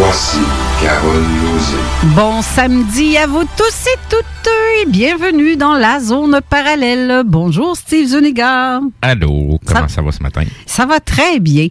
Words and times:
Voici 0.00 0.38
Carole 0.80 1.26
Lozé. 1.42 1.76
Bon 2.14 2.40
samedi 2.40 3.18
à 3.18 3.26
vous 3.26 3.42
tous 3.56 3.86
et 3.88 3.98
toutes 4.08 4.48
et 4.82 4.86
bienvenue 4.86 5.56
dans 5.56 5.74
la 5.74 5.98
zone 6.00 6.40
parallèle. 6.48 7.22
Bonjour 7.24 7.76
Steve 7.76 8.06
Zuniga. 8.06 8.80
Allô, 9.02 9.58
comment 9.64 9.88
Ça- 9.88 9.94
ça, 9.96 10.02
va 10.02 10.12
ce 10.12 10.22
matin? 10.22 10.42
Ça 10.66 10.86
va 10.86 11.00
très 11.00 11.40
bien. 11.40 11.66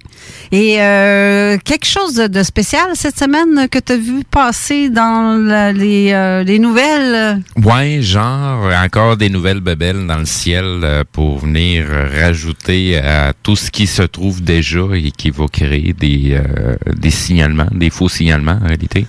Et 0.52 0.82
euh, 0.82 1.58
quelque 1.64 1.86
chose 1.86 2.16
de 2.16 2.44
spécial 2.44 2.88
cette 2.96 3.18
semaine 3.18 3.68
que 3.70 3.80
tu 3.80 3.94
as 3.94 3.98
vu 3.98 4.24
passer 4.30 4.90
dans 4.90 5.38
la- 5.42 5.72
les, 5.72 6.12
euh, 6.12 6.44
les 6.44 6.60
nouvelles? 6.60 7.42
Ouais, 7.64 8.02
genre, 8.02 8.70
encore 8.84 9.16
des 9.16 9.30
nouvelles 9.30 9.62
bebelles 9.62 10.06
dans 10.08 10.18
le 10.18 10.26
ciel 10.26 10.66
euh, 10.66 11.04
pour 11.10 11.40
venir 11.40 11.86
rajouter 12.20 12.98
à 12.98 13.32
tout 13.44 13.56
ce 13.56 13.72
qui 13.72 13.88
se 13.88 14.04
trouve 14.04 14.42
déjà 14.44 14.80
et 14.96 15.12
qui 15.12 15.30
va 15.30 15.46
créer 15.48 15.94
des, 15.94 16.32
euh, 16.34 16.76
des 16.96 17.12
signalements, 17.12 17.68
des 17.72 17.90
faux 17.90 18.10
signalements 18.10 18.60
en 18.62 18.68
réalité. 18.68 19.06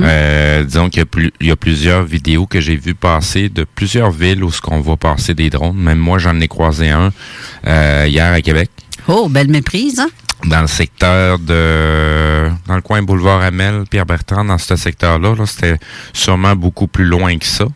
Euh, 0.00 0.64
disons 0.64 0.88
qu'il 0.90 1.04
y, 1.40 1.46
y 1.46 1.50
a 1.50 1.56
plusieurs 1.56 2.02
vidéos 2.04 2.46
que 2.46 2.60
j'ai 2.60 2.76
vues 2.76 2.94
passer 2.94 3.19
de 3.20 3.64
plusieurs 3.64 4.10
villes 4.10 4.42
où 4.42 4.50
ce 4.50 4.60
qu'on 4.60 4.80
voit 4.80 4.96
passer 4.96 5.34
des 5.34 5.50
drones. 5.50 5.76
Même 5.76 5.98
moi, 5.98 6.18
j'en 6.18 6.40
ai 6.40 6.48
croisé 6.48 6.90
un 6.90 7.12
euh, 7.66 8.06
hier 8.08 8.32
à 8.32 8.40
Québec. 8.40 8.70
Oh, 9.08 9.28
belle 9.28 9.48
méprise. 9.48 10.00
Hein? 10.00 10.08
dans 10.46 10.62
le 10.62 10.66
secteur 10.66 11.38
de 11.38 12.48
dans 12.66 12.76
le 12.76 12.80
coin 12.80 13.02
boulevard 13.02 13.42
Amel, 13.42 13.84
Pierre 13.90 14.06
Bertrand, 14.06 14.44
dans 14.44 14.58
ce 14.58 14.76
secteur-là, 14.76 15.34
là, 15.34 15.46
c'était 15.46 15.78
sûrement 16.12 16.56
beaucoup 16.56 16.86
plus 16.86 17.04
loin 17.04 17.36
que 17.36 17.44
ça. 17.44 17.66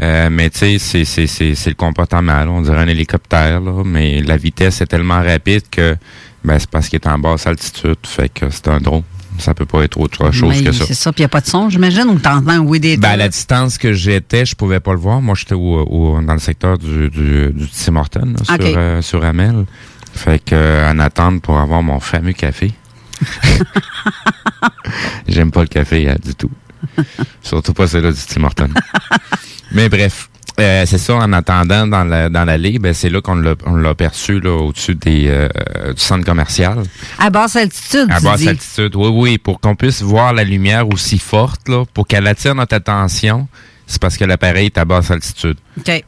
Euh, 0.00 0.28
mais 0.30 0.50
tu 0.50 0.78
sais, 0.78 1.04
c'est, 1.04 1.66
le 1.66 1.74
comportement, 1.74 2.44
là. 2.44 2.48
on 2.48 2.62
dirait 2.62 2.78
un 2.78 2.88
hélicoptère, 2.88 3.60
là, 3.60 3.82
mais 3.84 4.20
la 4.22 4.36
vitesse 4.36 4.80
est 4.80 4.86
tellement 4.86 5.22
rapide 5.22 5.62
que 5.70 5.96
ben, 6.44 6.58
c'est 6.58 6.70
parce 6.70 6.88
qu'il 6.88 6.98
est 6.98 7.06
en 7.06 7.18
basse 7.18 7.46
altitude, 7.46 7.98
fait 8.04 8.28
que 8.28 8.50
c'est 8.50 8.68
un 8.68 8.78
drone. 8.78 9.02
Ça 9.38 9.54
peut 9.54 9.66
pas 9.66 9.82
être 9.82 9.98
autre 9.98 10.30
chose 10.32 10.56
Mais 10.58 10.64
que 10.64 10.72
ça. 10.72 10.84
C'est 10.86 10.94
ça, 10.94 11.12
puis 11.12 11.20
il 11.20 11.22
n'y 11.22 11.26
a 11.26 11.28
pas 11.28 11.40
de 11.40 11.46
son, 11.46 11.68
j'imagine, 11.70 12.04
ou 12.08 12.18
t'entends 12.18 12.58
oui 12.58 12.78
des 12.80 12.96
Ben, 12.96 13.10
à 13.10 13.16
la 13.16 13.28
distance 13.28 13.78
que 13.78 13.92
j'étais, 13.92 14.44
je 14.46 14.54
pouvais 14.54 14.78
pas 14.80 14.92
le 14.92 14.98
voir. 14.98 15.20
Moi, 15.22 15.34
j'étais 15.36 15.54
au, 15.54 15.80
au- 15.80 16.20
dans 16.20 16.34
le 16.34 16.38
secteur 16.38 16.78
du, 16.78 17.08
du, 17.10 17.50
du 17.52 17.68
Tim 17.68 17.94
là, 17.94 18.02
Ok. 18.02 18.62
sur, 18.62 18.74
euh, 18.76 19.02
sur 19.02 19.24
Amel. 19.24 19.64
Fait 20.14 20.38
que, 20.44 20.54
euh, 20.54 20.90
en 20.92 20.98
attente 20.98 21.40
pour 21.42 21.58
avoir 21.58 21.82
mon 21.82 21.98
fameux 22.00 22.32
café. 22.32 22.72
J'aime 25.28 25.50
pas 25.50 25.62
le 25.62 25.68
café 25.68 26.08
euh, 26.10 26.14
du 26.22 26.34
tout. 26.34 26.50
Surtout 27.42 27.72
pas 27.72 27.86
celui-là 27.86 28.12
du 28.12 28.18
Tim 28.26 28.44
Hortons. 28.44 28.68
Mais 29.72 29.88
bref. 29.88 30.28
Euh, 30.60 30.84
c'est 30.86 30.98
ça, 30.98 31.14
en 31.14 31.32
attendant 31.32 31.86
dans 31.86 32.04
la 32.04 32.28
dans 32.28 32.44
l'allée, 32.44 32.78
ben 32.78 32.92
c'est 32.92 33.08
là 33.08 33.20
qu'on 33.22 33.36
l'a 33.36 33.54
on 33.64 33.74
l'a 33.74 33.94
perçu 33.94 34.38
là 34.40 34.50
au-dessus 34.50 34.94
des 34.94 35.26
euh, 35.28 35.48
du 35.94 36.00
centre 36.00 36.24
commercial. 36.26 36.82
À 37.18 37.30
basse 37.30 37.56
altitude, 37.56 38.08
À 38.10 38.18
tu 38.18 38.24
basse 38.24 38.40
dis. 38.40 38.48
altitude, 38.48 38.94
oui, 38.96 39.08
oui, 39.12 39.38
pour 39.38 39.60
qu'on 39.60 39.74
puisse 39.74 40.02
voir 40.02 40.32
la 40.34 40.44
lumière 40.44 40.88
aussi 40.88 41.18
forte, 41.18 41.68
là, 41.68 41.84
pour 41.94 42.06
qu'elle 42.06 42.26
attire 42.26 42.54
notre 42.54 42.74
attention, 42.74 43.48
c'est 43.92 44.00
parce 44.00 44.16
que 44.16 44.24
l'appareil 44.24 44.66
est 44.66 44.78
à 44.78 44.84
basse 44.86 45.10
altitude. 45.10 45.56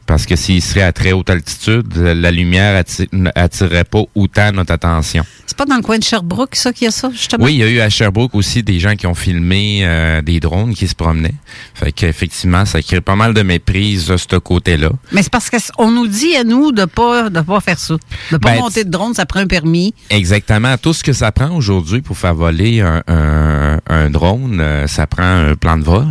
Parce 0.07 0.25
que 0.25 0.35
s'il 0.35 0.61
serait 0.61 0.81
à 0.81 0.91
très 0.91 1.11
haute 1.11 1.29
altitude, 1.29 1.95
la 1.95 2.31
lumière 2.31 2.81
atti- 2.83 3.07
n'attirerait 3.11 3.83
pas 3.83 4.01
autant 4.15 4.51
notre 4.51 4.73
attention. 4.73 5.23
C'est 5.45 5.57
pas 5.57 5.65
dans 5.65 5.75
le 5.75 5.81
coin 5.83 5.97
de 5.99 6.03
Sherbrooke, 6.03 6.55
ça, 6.55 6.73
qu'il 6.73 6.85
y 6.85 6.87
a 6.87 6.91
ça, 6.91 7.09
justement? 7.11 7.45
Oui, 7.45 7.53
il 7.53 7.59
y 7.59 7.63
a 7.63 7.67
eu 7.67 7.79
à 7.79 7.89
Sherbrooke 7.89 8.33
aussi 8.35 8.63
des 8.63 8.79
gens 8.79 8.95
qui 8.95 9.05
ont 9.07 9.13
filmé 9.15 9.81
euh, 9.83 10.21
des 10.21 10.39
drones 10.39 10.73
qui 10.73 10.87
se 10.87 10.95
promenaient. 10.95 11.33
Fait 11.75 11.91
qu'effectivement, 11.91 12.65
ça 12.65 12.81
crée 12.81 13.01
pas 13.01 13.15
mal 13.15 13.33
de 13.33 13.41
méprise 13.43 14.07
de 14.07 14.17
ce 14.17 14.35
côté-là. 14.37 14.89
Mais 15.11 15.21
c'est 15.23 15.31
parce 15.31 15.49
qu'on 15.49 15.91
nous 15.91 16.07
dit 16.07 16.35
à 16.35 16.43
nous 16.43 16.71
de 16.71 16.85
pas 16.85 17.29
de 17.29 17.41
pas 17.41 17.59
faire 17.59 17.79
ça. 17.79 17.95
De 18.31 18.37
pas 18.37 18.51
Ben, 18.53 18.59
monter 18.59 18.83
de 18.83 18.89
drone, 18.89 19.13
ça 19.13 19.25
prend 19.25 19.39
un 19.41 19.47
permis. 19.47 19.93
Exactement. 20.09 20.75
Tout 20.77 20.93
ce 20.93 21.03
que 21.03 21.13
ça 21.13 21.31
prend 21.31 21.51
aujourd'hui 21.55 22.01
pour 22.01 22.17
faire 22.17 22.33
voler 22.35 22.81
un, 22.81 23.03
un- 23.07 23.79
un 23.87 24.09
drone, 24.09 24.59
euh, 24.59 24.87
ça 24.87 25.05
prend 25.07 25.23
un 25.23 25.55
plan 25.55 25.77
de 25.77 25.83
vol. 25.83 26.07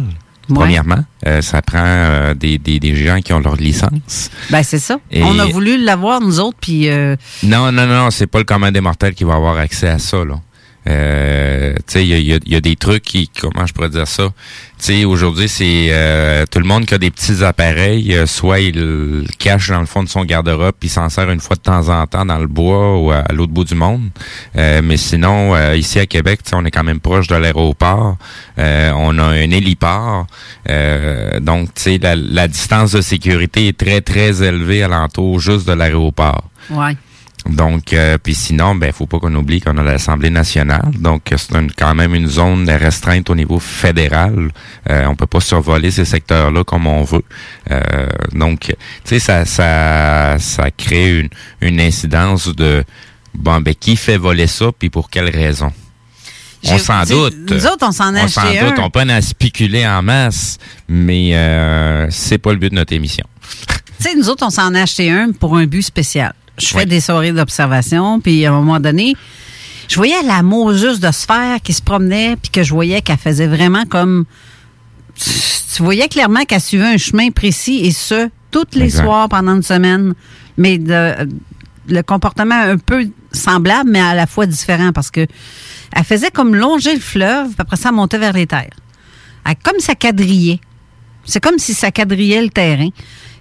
Ouais. 0.49 0.57
Premièrement, 0.57 1.05
Euh, 1.27 1.41
ça 1.41 1.63
prend 1.63 1.79
euh, 1.85 2.35
des, 2.35 2.59
des, 2.59 2.79
des 2.79 2.95
gens 2.95 3.21
qui 3.21 3.33
ont 3.33 3.41
leur 3.41 3.57
licence. 3.57 4.31
Ben 4.51 4.63
c'est 4.63 4.79
ça. 4.79 4.99
Et- 5.11 5.23
On 5.23 5.39
a 5.39 5.47
voulu 5.47 5.83
l'avoir 5.83 6.21
nous 6.21 6.39
autres, 6.41 6.59
puis 6.61 6.89
euh, 6.91 7.17
Non, 7.43 7.73
non, 7.73 7.87
non, 7.87 8.11
c'est 8.11 8.27
pas 8.27 8.39
le 8.39 8.45
commun 8.45 8.71
des 8.71 8.81
mortels 8.83 9.15
qui 9.15 9.25
va 9.25 9.35
avoir 9.35 9.57
accès 9.59 9.89
à 9.89 9.99
ça, 9.99 10.19
là. 10.25 10.35
Euh, 10.87 11.75
il 11.95 12.03
y 12.07 12.15
a, 12.15 12.19
y 12.19 12.33
a- 12.35 12.39
y 12.45 12.57
a 12.57 12.61
des 12.61 12.77
trucs 12.77 13.03
qui, 13.03 13.29
comment 13.41 13.67
je 13.67 13.73
pourrais 13.73 13.89
dire 13.91 14.07
ça? 14.07 14.29
Aujourd'hui, 15.07 15.49
c'est 15.49 15.87
euh, 15.93 16.45
tout 16.51 16.59
le 16.59 16.67
monde 16.67 16.85
qui 16.85 16.93
a 16.93 16.99
des 16.99 17.11
petits 17.11 17.43
appareils, 17.43 18.15
euh, 18.15 18.27
soit 18.27 18.61
il 18.61 19.27
cache 19.39 19.71
dans 19.71 19.81
le 19.81 19.87
fond 19.87 20.03
de 20.03 20.11
son 20.11 20.27
garde-robe, 20.27 20.75
puis 20.79 20.91
s'en 20.91 21.09
sert 21.09 21.31
une 21.31 21.41
fois 21.41 21.57
de 21.57 21.63
temps 21.63 21.89
en 21.89 22.07
temps 22.07 22.27
dans 22.27 22.37
le 22.39 22.47
bois 22.49 22.99
ou 22.99 23.11
à, 23.11 23.25
l'autre 23.33 23.53
bout 23.53 23.65
du 23.65 23.75
monde. 23.77 24.11
Euh, 24.57 24.83
mais 24.85 24.99
sinon, 24.99 25.55
euh, 25.55 25.75
ici 25.75 25.99
à 26.01 26.05
Québec, 26.07 26.41
on 26.53 26.67
est 26.67 26.71
quand 26.71 26.85
même 26.85 27.01
proche 27.01 27.29
de 27.29 27.35
l'aéroport. 27.37 28.19
On 28.59 29.19
a 29.19 29.23
un 29.25 29.51
héliport. 29.51 30.27
Donc, 31.41 31.69
la, 32.03 32.15
la 32.17 32.47
distance 32.49 32.93
de 32.93 33.01
sécurité 33.01 33.69
est 33.69 33.79
très, 33.79 34.03
très 34.03 34.43
élevée 34.43 34.83
alentour 34.83 35.41
juste 35.41 35.67
de 35.67 35.73
l'aéroport. 35.73 36.45
ouais. 36.71 36.97
Donc, 37.49 37.93
euh, 37.93 38.17
puis 38.23 38.35
sinon, 38.35 38.75
ben, 38.75 38.91
faut 38.93 39.07
pas 39.07 39.19
qu'on 39.19 39.35
oublie 39.35 39.61
qu'on 39.61 39.77
a 39.77 39.83
l'Assemblée 39.83 40.31
nationale. 40.31 40.91
Donc, 40.99 41.23
c'est 41.37 41.55
une- 41.55 41.71
quand 41.73 41.95
même 41.95 42.15
une 42.15 42.27
zone 42.27 42.69
restreinte 42.71 43.29
au 43.29 43.35
niveau 43.35 43.59
fédéral. 43.59 44.51
Euh, 44.89 45.05
on 45.07 45.15
peut 45.15 45.27
pas 45.27 45.41
survoler 45.41 45.91
ces 45.91 46.07
secteurs-là 46.07 46.65
comme 46.65 46.87
on 46.87 47.03
veut. 47.05 47.23
Euh, 47.71 48.07
donc, 48.33 48.61
tu 48.61 48.75
sais, 49.05 49.19
ça, 49.19 49.45
ça, 49.45 50.37
ça 50.39 50.71
crée 50.71 51.21
une, 51.21 51.29
une 51.61 51.81
incidence 51.81 52.49
de 52.55 52.83
bon, 53.35 53.61
ben, 53.61 53.75
qui 53.75 53.97
fait 53.97 54.17
voler 54.17 54.47
ça, 54.47 54.67
puis 54.79 54.89
pour 54.89 55.11
quelle 55.11 55.29
raison? 55.29 55.71
On 56.67 56.79
s'en 56.79 57.05
doute. 57.05 57.35
nous 57.51 57.67
autres, 57.67 57.87
on 57.87 57.93
s'en 57.93 58.15
a 58.15 58.25
On 58.25 58.29
s'en 58.29 58.41
doute. 58.69 58.79
On 58.79 58.89
peut 58.89 59.03
en 59.03 59.21
spéculer 59.21 59.87
en 59.87 60.03
masse, 60.03 60.57
mais 60.89 61.33
euh, 61.35 62.07
c'est 62.11 62.39
pas 62.39 62.53
le 62.53 62.59
but 62.59 62.71
de 62.71 62.77
notre 62.77 62.95
émission. 62.95 63.27
Tu 63.99 64.05
sais, 64.11 64.15
nous 64.17 64.31
autres, 64.31 64.47
on 64.47 64.51
s'en 64.51 64.75
a 64.75 64.81
acheté 64.81 65.11
un 65.11 65.33
pour 65.33 65.59
un 65.59 65.67
but 65.67 65.83
spécial. 65.83 66.33
Je 66.59 66.69
fais 66.69 66.79
Oui. 66.79 66.87
des 66.87 67.01
soirées 67.01 67.33
d'observation, 67.33 68.21
puis 68.21 68.45
à 68.47 68.53
un 68.53 68.55
moment 68.57 68.79
donné, 68.81 69.15
je 69.89 69.97
voyais 69.97 70.23
la 70.25 70.43
Moses 70.43 71.01
de 71.01 71.11
sphère 71.11 71.61
qui 71.63 71.73
se 71.73 71.83
promenait, 71.83 72.37
puis 72.37 72.51
que 72.51 72.63
je 72.63 72.73
voyais 72.73 73.03
qu'elle 73.03 73.19
faisait 73.19 73.47
vraiment 73.49 73.85
comme... 73.87 74.25
Tu 75.17 75.83
voyais 75.83 76.09
clairement 76.09 76.45
qu'elle 76.45 76.61
suivait 76.61 76.95
un 76.95 76.97
chemin 76.97 77.31
précis, 77.31 77.81
et 77.85 77.91
ce, 77.91 78.29
toutes 78.51 78.75
les 78.77 78.85
Exact. 78.85 79.05
soirs 79.05 79.29
pendant 79.29 79.57
une 79.57 79.63
semaine. 79.63 80.15
Mais 80.57 80.79
de, 80.79 81.29
le 81.89 82.03
comportement 82.03 82.55
un 82.55 82.79
peu 82.79 83.09
semblable, 83.33 83.91
mais 83.91 84.01
à 84.01 84.15
la 84.15 84.27
fois 84.27 84.47
différent, 84.47 84.93
parce 84.93 85.11
que 85.11 85.27
elle 85.97 86.05
faisait 86.05 86.31
comme 86.31 86.55
longer 86.55 86.95
le 86.95 87.01
fleuve, 87.01 87.49
puis 87.49 87.57
après 87.59 87.77
ça, 87.77 87.89
elle 87.91 87.97
montait 87.97 88.19
vers 88.19 88.33
les 88.33 88.47
terres. 88.47 88.71
Elle- 89.47 89.57
comme 89.63 89.81
ça 89.81 89.95
quadrillait. 89.95 90.61
C'est 91.25 91.41
comme 91.43 91.59
si 91.59 91.75
ça 91.75 91.91
quadrillait 91.91 92.43
le 92.43 92.51
terrain. 92.51 92.89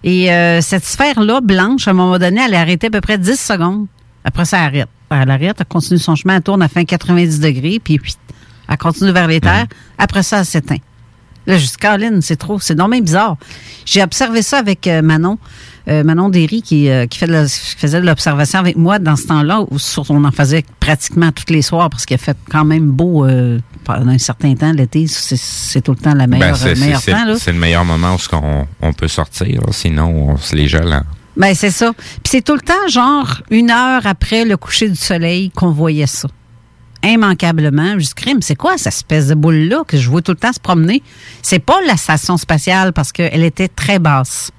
Et 0.04 0.32
euh, 0.32 0.62
cette 0.62 0.84
sphère-là, 0.84 1.42
blanche, 1.42 1.88
à 1.88 1.92
un 1.92 1.94
moment 1.94 2.20
donné, 2.20 2.42
elle 2.46 2.56
arrêtait 2.56 2.88
à 2.88 2.90
peu 2.90 3.02
près 3.02 3.18
10 3.18 3.40
secondes. 3.40 3.88
Après 4.24 4.46
ça, 4.46 4.58
elle 4.58 4.64
arrête. 4.64 4.90
Elle 5.10 5.30
arrête, 5.30 5.56
elle 5.60 5.66
continue 5.66 6.00
son 6.00 6.16
chemin, 6.16 6.38
elle 6.38 6.42
tourne 6.42 6.62
à 6.62 6.68
fin 6.68 6.84
90 6.84 7.40
degrés, 7.40 7.80
puis 7.80 8.00
elle 8.68 8.78
continue 8.78 9.12
vers 9.12 9.28
les 9.28 9.40
terres. 9.40 9.68
Après 9.98 10.24
ça, 10.24 10.40
elle 10.40 10.46
s'éteint. 10.46 10.78
Là, 11.46 11.58
dis, 11.58 11.74
Caroline, 11.80 12.22
c'est 12.22 12.36
trop, 12.38 12.60
c'est 12.60 12.76
non 12.76 12.88
bizarre. 13.02 13.38
J'ai 13.86 14.02
observé 14.02 14.42
ça 14.42 14.60
avec 14.60 14.88
euh, 14.88 15.02
Manon, 15.02 15.38
euh, 15.90 16.04
Manon 16.04 16.30
Derry, 16.30 16.62
qui, 16.62 16.90
euh, 16.90 17.06
qui, 17.06 17.20
fait 17.20 17.28
de 17.28 17.34
la- 17.34 17.46
qui 17.46 17.76
faisait 17.78 18.00
de 18.00 18.06
l'observation 18.06 18.60
avec 18.60 18.78
moi 18.78 18.98
dans 19.00 19.16
ce 19.18 19.28
temps-là, 19.28 19.62
où 19.70 19.78
sur- 19.78 20.10
on 20.10 20.24
en 20.24 20.32
faisait 20.32 20.64
pratiquement 20.80 21.32
tous 21.34 21.52
les 21.54 21.62
soirs, 21.62 21.90
parce 21.90 22.06
qu'il 22.06 22.16
a 22.16 22.18
fait 22.18 22.38
quand 22.50 22.64
même 22.64 22.88
beau 22.92 23.26
euh, 23.26 23.60
pendant 23.84 24.12
un 24.12 24.18
certain 24.18 24.56
temps. 24.56 24.72
L'été, 24.72 25.06
c'est- 25.08 25.82
tout 25.82 25.92
le 25.92 25.98
temps 25.98 26.14
la 26.14 26.28
meilleure, 26.28 26.52
Ben, 26.52 26.80
meilleur 26.80 27.02
temps. 27.02 27.36
C'est 27.38 27.52
le 27.52 27.60
meilleur 27.60 27.84
moment 27.84 28.16
où 28.16 28.36
on 28.82 28.94
peut 28.94 29.10
sortir. 29.10 29.62
Sinon, 29.72 30.30
on 30.30 30.38
se 30.38 30.56
les 30.56 30.68
gèle. 30.70 30.94
en- 30.94 31.04
Ben, 31.36 31.54
c'est 31.56 31.72
ça. 31.72 31.92
Puis 31.98 32.22
c'est 32.32 32.42
tout 32.42 32.54
le 32.54 32.62
temps, 32.62 32.88
genre, 32.90 33.42
une 33.50 33.70
heure 33.72 34.06
après 34.06 34.46
le 34.46 34.56
coucher 34.56 34.88
du 34.88 34.96
soleil 34.96 35.50
qu'on 35.50 35.72
voyait 35.72 36.06
ça. 36.08 36.30
Immanquablement. 37.04 38.00
Je 38.00 38.14
crime, 38.14 38.42
c'est 38.42 38.56
quoi 38.56 38.78
cette 38.78 38.94
espèce 38.94 39.28
de 39.28 39.36
boule-là 39.36 39.84
que 39.88 39.98
je 39.98 40.10
vois 40.10 40.22
tout 40.22 40.32
le 40.32 40.38
temps 40.38 40.54
se 40.54 40.60
promener? 40.60 41.04
C'est 41.42 41.60
pas 41.60 41.80
la 41.86 41.98
station 41.98 42.38
spatiale 42.38 42.94
parce 42.94 43.12
qu'elle 43.12 43.44
était 43.44 43.68
très 43.68 44.00
basse. 44.00 44.52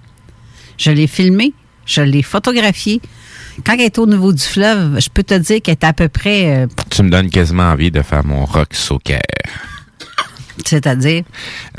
Je 0.76 0.91
l'ai 0.91 1.06
filmée, 1.06 1.55
je 1.87 2.02
l'ai 2.02 2.23
photographiée. 2.23 3.00
Quand 3.64 3.75
elle 3.75 3.82
est 3.82 3.99
au 3.99 4.06
niveau 4.06 4.32
du 4.32 4.43
fleuve, 4.43 5.00
je 5.00 5.08
peux 5.08 5.23
te 5.23 5.35
dire 5.35 5.62
qu'elle 5.62 5.73
est 5.73 5.85
à 5.85 5.93
peu 5.93 6.08
près, 6.08 6.64
euh, 6.64 6.67
Tu 6.91 7.02
me 7.02 7.11
donnes 7.11 7.31
quasiment 7.31 7.70
envie 7.70 7.91
de 7.91 8.02
faire 8.02 8.25
mon 8.25 8.44
rock 8.44 8.75
soccer. 8.75 9.20
C'est-à-dire, 10.65 11.23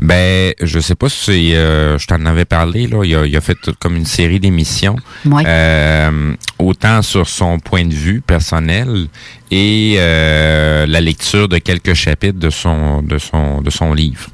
Ben, 0.01 0.53
je 0.61 0.79
sais 0.79 0.95
pas 0.95 1.09
si 1.09 1.55
euh, 1.55 1.97
je 1.97 2.07
t'en 2.07 2.25
avais 2.25 2.45
parlé. 2.45 2.87
Là, 2.87 3.03
il 3.05 3.15
a, 3.15 3.25
il 3.25 3.35
a 3.37 3.41
fait 3.41 3.57
comme 3.79 3.95
une 3.95 4.05
série 4.05 4.39
d'émissions, 4.39 4.95
Ouais. 5.25 5.43
euh, 5.45 6.33
autant 6.59 7.01
sur 7.01 7.27
son 7.27 7.59
point 7.59 7.85
de 7.85 7.93
vue 7.93 8.21
personnel 8.21 9.07
et 9.51 9.95
euh, 9.99 10.85
la 10.87 10.99
lecture 11.01 11.47
de 11.47 11.57
quelques 11.59 11.93
chapitres 11.93 12.39
de 12.39 12.49
son 12.49 13.01
de 13.01 13.17
son 13.17 13.61
de 13.61 13.69
son 13.69 13.93
livre. 13.93 14.27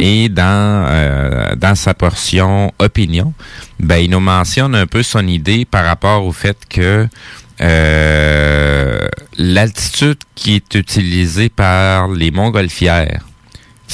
Et 0.00 0.28
dans 0.28 0.86
euh, 0.88 1.54
dans 1.56 1.74
sa 1.74 1.94
portion 1.94 2.72
opinion, 2.78 3.32
ben 3.78 3.96
il 3.98 4.10
nous 4.10 4.20
mentionne 4.20 4.74
un 4.74 4.86
peu 4.86 5.02
son 5.02 5.26
idée 5.26 5.64
par 5.64 5.84
rapport 5.84 6.24
au 6.24 6.32
fait 6.32 6.56
que 6.68 7.06
euh, 7.60 9.08
l'altitude 9.36 10.18
qui 10.34 10.54
est 10.56 10.74
utilisée 10.74 11.48
par 11.48 12.08
les 12.08 12.30
montgolfières 12.30 13.24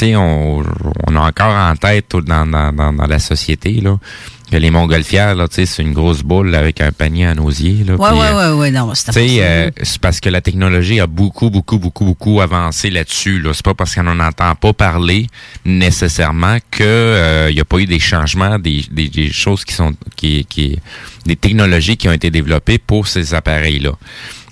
sais, 0.00 0.16
on, 0.16 0.58
on 1.06 1.16
a 1.16 1.20
encore 1.20 1.54
en 1.54 1.74
tête 1.76 2.06
tout 2.08 2.20
dans, 2.20 2.46
dans, 2.46 2.72
dans, 2.72 2.92
dans 2.92 3.06
la 3.06 3.18
société 3.18 3.80
là, 3.80 3.98
que 4.50 4.56
les 4.56 4.70
montgolfières, 4.70 5.34
là, 5.34 5.48
tu 5.48 5.54
sais, 5.56 5.66
c'est 5.66 5.82
une 5.82 5.92
grosse 5.94 6.22
boule 6.22 6.54
avec 6.54 6.80
un 6.80 6.92
panier 6.92 7.26
en 7.28 7.38
osier. 7.38 7.84
Là, 7.84 7.94
ouais, 7.94 8.08
puis, 8.10 8.18
ouais, 8.18 8.26
euh, 8.26 8.52
ouais, 8.54 8.60
ouais, 8.60 8.70
non, 8.70 8.94
c'était 8.94 9.12
tu 9.12 9.28
sais, 9.28 9.36
euh, 9.40 9.70
c'est 9.82 10.00
parce 10.00 10.20
que 10.20 10.28
la 10.28 10.40
technologie 10.40 11.00
a 11.00 11.06
beaucoup, 11.06 11.50
beaucoup, 11.50 11.78
beaucoup, 11.78 12.04
beaucoup 12.04 12.40
avancé 12.40 12.90
là-dessus. 12.90 13.40
Là. 13.40 13.52
C'est 13.54 13.64
pas 13.64 13.74
parce 13.74 13.94
qu'on 13.94 14.02
n'en 14.02 14.20
entend 14.20 14.54
pas 14.54 14.72
parler 14.72 15.28
nécessairement 15.64 16.58
que 16.70 17.48
il 17.48 17.54
n'y 17.54 17.60
a 17.60 17.64
pas 17.64 17.78
eu 17.78 17.86
des 17.86 17.98
changements, 17.98 18.58
des, 18.58 18.84
des, 18.90 19.08
des 19.08 19.32
choses 19.32 19.64
qui 19.64 19.74
sont 19.74 19.94
qui, 20.16 20.44
qui 20.44 20.78
des 21.26 21.36
technologies 21.36 21.96
qui 21.96 22.08
ont 22.08 22.12
été 22.12 22.30
développées 22.30 22.78
pour 22.78 23.06
ces 23.08 23.34
appareils-là. 23.34 23.92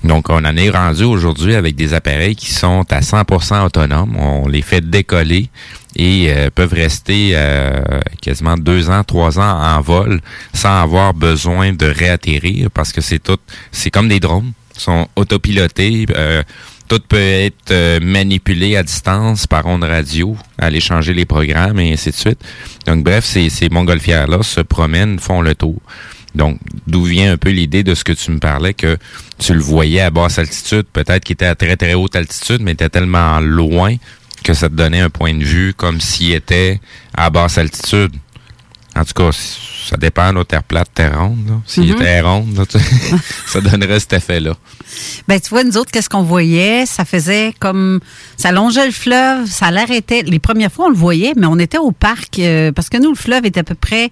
Donc, 0.05 0.31
on 0.31 0.45
en 0.45 0.57
est 0.57 0.71
rendu 0.71 1.05
aujourd'hui 1.05 1.55
avec 1.55 1.77
des 1.77 1.95
appareils 1.95 2.35
qui 2.37 2.51
sont 2.51 2.85
à 2.91 3.01
100% 3.01 3.65
autonomes. 3.65 4.17
On 4.17 4.49
les 4.49 4.63
fait 4.63 4.81
décoller 4.81 5.49
et 5.95 6.27
euh, 6.31 6.51
peuvent 6.55 6.73
rester 6.73 7.33
euh, 7.35 8.01
quasiment 8.21 8.57
deux 8.57 8.91
ans, 8.91 9.05
trois 9.05 9.39
ans 9.39 9.77
en 9.77 9.81
vol 9.81 10.21
sans 10.55 10.83
avoir 10.83 11.15
besoin 11.15 11.73
de 11.73 11.87
réatterrir 11.87 12.71
parce 12.71 12.93
que 12.93 13.01
c'est 13.01 13.19
tout, 13.19 13.37
c'est 13.71 13.91
comme 13.91 14.09
des 14.09 14.19
drones, 14.19 14.53
Ils 14.77 14.81
sont 14.81 15.07
autopilotés. 15.17 16.07
euh, 16.17 16.43
tout 16.89 17.01
peut 17.09 17.17
être 17.17 17.71
euh, 17.71 18.01
manipulé 18.03 18.77
à 18.77 18.83
distance 18.83 19.47
par 19.47 19.65
ondes 19.65 19.85
radio, 19.85 20.37
aller 20.59 20.81
changer 20.81 21.15
les 21.15 21.25
programmes 21.25 21.81
et 21.81 21.93
ainsi 21.93 22.11
de 22.11 22.15
suite. 22.15 22.41
Donc, 22.87 23.03
bref, 23.03 23.25
ces, 23.25 23.49
ces 23.49 23.71
montgolfières-là 23.71 24.43
se 24.43 24.61
promènent, 24.61 25.19
font 25.19 25.41
le 25.41 25.55
tour. 25.55 25.81
Donc, 26.35 26.59
d'où 26.87 27.05
vient 27.05 27.33
un 27.33 27.37
peu 27.37 27.51
l'idée 27.51 27.83
de 27.83 27.95
ce 27.95 28.05
que 28.05 28.13
tu 28.13 28.31
me 28.31 28.39
parlais, 28.39 28.73
que 28.75 28.97
tu 29.39 29.53
le 29.55 29.61
voyais 29.61 30.01
à 30.01 30.11
basse 30.11 30.39
altitude, 30.39 30.85
peut-être 30.93 31.25
qu'il 31.25 31.35
était 31.35 31.47
à 31.47 31.55
très, 31.55 31.77
très 31.77 31.95
haute 31.95 32.17
altitude, 32.17 32.63
mais 32.63 32.73
était 32.73 32.89
tellement 32.89 33.39
loin 33.41 33.97
que 34.43 34.55
ça 34.55 34.69
te 34.69 34.75
donnait 34.75 35.01
un 35.01 35.11
point 35.11 35.35
de 35.35 35.45
vue 35.45 35.75
comme 35.75 36.01
s'il 36.01 36.33
était 36.33 36.81
à 37.15 37.31
basse 37.31 37.59
altitude. 37.59 38.13
En 38.95 39.05
tout 39.05 39.15
cas, 39.15 39.31
ça 39.33 39.97
dépend, 39.97 40.33
là, 40.33 40.45
terre 40.45 40.63
plate, 40.63 40.89
terre 40.95 41.19
ronde. 41.19 41.47
là. 41.49 41.55
S'il 41.67 41.85
Mhm. 41.87 41.93
était 41.97 42.21
ronde, 42.21 42.57
là, 42.59 42.67
tu 42.67 42.79
sais, 42.79 42.85
ça 43.47 43.61
donnerait 43.63 44.01
cet 44.01 44.13
effet-là. 44.15 44.55
Ben, 45.29 45.41
tu 45.41 45.49
vois, 45.49 45.65
nous 45.65 45.79
autres, 45.79 45.91
qu'est-ce 45.91 46.11
qu'on 46.11 46.23
voyait? 46.25 46.85
Ça 46.85 47.07
faisait 47.07 47.55
comme. 47.59 48.01
Ça 48.37 48.53
longeait 48.53 48.85
le 48.85 48.93
fleuve, 48.93 49.47
ça 49.47 49.71
l'arrêtait. 49.71 50.23
Les 50.23 50.39
premières 50.39 50.71
fois, 50.71 50.87
on 50.87 50.91
le 50.91 50.97
voyait, 50.97 51.33
mais 51.37 51.47
on 51.47 51.59
était 51.59 51.79
au 51.79 51.91
parc, 51.93 52.39
euh, 52.39 52.71
parce 52.73 52.91
que 52.91 52.99
nous, 52.99 53.09
le 53.11 53.17
fleuve 53.17 53.47
est 53.47 53.57
à 53.57 53.65
peu 53.65 53.75
près. 53.75 54.11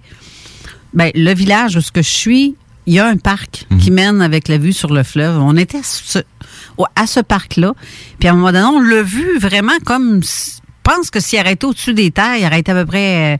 Ben, 0.93 1.11
le 1.15 1.33
village 1.33 1.75
où 1.77 1.81
ce 1.81 1.91
que 1.91 2.01
je 2.01 2.09
suis, 2.09 2.55
il 2.85 2.93
y 2.93 2.99
a 2.99 3.07
un 3.07 3.17
parc 3.17 3.65
qui 3.79 3.91
mène 3.91 4.21
avec 4.21 4.47
la 4.47 4.57
vue 4.57 4.73
sur 4.73 4.91
le 4.91 5.03
fleuve. 5.03 5.37
On 5.39 5.55
était 5.55 5.77
à 5.79 5.83
ce, 5.83 6.19
au- 6.77 6.85
à 6.95 7.07
ce 7.07 7.19
parc-là. 7.19 7.73
Puis 8.19 8.27
à 8.27 8.31
un 8.31 8.35
moment 8.35 8.51
donné, 8.51 8.65
on 8.65 8.81
l'a 8.81 9.03
vu 9.03 9.37
vraiment 9.39 9.77
comme. 9.85 10.21
si- 10.23 10.59
Je 10.85 10.91
pense 10.95 11.11
que 11.11 11.19
s'il 11.19 11.37
arrêtait 11.39 11.65
au-dessus 11.65 11.93
des 11.93 12.09
terres, 12.11 12.37
il 12.37 12.43
arrêtait 12.43 12.71
à 12.71 12.75
peu 12.75 12.85
près 12.87 13.35
euh, 13.35 13.37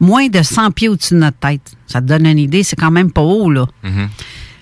moins 0.00 0.28
de 0.28 0.40
100 0.42 0.70
pieds 0.70 0.88
au-dessus 0.88 1.14
de 1.14 1.18
notre 1.18 1.36
tête. 1.38 1.72
Ça 1.88 2.00
te 2.00 2.06
donne 2.06 2.26
une 2.26 2.38
idée, 2.38 2.62
c'est 2.62 2.76
quand 2.76 2.92
même 2.92 3.10
pas 3.10 3.22
haut, 3.22 3.50
là. 3.50 3.66
Mhm. 3.82 4.08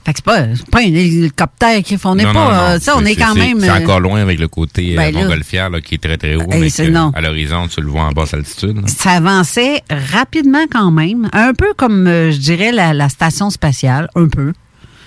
Fait 0.05 0.13
que 0.13 0.19
c'est 0.19 0.25
pas, 0.25 0.43
pas 0.71 0.81
un 0.81 0.83
hélicoptère 0.83 1.83
qui 1.83 1.99
on 2.05 2.15
n'est 2.15 2.25
pas, 2.25 2.33
non, 2.35 2.45
non. 2.45 2.51
euh, 2.51 2.79
tu 2.79 2.85
sais, 2.85 2.91
on 2.95 3.05
est 3.07 3.17
quand 3.17 3.35
même. 3.35 3.61
C'est 3.61 3.71
euh, 3.71 3.83
encore 3.83 4.01
loin 4.01 4.21
avec 4.21 4.39
le 4.39 4.49
côté 4.49 4.93
euh, 4.93 4.97
ben 4.97 5.15
là. 5.15 5.23
montgolfière 5.23 5.71
là, 5.71 5.81
qui 5.81 5.95
est 5.95 5.99
très 6.03 6.19
très 6.19 6.35
haut, 6.35 6.43
mais 6.47 6.71
que, 6.71 6.91
non. 6.91 7.11
à 7.15 7.23
l'horizon, 7.23 7.69
tu 7.69 7.81
le 7.81 7.89
vois 7.89 8.03
en 8.03 8.13
basse 8.13 8.35
altitude. 8.35 8.77
là. 8.77 8.83
ça 8.87 9.13
avançait 9.13 9.83
rapidement 10.13 10.67
quand 10.71 10.91
même, 10.91 11.31
un 11.33 11.55
peu 11.55 11.73
comme, 11.75 12.07
euh, 12.07 12.31
je 12.33 12.37
dirais, 12.39 12.71
la, 12.71 12.93
la 12.93 13.09
station 13.09 13.49
spatiale, 13.49 14.09
un 14.15 14.29
peu, 14.29 14.53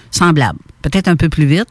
semblable. 0.10 0.58
Peut-être 0.82 1.08
un 1.10 1.16
peu 1.16 1.30
plus 1.30 1.46
vite, 1.46 1.68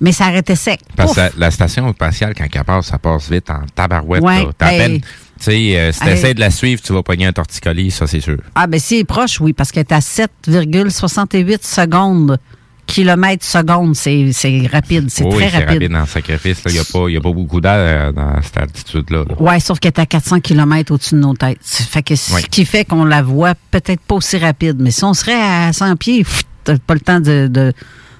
mais 0.00 0.10
ça 0.10 0.24
arrêtait 0.26 0.56
sec. 0.56 0.80
Parce 0.96 1.14
que 1.14 1.20
la, 1.38 1.50
station 1.52 1.92
spatiale, 1.92 2.34
quand 2.36 2.46
elle 2.52 2.64
passe, 2.64 2.86
ça 2.86 2.98
passe 2.98 3.30
vite 3.30 3.48
en 3.48 3.60
tabarouette. 3.74 4.22
Ouais, 4.22 4.42
là. 4.44 4.50
Ben, 4.58 4.78
peine- 4.78 5.00
Tu 5.00 5.06
sais, 5.38 5.78
euh, 5.78 5.92
si 5.92 6.02
hey. 6.02 6.08
t'essaies 6.10 6.34
de 6.34 6.40
la 6.40 6.50
suivre, 6.50 6.82
tu 6.82 6.92
vas 6.92 7.02
pogner 7.02 7.26
un 7.26 7.32
torticolis, 7.32 7.90
ça 7.92 8.06
c'est 8.06 8.20
sûr. 8.20 8.38
Ah, 8.54 8.66
ben 8.66 8.80
si, 8.80 9.04
proche, 9.04 9.40
oui, 9.40 9.52
parce 9.52 9.70
qu'elle 9.70 9.84
est 9.88 9.92
à 9.92 10.00
7,68 10.00 11.62
secondes. 11.64 12.38
Kilomètres 12.86 13.44
secondes, 13.44 13.94
c'est 13.96 14.30
c'est 14.32 14.66
rapide, 14.72 15.06
c'est 15.10 15.24
oui, 15.24 15.34
très 15.34 15.50
c'est 15.50 15.56
rapide. 15.58 15.68
rapide 15.74 15.92
dans 15.92 16.00
le 16.00 16.06
sacrifice. 16.06 16.62
Il 16.66 16.72
n'y 16.72 16.78
a, 16.78 16.84
pas- 16.84 17.08
y 17.10 17.16
a 17.16 17.20
pas 17.20 17.32
beaucoup 17.32 17.60
d'air 17.60 18.12
dans 18.12 18.40
cette 18.42 18.56
altitude-là. 18.56 19.24
là. 19.28 19.34
Ouais, 19.42 19.58
sauf 19.60 19.78
qu'elle 19.80 19.92
est 19.92 20.00
à 20.00 20.06
400 20.06 20.40
km 20.40 20.92
au-dessus 20.94 21.14
de 21.16 21.20
nos 21.20 21.34
têtes. 21.34 21.58
Fait 21.62 22.02
que 22.02 22.14
ce 22.14 22.32
Oui. 22.34 22.42
qui 22.50 22.64
fait 22.64 22.84
qu'on 22.84 23.04
la 23.04 23.22
voit 23.22 23.54
peut-être 23.70 24.00
pas 24.02 24.14
aussi 24.14 24.38
rapide. 24.38 24.76
Mais 24.80 24.90
si 24.92 25.02
on 25.04 25.14
serait 25.14 25.34
à 25.34 25.72
100 25.72 25.96
pieds, 25.96 26.22
pff, 26.22 26.42
t'as 26.64 26.78
pas 26.78 26.94
le 26.94 27.00
temps 27.00 27.20
de, 27.20 27.48
de- 27.50 27.72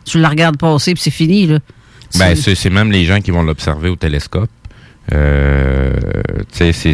Tu 0.04 0.18
la 0.18 0.28
regardes 0.28 0.56
passer 0.56 0.94
puis 0.94 1.02
c'est 1.02 1.11
fini, 1.11 1.46
là. 1.46 1.58
Ben, 2.18 2.35
c'est 2.37 2.70
même 2.70 2.90
les 2.92 3.04
gens 3.04 3.20
qui 3.20 3.30
vont 3.32 3.42
l'observer 3.42 3.88
au 3.88 3.96
télescope. 3.96 4.50
Euh, 5.12 5.92
tu 6.52 6.72
sais, 6.72 6.92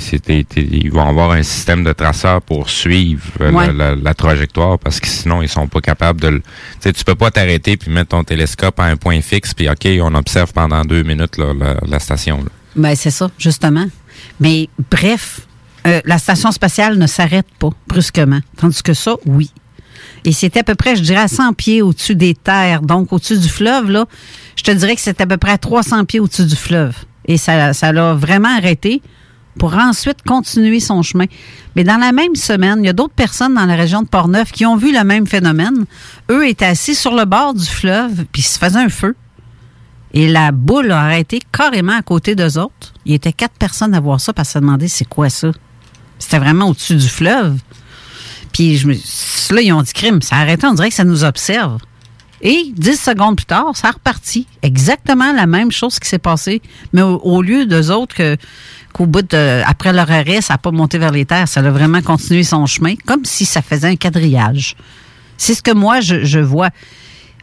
ils 0.57 0.91
vont 0.93 1.07
avoir 1.09 1.31
un 1.33 1.43
système 1.43 1.83
de 1.85 1.93
traceurs 1.93 2.43
pour 2.43 2.69
suivre 2.69 3.23
euh, 3.41 3.51
la- 3.51 3.57
Ouais. 3.57 3.73
la, 3.73 3.95
la 3.97 4.15
trajectoire 4.15 4.79
parce 4.79 5.01
que 5.01 5.07
sinon 5.09 5.41
ils 5.43 5.49
sont 5.49 5.67
pas 5.67 5.81
capables 5.81 6.21
de 6.21 6.29
le. 6.29 6.41
Tu 6.41 6.47
sais, 6.81 6.93
tu 6.93 7.05
peux 7.05 7.15
pas 7.15 7.31
t'arrêter 7.31 7.77
puis 7.77 7.91
mettre 7.91 8.09
ton 8.11 8.23
télescope 8.25 8.79
à 8.81 8.85
un 8.85 8.97
point 8.97 9.21
fixe 9.23 9.55
puis 9.55 9.69
ok, 9.69 9.87
on 10.03 10.15
observe 10.15 10.53
pendant 10.53 10.85
deux 10.85 11.03
minutes 11.03 11.39
là, 11.39 11.53
la, 11.59 11.77
la 11.87 11.99
station. 11.99 12.39
là. 12.39 12.51
Ben, 12.77 12.95
c'est 12.95 13.11
ça, 13.11 13.31
justement. 13.39 13.87
Mais 14.41 14.69
bref, 14.91 15.41
euh, 15.87 16.01
la 16.05 16.19
station 16.19 16.53
spatiale 16.53 16.99
ne 16.99 17.07
s'arrête 17.07 17.47
pas 17.59 17.71
brusquement. 17.87 18.41
Tandis 18.57 18.83
que 18.83 18.95
ça, 18.95 19.17
oui. 19.27 19.51
Et 20.25 20.33
c'était 20.33 20.61
à 20.61 20.65
peu 20.65 20.75
près, 20.75 20.95
je 20.97 21.03
dirais, 21.03 21.21
à 21.23 21.29
100 21.29 21.53
pieds 21.55 21.83
au-dessus 21.83 22.15
des 22.15 22.35
terres. 22.35 22.83
Donc, 22.83 23.13
au-dessus 23.13 23.39
du 23.39 23.49
fleuve, 23.49 23.91
là, 23.91 24.07
je 24.57 24.63
te 24.63 24.71
dirais 24.71 24.95
que 24.95 25.01
c'était 25.01 25.25
à 25.25 25.27
peu 25.27 25.37
près 25.37 25.51
à 25.53 25.59
300 25.59 26.05
pieds 26.05 26.21
au-dessus 26.21 26.45
du 26.47 26.55
fleuve. 26.55 26.95
Et 27.27 27.37
ça, 27.37 27.73
ça 27.73 27.93
l'a 27.93 28.15
vraiment 28.15 28.55
arrêté 28.57 29.03
pour 29.59 29.75
ensuite 29.75 30.23
continuer 30.27 30.81
son 30.81 31.03
chemin. 31.03 31.27
Mais 31.77 31.85
dans 31.85 31.99
la 31.99 32.13
même 32.13 32.35
semaine, 32.37 32.79
il 32.81 32.87
y 32.87 32.89
a 32.89 32.93
d'autres 32.93 33.15
personnes 33.15 33.55
dans 33.55 33.67
la 33.67 33.75
région 33.75 34.03
de 34.03 34.09
Portneuf 34.09 34.53
qui 34.53 34.67
ont 34.67 34.77
vu 34.77 34.93
le 34.93 35.05
même 35.05 35.27
phénomène. 35.27 35.85
Eux 36.31 36.49
étaient 36.49 36.67
assis 36.67 36.95
sur 36.95 37.15
le 37.15 37.25
bord 37.25 37.55
du 37.55 37.67
fleuve, 37.67 38.25
puis 38.33 38.43
il 38.43 38.45
se 38.45 38.59
faisait 38.59 38.79
un 38.79 38.89
feu. 38.89 39.15
Et 40.15 40.29
la 40.29 40.53
boule 40.53 40.91
a 40.91 41.01
arrêté 41.01 41.41
carrément 41.53 41.97
à 41.97 42.03
côté 42.03 42.35
d'eux 42.35 42.59
autres. 42.59 42.93
Il 43.07 43.13
y 43.13 43.15
était 43.15 43.33
quatre 43.33 43.55
personnes 43.55 43.95
à 43.95 44.01
voir 44.01 44.21
ça 44.21 44.33
parce 44.33 44.51
se 44.51 44.59
demander 44.59 44.89
c'est 44.89 45.07
quoi 45.07 45.31
ça? 45.31 45.51
C'était 46.19 46.39
vraiment 46.39 46.69
au-dessus 46.69 46.97
du 46.97 47.09
fleuve. 47.09 47.59
Puis 48.53 48.77
je 48.77 48.87
me, 48.87 48.93
là, 49.55 49.63
ils 49.63 49.73
ont 49.73 49.83
dit 49.83 49.93
crime, 49.93 50.21
ça 50.21 50.37
a 50.37 50.41
arrêté, 50.41 50.67
on 50.67 50.75
dirait 50.75 50.91
que 50.91 50.95
ça 50.95 51.05
nous 51.05 51.25
observe. 51.25 51.79
Et 52.43 52.73
dix 52.77 53.01
secondes 53.01 53.37
plus 53.37 53.47
tard, 53.47 53.77
ça 53.77 53.89
a 53.89 53.91
reparti. 53.93 54.47
Exactement 54.63 55.33
la 55.33 55.47
même 55.47 55.71
chose 55.71 55.99
qui 56.01 56.09
s'est 56.09 56.19
passée. 56.19 56.61
Mais 56.93 57.03
au, 57.03 57.19
au 57.19 57.41
lieu 57.41 57.67
d'eux 57.67 57.91
autres 57.91 58.17
que 58.17 58.37
qu'au 58.93 59.07
bout 59.07 59.23
de, 59.23 59.63
après 59.65 59.93
leur 59.93 60.11
arrêt, 60.11 60.41
ça 60.41 60.55
n'a 60.55 60.59
pas 60.59 60.71
monté 60.71 60.99
vers 60.99 61.13
les 61.13 61.25
terres, 61.25 61.49
ça 61.49 61.61
a 61.61 61.71
vraiment 61.71 62.03
continué 62.03 62.43
son 62.43 62.67
chemin, 62.67 62.95
comme 63.07 63.25
si 63.25 63.47
ça 63.47 63.63
faisait 63.63 63.89
un 63.89 63.97
quadrillage. 63.97 64.77
C'est 65.39 65.55
ce 65.55 65.63
que 65.63 65.71
moi, 65.71 66.01
je, 66.01 66.25
je 66.25 66.41
vois. 66.41 66.69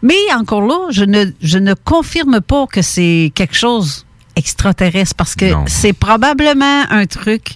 Mais 0.02 0.18
encore 0.36 0.62
là, 0.62 0.88
je 0.92 1.04
ne, 1.04 1.26
je 1.42 1.58
ne 1.58 1.74
confirme 1.74 2.42
pas 2.42 2.68
que 2.68 2.82
c'est 2.82 3.32
quelque 3.36 3.56
chose 3.56 4.06
extraterrestre 4.36 5.16
parce 5.16 5.36
que 5.36 5.52
c'est 5.68 5.94
probablement 5.94 6.84
un 6.90 7.06
truc 7.06 7.56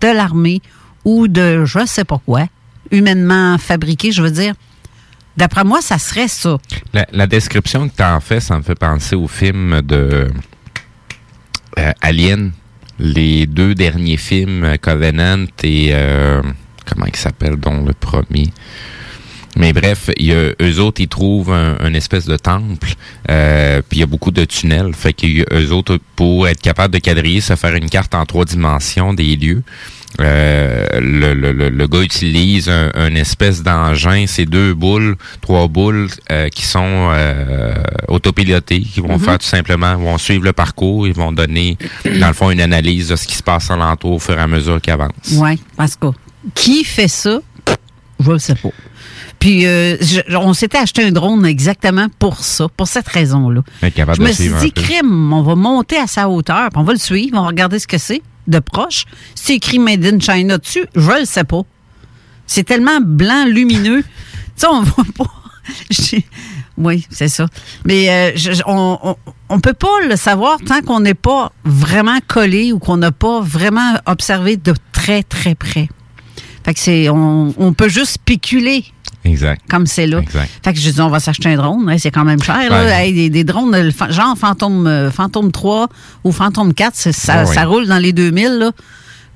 de 0.00 0.08
l'armée 0.08 0.60
ou 1.04 1.28
de 1.28 1.64
je 1.64 1.86
sais 1.86 2.04
pas 2.04 2.20
quoi, 2.24 2.46
humainement 2.90 3.56
fabriqué, 3.56 4.12
je 4.12 4.22
veux 4.22 4.30
dire. 4.30 4.54
D'après 5.38 5.62
moi, 5.62 5.80
ça 5.80 5.98
serait 5.98 6.26
ça. 6.26 6.58
La, 7.12 7.28
description 7.28 7.88
que 7.88 7.94
tu 7.96 8.02
en 8.02 8.18
fais, 8.18 8.40
ça 8.40 8.58
me 8.58 8.62
fait 8.62 8.74
penser 8.74 9.14
au 9.14 9.28
film 9.28 9.82
de 9.82 10.26
euh, 11.78 11.92
Alien, 12.00 12.50
les 12.98 13.46
deux 13.46 13.76
derniers 13.76 14.16
films, 14.16 14.64
euh, 14.64 14.76
Covenant 14.78 15.44
et 15.62 15.90
euh, 15.92 16.42
comment 16.84 17.06
il 17.06 17.14
s'appelle 17.14 17.54
donc 17.54 17.86
le 17.86 17.92
premier? 17.92 18.48
Mais 19.54 19.72
bref, 19.72 20.10
y 20.16 20.32
a, 20.32 20.54
eux 20.60 20.80
autres, 20.80 21.00
ils 21.02 21.08
trouvent 21.08 21.52
un, 21.52 21.76
un 21.78 21.94
espèce 21.94 22.26
de 22.26 22.36
temple, 22.36 22.88
puis 23.24 23.34
il 23.92 23.98
y 23.98 24.02
a 24.02 24.06
beaucoup 24.06 24.32
de 24.32 24.44
tunnels. 24.44 24.92
Fait 24.92 25.12
que 25.12 25.54
eux 25.54 25.72
autres, 25.72 26.00
pour 26.16 26.48
être 26.48 26.60
capables 26.60 26.92
de 26.92 26.98
quadriller, 26.98 27.40
se 27.40 27.54
faire 27.54 27.76
une 27.76 27.88
carte 27.88 28.16
en 28.16 28.26
trois 28.26 28.44
dimensions 28.44 29.14
des 29.14 29.36
lieux, 29.36 29.62
euh, 30.20 30.86
le, 31.00 31.34
le, 31.34 31.52
le, 31.52 31.68
le 31.68 31.86
gars 31.86 32.00
utilise 32.00 32.68
un, 32.68 32.90
un 32.94 33.14
espèce 33.14 33.62
d'engin, 33.62 34.24
c'est 34.26 34.46
deux 34.46 34.74
boules, 34.74 35.16
trois 35.40 35.68
boules 35.68 36.08
euh, 36.32 36.48
qui 36.48 36.64
sont 36.66 37.10
euh, 37.12 37.74
autopilotées, 38.08 38.80
qui 38.80 39.00
vont 39.00 39.18
faire 39.18 39.38
tout 39.38 39.46
simplement, 39.46 39.96
vont 39.96 40.18
suivre 40.18 40.44
le 40.44 40.52
parcours, 40.52 41.06
ils 41.06 41.14
vont 41.14 41.30
donner, 41.32 41.76
dans 42.20 42.28
le 42.28 42.32
fond, 42.34 42.50
une 42.50 42.60
analyse 42.60 43.08
de 43.08 43.16
ce 43.16 43.26
qui 43.26 43.36
se 43.36 43.42
passe 43.42 43.70
alentour 43.70 44.12
au 44.12 44.18
fur 44.18 44.36
et 44.36 44.40
à 44.40 44.46
mesure 44.46 44.80
qu'ils 44.80 44.92
avancent. 44.94 45.10
Oui, 45.34 45.60
parce 45.76 45.94
que 45.96 46.06
qui 46.54 46.84
fait 46.84 47.08
ça? 47.08 47.40
Je 48.20 48.32
ne 48.32 48.38
sais 48.38 48.54
pas. 48.54 48.70
Puis, 49.38 49.66
euh, 49.66 49.96
je- 50.00 50.36
on 50.36 50.52
s'était 50.52 50.78
acheté 50.78 51.04
un 51.04 51.12
drone 51.12 51.46
exactement 51.46 52.08
pour 52.18 52.38
ça, 52.40 52.66
pour 52.76 52.88
cette 52.88 53.06
raison-là. 53.06 53.60
Je 54.16 54.20
me 54.22 54.26
suis 54.32 54.48
dit, 54.60 54.72
crime, 54.72 55.32
on 55.32 55.42
va 55.42 55.54
monter 55.54 55.96
à 55.96 56.08
sa 56.08 56.28
hauteur, 56.28 56.70
puis 56.70 56.80
on 56.80 56.82
va 56.82 56.92
le 56.92 56.98
suivre, 56.98 57.38
on 57.38 57.42
va 57.42 57.46
regarder 57.48 57.78
ce 57.78 57.86
que 57.86 57.98
c'est 57.98 58.20
de 58.48 58.58
proche. 58.58 59.04
C'est 59.34 59.54
écrit 59.54 59.78
Made 59.78 60.04
in 60.04 60.18
China 60.18 60.58
dessus, 60.58 60.86
je 60.96 61.20
le 61.20 61.24
sais 61.24 61.44
pas. 61.44 61.62
C'est 62.46 62.64
tellement 62.64 63.00
blanc, 63.00 63.44
lumineux. 63.46 64.02
tu 64.02 64.08
sais, 64.56 64.66
on 64.66 64.82
voit 64.82 65.04
pas. 65.16 65.24
Oui, 66.80 67.04
c'est 67.10 67.26
ça. 67.28 67.46
Mais 67.84 68.08
euh, 68.08 68.32
je- 68.36 68.62
on, 68.64 68.98
on, 69.02 69.16
on 69.48 69.58
peut 69.58 69.72
pas 69.72 70.00
le 70.08 70.14
savoir 70.14 70.58
tant 70.64 70.80
qu'on 70.80 71.00
n'est 71.00 71.12
pas 71.14 71.50
vraiment 71.64 72.18
collé 72.28 72.72
ou 72.72 72.78
qu'on 72.78 72.98
n'a 72.98 73.10
pas 73.10 73.40
vraiment 73.40 73.94
observé 74.06 74.56
de 74.56 74.72
très, 74.92 75.24
très 75.24 75.56
près. 75.56 75.88
Fait 76.64 76.74
que 76.74 76.78
c'est, 76.80 77.08
on, 77.08 77.52
on 77.58 77.72
peut 77.72 77.88
juste 77.88 78.12
spéculer 78.12 78.84
Exact. 79.24 79.62
comme 79.68 79.86
c'est 79.86 80.06
là. 80.06 80.18
Exact. 80.20 80.48
Fait 80.64 80.72
que 80.72 80.78
je 80.80 80.90
dis, 80.90 81.00
on 81.00 81.10
va 81.10 81.20
s'acheter 81.20 81.50
un 81.50 81.56
drone. 81.56 81.88
Hey, 81.90 81.98
c'est 81.98 82.10
quand 82.10 82.24
même 82.24 82.42
cher. 82.42 82.70
Là. 82.70 82.84
Ouais. 82.84 83.06
Hey, 83.08 83.12
des, 83.12 83.30
des 83.30 83.44
drones, 83.44 83.90
genre 84.10 84.36
Phantom, 84.38 84.86
euh, 84.86 85.10
Phantom 85.10 85.50
3 85.52 85.88
ou 86.24 86.32
Phantom 86.32 86.72
4, 86.72 86.92
c'est- 86.94 87.12
ça, 87.12 87.44
roule 87.64 87.86
dans 87.86 87.98
les 87.98 88.12
2000. 88.12 88.58
Là. 88.58 88.70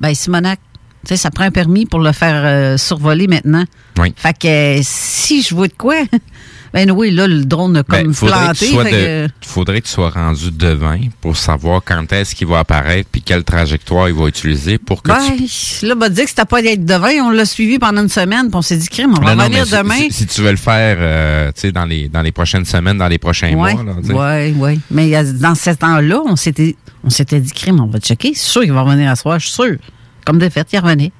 Ben, 0.01 0.15
Simonac, 0.15 0.59
tu 1.05 1.09
sais, 1.09 1.17
ça 1.17 1.31
prend 1.31 1.45
un 1.45 1.51
permis 1.51 1.85
pour 1.87 2.01
le 2.01 2.13
faire 2.13 2.43
euh, 2.45 2.77
survoler 2.77 3.27
maintenant. 3.27 3.65
Oui. 3.99 4.15
Fait 4.17 4.37
que 4.39 4.47
euh, 4.79 4.81
si 4.83 5.43
je 5.43 5.55
vois 5.55 5.69
de 5.69 5.75
quoi, 5.77 5.97
ben 6.73 6.91
oui, 6.91 7.11
là, 7.11 7.27
le 7.27 7.45
drone 7.45 7.77
a 7.77 7.83
comme 7.83 8.03
Ben, 8.03 8.15
planté. 8.15 8.67
tu 8.71 8.75
de- 8.77 8.83
que- 8.83 9.29
faudrait 9.47 9.81
que 9.81 9.87
tu 9.87 9.93
sois 9.93 10.09
rendu 10.11 10.51
devant 10.51 10.97
pour 11.21 11.37
savoir 11.37 11.83
quand 11.85 12.11
est-ce 12.13 12.35
qu'il 12.35 12.47
va 12.47 12.61
apparaître 12.61 13.09
puis 13.13 13.21
quelle 13.21 13.45
trajectoire 13.45 14.09
il 14.09 14.15
va 14.15 14.27
utiliser 14.27 14.79
pour 14.79 15.03
que 15.03 15.11
tu 15.11 15.83
Ben, 15.83 15.89
là, 15.89 15.95
on 15.95 15.99
m'a 15.99 16.09
dit 16.09 16.23
que 16.23 16.29
c'était 16.31 16.45
pas 16.47 16.63
d'être 16.63 16.85
devant. 16.85 17.09
On 17.27 17.31
l'a 17.31 17.45
suivi 17.45 17.79
pendant 17.79 18.03
une 18.03 18.09
semaine, 18.09 18.47
puis 18.49 18.57
on 18.57 18.63
s'est 18.63 18.77
dit, 18.79 18.89
crime, 18.89 19.15
on 19.19 19.23
va 19.23 19.35
Non, 19.35 19.43
revenir 19.45 19.67
demain. 19.67 19.95
Si, 19.97 20.13
si 20.13 20.27
tu 20.27 20.41
veux 20.41 20.51
le 20.51 20.57
faire, 20.57 20.97
euh, 21.01 21.53
tu 21.55 21.61
sais, 21.61 21.73
dans 21.73 21.85
les 21.85 22.09
dans 22.09 22.23
les 22.23 22.33
prochaines 22.33 22.65
semaines, 22.65 22.97
dans 22.99 23.09
les 23.09 23.19
prochains 23.19 23.53
mois, 23.55 23.73
là, 23.75 23.95
tu 24.05 24.13
oui, 24.13 24.55
oui. 24.59 24.81
Mais 24.91 25.11
dans 25.35 25.55
ce 25.55 25.71
temps-là, 25.71 26.21
on 26.25 26.37
s'était, 26.37 26.77
on 27.05 27.11
s'était 27.11 27.41
dit, 27.41 27.53
crime, 27.53 27.81
on 27.81 27.87
va 27.87 27.99
checker. 28.01 28.33
C'est 28.35 28.51
sûr 28.51 28.63
qu'il 28.63 28.73
va 28.73 28.83
revenir 28.83 29.11
à 29.11 29.17
soir, 29.17 29.39
je 29.39 29.47
suis 29.47 29.55
sûr. 29.55 29.77
Comme 30.25 30.39
de 30.39 30.49
fait, 30.49 30.67
il 30.73 30.79
revenait. 30.79 31.13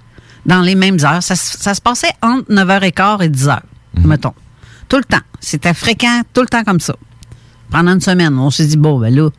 Dans 0.47 0.61
les 0.61 0.75
mêmes 0.75 0.97
heures. 1.05 1.23
Ça, 1.23 1.37
se- 1.37 1.57
ça 1.59 1.73
se 1.75 1.81
passait 1.81 2.11
entre 2.23 2.51
9h15 2.53 3.23
et 3.23 3.29
10h, 3.29 3.61
Mhm. 3.99 4.07
mettons. 4.09 4.33
Tout 4.93 4.99
le 4.99 5.05
temps. 5.05 5.25
C'était 5.41 5.73
fréquent, 5.73 6.21
tout 6.35 6.43
le 6.43 6.49
temps 6.49 6.65
comme 6.65 6.79
ça. 6.79 6.95
Pendant 7.71 7.93
une 7.93 8.03
semaine, 8.03 8.39
on 8.39 8.51
s'est 8.51 8.67
dit, 8.67 8.77
bon, 8.77 8.99
ben 8.99 9.15
là. 9.15 9.31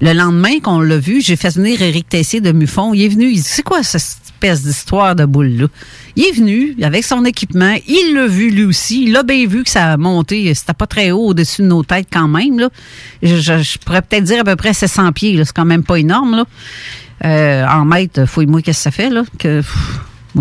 Le 0.00 0.12
lendemain 0.12 0.58
qu'on 0.58 0.80
l'a 0.80 0.98
vu, 0.98 1.20
j'ai 1.20 1.36
fait 1.36 1.54
venir 1.54 1.80
Éric 1.80 2.08
Tessier 2.08 2.40
de 2.40 2.50
Muffon. 2.50 2.92
Il 2.92 3.04
est 3.04 3.08
venu, 3.08 3.26
il 3.26 3.36
dit, 3.36 3.42
c'est 3.42 3.62
quoi 3.62 3.84
cette 3.84 4.02
espèce 4.24 4.64
d'histoire 4.64 5.14
de 5.14 5.24
boule-là? 5.24 5.68
Il 6.16 6.24
est 6.24 6.32
venu 6.32 6.76
avec 6.82 7.04
son 7.04 7.24
équipement, 7.24 7.76
il 7.86 8.14
l'a 8.14 8.26
vu 8.26 8.50
lui 8.50 8.64
aussi, 8.64 9.04
il 9.04 9.16
a 9.16 9.22
bien 9.22 9.46
vu 9.46 9.62
que 9.62 9.70
ça 9.70 9.92
a 9.92 9.96
monté, 9.96 10.52
c'était 10.52 10.74
pas 10.74 10.88
très 10.88 11.12
haut 11.12 11.28
au-dessus 11.28 11.62
de 11.62 11.68
nos 11.68 11.84
têtes 11.84 12.08
quand 12.12 12.26
même. 12.26 12.58
Là. 12.58 12.68
Je, 13.22 13.78
pourrais 13.84 14.02
peut-être 14.02 14.24
dire 14.24 14.40
à 14.40 14.44
peu 14.44 14.56
près 14.56 14.74
700 14.74 15.12
pieds, 15.12 15.40
c'est 15.44 15.54
quand 15.54 15.64
même 15.64 15.84
pas 15.84 16.00
énorme. 16.00 16.38
Là. 16.38 16.44
Euh, 17.24 17.64
en 17.68 17.84
mètres, 17.84 18.24
fouille-moi 18.26 18.62
qu'est-ce 18.62 18.80
que 18.80 18.82
ça 18.82 18.90
fait, 18.90 19.10
là, 19.10 19.22
que 19.38 19.62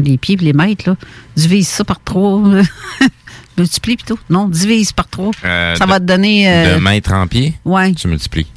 les 0.02 0.18
pieds 0.18 0.36
et 0.42 0.44
les 0.44 0.54
mètres, 0.54 0.90
là, 0.90 0.96
divise 1.36 1.68
ça 1.68 1.84
par 1.84 2.00
trois. 2.00 2.42
Multiplie 3.58 3.96
plutôt. 3.96 4.20
Non, 4.30 4.48
divise 4.48 4.92
par 4.92 5.08
trois. 5.08 5.32
Euh, 5.46 5.76
ça 5.76 5.86
de- 5.86 5.90
va 5.90 6.00
te 6.00 6.06
donner. 6.06 6.50
euh, 6.52 6.76
De 6.76 6.80
mètre 6.82 7.14
en 7.14 7.26
pied, 7.28 7.56
ouais. 7.66 7.94
tu 7.94 8.08
multiplies. 8.08 8.48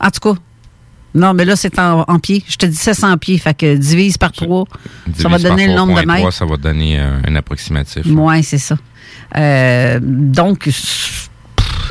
En 0.00 0.10
tout 0.10 0.20
cas. 0.34 0.38
Non, 1.14 1.34
mais 1.34 1.44
là, 1.44 1.56
c'est 1.56 1.78
en, 1.78 2.04
en 2.08 2.18
pieds. 2.18 2.42
Je 2.48 2.56
te 2.56 2.64
dis 2.66 2.74
700 2.76 3.18
pieds. 3.18 3.36
Fait 3.38 3.52
que 3.54 3.76
divise 3.76 4.16
par 4.16 4.32
trois. 4.32 4.64
Ça 5.18 5.28
va 5.28 5.38
donner 5.38 5.66
le 5.66 5.74
nombre 5.74 5.94
de 6.00 6.06
3.3, 6.06 6.06
mètres. 6.06 6.32
Ça 6.32 6.46
va 6.46 6.56
donner 6.56 6.98
euh, 6.98 7.18
un 7.28 7.36
approximatif. 7.36 8.06
Oui, 8.08 8.42
c'est 8.42 8.56
ça. 8.58 8.76
Euh, 9.36 9.98
donc, 10.02 10.68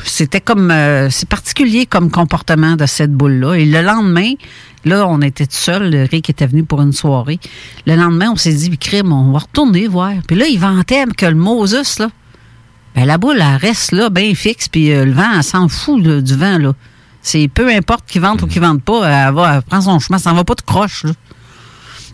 c'était 0.03 0.41
comme. 0.41 0.73
c'est 1.09 1.29
particulier 1.29 1.85
comme 1.85 2.09
comportement 2.11 2.75
de 2.75 2.85
cette 2.85 3.13
boule-là. 3.13 3.53
Et 3.55 3.65
le 3.65 3.81
lendemain, 3.81 4.33
là, 4.85 5.05
on 5.07 5.21
était 5.21 5.45
tout 5.45 5.55
seul. 5.55 6.07
Rick 6.11 6.29
était 6.29 6.47
venu 6.47 6.63
pour 6.63 6.81
une 6.81 6.93
soirée. 6.93 7.39
Le 7.85 7.95
lendemain, 7.95 8.31
on 8.31 8.35
s'est 8.35 8.53
dit, 8.53 8.75
crime, 8.77 9.13
on 9.13 9.31
va 9.31 9.39
retourner 9.39 9.87
voir. 9.87 10.13
Puis 10.27 10.35
là, 10.35 10.47
il 10.47 10.59
vantait 10.59 11.05
que 11.15 11.25
le 11.27 11.35
Moses, 11.35 11.99
là, 11.99 12.09
ben, 12.95 13.05
la 13.05 13.17
boule, 13.17 13.37
elle 13.39 13.55
reste 13.57 13.91
là, 13.91 14.09
bien 14.09 14.33
fixe. 14.35 14.67
Puis 14.67 14.91
euh, 14.91 15.05
le 15.05 15.13
vent, 15.13 15.31
elle 15.35 15.43
s'en 15.43 15.67
fout 15.67 16.03
là, 16.03 16.21
du 16.21 16.35
vent, 16.35 16.57
là. 16.57 16.73
C'est 17.21 17.47
peu 17.47 17.69
importe 17.69 18.05
qu'il 18.07 18.21
vente 18.21 18.41
ou 18.41 18.47
qu'il 18.47 18.61
vente 18.61 18.81
pas, 18.81 19.27
elle, 19.27 19.33
va, 19.33 19.55
elle 19.55 19.61
prend 19.61 19.81
son 19.81 19.99
chemin. 19.99 20.17
Ça 20.17 20.31
en 20.31 20.35
va 20.35 20.43
pas 20.43 20.55
de 20.55 20.61
croche, 20.61 21.03
là. 21.03 21.11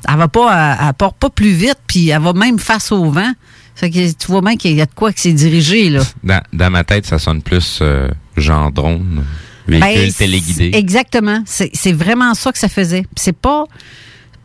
Elle 0.07 0.17
va 0.17 0.27
pas, 0.27 0.77
elle, 0.79 0.87
elle 0.87 0.93
part 0.93 1.13
pas 1.13 1.29
plus 1.29 1.51
vite, 1.51 1.79
puis 1.87 2.09
elle 2.09 2.21
va 2.21 2.33
même 2.33 2.59
face 2.59 2.91
au 2.91 3.09
vent. 3.09 3.31
Fait 3.75 3.89
que 3.89 4.11
tu 4.11 4.27
vois 4.27 4.41
bien 4.41 4.57
qu'il 4.57 4.73
y 4.73 4.81
a 4.81 4.85
de 4.85 4.93
quoi 4.93 5.13
que 5.13 5.19
c'est 5.19 5.33
dirigé, 5.33 5.89
là. 5.89 6.01
Dans, 6.23 6.41
dans 6.51 6.69
ma 6.71 6.83
tête, 6.83 7.05
ça 7.05 7.19
sonne 7.19 7.41
plus 7.41 7.79
euh, 7.81 8.09
genre 8.35 8.71
drone, 8.71 9.23
véhicule 9.67 10.05
Ben, 10.07 10.13
téléguidé. 10.13 10.71
Exactement. 10.73 11.43
C'est 11.45 11.93
vraiment 11.93 12.33
ça 12.33 12.51
que 12.51 12.57
ça 12.57 12.69
faisait. 12.69 13.05
C'est 13.15 13.37
pas 13.37 13.65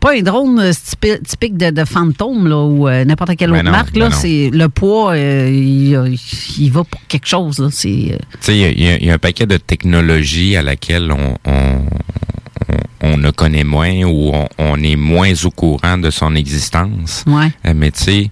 pas 0.03 0.15
un 0.17 0.21
drone 0.21 0.59
euh, 0.59 0.71
typi- 0.71 1.21
typique 1.23 1.55
de, 1.57 1.69
de 1.69 1.85
fantôme 1.85 2.47
là, 2.47 2.57
ou 2.63 2.87
euh, 2.87 3.05
n'importe 3.05 3.35
quelle 3.37 3.51
Ben 3.51 3.57
autre 3.57 3.65
non, 3.65 3.71
marque. 3.71 3.93
ben 3.93 3.99
Là, 4.01 4.09
non. 4.09 4.15
c'est 4.19 4.49
le 4.53 4.67
poids, 4.69 5.13
euh, 5.13 5.49
il, 5.49 6.17
il 6.59 6.71
va 6.71 6.83
pour 6.83 7.01
quelque 7.07 7.27
chose. 7.27 7.59
Là. 7.59 7.69
C'est 7.71 7.89
il 7.89 8.07
y 8.57 8.65
a- 8.65 8.69
il 8.97 9.05
y, 9.05 9.09
a- 9.09 9.13
un 9.13 9.17
paquet 9.17 9.45
de 9.45 9.57
technologies 9.57 10.55
à 10.57 10.61
laquelle 10.61 11.11
on, 11.11 11.35
on, 11.45 11.51
on- 13.01 13.13
on 13.13 13.17
le 13.17 13.31
connaît 13.31 13.63
moins 13.63 14.03
ou 14.03 14.31
on, 14.33 14.47
on 14.57 14.81
est 14.83 14.95
moins 14.95 15.31
au 15.45 15.51
courant 15.51 15.97
de 15.97 16.09
son 16.09 16.35
existence. 16.35 17.23
Ouais. 17.27 17.51
Mais 17.73 17.91
tu 17.91 18.03
sais, 18.03 18.31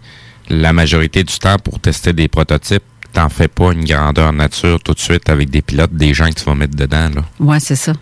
la 0.50 0.74
majorité 0.74 1.24
du 1.24 1.34
temps, 1.40 1.58
pour 1.64 1.80
tester 1.80 2.12
des 2.14 2.28
prototypes, 2.28 2.84
t'en 3.14 3.30
fais 3.30 3.48
pas 3.50 3.72
une 3.74 3.84
grandeur 3.86 4.32
nature 4.34 4.82
tout 4.84 4.94
de 4.94 5.00
suite 5.00 5.30
avec 5.30 5.50
des 5.50 5.62
pilotes, 5.62 5.94
des 5.94 6.14
gens 6.14 6.30
que 6.30 6.36
tu 6.40 6.46
vas 6.46 6.56
mettre 6.56 6.76
dedans. 6.76 7.10
Là. 7.16 7.24
Ouais, 7.40 7.60
c'est 7.60 7.76
ça. 7.76 7.94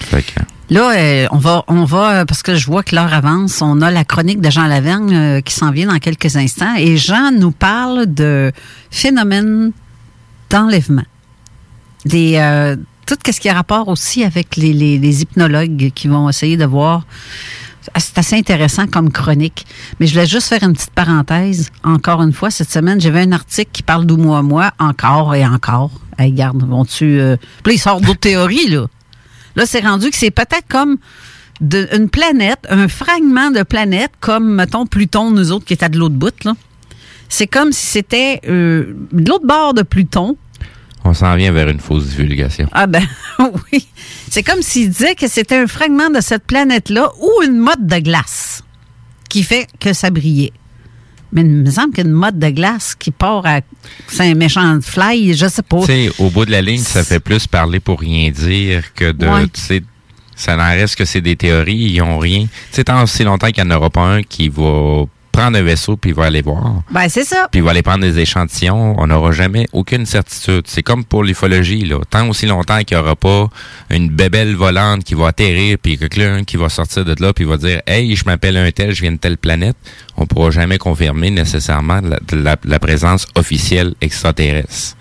Fait 0.00 0.22
que, 0.22 0.40
Là, 0.68 0.96
euh, 0.96 1.26
on 1.30 1.38
va, 1.38 1.64
on 1.68 1.84
va, 1.84 2.10
euh, 2.10 2.24
parce 2.24 2.42
que 2.42 2.56
je 2.56 2.66
vois 2.66 2.82
que 2.82 2.96
l'heure 2.96 3.12
avance, 3.14 3.62
on 3.62 3.80
a 3.82 3.90
la 3.90 4.04
chronique 4.04 4.40
de 4.40 4.50
Jean 4.50 4.66
Lavergne 4.66 5.14
euh, 5.14 5.40
qui 5.40 5.54
s'en 5.54 5.70
vient 5.70 5.86
dans 5.86 5.98
quelques 5.98 6.36
instants. 6.36 6.74
Et 6.76 6.96
Jean 6.96 7.30
nous 7.30 7.52
parle 7.52 8.06
de 8.06 8.50
phénomènes 8.90 9.70
d'enlèvement. 10.50 11.04
Des, 12.04 12.36
euh, 12.36 12.76
tout 13.06 13.16
ce 13.24 13.40
qui 13.40 13.48
a 13.48 13.54
rapport 13.54 13.86
aussi 13.86 14.24
avec 14.24 14.56
les, 14.56 15.22
hypnologues 15.22 15.92
qui 15.94 16.08
vont 16.08 16.28
essayer 16.28 16.56
de 16.56 16.64
voir. 16.64 17.04
C'est 17.96 18.18
assez 18.18 18.36
intéressant 18.36 18.88
comme 18.88 19.12
chronique. 19.12 19.64
Mais 20.00 20.08
je 20.08 20.14
voulais 20.14 20.26
juste 20.26 20.48
faire 20.48 20.64
une 20.64 20.72
petite 20.72 20.90
parenthèse. 20.90 21.70
Encore 21.84 22.20
une 22.22 22.32
fois, 22.32 22.50
cette 22.50 22.70
semaine, 22.72 23.00
j'avais 23.00 23.20
un 23.20 23.30
article 23.30 23.70
qui 23.72 23.84
parle 23.84 24.04
d'Oumuamua 24.04 24.72
encore 24.80 25.36
et 25.36 25.46
encore. 25.46 25.92
Hey, 26.18 26.32
garde, 26.32 26.64
vont-tu... 26.64 27.20
Euh... 27.20 27.36
Il 27.70 27.78
sort 27.78 28.00
d'autres 28.00 28.18
théories, 28.18 28.68
là. 28.68 28.86
Là, 29.56 29.66
c'est 29.66 29.80
rendu 29.80 30.10
que 30.10 30.16
c'est 30.16 30.30
peut-être 30.30 30.66
comme 30.68 30.98
de- 31.60 31.88
une 31.96 32.08
planète, 32.10 32.60
un 32.68 32.86
fragment 32.88 33.50
de 33.50 33.62
planète, 33.62 34.12
comme, 34.20 34.54
mettons, 34.54 34.86
Pluton, 34.86 35.30
nous 35.30 35.50
autres, 35.52 35.64
qui 35.64 35.72
est 35.72 35.82
à 35.82 35.88
de 35.88 35.98
l'autre 35.98 36.14
bout, 36.14 36.44
là. 36.44 36.54
C'est 37.28 37.46
comme 37.48 37.72
si 37.72 37.86
c'était 37.86 38.40
euh, 38.48 38.94
de 39.12 39.28
l'autre 39.28 39.46
bord 39.46 39.74
de 39.74 39.82
Pluton. 39.82 40.36
on 41.04 41.12
s'en 41.14 41.34
vient 41.34 41.50
vers 41.50 41.68
une 41.68 41.80
fausse 41.80 42.06
divulgation. 42.06 42.68
Ah 42.72 42.86
ben 42.86 43.02
oui. 43.72 43.86
C'est 44.30 44.42
comme 44.44 44.62
s'il 44.62 44.90
disait 44.90 45.14
que 45.16 45.26
c'était 45.26 45.56
un 45.56 45.66
fragment 45.66 46.10
de 46.10 46.20
cette 46.20 46.44
planète-là 46.46 47.10
ou 47.20 47.42
une 47.44 47.58
motte 47.58 47.84
de 47.84 47.98
glace 47.98 48.62
qui 49.28 49.42
fait 49.42 49.66
que 49.80 49.92
ça 49.92 50.10
brillait. 50.10 50.52
Mais 51.32 51.40
il 51.42 51.48
me 51.48 51.70
semble 51.70 51.92
qu'une 51.92 52.12
motte 52.12 52.38
de 52.38 52.48
glace 52.50 52.94
qui 52.94 53.10
part 53.10 53.44
à... 53.46 53.60
C'est 54.08 54.30
un 54.30 54.34
méchant 54.34 54.78
fly, 54.80 55.34
je 55.34 55.46
sais 55.48 55.62
pas. 55.62 55.80
Tu 55.80 55.86
sais, 55.86 56.10
au 56.18 56.30
bout 56.30 56.44
de 56.44 56.50
la 56.52 56.62
ligne, 56.62 56.78
ça 56.82 57.02
fait 57.04 57.20
plus 57.20 57.46
parler 57.46 57.80
pour 57.80 58.00
rien 58.00 58.30
dire 58.30 58.94
que 58.94 59.10
de, 59.12 59.26
Ouais. 59.26 59.46
tu 59.48 59.60
sais, 59.60 59.82
ça 60.34 60.56
n'en 60.56 60.68
reste 60.70 60.96
que 60.96 61.04
c'est 61.04 61.20
des 61.20 61.34
théories, 61.36 61.74
ils 61.94 62.00
ont 62.02 62.18
rien. 62.18 62.42
Tu 62.42 62.48
sais, 62.70 62.84
tant 62.84 63.02
aussi 63.02 63.24
longtemps 63.24 63.50
qu'il 63.50 63.64
n'y 63.64 63.72
en 63.72 63.76
aura 63.76 63.90
pas 63.90 64.02
un 64.02 64.22
qui 64.22 64.48
va 64.48 65.04
prendre 65.36 65.58
un 65.58 65.62
vaisseau 65.62 65.96
puis 65.96 66.10
il 66.10 66.16
va 66.16 66.24
aller 66.24 66.42
voir, 66.42 66.82
Ben 66.90 67.08
c'est 67.08 67.24
ça. 67.24 67.48
puis 67.50 67.60
il 67.60 67.64
va 67.64 67.70
aller 67.72 67.82
prendre 67.82 68.00
des 68.00 68.18
échantillons, 68.18 68.94
on 68.98 69.06
n'aura 69.06 69.32
jamais 69.32 69.66
aucune 69.72 70.06
certitude. 70.06 70.62
C'est 70.66 70.82
comme 70.82 71.04
pour 71.04 71.22
l'ufologie, 71.24 71.84
là. 71.84 71.98
Tant 72.08 72.28
aussi 72.28 72.46
longtemps 72.46 72.78
qu'il 72.82 72.96
n'y 72.96 73.02
aura 73.02 73.16
pas 73.16 73.48
une 73.90 74.08
bébelle 74.08 74.54
volante 74.56 75.04
qui 75.04 75.14
va 75.14 75.28
atterrir 75.28 75.76
puis 75.82 75.98
quelqu'un 75.98 76.44
qui 76.44 76.56
va 76.56 76.68
sortir 76.68 77.04
de 77.04 77.14
là 77.20 77.32
puis 77.32 77.44
va 77.44 77.56
dire, 77.56 77.82
hey, 77.86 78.16
je 78.16 78.24
m'appelle 78.24 78.56
un 78.56 78.70
tel, 78.70 78.94
je 78.94 79.02
viens 79.02 79.12
de 79.12 79.18
telle 79.18 79.36
planète, 79.38 79.76
on 80.16 80.26
pourra 80.26 80.50
jamais 80.50 80.78
confirmer 80.78 81.30
nécessairement 81.30 82.00
la, 82.00 82.18
la- 82.32 82.56
la 82.64 82.78
présence 82.78 83.26
officielle 83.34 83.94
extraterrestre. 84.00 84.96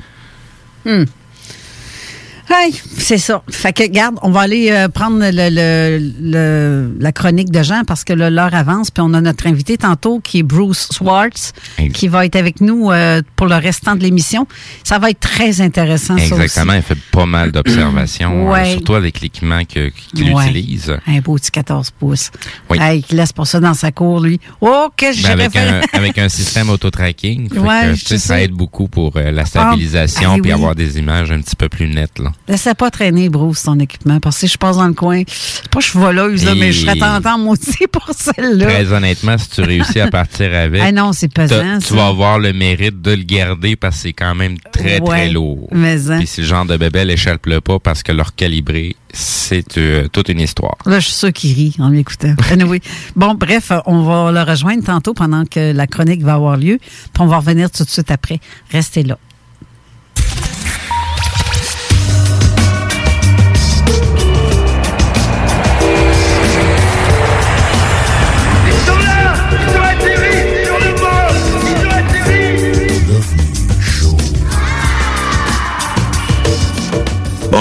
Hey, 2.50 2.74
c'est 2.98 3.18
ça. 3.18 3.42
Fait 3.50 3.74
que, 3.74 3.84
regarde, 3.84 4.16
on 4.22 4.30
va 4.30 4.42
aller 4.42 4.70
euh, 4.72 4.88
prendre 4.88 5.18
le, 5.20 5.30
le- 5.32 6.12
le- 6.22 6.96
la 7.00 7.12
chronique 7.12 7.50
de 7.52 7.64
Jean 7.64 7.84
parce 7.86 8.04
que 8.04 8.14
l'heure 8.14 8.54
avance. 8.54 8.92
Puis 8.92 9.02
on 9.06 9.14
a 9.14 9.22
notre 9.22 9.48
invité 9.48 9.78
tantôt 9.78 10.20
qui 10.20 10.40
est 10.40 10.44
Bruce 10.44 10.88
Swartz, 10.92 11.54
qui 11.94 12.08
va 12.08 12.26
être 12.26 12.36
avec 12.36 12.62
nous 12.62 12.92
euh, 12.92 13.22
pour 13.36 13.48
le 13.48 13.56
restant 13.56 13.96
de 13.96 14.04
l'émission. 14.04 14.48
Ça 14.84 15.00
va 15.00 15.10
être 15.10 15.20
très 15.20 15.62
intéressant, 15.62 16.18
Exactement, 16.18 16.74
il 16.74 16.82
fait 16.82 16.98
pas 17.12 17.26
mal 17.26 17.52
d'observations, 17.52 18.50
Ouais. 18.52 18.60
euh, 18.62 18.72
surtout 18.74 18.94
avec 18.96 19.22
l'équipement 19.22 19.64
qu'il 19.66 19.92
Ouais. 20.34 20.46
utilise. 20.46 20.96
Un 21.08 21.20
beau 21.20 21.36
petit 21.36 21.52
14 21.52 21.92
pouces. 21.92 22.32
Oui. 22.70 22.78
Hey, 22.80 23.02
qui 23.04 23.16
laisse 23.16 23.34
pour 23.34 23.48
ça 23.48 23.60
dans 23.60 23.74
sa 23.74 23.92
cour, 23.92 24.20
lui. 24.20 24.40
Oh, 24.62 24.88
que 24.96 25.06
Ben, 25.08 25.14
j'ai 25.14 25.28
avec, 25.28 25.56
un, 25.56 25.82
avec 25.94 26.18
un 26.18 26.30
système 26.30 26.70
auto-tracking, 26.70 27.50
Ouais, 27.58 27.96
ça 27.96 28.42
aide 28.42 28.52
beaucoup 28.52 28.88
pour 28.88 29.14
la 29.16 29.46
stabilisation 29.46 30.30
Ah, 30.34 30.38
puis 30.42 30.42
oui. 30.46 30.52
avoir 30.52 30.76
des 30.76 30.98
images 31.00 31.32
un 31.32 31.42
petit 31.42 31.56
peu 31.56 31.70
plus 31.70 31.88
nettes. 31.88 32.20
Là. 32.20 32.32
Laissez 32.48 32.74
pas 32.76 32.92
traîner, 32.92 33.30
Bruce, 33.30 33.64
ton 33.64 33.80
équipement. 33.80 34.20
Parce 34.20 34.36
que 34.36 34.48
si 34.48 34.54
je 34.54 34.58
passe 34.58 34.78
dans 34.78 34.88
le 34.88 34.94
coin, 34.94 35.24
pas 35.72 35.80
je 35.80 35.86
suis 35.90 36.00
voleuse, 36.00 36.46
là, 36.46 36.52
Et- 36.52 36.56
mais 36.60 36.72
je 36.72 36.86
serais 36.86 36.96
tentant, 36.98 37.38
moi 37.40 37.54
aussi, 37.54 37.88
pour 37.92 38.08
celle-là. 38.16 38.66
Très 38.68 38.92
honnêtement, 38.94 39.38
si 39.38 39.50
tu 39.50 39.62
réussis 39.62 40.00
à 40.00 40.10
partir 40.12 40.54
avec, 40.54 40.82
Ah 40.84 40.92
non, 40.92 41.12
c'est 41.12 41.28
pesant. 41.28 41.80
tu 41.80 41.88
ça. 41.88 41.96
vas 41.96 42.08
avoir 42.08 42.38
le 42.40 42.54
mérite 42.54 43.02
de 43.02 43.12
le 43.12 43.24
garder 43.24 43.76
parce 43.76 43.96
que 43.96 44.02
c'est 44.04 44.14
quand 44.14 44.36
même 44.36 44.58
très, 44.72 45.00
Ouais, 45.02 45.08
très 45.08 45.30
lourd. 45.30 45.68
mais 45.72 46.10
hein. 46.12 46.20
Puis 46.20 46.28
si 46.28 46.42
le 46.42 46.48
genre 46.48 46.66
de 46.66 46.78
bébé 46.78 47.02
échappe 47.10 47.48
pas 47.64 47.80
parce 47.80 48.04
que 48.04 48.12
leur 48.12 48.36
calibré, 48.36 48.96
c'est 49.12 49.78
euh, 49.78 50.08
toute 50.12 50.30
une 50.30 50.40
histoire. 50.42 50.76
Là, 50.86 51.00
je 51.00 51.06
suis 51.06 51.14
sûr 51.16 51.34
qu'il 51.34 51.54
rit 51.54 51.76
en 51.80 51.90
m'écoutant. 51.90 52.36
Anyway. 52.52 52.80
Bon, 53.16 53.34
bref, 53.34 53.72
on 53.86 54.04
va 54.04 54.32
le 54.32 54.42
rejoindre 54.50 54.84
tantôt 54.84 55.14
pendant 55.14 55.46
que 55.46 55.72
la 55.74 55.88
chronique 55.88 56.22
va 56.22 56.34
avoir 56.36 56.58
lieu. 56.58 56.78
Puis 56.80 57.22
on 57.22 57.26
va 57.28 57.38
revenir 57.38 57.72
tout 57.72 57.84
de 57.84 57.90
suite 57.90 58.12
après. 58.12 58.40
Restez 58.72 59.04
là. 59.04 59.18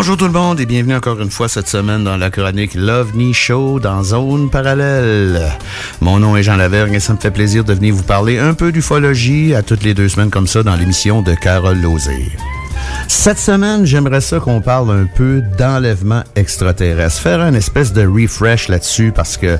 Bonjour 0.04 0.18
tout 0.18 0.26
le 0.26 0.32
monde 0.32 0.60
et 0.60 0.66
bienvenue 0.66 0.96
encore 0.96 1.18
une 1.22 1.30
fois 1.30 1.48
cette 1.48 1.66
semaine 1.66 2.04
dans 2.04 2.18
la 2.18 2.30
chronique 2.30 2.74
l'OVNI 2.74 3.32
Show 3.32 3.80
dans 3.80 4.02
Zone 4.02 4.50
Parallèle. 4.50 5.50
Mon 6.02 6.18
nom 6.18 6.36
est 6.36 6.42
Jean 6.42 6.56
Lavergne 6.56 6.92
et 6.92 7.00
ça 7.00 7.14
me 7.14 7.18
fait 7.18 7.30
plaisir 7.30 7.64
de 7.64 7.72
venir 7.72 7.94
vous 7.94 8.02
parler 8.02 8.38
un 8.38 8.52
peu 8.52 8.70
d'ufologie 8.70 9.54
à 9.54 9.62
toutes 9.62 9.82
les 9.82 9.94
deux 9.94 10.10
semaines 10.10 10.28
comme 10.28 10.46
ça 10.46 10.62
dans 10.62 10.76
l'émission 10.76 11.22
de 11.22 11.32
Carole 11.32 11.80
Lozé. 11.80 12.30
Cette 13.06 13.38
semaine, 13.38 13.84
j'aimerais 13.84 14.20
ça 14.20 14.38
qu'on 14.38 14.60
parle 14.60 14.90
un 14.90 15.06
peu 15.06 15.42
d'enlèvement 15.58 16.22
extraterrestre. 16.36 17.20
Faire 17.20 17.40
un 17.40 17.54
espèce 17.54 17.92
de 17.92 18.06
refresh 18.06 18.68
là-dessus 18.68 19.12
parce 19.14 19.36
que 19.36 19.58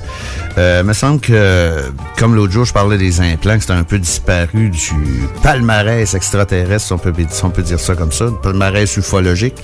euh, 0.57 0.83
me 0.83 0.93
semble 0.93 1.19
que, 1.19 1.91
comme 2.17 2.35
l'autre 2.35 2.51
jour, 2.53 2.65
je 2.65 2.73
parlais 2.73 2.97
des 2.97 3.21
implants, 3.21 3.55
que 3.55 3.61
c'était 3.61 3.73
un 3.73 3.83
peu 3.83 3.99
disparu 3.99 4.69
du 4.69 5.27
palmarès 5.43 6.13
extraterrestre, 6.13 6.87
si 6.87 6.93
on 6.93 6.97
peut, 6.97 7.13
on 7.43 7.49
peut 7.49 7.63
dire 7.63 7.79
ça 7.79 7.95
comme 7.95 8.11
ça, 8.11 8.25
le 8.25 8.35
palmarès 8.41 8.97
ufologique. 8.97 9.55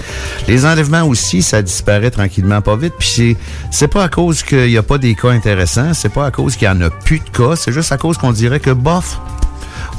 Les 0.48 0.66
enlèvements 0.66 1.04
aussi, 1.04 1.42
ça 1.42 1.62
disparaît 1.62 2.12
tranquillement 2.12 2.62
pas 2.62 2.76
vite. 2.76 2.94
Puis 2.98 3.10
c'est, 3.10 3.38
c'est 3.72 3.88
pas 3.88 4.04
à 4.04 4.10
cause 4.10 4.44
qu'il 4.44 4.68
n'y 4.68 4.78
a 4.78 4.84
pas 4.84 4.98
des 4.98 5.16
cas 5.16 5.30
intéressants, 5.30 5.94
c'est 5.94 6.14
pas 6.14 6.26
à 6.26 6.32
cause 6.32 6.56
qu'il 6.56 6.68
y 6.68 6.72
en 6.72 6.82
a 6.82 6.90
plus 6.90 7.20
de 7.20 7.30
cas, 7.30 7.56
c'est 7.56 7.72
juste 7.72 7.92
à 7.92 7.98
cause 7.98 8.18
qu'on 8.18 8.32
dirait 8.32 8.60
que 8.60 8.72
bof, 8.72 9.20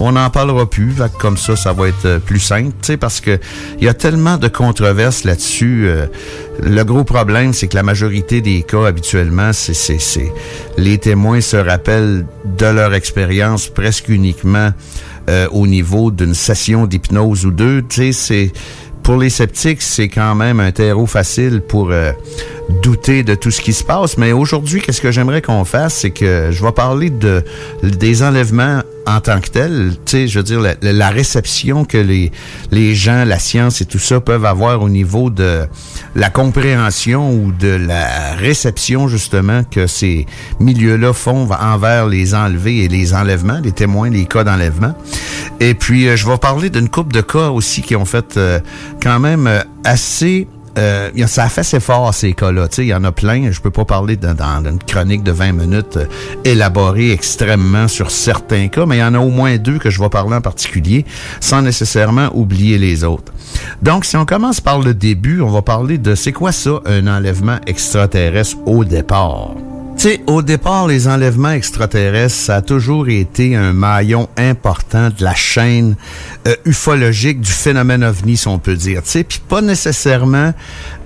on 0.01 0.13
n'en 0.13 0.31
parlera 0.31 0.69
plus. 0.69 0.95
Comme 1.19 1.37
ça, 1.37 1.57
ça 1.57 1.73
va 1.73 1.89
être 1.89 2.07
euh, 2.07 2.19
plus 2.19 2.41
simple, 2.41 2.73
parce 2.99 3.21
que 3.21 3.39
il 3.79 3.85
y 3.85 3.89
a 3.89 3.95
tellement 3.95 4.37
de 4.37 4.49
controverses 4.49 5.25
là-dessus. 5.25 5.85
euh, 5.87 6.07
le 6.63 6.83
gros 6.85 7.05
problème, 7.05 7.53
c'est 7.53 7.69
que 7.69 7.77
la 7.77 7.83
majorité 7.83 8.41
des 8.41 8.63
cas, 8.63 8.87
habituellement, 8.87 9.53
c'est, 9.53 9.75
c'est, 9.75 10.33
les 10.77 10.99
témoins 10.99 11.41
se 11.41 11.57
rappellent 11.57 12.27
de 12.45 12.67
leur 12.67 12.95
expérience 12.95 13.69
presque 13.69 14.09
uniquement 14.09 14.71
euh, 15.29 15.49
au 15.51 15.67
niveau 15.67 16.11
d'une 16.11 16.35
session 16.35 16.87
d'hypnose 16.87 17.47
ou 17.47 17.51
deux. 17.51 17.83
Tu 17.83 18.13
sais, 18.13 18.13
c'est 18.13 18.53
pour 19.03 19.17
les 19.17 19.31
sceptiques, 19.31 19.83
c'est 19.83 20.09
quand 20.09 20.35
même 20.35 20.61
un 20.61 20.71
terreau 20.71 21.07
facile 21.07 21.61
pour 21.61 21.93
douter 22.83 23.25
de 23.25 23.35
tout 23.35 23.51
ce 23.51 23.61
qui 23.61 23.73
se 23.73 23.83
passe. 23.83 24.17
Mais 24.17 24.31
aujourd'hui, 24.31 24.81
qu'est-ce 24.81 25.01
que 25.01 25.11
j'aimerais 25.11 25.43
qu'on 25.43 25.65
fasse, 25.65 25.95
c'est 25.95 26.13
que 26.13 26.51
je 26.53 26.65
vais 26.65 26.71
parler 26.71 27.11
de 27.11 27.43
des 27.83 28.23
enlèvements 28.23 28.83
en 29.07 29.21
tant 29.21 29.41
que 29.41 29.49
tels. 29.49 29.93
Tu 30.05 30.11
sais, 30.11 30.29
je 30.29 30.39
veux 30.39 30.45
dire 30.45 30.61
la, 30.81 31.09
réception 31.11 31.85
que 31.85 31.99
les 31.99 32.33
les 32.71 32.95
gens, 32.95 33.25
la 33.25 33.39
science 33.39 33.81
et 33.81 33.85
tout 33.85 33.99
ça 33.99 34.21
peuvent 34.21 34.45
avoir 34.45 34.83
au 34.83 34.89
niveau 34.89 35.31
de 35.31 35.67
la 36.15 36.31
compréhension 36.31 37.33
ou 37.33 37.53
de 37.53 37.69
la 37.69 38.35
réception 38.35 39.09
justement 39.09 39.65
que 39.65 39.87
ces 39.87 40.27
milieux-là 40.61 41.13
font 41.13 41.49
envers 41.53 42.07
les 42.07 42.35
enlevés 42.35 42.85
et 42.85 42.89
les 42.89 43.15
enlèvements, 43.15 43.61
les 43.63 43.73
témoins, 43.73 44.11
les 44.11 44.27
cas 44.27 44.45
d'enlèvement. 44.45 44.95
Et 45.61 45.75
puis, 45.75 46.09
euh, 46.09 46.17
je 46.17 46.27
vais 46.27 46.39
parler 46.39 46.71
d'une 46.71 46.89
couple 46.89 47.13
de 47.13 47.21
cas 47.21 47.51
aussi 47.51 47.83
qui 47.83 47.95
ont 47.97 48.05
fait 48.05 48.37
euh, 48.37 48.61
quand 49.03 49.21
même 49.21 49.47
euh, 49.47 49.61
assez... 49.85 50.49
Euh, 50.79 51.11
ça 51.27 51.45
a 51.45 51.49
fait 51.49 51.61
assez 51.61 51.81
fort, 51.81 52.13
ces 52.15 52.33
cas-là. 52.33 52.67
Il 52.79 52.85
y 52.85 52.95
en 52.95 53.05
a 53.05 53.13
plein. 53.13 53.51
Je 53.51 53.61
peux 53.61 53.71
pas 53.71 53.85
parler 53.85 54.17
de- 54.17 54.33
dans 54.33 54.65
une 54.65 54.79
chronique 54.79 55.23
de 55.23 55.31
20 55.33 55.53
minutes 55.53 55.99
euh, 55.99 56.07
élaborée 56.45 57.11
extrêmement 57.13 57.89
sur 57.89 58.11
certains 58.11 58.69
cas, 58.69 58.87
mais 58.87 58.97
il 58.97 59.01
y 59.01 59.05
en 59.05 59.15
a 59.15 59.19
au 59.19 59.29
moins 59.29 59.57
deux 59.59 59.79
que 59.79 59.91
je 59.91 60.01
vais 60.01 60.09
parler 60.09 60.35
en 60.35 60.41
particulier, 60.41 61.05
sans 61.41 61.61
nécessairement 61.63 62.31
oublier 62.35 62.79
les 62.79 63.05
autres. 63.05 63.33
Donc, 63.83 64.05
si 64.07 64.17
on 64.17 64.25
commence 64.25 64.61
par 64.61 64.79
le 64.79 64.95
début, 64.95 65.41
on 65.43 65.51
va 65.51 65.61
parler 65.63 65.99
de 65.99 66.15
c'est 66.15 66.33
quoi 66.33 66.53
ça, 66.53 66.81
un 66.87 67.07
enlèvement 67.07 67.59
extraterrestre 67.67 68.57
au 68.67 68.85
départ. 68.85 69.51
Au 70.27 70.43
départ, 70.43 70.89
les 70.89 71.07
enlèvements 71.07 71.53
extraterrestres, 71.53 72.35
ça 72.35 72.57
a 72.57 72.63
toujours 72.63 73.09
été 73.09 73.55
un 73.55 73.73
maillon 73.73 74.29
important 74.37 75.11
de 75.11 75.23
la 75.23 75.35
chaîne 75.35 75.95
euh, 76.49 76.57
ufologique 76.65 77.41
du 77.41 77.53
phénomène 77.53 78.03
ovni, 78.03 78.37
si 78.37 78.49
on 78.49 78.59
peut 78.59 78.75
dire. 78.75 79.05
Tu 79.05 79.23
puis 79.23 79.41
pas 79.49 79.61
nécessairement 79.61 80.55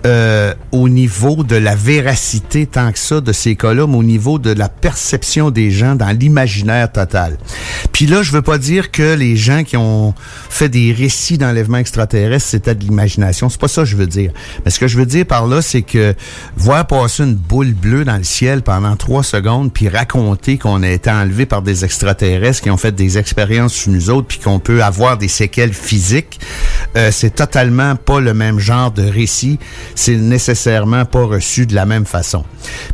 euh, 0.07 0.55
au 0.71 0.89
niveau 0.89 1.43
de 1.43 1.57
la 1.57 1.75
véracité 1.75 2.67
tant 2.67 2.93
que 2.93 2.99
ça 2.99 3.21
de 3.21 3.33
ces 3.33 3.57
cas-là, 3.57 3.87
au 3.87 4.03
niveau 4.05 4.39
de 4.39 4.53
la 4.53 4.69
perception 4.69 5.51
des 5.51 5.73
gens 5.73 5.97
dans 5.97 6.17
l'imaginaire 6.17 6.93
total. 6.93 7.37
Puis 7.91 8.07
là, 8.07 8.23
je 8.23 8.31
veux 8.31 8.43
pas 8.43 8.59
dire 8.59 8.93
que 8.93 9.15
les 9.15 9.37
gens 9.37 9.65
qui 9.65 9.77
ont 9.77 10.15
fait 10.49 10.69
des 10.69 10.93
récits 10.93 11.39
d'enlèvements 11.39 11.79
extraterrestres, 11.79 12.47
c'était 12.47 12.77
de 12.77 12.85
l'imagination. 12.85 13.49
C'est 13.49 13.61
pas 13.61 13.67
ça 13.67 13.83
que 13.83 13.89
je 13.89 13.97
veux 13.97 14.07
dire. 14.07 14.31
Mais 14.65 14.71
ce 14.71 14.79
que 14.79 14.87
je 14.87 14.97
veux 14.97 15.07
dire 15.07 15.27
par 15.27 15.49
là, 15.49 15.61
c'est 15.61 15.83
que 15.83 16.15
voir 16.57 16.87
passer 16.87 17.25
une 17.25 17.35
boule 17.35 17.73
bleue 17.73 18.05
dans 18.05 18.17
le 18.17 18.25
ciel 18.25 18.63
pendant 18.63 18.95
trois 18.95 19.25
secondes, 19.25 19.73
puis 19.73 19.89
raconter 19.89 20.57
qu'on 20.57 20.85
a 20.85 20.89
été 20.89 21.11
enlevé 21.11 21.47
par 21.47 21.63
des 21.63 21.85
extraterrestres 21.85 22.63
qui 22.63 22.71
ont 22.71 22.77
fait 22.77 22.95
des 22.95 23.19
expériences 23.19 23.73
sur 23.73 23.91
nous 23.91 24.11
autres, 24.11 24.29
puis 24.29 24.39
qu'on 24.39 24.61
peut 24.61 24.85
avoir 24.85 25.19
des 25.19 25.29
séquelles 25.29 25.73
physiques, 25.73 26.39
euh, 26.97 27.11
c'est 27.11 27.35
totalement 27.35 27.97
pas 27.97 28.21
le 28.21 28.35
même 28.35 28.61
genre 28.61 28.93
de 28.93 29.03
récit 29.03 29.59
c'est 29.97 30.17
nécessairement 30.17 31.05
pas 31.05 31.25
reçu 31.25 31.67
de 31.67 31.75
la 31.75 31.87
même 31.87 32.05
façon. 32.05 32.45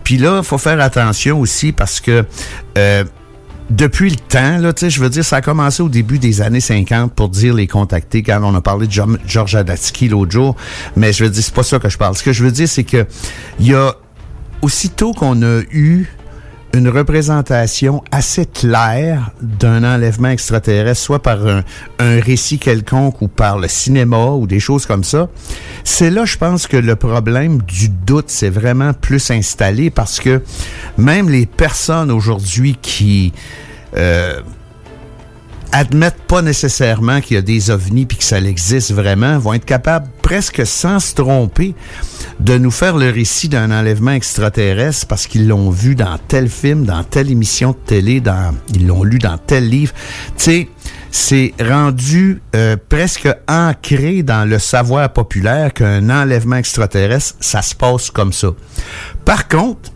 Puis 0.04 0.16
là, 0.16 0.38
il 0.38 0.44
faut 0.44 0.56
faire 0.56 0.80
attention 0.80 1.38
aussi 1.38 1.72
parce 1.72 2.00
que 2.00 2.24
euh, 2.78 3.04
depuis 3.70 4.10
le 4.10 4.16
temps, 4.16 4.58
là, 4.58 4.72
je 4.80 5.00
veux 5.00 5.10
dire, 5.10 5.24
ça 5.24 5.36
a 5.36 5.40
commencé 5.40 5.82
au 5.82 5.88
début 5.88 6.18
des 6.18 6.40
années 6.40 6.60
50 6.60 7.12
pour 7.12 7.28
dire 7.28 7.54
les 7.54 7.66
contacter 7.66 8.22
quand 8.22 8.40
on 8.42 8.54
a 8.54 8.60
parlé 8.60 8.86
de 8.86 8.92
George 9.26 9.54
Adatsky 9.54 10.08
l'autre 10.08 10.30
jour, 10.30 10.56
mais 10.96 11.12
je 11.12 11.24
veux 11.24 11.30
dire, 11.30 11.42
c'est 11.42 11.54
pas 11.54 11.62
ça 11.62 11.78
que 11.78 11.88
je 11.88 11.98
parle. 11.98 12.16
Ce 12.16 12.22
que 12.22 12.32
je 12.32 12.44
veux 12.44 12.52
dire, 12.52 12.68
c'est 12.68 12.84
que 12.84 13.06
il 13.58 13.68
y 13.68 13.74
a 13.74 13.94
aussitôt 14.62 15.12
qu'on 15.12 15.42
a 15.42 15.60
eu 15.72 16.06
une 16.74 16.88
représentation 16.88 18.02
assez 18.10 18.46
claire 18.46 19.30
d'un 19.40 19.84
enlèvement 19.84 20.28
extraterrestre, 20.28 21.00
soit 21.00 21.22
par 21.22 21.46
un, 21.46 21.62
récit 21.98 22.58
quelconque 22.58 23.20
ou 23.22 23.28
par 23.28 23.58
le 23.58 23.68
cinéma 23.68 24.30
ou 24.32 24.46
des 24.46 24.60
choses 24.60 24.86
comme 24.86 25.04
ça, 25.04 25.28
c'est 25.84 26.10
là, 26.10 26.24
je 26.24 26.36
pense, 26.36 26.66
que 26.66 26.76
le 26.76 26.96
problème 26.96 27.60
du 27.62 27.88
doute 27.88 28.30
s'est 28.30 28.50
vraiment 28.50 28.92
plus 28.92 29.30
installé 29.30 29.90
parce 29.90 30.20
que 30.20 30.42
même 30.96 31.28
les 31.28 31.46
personnes 31.46 32.10
aujourd'hui 32.10 32.76
qui... 32.80 33.32
Euh, 33.96 34.40
admettent 35.72 36.22
pas 36.28 36.42
nécessairement 36.42 37.20
qu'il 37.20 37.34
y 37.34 37.38
a 37.38 37.42
des 37.42 37.70
ovnis 37.70 38.06
puis 38.06 38.18
que 38.18 38.24
ça 38.24 38.38
existe 38.38 38.92
vraiment, 38.92 39.38
vont 39.38 39.54
être 39.54 39.64
capables, 39.64 40.08
presque 40.20 40.66
sans 40.66 41.00
se 41.00 41.14
tromper, 41.14 41.74
de 42.40 42.58
nous 42.58 42.70
faire 42.70 42.96
le 42.96 43.10
récit 43.10 43.48
d'un 43.48 43.70
enlèvement 43.70 44.12
extraterrestre 44.12 45.06
parce 45.06 45.26
qu'ils 45.26 45.48
l'ont 45.48 45.70
vu 45.70 45.94
dans 45.94 46.18
tel 46.28 46.48
film, 46.48 46.84
dans 46.84 47.02
telle 47.04 47.30
émission 47.30 47.70
de 47.70 47.76
télé, 47.86 48.20
dans, 48.20 48.54
ils 48.74 48.86
l'ont 48.86 49.02
lu 49.02 49.18
dans 49.18 49.38
tel 49.38 49.68
livre. 49.68 49.92
Tu 50.36 50.44
sais, 50.44 50.68
c'est 51.10 51.52
rendu 51.60 52.42
euh, 52.54 52.76
presque 52.88 53.28
ancré 53.48 54.22
dans 54.22 54.48
le 54.48 54.58
savoir 54.58 55.12
populaire 55.12 55.72
qu'un 55.72 56.08
enlèvement 56.10 56.56
extraterrestre, 56.56 57.36
ça 57.40 57.62
se 57.62 57.74
passe 57.74 58.10
comme 58.10 58.32
ça. 58.32 58.48
Par 59.24 59.48
contre, 59.48 59.90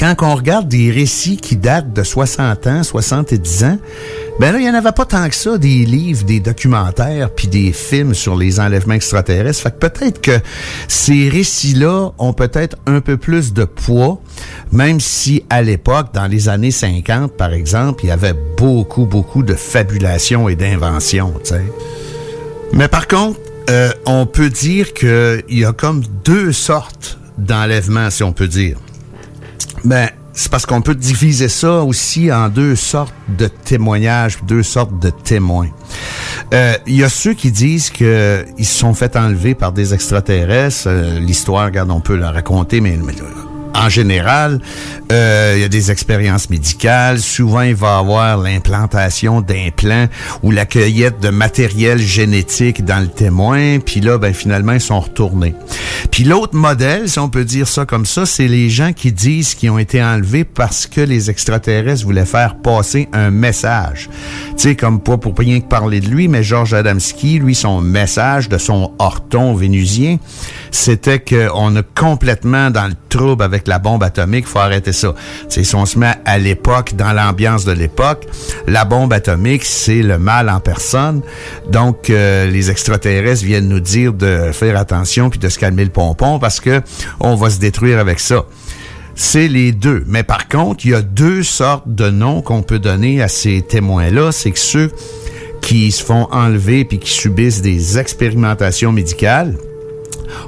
quand 0.00 0.14
on 0.22 0.34
regarde 0.34 0.66
des 0.66 0.90
récits 0.90 1.36
qui 1.36 1.56
datent 1.56 1.92
de 1.92 2.02
60 2.02 2.66
ans, 2.66 2.82
70 2.82 3.64
ans, 3.64 3.78
ben 4.38 4.50
là, 4.50 4.58
il 4.58 4.62
n'y 4.62 4.70
en 4.70 4.74
avait 4.74 4.92
pas 4.92 5.04
tant 5.04 5.28
que 5.28 5.34
ça, 5.34 5.58
des 5.58 5.84
livres, 5.84 6.24
des 6.24 6.40
documentaires, 6.40 7.28
puis 7.28 7.48
des 7.48 7.70
films 7.72 8.14
sur 8.14 8.34
les 8.34 8.60
enlèvements 8.60 8.94
extraterrestres. 8.94 9.60
Fait 9.60 9.70
que 9.70 9.88
peut-être 9.88 10.22
que 10.22 10.40
ces 10.88 11.28
récits-là 11.28 12.12
ont 12.16 12.32
peut-être 12.32 12.78
un 12.86 13.02
peu 13.02 13.18
plus 13.18 13.52
de 13.52 13.64
poids, 13.64 14.18
même 14.72 15.00
si 15.00 15.44
à 15.50 15.60
l'époque, 15.60 16.14
dans 16.14 16.26
les 16.26 16.48
années 16.48 16.70
50, 16.70 17.36
par 17.36 17.52
exemple, 17.52 18.02
il 18.04 18.08
y 18.08 18.12
avait 18.12 18.34
beaucoup, 18.56 19.04
beaucoup 19.04 19.42
de 19.42 19.54
fabulation 19.54 20.48
et 20.48 20.56
d'invention, 20.56 21.34
tu. 21.44 21.52
Mais 22.72 22.88
par 22.88 23.06
contre, 23.06 23.38
euh, 23.68 23.90
on 24.06 24.24
peut 24.24 24.48
dire 24.48 24.94
qu'il 24.94 25.42
y 25.50 25.66
a 25.66 25.74
comme 25.74 26.02
deux 26.24 26.52
sortes 26.52 27.18
d'enlèvements, 27.36 28.08
si 28.08 28.22
on 28.22 28.32
peut 28.32 28.48
dire. 28.48 28.78
Ben, 29.84 30.08
c'est 30.32 30.50
parce 30.50 30.66
qu'on 30.66 30.80
peut 30.80 30.94
diviser 30.94 31.48
ça 31.48 31.82
aussi 31.82 32.32
en 32.32 32.48
deux 32.48 32.76
sortes 32.76 33.14
de 33.28 33.46
témoignages, 33.46 34.38
deux 34.44 34.62
sortes 34.62 34.98
de 34.98 35.10
témoins. 35.10 35.68
Euh, 36.54 36.74
il 36.86 36.96
y 36.96 37.04
a 37.04 37.08
ceux 37.08 37.34
qui 37.34 37.50
disent 37.50 37.90
qu'ils 37.90 38.06
se 38.06 38.78
sont 38.78 38.94
fait 38.94 39.16
enlever 39.16 39.54
par 39.54 39.72
des 39.72 39.92
extraterrestres. 39.94 40.84
Euh, 40.86 41.18
l'histoire, 41.18 41.66
regarde, 41.66 41.90
on 41.90 42.00
peut 42.00 42.16
la 42.16 42.30
raconter, 42.30 42.80
mais 42.80 42.98
en 43.74 43.88
général, 43.88 44.60
euh, 45.12 45.54
il 45.56 45.62
y 45.62 45.64
a 45.64 45.68
des 45.68 45.90
expériences 45.90 46.50
médicales. 46.50 47.18
Souvent, 47.20 47.62
il 47.62 47.74
va 47.74 47.98
avoir 47.98 48.38
l'implantation 48.38 49.40
d'implants 49.40 50.06
ou 50.42 50.50
la 50.50 50.66
cueillette 50.66 51.20
de 51.20 51.30
matériel 51.30 51.98
génétique 51.98 52.84
dans 52.84 53.00
le 53.00 53.08
témoin. 53.08 53.78
Puis 53.78 54.00
là, 54.00 54.18
ben 54.18 54.34
finalement, 54.34 54.72
ils 54.72 54.80
sont 54.80 55.00
retournés. 55.00 55.54
Puis 56.10 56.24
l'autre 56.24 56.56
modèle, 56.56 57.08
si 57.08 57.18
on 57.18 57.28
peut 57.28 57.44
dire 57.44 57.68
ça 57.68 57.84
comme 57.86 58.06
ça, 58.06 58.26
c'est 58.26 58.48
les 58.48 58.70
gens 58.70 58.92
qui 58.92 59.12
disent 59.12 59.54
qu'ils 59.54 59.70
ont 59.70 59.78
été 59.78 60.02
enlevés 60.02 60.44
parce 60.44 60.86
que 60.86 61.00
les 61.00 61.30
extraterrestres 61.30 62.04
voulaient 62.04 62.26
faire 62.26 62.56
passer 62.56 63.08
un 63.12 63.30
message. 63.30 64.08
Tu 64.50 64.54
sais, 64.56 64.76
comme 64.76 65.00
pas 65.00 65.16
pour 65.16 65.36
rien 65.36 65.60
que 65.60 65.66
parler 65.66 66.00
de 66.00 66.08
lui, 66.08 66.28
mais 66.28 66.42
Georges 66.42 66.74
Adamski, 66.74 67.38
lui, 67.38 67.54
son 67.54 67.80
message 67.80 68.48
de 68.48 68.58
son 68.58 68.92
orton 68.98 69.54
vénusien, 69.54 70.18
c'était 70.70 71.20
qu'on 71.20 71.76
a 71.76 71.82
complètement 71.82 72.70
dans 72.70 72.86
le 72.86 72.94
trouble 73.08 73.42
avec 73.42 73.59
la 73.68 73.78
bombe 73.78 74.02
atomique, 74.02 74.46
faut 74.46 74.58
arrêter 74.58 74.92
ça. 74.92 75.14
C'est 75.48 75.64
si 75.64 75.74
on 75.74 75.86
se 75.86 75.98
met 75.98 76.14
à 76.24 76.38
l'époque, 76.38 76.94
dans 76.94 77.12
l'ambiance 77.12 77.64
de 77.64 77.72
l'époque, 77.72 78.26
la 78.66 78.84
bombe 78.84 79.12
atomique, 79.12 79.64
c'est 79.64 80.02
le 80.02 80.18
mal 80.18 80.48
en 80.48 80.60
personne. 80.60 81.22
Donc, 81.68 82.10
euh, 82.10 82.46
les 82.46 82.70
extraterrestres 82.70 83.44
viennent 83.44 83.68
nous 83.68 83.80
dire 83.80 84.12
de 84.12 84.50
faire 84.52 84.76
attention 84.76 85.30
puis 85.30 85.38
de 85.38 85.48
se 85.48 85.58
calmer 85.58 85.84
le 85.84 85.90
pompon 85.90 86.38
parce 86.38 86.60
que 86.60 86.80
on 87.20 87.34
va 87.34 87.50
se 87.50 87.58
détruire 87.58 87.98
avec 87.98 88.20
ça. 88.20 88.44
C'est 89.14 89.48
les 89.48 89.72
deux. 89.72 90.02
Mais 90.06 90.22
par 90.22 90.48
contre, 90.48 90.86
il 90.86 90.92
y 90.92 90.94
a 90.94 91.02
deux 91.02 91.42
sortes 91.42 91.84
de 91.86 92.08
noms 92.08 92.42
qu'on 92.42 92.62
peut 92.62 92.78
donner 92.78 93.20
à 93.20 93.28
ces 93.28 93.60
témoins-là. 93.60 94.32
C'est 94.32 94.50
que 94.50 94.58
ceux 94.58 94.90
qui 95.60 95.92
se 95.92 96.02
font 96.02 96.26
enlever 96.32 96.84
puis 96.84 96.98
qui 96.98 97.10
subissent 97.10 97.60
des 97.60 97.98
expérimentations 97.98 98.92
médicales, 98.92 99.56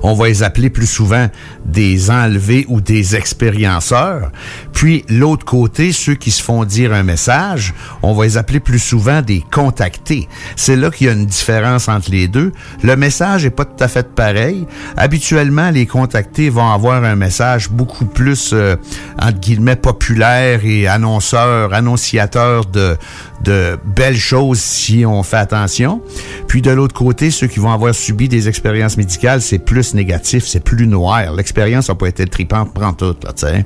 on 0.03 0.15
va 0.15 0.29
les 0.29 0.43
appeler 0.43 0.71
plus 0.71 0.87
souvent 0.87 1.29
des 1.65 2.11
enlevés 2.11 2.65
ou 2.69 2.81
des 2.81 3.17
expérienceurs. 3.17 4.31
Puis 4.73 5.05
l'autre 5.09 5.45
côté, 5.45 5.93
ceux 5.93 6.15
qui 6.15 6.31
se 6.31 6.43
font 6.43 6.65
dire 6.65 6.93
un 6.93 7.03
message, 7.03 7.75
on 8.03 8.15
va 8.15 8.25
les 8.25 8.37
appeler 8.37 8.61
plus 8.61 8.79
souvent 8.79 9.23
des 9.23 9.45
contactés. 9.53 10.29
C'est 10.57 10.77
là 10.77 10.91
qu'il 10.91 11.07
y 11.07 11.11
a 11.11 11.13
une 11.13 11.27
différence 11.27 11.89
entre 11.89 12.11
les 12.11 12.29
deux. 12.29 12.53
Le 12.83 12.97
message 12.97 13.45
est 13.45 13.51
pas 13.51 13.65
tout 13.65 13.83
à 13.83 13.89
fait 13.89 14.15
pareil. 14.15 14.67
Habituellement, 14.97 15.71
les 15.71 15.87
contactés 15.87 16.51
vont 16.51 16.71
avoir 16.71 17.05
un 17.05 17.17
message 17.17 17.71
beaucoup 17.71 18.07
plus 18.07 18.51
euh, 18.53 18.77
entre 19.21 19.39
guillemets 19.39 19.77
populaire 19.77 20.61
et 20.65 20.87
annonceur, 20.87 21.73
annonciateur 21.73 22.65
de 22.67 22.97
de 23.45 23.79
belles 23.85 24.17
choses 24.17 24.61
si 24.61 25.05
on 25.07 25.23
fait 25.23 25.37
attention. 25.37 26.01
Puis 26.49 26.63
de 26.63 26.71
l'autre 26.71 26.95
côté, 26.95 27.31
ceux 27.31 27.47
qui 27.47 27.61
vont 27.61 27.73
avoir 27.73 27.95
subi 27.95 28.29
des 28.29 28.49
expériences 28.49 28.97
médicales, 28.97 29.43
c'est 29.43 29.59
plus 29.59 29.95
négatif, 29.95 30.45
c'est 30.47 30.63
plus 30.63 30.87
noir. 30.87 31.33
L'expérience 31.35 31.89
n'a 31.89 31.95
pas 31.95 32.09
été 32.09 32.27
tripante, 32.27 32.73
prend 32.73 32.93
tout, 32.93 33.17
là, 33.25 33.33
tu 33.33 33.47
sais. 33.47 33.65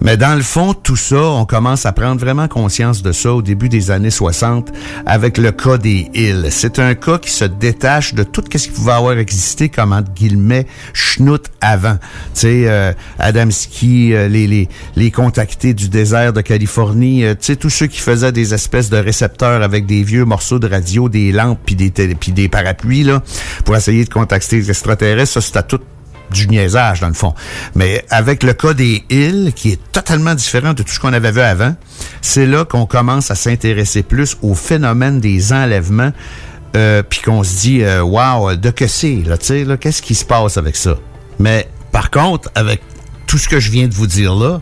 Mais 0.00 0.16
dans 0.16 0.34
le 0.34 0.42
fond, 0.42 0.74
tout 0.74 0.96
ça, 0.96 1.20
on 1.20 1.44
commence 1.44 1.86
à 1.86 1.92
prendre 1.92 2.20
vraiment 2.20 2.48
conscience 2.48 3.02
de 3.02 3.12
ça 3.12 3.32
au 3.32 3.42
début 3.42 3.68
des 3.68 3.90
années 3.90 4.10
60 4.10 4.72
avec 5.06 5.38
le 5.38 5.52
cas 5.52 5.78
des 5.78 6.10
îles. 6.14 6.48
C'est 6.50 6.78
un 6.78 6.94
cas 6.94 7.18
qui 7.18 7.30
se 7.30 7.44
détache 7.44 8.14
de 8.14 8.22
tout 8.22 8.42
ce 8.52 8.58
qui 8.58 8.70
pouvait 8.70 8.92
avoir 8.92 9.18
existé 9.18 9.68
comme, 9.68 9.92
entre 9.92 10.12
guillemets, 10.12 10.66
schnout 10.92 11.50
avant. 11.60 11.96
Tu 12.34 12.40
sais, 12.40 12.64
euh, 12.66 12.92
Adamski, 13.18 14.14
euh, 14.14 14.28
les, 14.28 14.46
les, 14.46 14.68
les 14.96 15.10
contactés 15.10 15.74
du 15.74 15.88
désert 15.88 16.32
de 16.32 16.40
Californie, 16.40 17.24
euh, 17.24 17.34
tu 17.34 17.46
sais, 17.46 17.56
tous 17.56 17.70
ceux 17.70 17.86
qui 17.86 18.00
faisaient 18.00 18.32
des 18.32 18.54
espèces 18.54 18.90
de 18.90 18.96
récepteurs 18.96 19.62
avec 19.62 19.86
des 19.86 20.02
vieux 20.02 20.24
morceaux 20.24 20.58
de 20.58 20.68
radio, 20.68 21.08
des 21.08 21.32
lampes 21.32 21.60
puis 21.64 21.76
des, 21.76 21.90
des 21.90 22.48
parapluies, 22.48 23.04
là, 23.04 23.22
pour 23.64 23.76
essayer 23.76 24.04
de 24.04 24.10
contacter 24.10 24.56
les 24.56 24.70
extraterrestres, 24.70 25.32
ça, 25.32 25.40
c'était 25.40 25.62
tout 25.62 25.80
du 26.30 26.48
niaisage, 26.48 27.00
dans 27.00 27.08
le 27.08 27.14
fond. 27.14 27.34
Mais 27.74 28.04
avec 28.10 28.42
le 28.42 28.52
cas 28.52 28.74
des 28.74 29.04
îles, 29.10 29.52
qui 29.54 29.70
est 29.70 29.80
totalement 29.92 30.34
différent 30.34 30.72
de 30.72 30.82
tout 30.82 30.92
ce 30.92 31.00
qu'on 31.00 31.12
avait 31.12 31.32
vu 31.32 31.40
avant, 31.40 31.74
c'est 32.22 32.46
là 32.46 32.64
qu'on 32.64 32.86
commence 32.86 33.30
à 33.30 33.34
s'intéresser 33.34 34.02
plus 34.02 34.36
au 34.42 34.54
phénomène 34.54 35.20
des 35.20 35.52
enlèvements, 35.52 36.12
euh, 36.76 37.02
puis 37.08 37.20
qu'on 37.20 37.44
se 37.44 37.60
dit, 37.60 37.82
euh, 37.82 38.02
wow, 38.02 38.56
de 38.56 38.70
que 38.70 38.86
c'est, 38.86 39.22
là, 39.26 39.38
tu 39.38 39.46
sais, 39.46 39.64
là, 39.64 39.76
qu'est-ce 39.76 40.02
qui 40.02 40.14
se 40.14 40.24
passe 40.24 40.56
avec 40.56 40.76
ça? 40.76 40.96
Mais 41.38 41.68
par 41.92 42.10
contre, 42.10 42.50
avec 42.54 42.82
tout 43.26 43.38
ce 43.38 43.48
que 43.48 43.60
je 43.60 43.70
viens 43.70 43.88
de 43.88 43.94
vous 43.94 44.06
dire 44.06 44.34
là, 44.34 44.60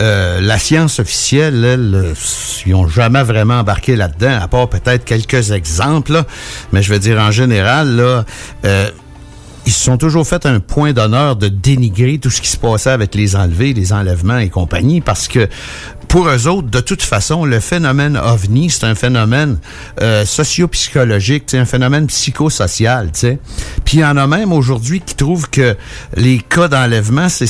euh, 0.00 0.40
la 0.40 0.58
science 0.58 1.00
officielle, 1.00 1.64
elle, 1.64 2.14
ils 2.66 2.72
n'ont 2.72 2.86
jamais 2.86 3.22
vraiment 3.24 3.58
embarqué 3.58 3.96
là-dedans, 3.96 4.38
à 4.40 4.46
part 4.46 4.68
peut-être 4.68 5.04
quelques 5.04 5.50
exemples, 5.50 6.12
là, 6.12 6.24
mais 6.72 6.82
je 6.82 6.92
veux 6.92 7.00
dire 7.00 7.18
en 7.18 7.32
général, 7.32 7.96
là, 7.96 8.24
euh, 8.64 8.90
ils 9.68 9.70
se 9.70 9.84
sont 9.84 9.98
toujours 9.98 10.26
fait 10.26 10.46
un 10.46 10.60
point 10.60 10.94
d'honneur 10.94 11.36
de 11.36 11.48
dénigrer 11.48 12.16
tout 12.16 12.30
ce 12.30 12.40
qui 12.40 12.48
se 12.48 12.56
passait 12.56 12.88
avec 12.88 13.14
les 13.14 13.36
enlevés, 13.36 13.74
les 13.74 13.92
enlèvements 13.92 14.38
et 14.38 14.48
compagnie, 14.48 15.02
parce 15.02 15.28
que 15.28 15.46
pour 16.08 16.26
eux 16.26 16.48
autres, 16.48 16.70
de 16.70 16.80
toute 16.80 17.02
façon, 17.02 17.44
le 17.44 17.60
phénomène 17.60 18.16
ovni, 18.16 18.70
c'est 18.70 18.84
un 18.84 18.94
phénomène 18.94 19.58
euh, 20.00 20.24
socio-psychologique, 20.24 21.44
c'est 21.48 21.58
un 21.58 21.66
phénomène 21.66 22.06
psychosocial, 22.06 23.12
tu 23.12 23.20
sais. 23.20 23.38
Puis 23.84 23.98
il 23.98 24.00
y 24.00 24.04
en 24.06 24.16
a 24.16 24.26
même 24.26 24.54
aujourd'hui 24.54 25.02
qui 25.04 25.14
trouvent 25.14 25.50
que 25.50 25.76
les 26.16 26.38
cas 26.38 26.68
d'enlèvement, 26.68 27.28
c'est 27.28 27.46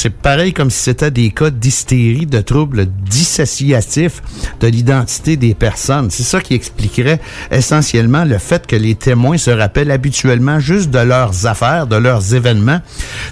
c'est 0.00 0.08
pareil 0.08 0.54
comme 0.54 0.70
si 0.70 0.78
c'était 0.78 1.10
des 1.10 1.30
cas 1.30 1.50
d'hystérie, 1.50 2.24
de 2.24 2.40
troubles 2.40 2.86
dissociatifs 2.86 4.22
de 4.60 4.66
l'identité 4.66 5.36
des 5.36 5.52
personnes. 5.52 6.10
C'est 6.10 6.22
ça 6.22 6.40
qui 6.40 6.54
expliquerait 6.54 7.20
essentiellement 7.50 8.24
le 8.24 8.38
fait 8.38 8.66
que 8.66 8.76
les 8.76 8.94
témoins 8.94 9.36
se 9.36 9.50
rappellent 9.50 9.90
habituellement 9.90 10.58
juste 10.58 10.88
de 10.88 11.00
leurs 11.10 11.46
affaires, 11.46 11.86
de 11.86 11.96
leurs 11.96 12.34
événements 12.34 12.80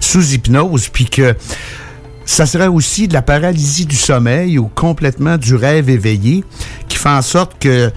sous 0.01 0.33
hypnose, 0.33 0.89
puis 0.89 1.07
que 1.07 1.35
ça 2.25 2.45
serait 2.45 2.67
aussi 2.67 3.09
de 3.09 3.15
la 3.15 3.23
paralysie 3.23 3.87
du 3.87 3.97
sommeil 3.97 4.59
ou 4.59 4.69
complètement 4.69 5.39
du 5.39 5.55
rêve 5.55 5.89
éveillé 5.89 6.45
qui 6.89 6.99
fait 6.99 7.09
en 7.09 7.23
sorte 7.23 7.53
que 7.59 7.91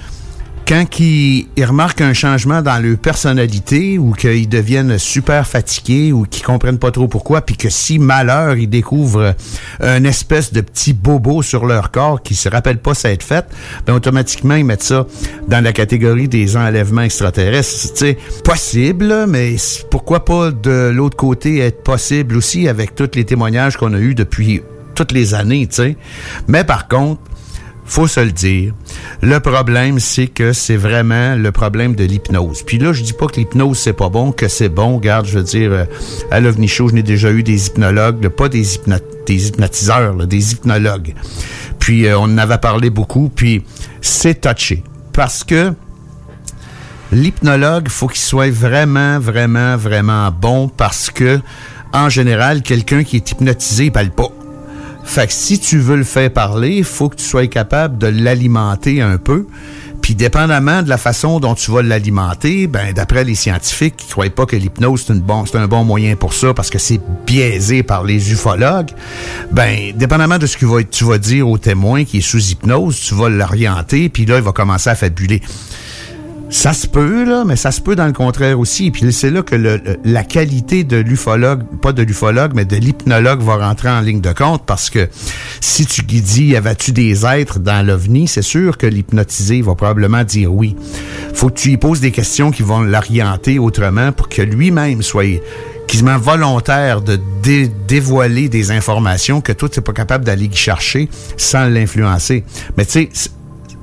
quand 0.71 1.01
ils, 1.01 1.47
remarquent 1.57 1.99
un 1.99 2.13
changement 2.13 2.61
dans 2.61 2.81
leur 2.81 2.97
personnalité 2.97 3.97
ou 3.97 4.13
qu'ils 4.13 4.47
deviennent 4.47 4.97
super 4.97 5.45
fatigués 5.45 6.13
ou 6.13 6.23
qu'ils 6.23 6.45
comprennent 6.45 6.79
pas 6.79 6.91
trop 6.91 7.09
pourquoi, 7.09 7.41
puis 7.41 7.57
que 7.57 7.69
si 7.69 7.99
malheur, 7.99 8.55
ils 8.55 8.69
découvrent 8.69 9.35
un 9.81 10.03
espèce 10.05 10.53
de 10.53 10.61
petit 10.61 10.93
bobo 10.93 11.41
sur 11.41 11.65
leur 11.65 11.91
corps 11.91 12.23
qui 12.23 12.35
se 12.35 12.47
rappelle 12.47 12.77
pas 12.77 12.93
s'être 12.93 13.21
fait, 13.21 13.45
ben 13.85 13.95
automatiquement 13.95 14.55
ils 14.55 14.63
mettent 14.63 14.83
ça 14.83 15.05
dans 15.49 15.61
la 15.61 15.73
catégorie 15.73 16.29
des 16.29 16.55
enlèvements 16.55 17.01
extraterrestres. 17.01 17.91
C'est 17.93 18.17
possible, 18.45 19.25
mais 19.27 19.57
pourquoi 19.89 20.23
pas 20.23 20.51
de 20.51 20.89
l'autre 20.89 21.17
côté 21.17 21.59
être 21.59 21.83
possible 21.83 22.37
aussi 22.37 22.69
avec 22.69 22.95
tous 22.95 23.09
les 23.15 23.25
témoignages 23.25 23.75
qu'on 23.75 23.93
a 23.93 23.99
eus 23.99 24.15
depuis 24.15 24.61
toutes 24.95 25.11
les 25.11 25.33
années, 25.33 25.67
tu 25.67 25.75
sais. 25.75 25.97
Mais 26.47 26.63
par 26.63 26.87
contre, 26.87 27.19
faut 27.91 28.07
se 28.07 28.21
le 28.21 28.31
dire. 28.31 28.73
Le 29.21 29.39
problème, 29.41 29.99
c'est 29.99 30.27
que 30.27 30.53
c'est 30.53 30.77
vraiment 30.77 31.35
le 31.35 31.51
problème 31.51 31.93
de 31.93 32.05
l'hypnose. 32.05 32.63
Puis 32.63 32.77
là, 32.77 32.93
je 32.93 33.03
dis 33.03 33.11
pas 33.11 33.27
que 33.27 33.35
l'hypnose, 33.35 33.77
c'est 33.77 33.91
pas 33.91 34.07
bon, 34.07 34.31
que 34.31 34.47
c'est 34.47 34.69
bon. 34.69 34.95
Regarde, 34.95 35.25
je 35.25 35.37
veux 35.37 35.43
dire, 35.43 35.71
euh, 35.73 35.85
à 36.31 36.39
l'OVNI 36.39 36.69
Show, 36.69 36.87
je 36.87 36.93
n'ai 36.93 37.03
déjà 37.03 37.31
eu 37.31 37.43
des 37.43 37.67
hypnologues, 37.67 38.29
pas 38.29 38.47
des, 38.47 38.75
hypno 38.75 38.95
des 39.27 39.49
hypnotiseurs, 39.49 40.15
des 40.25 40.53
hypnologues. 40.53 41.13
Puis 41.79 42.07
euh, 42.07 42.17
on 42.17 42.23
en 42.23 42.37
avait 42.37 42.59
parlé 42.59 42.89
beaucoup, 42.89 43.29
puis 43.29 43.65
c'est 43.99 44.39
touché. 44.39 44.83
Parce 45.11 45.43
que 45.43 45.73
l'hypnologue, 47.11 47.89
faut 47.89 48.07
qu'il 48.07 48.21
soit 48.21 48.51
vraiment, 48.51 49.19
vraiment, 49.19 49.75
vraiment 49.75 50.31
bon 50.31 50.69
parce 50.69 51.09
que, 51.09 51.41
en 51.91 52.07
général, 52.07 52.61
quelqu'un 52.61 53.03
qui 53.03 53.17
est 53.17 53.31
hypnotisé, 53.31 53.85
il 53.85 53.91
parle 53.91 54.11
pas. 54.11 54.31
Fait 55.11 55.27
que 55.27 55.33
si 55.33 55.59
tu 55.59 55.77
veux 55.77 55.97
le 55.97 56.05
faire 56.05 56.31
parler, 56.31 56.77
il 56.77 56.85
faut 56.85 57.09
que 57.09 57.17
tu 57.17 57.25
sois 57.25 57.45
capable 57.47 57.97
de 57.97 58.07
l'alimenter 58.07 59.01
un 59.01 59.17
peu. 59.17 59.45
Puis 60.01 60.15
dépendamment 60.15 60.83
de 60.83 60.87
la 60.87 60.97
façon 60.97 61.41
dont 61.41 61.53
tu 61.53 61.69
vas 61.69 61.81
l'alimenter, 61.81 62.67
ben 62.67 62.93
d'après 62.93 63.25
les 63.25 63.35
scientifiques 63.35 63.97
qui 63.97 64.07
croient 64.07 64.29
pas 64.29 64.45
que 64.45 64.55
l'hypnose 64.55 65.03
c'est 65.05 65.21
bon, 65.21 65.43
un 65.53 65.67
bon 65.67 65.83
moyen 65.83 66.15
pour 66.15 66.33
ça 66.33 66.53
parce 66.53 66.69
que 66.69 66.79
c'est 66.79 67.01
biaisé 67.27 67.83
par 67.83 68.05
les 68.05 68.31
ufologues, 68.31 68.91
ben 69.51 69.91
dépendamment 69.95 70.37
de 70.37 70.45
ce 70.45 70.55
que 70.55 70.81
tu 70.83 71.03
vas 71.03 71.17
dire 71.17 71.45
au 71.49 71.57
témoin 71.57 72.05
qui 72.05 72.19
est 72.19 72.21
sous 72.21 72.51
hypnose, 72.51 72.97
tu 72.97 73.13
vas 73.13 73.27
l'orienter 73.27 74.07
puis 74.07 74.25
là 74.25 74.37
il 74.37 74.43
va 74.43 74.53
commencer 74.53 74.91
à 74.91 74.95
fabuler. 74.95 75.41
Ça 76.53 76.73
se 76.73 76.85
peut, 76.85 77.23
là, 77.23 77.45
mais 77.45 77.55
ça 77.55 77.71
se 77.71 77.79
peut 77.79 77.95
dans 77.95 78.05
le 78.05 78.11
contraire 78.11 78.59
aussi. 78.59 78.91
Puis 78.91 79.11
c'est 79.13 79.31
là 79.31 79.41
que 79.41 79.55
le- 79.55 79.81
la 80.03 80.23
qualité 80.25 80.83
de 80.83 80.97
l'ufologue, 80.97 81.63
pas 81.81 81.93
de 81.93 82.03
l'ufologue, 82.03 82.51
mais 82.53 82.65
de 82.65 82.75
l'hypnologue 82.75 83.41
va 83.41 83.55
rentrer 83.55 83.89
en 83.89 84.01
ligne 84.01 84.19
de 84.19 84.33
compte 84.33 84.63
parce 84.65 84.89
que 84.89 85.07
si 85.61 85.85
tu 85.85 86.03
dis, 86.03 86.47
y 86.47 86.55
avait-tu 86.57 86.91
des 86.91 87.25
êtres 87.25 87.59
dans 87.59 87.85
l'OVNI, 87.85 88.27
c'est 88.27 88.41
sûr 88.41 88.77
que 88.77 88.85
l'hypnotisé 88.85 89.61
va 89.61 89.75
probablement 89.75 90.25
dire 90.25 90.53
oui. 90.53 90.75
Faut 91.33 91.47
que 91.49 91.53
tu 91.59 91.69
lui 91.69 91.77
poses 91.77 92.01
des 92.01 92.11
questions 92.11 92.51
qui 92.51 92.63
vont 92.63 92.81
l'orienter 92.81 93.57
autrement 93.57 94.11
pour 94.11 94.27
que 94.27 94.41
lui-même 94.41 95.01
soit 95.03 95.39
quasiment 95.87 96.17
volontaire 96.17 97.01
de 97.01 97.17
dé- 97.41 97.71
dévoiler 97.87 98.49
des 98.49 98.71
informations 98.71 99.39
que 99.39 99.53
toi, 99.53 99.69
tu 99.69 99.79
n'es 99.79 99.83
pas 99.83 99.93
capable 99.93 100.25
d'aller 100.25 100.49
chercher 100.53 101.09
sans 101.37 101.65
l'influencer. 101.67 102.43
Mais 102.77 102.85
tu 102.85 103.09
sais, 103.13 103.29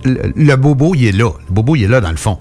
le, 0.04 0.54
bobo, 0.56 0.94
il 0.94 1.06
est 1.06 1.12
là. 1.12 1.30
Le 1.48 1.54
bobo, 1.54 1.76
il 1.76 1.84
est 1.84 1.88
là 1.88 2.00
dans 2.00 2.10
le 2.10 2.16
fond. 2.16 2.38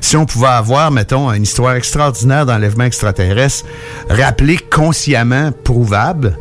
Si 0.00 0.16
on 0.16 0.26
pouvait 0.26 0.48
avoir, 0.48 0.90
mettons, 0.90 1.32
une 1.32 1.42
histoire 1.42 1.74
extraordinaire 1.74 2.46
d'enlèvement 2.46 2.84
extraterrestre, 2.84 3.66
rappelée 4.08 4.58
consciemment, 4.58 5.50
prouvable, 5.52 6.36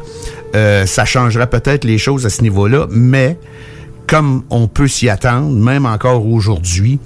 euh, 0.56 0.86
ça 0.86 1.06
changerait 1.06 1.49
peut-être 1.49 1.84
les 1.84 1.97
choses 1.97 2.25
à 2.25 2.29
ce 2.29 2.41
niveau-là, 2.41 2.88
mais 2.91 3.39
comme 4.08 4.43
on 4.49 4.67
peut 4.67 4.88
s'y 4.88 5.10
attendre, 5.10 5.56
même 5.56 5.86
encore 5.86 6.27
aujourd'hui, 6.27 6.99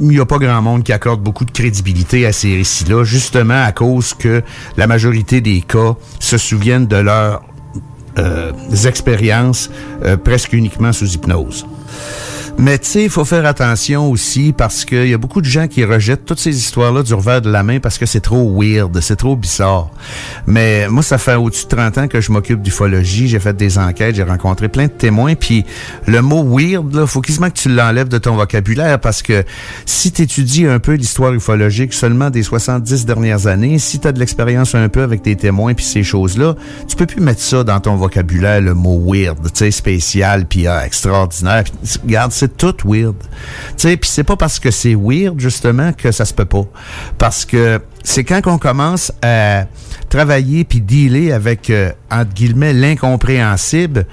il 0.00 0.08
n'y 0.08 0.20
a 0.20 0.26
pas 0.26 0.38
grand 0.38 0.60
monde 0.62 0.82
qui 0.82 0.92
accorde 0.92 1.22
beaucoup 1.22 1.44
de 1.44 1.50
crédibilité 1.50 2.26
à 2.26 2.32
ces 2.32 2.56
récits-là, 2.56 3.04
justement 3.04 3.64
à 3.64 3.72
cause 3.72 4.14
que 4.14 4.42
la 4.76 4.86
majorité 4.86 5.40
des 5.40 5.62
cas 5.62 5.96
se 6.18 6.38
souviennent 6.38 6.86
de 6.86 6.96
leurs 6.96 7.42
euh, 8.18 8.52
expériences 8.86 9.70
euh, 10.04 10.16
presque 10.16 10.52
uniquement 10.52 10.92
sous 10.92 11.14
hypnose. 11.14 11.66
Mais 12.58 12.78
tu 12.78 12.86
sais, 12.86 13.04
il 13.04 13.10
faut 13.10 13.24
faire 13.24 13.46
attention 13.46 14.10
aussi 14.10 14.52
parce 14.56 14.84
qu'il 14.84 15.08
y 15.08 15.14
a 15.14 15.18
beaucoup 15.18 15.40
de 15.40 15.46
gens 15.46 15.66
qui 15.66 15.84
rejettent 15.84 16.24
toutes 16.24 16.38
ces 16.38 16.56
histoires-là 16.56 17.02
du 17.02 17.14
revers 17.14 17.40
de 17.40 17.50
la 17.50 17.62
main 17.62 17.80
parce 17.80 17.98
que 17.98 18.06
c'est 18.06 18.20
trop 18.20 18.60
weird, 18.60 19.00
c'est 19.00 19.16
trop 19.16 19.36
bizarre. 19.36 19.90
Mais 20.46 20.88
moi, 20.88 21.02
ça 21.02 21.18
fait 21.18 21.36
au-dessus 21.36 21.64
de 21.64 21.70
30 21.76 21.98
ans 21.98 22.08
que 22.08 22.20
je 22.20 22.32
m'occupe 22.32 22.62
d'ufologie, 22.62 23.28
j'ai 23.28 23.40
fait 23.40 23.56
des 23.56 23.78
enquêtes, 23.78 24.16
j'ai 24.16 24.22
rencontré 24.22 24.68
plein 24.68 24.86
de 24.86 24.92
témoins, 24.92 25.34
puis 25.34 25.64
le 26.06 26.20
mot 26.22 26.44
weird, 26.44 26.94
là, 26.94 27.06
faut 27.06 27.20
quasiment 27.20 27.48
que 27.48 27.58
tu 27.58 27.68
l'enlèves 27.68 28.08
de 28.08 28.18
ton 28.18 28.36
vocabulaire 28.36 29.00
parce 29.00 29.22
que 29.22 29.44
si 29.86 30.12
tu 30.12 30.22
étudies 30.22 30.66
un 30.66 30.78
peu 30.78 30.94
l'histoire 30.94 31.32
ufologique 31.32 31.92
seulement 31.92 32.30
des 32.30 32.42
70 32.42 33.06
dernières 33.06 33.46
années, 33.46 33.78
si 33.78 34.00
tu 34.00 34.08
as 34.08 34.12
de 34.12 34.18
l'expérience 34.18 34.74
un 34.74 34.88
peu 34.88 35.02
avec 35.02 35.22
tes 35.22 35.36
témoins 35.36 35.74
puis 35.74 35.84
ces 35.84 36.02
choses-là, 36.02 36.54
tu 36.88 36.96
peux 36.96 37.06
plus 37.06 37.20
mettre 37.20 37.40
ça 37.40 37.64
dans 37.64 37.80
ton 37.80 37.96
vocabulaire, 37.96 38.60
le 38.60 38.74
mot 38.74 39.00
weird, 39.04 39.38
tu 39.44 39.50
sais, 39.54 39.70
spécial 39.70 40.46
puis 40.46 40.66
ah, 40.66 40.86
extraordinaire. 40.86 41.64
Puis, 41.64 41.72
regarde, 42.04 42.32
c'est 42.40 42.56
tout 42.56 42.76
weird. 42.84 43.16
Tu 43.20 43.26
sais, 43.76 43.96
puis 43.96 44.08
c'est 44.08 44.24
pas 44.24 44.36
parce 44.36 44.58
que 44.58 44.70
c'est 44.70 44.94
weird 44.94 45.38
justement 45.38 45.92
que 45.92 46.10
ça 46.10 46.24
se 46.24 46.32
peut 46.32 46.44
pas. 46.46 46.64
Parce 47.18 47.44
que 47.44 47.80
c'est 48.02 48.24
quand 48.24 48.40
on 48.46 48.58
commence 48.58 49.12
à 49.22 49.66
travailler 50.08 50.64
puis 50.64 50.80
dealer 50.80 51.32
avec 51.32 51.70
euh, 51.70 51.92
entre 52.10 52.32
guillemets 52.32 52.72
l'incompréhensible 52.72 54.06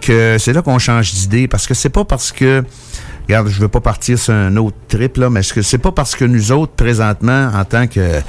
que 0.00 0.36
c'est 0.38 0.52
là 0.52 0.62
qu'on 0.62 0.78
change 0.78 1.12
d'idée 1.12 1.48
parce 1.48 1.66
que 1.66 1.74
c'est 1.74 1.90
pas 1.90 2.04
parce 2.04 2.32
que 2.32 2.64
regarde, 3.30 3.48
je 3.48 3.60
veux 3.60 3.68
pas 3.68 3.80
partir 3.80 4.18
sur 4.18 4.34
un 4.34 4.56
autre 4.56 4.76
trip 4.88 5.16
là, 5.16 5.30
mais 5.30 5.40
est-ce 5.40 5.54
que 5.54 5.62
c'est 5.62 5.78
pas 5.78 5.92
parce 5.92 6.16
que 6.16 6.24
nous 6.24 6.50
autres 6.50 6.72
présentement 6.72 7.48
en 7.54 7.64
tant 7.64 7.86
que 7.86 8.20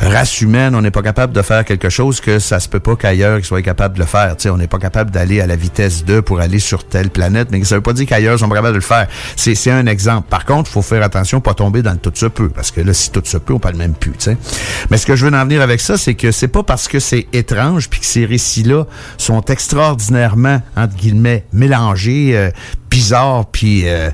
race 0.00 0.42
humaine, 0.42 0.74
on 0.74 0.82
n'est 0.82 0.90
pas 0.90 1.00
capable 1.00 1.32
de 1.32 1.40
faire 1.40 1.64
quelque 1.64 1.88
chose 1.88 2.20
que 2.20 2.38
ça 2.38 2.60
se 2.60 2.68
peut 2.68 2.78
pas 2.78 2.94
qu'ailleurs 2.94 3.38
ils 3.38 3.44
soient 3.44 3.62
capables 3.62 3.94
de 3.94 4.00
le 4.00 4.06
faire, 4.06 4.36
tu 4.36 4.42
sais, 4.42 4.50
on 4.50 4.58
n'est 4.58 4.66
pas 4.66 4.78
capable 4.78 5.10
d'aller 5.10 5.40
à 5.40 5.46
la 5.46 5.56
vitesse 5.56 6.04
2 6.04 6.20
pour 6.20 6.40
aller 6.40 6.58
sur 6.58 6.84
telle 6.84 7.08
planète, 7.08 7.48
mais 7.50 7.64
ça 7.64 7.76
veut 7.76 7.80
pas 7.80 7.94
dire 7.94 8.06
qu'ailleurs 8.06 8.36
ils 8.36 8.40
sont 8.40 8.48
capables 8.50 8.68
de 8.68 8.74
le 8.74 8.80
faire. 8.80 9.08
C'est 9.34 9.70
un 9.70 9.86
exemple. 9.86 10.28
Par 10.28 10.44
contre, 10.44 10.70
faut 10.70 10.82
faire 10.82 11.02
attention 11.02 11.40
pas 11.40 11.54
tomber 11.54 11.80
dans 11.80 11.92
le 11.92 11.98
tout 11.98 12.12
se 12.14 12.26
peut 12.26 12.50
parce 12.50 12.70
que 12.70 12.82
là 12.82 12.92
si 12.92 13.10
tout 13.10 13.22
se 13.24 13.38
peut, 13.38 13.54
on 13.54 13.58
parle 13.58 13.76
même 13.76 13.94
plus, 13.94 14.12
tu 14.12 14.24
sais. 14.24 14.36
Mais 14.90 14.98
ce 14.98 15.06
que 15.06 15.16
je 15.16 15.24
veux 15.24 15.34
en 15.34 15.44
venir 15.44 15.62
avec 15.62 15.80
ça, 15.80 15.96
c'est 15.96 16.14
que 16.14 16.32
c'est 16.32 16.48
pas 16.48 16.62
parce 16.62 16.86
que 16.86 16.98
c'est 16.98 17.28
étrange 17.32 17.88
puis 17.88 18.00
que 18.00 18.06
ces 18.06 18.26
récits-là 18.26 18.86
sont 19.16 19.42
extraordinairement 19.42 20.60
entre 20.76 20.96
guillemets 20.96 21.44
mélangés, 21.54 22.32
euh, 22.36 22.50
bizarres 22.90 23.46
puis 23.46 23.88
euh, 23.88 24.10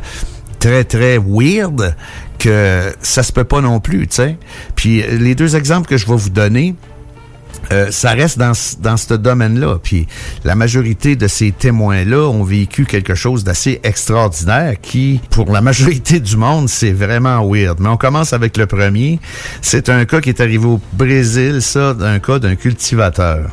très, 0.66 0.83
très 0.83 1.18
weird 1.18 1.94
que 2.40 2.92
ça 3.00 3.22
se 3.22 3.33
peut 3.33 3.44
pas 3.44 3.61
non 3.61 3.79
plus, 3.79 4.09
tu 4.09 4.16
sais. 4.16 4.37
Puis 4.74 5.00
euh, 5.00 5.16
les 5.16 5.37
deux 5.37 5.55
exemples 5.55 5.88
que 5.88 5.96
je 5.96 6.07
vais 6.07 6.16
vous 6.16 6.31
donner, 6.31 6.74
euh, 7.72 7.92
ça 7.92 8.11
reste 8.11 8.37
dans, 8.37 8.52
dans 8.81 8.96
ce 8.96 9.14
domaine-là. 9.14 9.79
Puis 9.81 10.09
la 10.44 10.57
majorité 10.57 11.14
de 11.14 11.29
ces 11.29 11.52
témoins-là 11.52 12.29
ont 12.29 12.42
vécu 12.42 12.85
quelque 12.85 13.14
chose 13.14 13.44
d'assez 13.44 13.81
extraordinaire 13.85 14.74
qui, 14.83 15.20
pour 15.31 15.52
la 15.52 15.61
majorité 15.70 16.18
du 16.18 16.37
monde, 16.37 16.68
c'est 16.68 16.92
vraiment 16.92 17.48
weird. 17.48 17.79
Mais 17.79 17.88
on 17.88 17.96
commence 17.96 18.33
avec 18.33 18.57
le 18.57 18.66
premier. 18.66 19.20
C'est 19.62 19.88
un 19.88 20.05
cas 20.05 20.20
qui 20.20 20.31
est 20.31 20.40
arrivé 20.40 20.66
au 20.66 20.81
Brésil, 20.94 21.62
ça, 21.62 21.94
d'un 21.94 22.18
cas 22.18 22.40
d'un 22.40 22.57
cultivateur. 22.57 23.50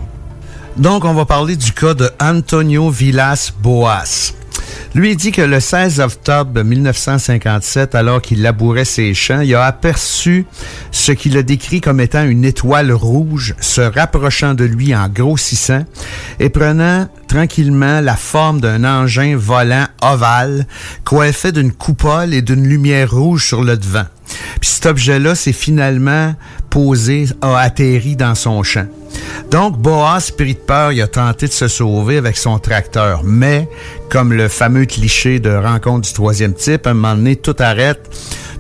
Donc, 0.78 1.06
on 1.06 1.14
va 1.14 1.26
parler 1.26 1.56
du 1.56 1.74
cas 1.74 1.94
de 1.94 2.10
Antonio 2.20 2.90
Villas 2.90 3.54
Boas. 3.62 4.34
Lui 4.96 5.16
dit 5.16 5.32
que 5.32 5.42
le 5.42 5.60
16 5.60 6.00
octobre 6.00 6.64
1957, 6.64 7.96
alors 7.96 8.22
qu'il 8.22 8.42
labourait 8.42 8.86
ses 8.86 9.14
champs, 9.14 9.42
il 9.42 9.56
a 9.56 9.66
aperçu 9.66 10.46
ce 10.92 11.12
qu'il 11.12 11.38
a 11.38 11.44
décrit 11.44 11.82
comme 11.82 12.00
étant 12.00 12.24
une 12.24 12.46
étoile 12.46 12.92
rouge 12.92 13.56
se 13.60 13.82
rapprochant 13.82 14.54
de 14.54 14.66
lui 14.66 14.96
en 14.96 15.08
grossissant 15.10 15.84
et 16.40 16.50
prenant 16.50 17.08
tranquillement 17.28 18.02
la 18.02 18.16
forme 18.16 18.62
d'un 18.62 18.84
engin 18.84 19.36
volant 19.36 19.88
ovale 20.02 20.68
coiffé 21.04 21.52
d'une 21.52 21.72
coupole 21.72 22.34
et 22.34 22.42
d'une 22.42 22.68
lumière 22.68 23.12
rouge 23.12 23.48
sur 23.48 23.64
le 23.64 23.78
devant. 23.78 24.06
Puis 24.62 24.70
cet 24.70 24.86
objet-là 24.86 25.36
s'est 25.36 25.54
finalement 25.54 26.36
posé, 26.70 27.26
a 27.42 27.58
atterri 27.58 28.16
dans 28.16 28.36
son 28.36 28.64
champ. 28.64 28.86
Donc, 29.52 29.76
pris 30.38 30.56
de 30.56 30.60
peur, 30.60 30.92
il 30.92 31.02
a 31.02 31.08
tenté 31.08 31.48
de 31.48 31.52
se 31.52 31.68
sauver 31.68 32.18
avec 32.18 32.38
son 32.38 32.58
tracteur. 32.58 33.22
Mais, 33.24 33.70
comme 34.10 34.34
le 34.34 34.48
fameux 34.48 34.86
cliché 34.86 35.40
de 35.40 35.52
rencontre 35.52 36.08
du 36.08 36.14
troisième 36.14 36.54
type, 36.54 36.88
à 36.88 36.92
un 36.92 36.94
moment 36.94 37.16
donné, 37.16 37.36
tout 37.36 37.56
arrête. 37.60 38.10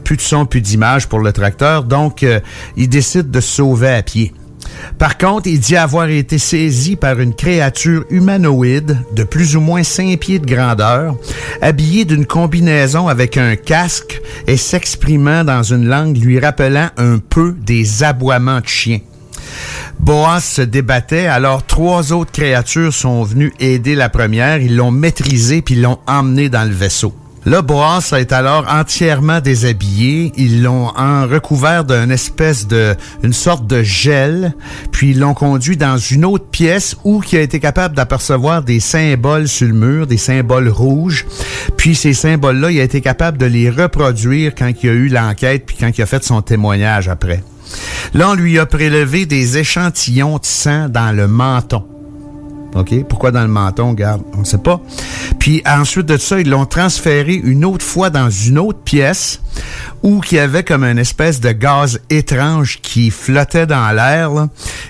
Plus 0.03 0.17
de 0.17 0.21
son, 0.21 0.45
plus 0.45 0.61
d'image 0.61 1.07
pour 1.07 1.19
le 1.19 1.31
tracteur. 1.31 1.83
Donc, 1.83 2.23
euh, 2.23 2.39
il 2.77 2.89
décide 2.89 3.31
de 3.31 3.39
se 3.39 3.55
sauver 3.55 3.89
à 3.89 4.03
pied. 4.03 4.33
Par 4.97 5.17
contre, 5.17 5.47
il 5.47 5.59
dit 5.59 5.75
avoir 5.75 6.09
été 6.09 6.37
saisi 6.37 6.95
par 6.95 7.19
une 7.19 7.33
créature 7.33 8.05
humanoïde 8.09 8.97
de 9.13 9.23
plus 9.23 9.55
ou 9.55 9.61
moins 9.61 9.83
5 9.83 10.19
pieds 10.19 10.39
de 10.39 10.45
grandeur, 10.45 11.15
habillée 11.61 12.05
d'une 12.05 12.25
combinaison 12.25 13.07
avec 13.07 13.37
un 13.37 13.55
casque 13.55 14.21
et 14.47 14.57
s'exprimant 14.57 15.43
dans 15.43 15.63
une 15.63 15.87
langue 15.87 16.17
lui 16.17 16.39
rappelant 16.39 16.89
un 16.97 17.17
peu 17.17 17.55
des 17.65 18.03
aboiements 18.03 18.59
de 18.59 18.67
chiens. 18.67 18.99
Boas 19.99 20.41
se 20.41 20.61
débattait, 20.61 21.27
alors 21.27 21.65
trois 21.65 22.11
autres 22.11 22.31
créatures 22.31 22.93
sont 22.93 23.23
venues 23.23 23.53
aider 23.59 23.95
la 23.95 24.09
première, 24.09 24.61
ils 24.61 24.75
l'ont 24.75 24.91
maîtrisé 24.91 25.61
puis 25.61 25.75
l'ont 25.75 25.99
emmené 26.07 26.49
dans 26.49 26.67
le 26.67 26.73
vaisseau. 26.73 27.13
Là, 27.45 27.61
Boas 27.61 28.13
est 28.13 28.31
alors 28.31 28.65
entièrement 28.69 29.41
déshabillé. 29.41 30.31
Ils 30.37 30.63
l'ont 30.63 30.87
recouvert 30.87 31.83
d'une 31.83 32.11
espèce 32.11 32.67
de, 32.67 32.95
une 33.21 33.33
sorte 33.33 33.67
de 33.67 33.83
gel, 33.83 34.53
puis 34.91 35.11
ils 35.11 35.19
l'ont 35.19 35.33
conduit 35.33 35.75
dans 35.75 35.97
une 35.97 36.23
autre 36.23 36.45
pièce 36.45 36.95
où 37.03 37.21
il 37.29 37.37
a 37.37 37.41
été 37.41 37.59
capable 37.59 37.95
d'apercevoir 37.95 38.63
des 38.63 38.79
symboles 38.79 39.49
sur 39.49 39.67
le 39.67 39.73
mur, 39.73 40.07
des 40.07 40.17
symboles 40.17 40.69
rouges. 40.69 41.25
Puis 41.75 41.95
ces 41.95 42.13
symboles-là, 42.13 42.71
il 42.71 42.79
a 42.79 42.83
été 42.83 43.01
capable 43.01 43.37
de 43.37 43.45
les 43.45 43.69
reproduire 43.69 44.53
quand 44.55 44.71
il 44.81 44.89
a 44.89 44.93
eu 44.93 45.07
l'enquête, 45.09 45.65
puis 45.65 45.75
quand 45.77 45.91
il 45.97 46.01
a 46.01 46.05
fait 46.05 46.23
son 46.23 46.41
témoignage 46.41 47.09
après. 47.09 47.43
Là, 48.13 48.29
on 48.29 48.33
lui 48.33 48.59
a 48.59 48.65
prélevé 48.65 49.25
des 49.25 49.57
échantillons 49.57 50.37
de 50.37 50.45
sang 50.45 50.89
dans 50.89 51.15
le 51.15 51.27
menton. 51.27 51.83
OK? 52.75 53.03
Pourquoi 53.07 53.31
dans 53.31 53.41
le 53.41 53.47
menton? 53.47 53.95
On 54.33 54.39
ne 54.39 54.45
sait 54.45 54.57
pas. 54.57 54.81
Puis 55.39 55.61
ensuite 55.65 56.05
de 56.05 56.17
ça, 56.17 56.39
ils 56.39 56.49
l'ont 56.49 56.65
transféré 56.65 57.35
une 57.35 57.65
autre 57.65 57.85
fois 57.85 58.09
dans 58.09 58.29
une 58.29 58.57
autre 58.57 58.79
pièce 58.79 59.41
où 60.01 60.21
il 60.31 60.35
y 60.35 60.39
avait 60.39 60.63
comme 60.63 60.83
une 60.83 60.97
espèce 60.97 61.39
de 61.39 61.51
gaz 61.51 61.99
étrange 62.09 62.79
qui 62.81 63.11
flottait 63.11 63.67
dans 63.67 63.91
l'air. 63.91 64.31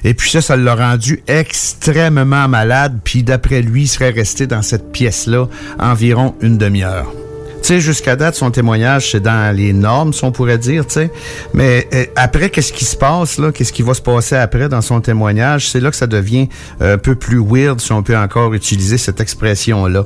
Et 0.03 0.13
puis 0.13 0.29
ça, 0.29 0.41
ça 0.41 0.55
l'a 0.55 0.75
rendu 0.75 1.23
extrêmement 1.27 2.47
malade. 2.47 2.99
Puis 3.03 3.23
d'après 3.23 3.62
lui, 3.62 3.83
il 3.83 3.88
serait 3.88 4.12
resté 4.12 4.47
dans 4.47 4.62
cette 4.62 4.91
pièce-là 4.91 5.47
environ 5.79 6.36
une 6.41 6.57
demi-heure. 6.57 7.12
Tu 7.63 7.69
sais, 7.69 7.80
jusqu'à 7.80 8.17
date, 8.17 8.36
son 8.36 8.52
témoignage, 8.52 9.12
c'est 9.12 9.21
dans 9.21 9.56
les 9.56 9.71
normes, 9.71 10.12
si 10.12 10.26
on 10.26 10.34
pourrait 10.34 10.58
dire, 10.58 10.86
tu 10.86 10.95
sais. 10.95 11.12
Mais 11.54 11.88
euh, 11.93 12.06
après, 12.17 12.49
qu'est-ce 12.49 12.73
qui 12.73 12.84
se 12.84 12.97
passe, 12.97 13.38
là? 13.38 13.54
Qu'est-ce 13.54 13.71
qui 13.71 13.84
va 13.84 13.93
se 13.93 14.02
passer 14.02 14.36
après 14.36 14.67
dans 14.67 14.82
son 14.82 14.99
témoignage? 14.99 15.69
C'est 15.69 15.80
là 15.80 15.89
que 15.89 15.95
ça 15.95 16.06
devient 16.06 16.49
un 16.82 16.97
peu 16.97 17.15
plus 17.15 17.39
weird, 17.41 17.80
si 17.80 17.93
on 17.93 18.04
peut 18.04 18.17
encore 18.17 18.54
utiliser 18.54 18.97
cette 18.97 19.21
expression-là. 19.21 20.06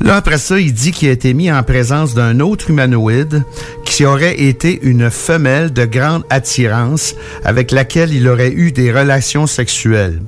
Là, 0.00 0.16
après 0.16 0.38
ça, 0.38 0.58
il 0.58 0.72
dit 0.72 0.92
qu'il 0.92 1.10
a 1.10 1.12
été 1.12 1.34
mis 1.34 1.52
en 1.52 1.62
présence 1.62 2.14
d'un 2.14 2.40
autre 2.40 2.70
humanoïde 2.70 3.44
qui 3.84 4.06
aurait 4.06 4.40
été 4.40 4.80
une 4.82 5.10
femelle 5.10 5.74
de 5.74 5.84
grande 5.84 6.24
attirance 6.30 7.14
avec 7.44 7.70
laquelle 7.70 8.14
il 8.14 8.26
aurait 8.28 8.52
eu 8.52 8.72
des 8.72 8.90
relations 8.90 9.46
sexuelles. 9.46 10.22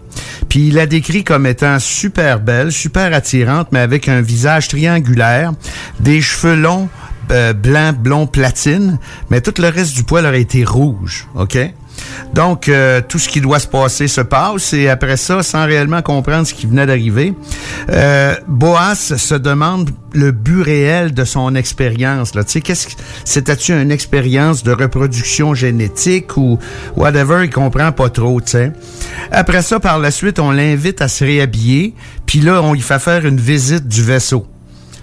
Puis 0.49 0.69
il 0.69 0.75
la 0.75 0.87
décrit 0.87 1.23
comme 1.23 1.47
étant 1.47 1.79
super 1.79 2.41
belle, 2.41 2.73
super 2.73 3.15
attirante, 3.15 3.69
mais 3.71 3.79
avec 3.79 4.09
un 4.09 4.21
visage 4.21 4.69
triangulaire, 4.69 5.53
des 6.01 6.21
cheveux 6.21 6.50
longs, 6.55 6.89
euh, 7.31 7.53
blanc, 7.53 7.93
blond, 7.93 8.27
platine, 8.27 8.99
mais 9.31 9.41
tout 9.41 9.55
le 9.59 9.69
reste 9.69 9.95
du 9.95 10.03
poil 10.03 10.27
aurait 10.27 10.41
été 10.41 10.65
rouge, 10.65 11.29
OK? 11.35 11.59
Donc, 12.35 12.69
euh, 12.69 13.01
tout 13.07 13.19
ce 13.19 13.29
qui 13.29 13.41
doit 13.41 13.59
se 13.59 13.67
passer 13.67 14.09
se 14.09 14.21
passe 14.21 14.73
et 14.73 14.89
après 14.89 15.17
ça, 15.17 15.43
sans 15.43 15.67
réellement 15.67 16.03
comprendre 16.03 16.47
ce 16.47 16.55
qui 16.55 16.67
venait 16.67 16.87
d'arriver, 16.87 17.35
euh, 17.91 18.35
Boas 18.49 18.95
se 18.95 19.35
demande 19.35 19.91
le 20.13 20.33
but 20.33 20.63
réel 20.63 21.13
de 21.13 21.25
son 21.25 21.55
expérience. 21.55 22.35
Là. 22.35 22.45
Tu 22.45 22.63
sais, 22.65 22.89
c'était-tu 23.25 23.81
une 23.81 23.93
expérience 23.93 24.63
de 24.63 24.73
reproduction 24.73 25.55
génétique 25.55 26.37
ou 26.37 26.59
whatever, 26.97 27.45
il 27.45 27.51
comprend 27.51 27.93
pas 27.93 28.11
trop, 28.11 28.41
tu 28.41 28.53
sais. 28.53 28.73
Après 29.31 29.63
ça, 29.63 29.79
par 29.79 29.99
la 29.99 30.11
suite, 30.11 30.39
on 30.39 30.51
l'invite 30.51 31.03
à 31.03 31.09
se 31.09 31.25
réhabiller, 31.25 31.95
puis 32.27 32.41
là, 32.41 32.63
on 32.63 32.73
lui 32.73 32.81
fait 32.81 32.99
faire 32.99 33.27
une 33.27 33.41
visite 33.41 33.87
du 33.87 34.03
vaisseau 34.03 34.47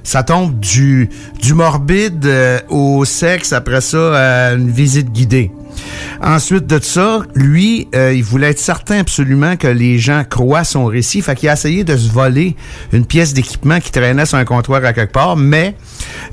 ça 0.07 0.23
tombe 0.23 0.57
du, 0.57 1.09
du 1.41 1.53
morbide 1.53 2.25
euh, 2.25 2.59
au 2.69 3.03
sexe, 3.03 3.51
après 3.51 3.81
ça, 3.81 4.47
à 4.47 4.53
une 4.53 4.71
visite 4.71 5.11
guidée. 5.11 5.51
Ensuite 6.21 6.65
de 6.65 6.79
ça, 6.81 7.21
lui, 7.35 7.87
euh, 7.95 8.13
il 8.13 8.23
voulait 8.23 8.49
être 8.49 8.59
certain 8.59 8.99
absolument 8.99 9.55
que 9.55 9.67
les 9.67 9.99
gens 9.99 10.23
croient 10.27 10.63
son 10.63 10.85
récit. 10.85 11.21
Fait 11.21 11.35
qu'il 11.35 11.49
a 11.49 11.53
essayé 11.53 11.83
de 11.83 11.95
se 11.95 12.11
voler 12.11 12.55
une 12.91 13.05
pièce 13.05 13.33
d'équipement 13.33 13.79
qui 13.79 13.91
traînait 13.91 14.25
sur 14.25 14.37
un 14.37 14.45
comptoir 14.45 14.83
à 14.83 14.93
quelque 14.93 15.13
part, 15.13 15.37
mais 15.37 15.75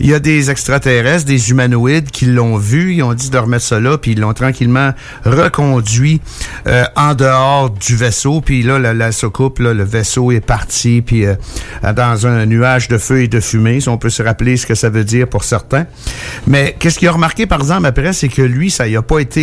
il 0.01 0.07
y 0.09 0.15
a 0.15 0.19
des 0.19 0.51
extraterrestres, 0.51 1.27
des 1.27 1.51
humanoïdes 1.51 2.11
qui 2.11 2.27
l'ont 2.27 2.57
vu, 2.57 2.95
ils 2.95 3.03
ont 3.03 3.15
dit 3.15 3.31
de 3.31 3.39
remettre 3.39 3.65
ça 3.65 3.81
là, 3.81 3.99
puis 3.99 4.13
ils 4.13 4.21
l'ont 4.21 4.33
tranquillement 4.33 4.93
reconduit 5.25 6.21
euh, 6.67 6.85
en 6.97 7.15
dehors 7.15 7.71
du 7.71 7.97
vaisseau. 7.97 8.41
Puis 8.41 8.63
là, 8.63 8.79
la, 8.79 8.95
la 8.95 9.13
soucoupe, 9.13 9.59
là, 9.59 9.75
le 9.75 9.85
vaisseau 9.85 10.33
est 10.33 10.41
parti, 10.41 11.03
puis 11.03 11.27
euh, 11.27 11.35
dans 11.95 12.27
un 12.27 12.47
nuage 12.47 12.89
de 12.89 12.99
feu 12.99 13.23
et 13.23 13.29
de 13.29 13.41
fumée, 13.41 13.81
si 13.81 13.89
on 13.89 13.99
peut 13.99 14.11
se 14.11 14.23
rappeler 14.23 14.57
ce 14.57 14.67
que 14.67 14.75
ça 14.75 14.89
veut 14.89 15.05
dire 15.05 15.29
pour 15.29 15.45
certains. 15.45 15.87
Mais 16.47 16.75
qu'est-ce 16.79 16.99
qu'il 16.99 17.09
a 17.09 17.13
remarqué, 17.13 17.47
par 17.47 17.61
exemple, 17.61 17.87
après, 17.87 18.13
c'est 18.13 18.29
que 18.29 18.43
lui, 18.43 18.71
ça 18.71 18.89
y 18.89 18.97
a 18.97 19.03
pas 19.03 19.19
été 19.19 19.34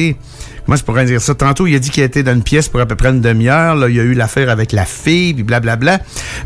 Comment 0.65 0.77
je 0.77 0.83
pourrais 0.83 1.05
dire 1.05 1.21
ça? 1.21 1.33
Tantôt, 1.33 1.67
il 1.67 1.75
a 1.75 1.79
dit 1.79 1.89
qu'il 1.89 2.03
était 2.03 2.23
dans 2.23 2.33
une 2.33 2.43
pièce 2.43 2.69
pour 2.69 2.79
à 2.79 2.85
peu 2.85 2.95
près 2.95 3.09
une 3.09 3.21
demi-heure. 3.21 3.75
Là, 3.75 3.89
il 3.89 3.95
y 3.95 3.99
a 3.99 4.03
eu 4.03 4.13
l'affaire 4.13 4.49
avec 4.49 4.71
la 4.71 4.85
fille, 4.85 5.33
puis 5.33 5.43
blablabla. 5.43 5.99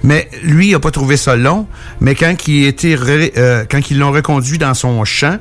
Mais 0.04 0.30
lui, 0.44 0.70
il 0.70 0.76
a 0.76 0.80
pas 0.80 0.92
trouvé 0.92 1.18
ça 1.18 1.36
long. 1.36 1.68
Mais 2.00 2.16
quand 2.16 2.34
il 2.48 2.66
était 2.66 2.98
euh, 3.38 3.66
quand 3.70 3.92
ils 3.92 4.00
l'ont 4.00 4.12
reconduit 4.12 4.58
dans 4.58 4.74
son 4.74 5.04
champ, 5.06 5.38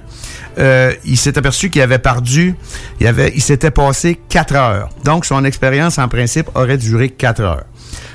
euh, 0.58 0.92
il 1.04 1.16
s'est 1.16 1.38
aperçu 1.38 1.70
qu'il 1.70 1.82
avait 1.82 1.98
perdu, 1.98 2.54
il 3.00 3.06
avait, 3.06 3.32
il 3.34 3.42
s'était 3.42 3.70
passé 3.70 4.18
quatre 4.28 4.54
heures. 4.54 4.88
Donc, 5.04 5.24
son 5.24 5.44
expérience, 5.44 5.98
en 5.98 6.08
principe, 6.08 6.48
aurait 6.54 6.78
duré 6.78 7.08
quatre 7.08 7.42
heures. 7.42 7.64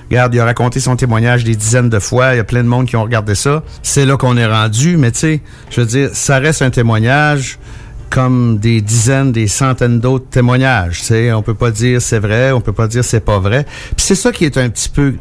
Regarde, 0.10 0.34
il 0.34 0.40
a 0.40 0.46
raconté 0.46 0.80
son 0.80 0.96
témoignage 0.96 1.44
des 1.44 1.56
dizaines 1.56 1.90
de 1.90 2.00
fois. 2.00 2.34
Il 2.34 2.38
y 2.38 2.40
a 2.40 2.44
plein 2.44 2.64
de 2.64 2.68
monde 2.68 2.88
qui 2.88 2.96
ont 2.96 3.04
regardé 3.04 3.36
ça. 3.36 3.64
C'est 3.84 4.06
là 4.06 4.18
qu'on 4.18 4.38
est 4.38 4.46
rendu. 4.46 4.98
Mais 4.98 5.12
tu 5.12 5.20
sais, 5.20 5.42
je 5.70 5.82
veux 5.82 5.88
dire, 5.88 6.10
ça 6.14 6.40
reste 6.40 6.64
un 6.64 6.72
témoignage 6.72 7.60
comme 8.10 8.58
des 8.58 8.82
dizaines, 8.82 9.32
des 9.32 9.48
centaines 9.48 10.00
d'autres 10.00 10.30
témoignages. 10.30 11.04
Sais, 11.04 11.32
on 11.32 11.42
peut 11.42 11.54
pas 11.54 11.72
dire 11.72 12.02
c'est 12.02 12.20
vrai, 12.20 12.52
on 12.52 12.62
peut 12.62 12.74
pas 12.74 12.88
dire 12.88 13.04
c'est 13.04 13.20
pas 13.20 13.40
vrai. 13.40 13.66
Puis 13.96 14.06
c'est 14.06 14.16
ça 14.16 14.32
qui 14.32 14.46
est 14.46 14.58
un 14.58 14.70
petit 14.70 14.90
peu 14.90 15.16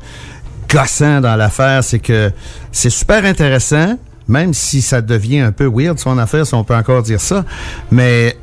gossant 0.69 1.21
dans 1.21 1.37
l'affaire, 1.37 1.83
c'est 1.83 1.99
que 1.99 2.31
c'est 2.73 2.91
super 2.91 3.25
intéressant, 3.25 3.99
même 4.27 4.53
si 4.53 4.83
ça 4.83 5.01
devient 5.01 5.41
un 5.41 5.53
peu 5.53 5.71
weird 5.73 5.99
son 5.99 6.19
affaire, 6.19 6.47
si 6.47 6.55
on 6.55 6.65
peut 6.65 6.75
encore 6.75 7.03
dire 7.03 7.21
ça. 7.21 7.45
Mais 7.91 8.37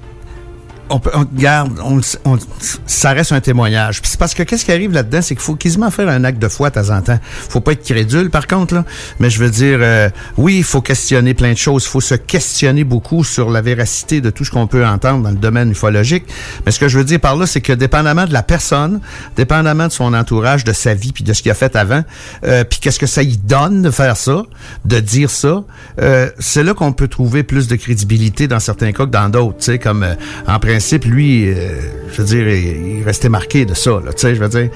on 0.89 0.99
peut, 0.99 1.11
on, 1.13 1.25
garde, 1.33 1.79
on, 1.83 1.99
on- 2.25 2.37
ça 2.85 3.11
reste 3.11 3.31
un 3.31 3.41
témoignage. 3.41 4.01
Puis 4.01 4.11
parce 4.17 4.33
que 4.33 4.43
qu'est-ce 4.43 4.65
qui 4.65 4.71
arrive 4.71 4.91
là-dedans, 4.91 5.21
c'est 5.21 5.35
qu'il 5.35 5.43
faut 5.43 5.55
quasiment 5.55 5.91
faire 5.91 6.07
un 6.09 6.23
acte 6.23 6.39
de 6.39 6.47
foi 6.47 6.69
de 6.69 6.75
temps 6.75 6.95
en 6.95 7.01
temps. 7.01 7.19
Faut 7.49 7.59
pas 7.61 7.73
être 7.73 7.83
crédule, 7.83 8.29
par 8.29 8.47
contre, 8.47 8.73
là. 8.75 8.85
Mais 9.19 9.29
je 9.29 9.39
veux 9.39 9.49
dire, 9.49 9.79
euh, 9.81 10.09
oui, 10.37 10.57
il 10.57 10.63
faut 10.63 10.81
questionner 10.81 11.33
plein 11.33 11.51
de 11.53 11.57
choses. 11.57 11.83
Il 11.85 11.89
faut 11.89 12.01
se 12.01 12.15
questionner 12.15 12.83
beaucoup 12.83 13.23
sur 13.23 13.49
la 13.49 13.61
véracité 13.61 14.21
de 14.21 14.29
tout 14.29 14.45
ce 14.45 14.51
qu'on 14.51 14.67
peut 14.67 14.85
entendre 14.85 15.23
dans 15.23 15.31
le 15.31 15.35
domaine 15.37 15.71
ufologique. 15.71 16.25
Mais 16.65 16.71
ce 16.71 16.79
que 16.79 16.87
je 16.87 16.97
veux 16.97 17.03
dire 17.05 17.19
par 17.19 17.35
là, 17.35 17.45
c'est 17.47 17.61
que 17.61 17.73
dépendamment 17.73 18.25
de 18.25 18.33
la 18.33 18.43
personne, 18.43 18.99
dépendamment 19.35 19.87
de 19.87 19.91
son 19.91 20.13
entourage, 20.13 20.63
de 20.63 20.73
sa 20.73 20.93
vie, 20.93 21.11
puis 21.11 21.23
de 21.23 21.33
ce 21.33 21.41
qu'il 21.41 21.51
a 21.51 21.55
fait 21.55 21.75
avant, 21.75 22.03
euh, 22.45 22.63
puis 22.63 22.79
qu'est-ce 22.79 22.99
que 22.99 23.05
ça 23.07 23.23
y 23.23 23.37
donne 23.37 23.81
de 23.81 23.91
faire 23.91 24.17
ça, 24.17 24.43
de 24.85 24.99
dire 24.99 25.29
ça, 25.29 25.63
euh, 26.01 26.29
c'est 26.39 26.63
là 26.63 26.73
qu'on 26.73 26.93
peut 26.93 27.07
trouver 27.07 27.43
plus 27.43 27.67
de 27.67 27.75
crédibilité 27.75 28.47
dans 28.47 28.59
certains 28.59 28.91
cas 28.91 29.05
que 29.05 29.11
dans 29.11 29.29
d'autres. 29.29 29.57
Tu 29.59 29.65
sais, 29.65 29.79
comme 29.79 30.03
euh, 30.03 30.15
en 30.47 30.59
lui, 31.05 31.47
euh, 31.47 31.79
je 32.11 32.21
veux 32.21 32.27
dire, 32.27 32.47
il, 32.47 33.03
restait 33.03 33.29
marqué 33.29 33.65
de 33.65 33.73
ça. 33.73 33.99
Tu 34.05 34.11
sais, 34.17 34.35
je 34.35 34.41
veux 34.41 34.49
dire. 34.49 34.69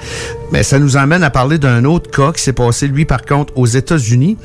Mais 0.52 0.64
ça 0.64 0.80
nous 0.80 0.98
emmène 0.98 1.24
à 1.24 1.30
parler 1.30 1.58
d'un 1.58 1.86
autre 1.86 2.10
cas 2.12 2.32
qui 2.32 2.42
s'est 2.42 2.54
passé, 2.54 2.88
lui, 2.88 3.06
par 3.06 3.24
contre, 3.26 3.54
aux 3.58 3.66
États-Unis. 3.66 4.38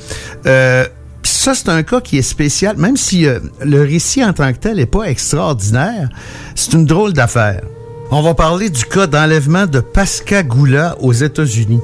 Euh, 0.47 0.87
ça, 1.23 1.55
c'est 1.55 1.69
un 1.69 1.83
cas 1.83 2.01
qui 2.01 2.19
est 2.19 2.23
spécial, 2.23 2.77
même 2.77 2.97
si 2.97 3.27
euh, 3.27 3.39
le 3.65 3.83
récit 3.83 4.25
en 4.25 4.33
tant 4.33 4.53
que 4.53 4.59
tel 4.59 4.77
n'est 4.77 4.87
pas 4.87 5.05
extraordinaire, 5.05 6.09
c'est 6.55 6.73
une 6.73 6.87
drôle 6.87 7.13
d'affaire. 7.13 7.63
On 8.11 8.23
va 8.23 8.35
parler 8.35 8.71
du 8.71 8.85
cas 8.85 9.07
d'enlèvement 9.07 9.67
de 9.67 9.81
Pascagoula 9.81 10.97
aux 11.01 11.13
États-Unis. 11.13 11.81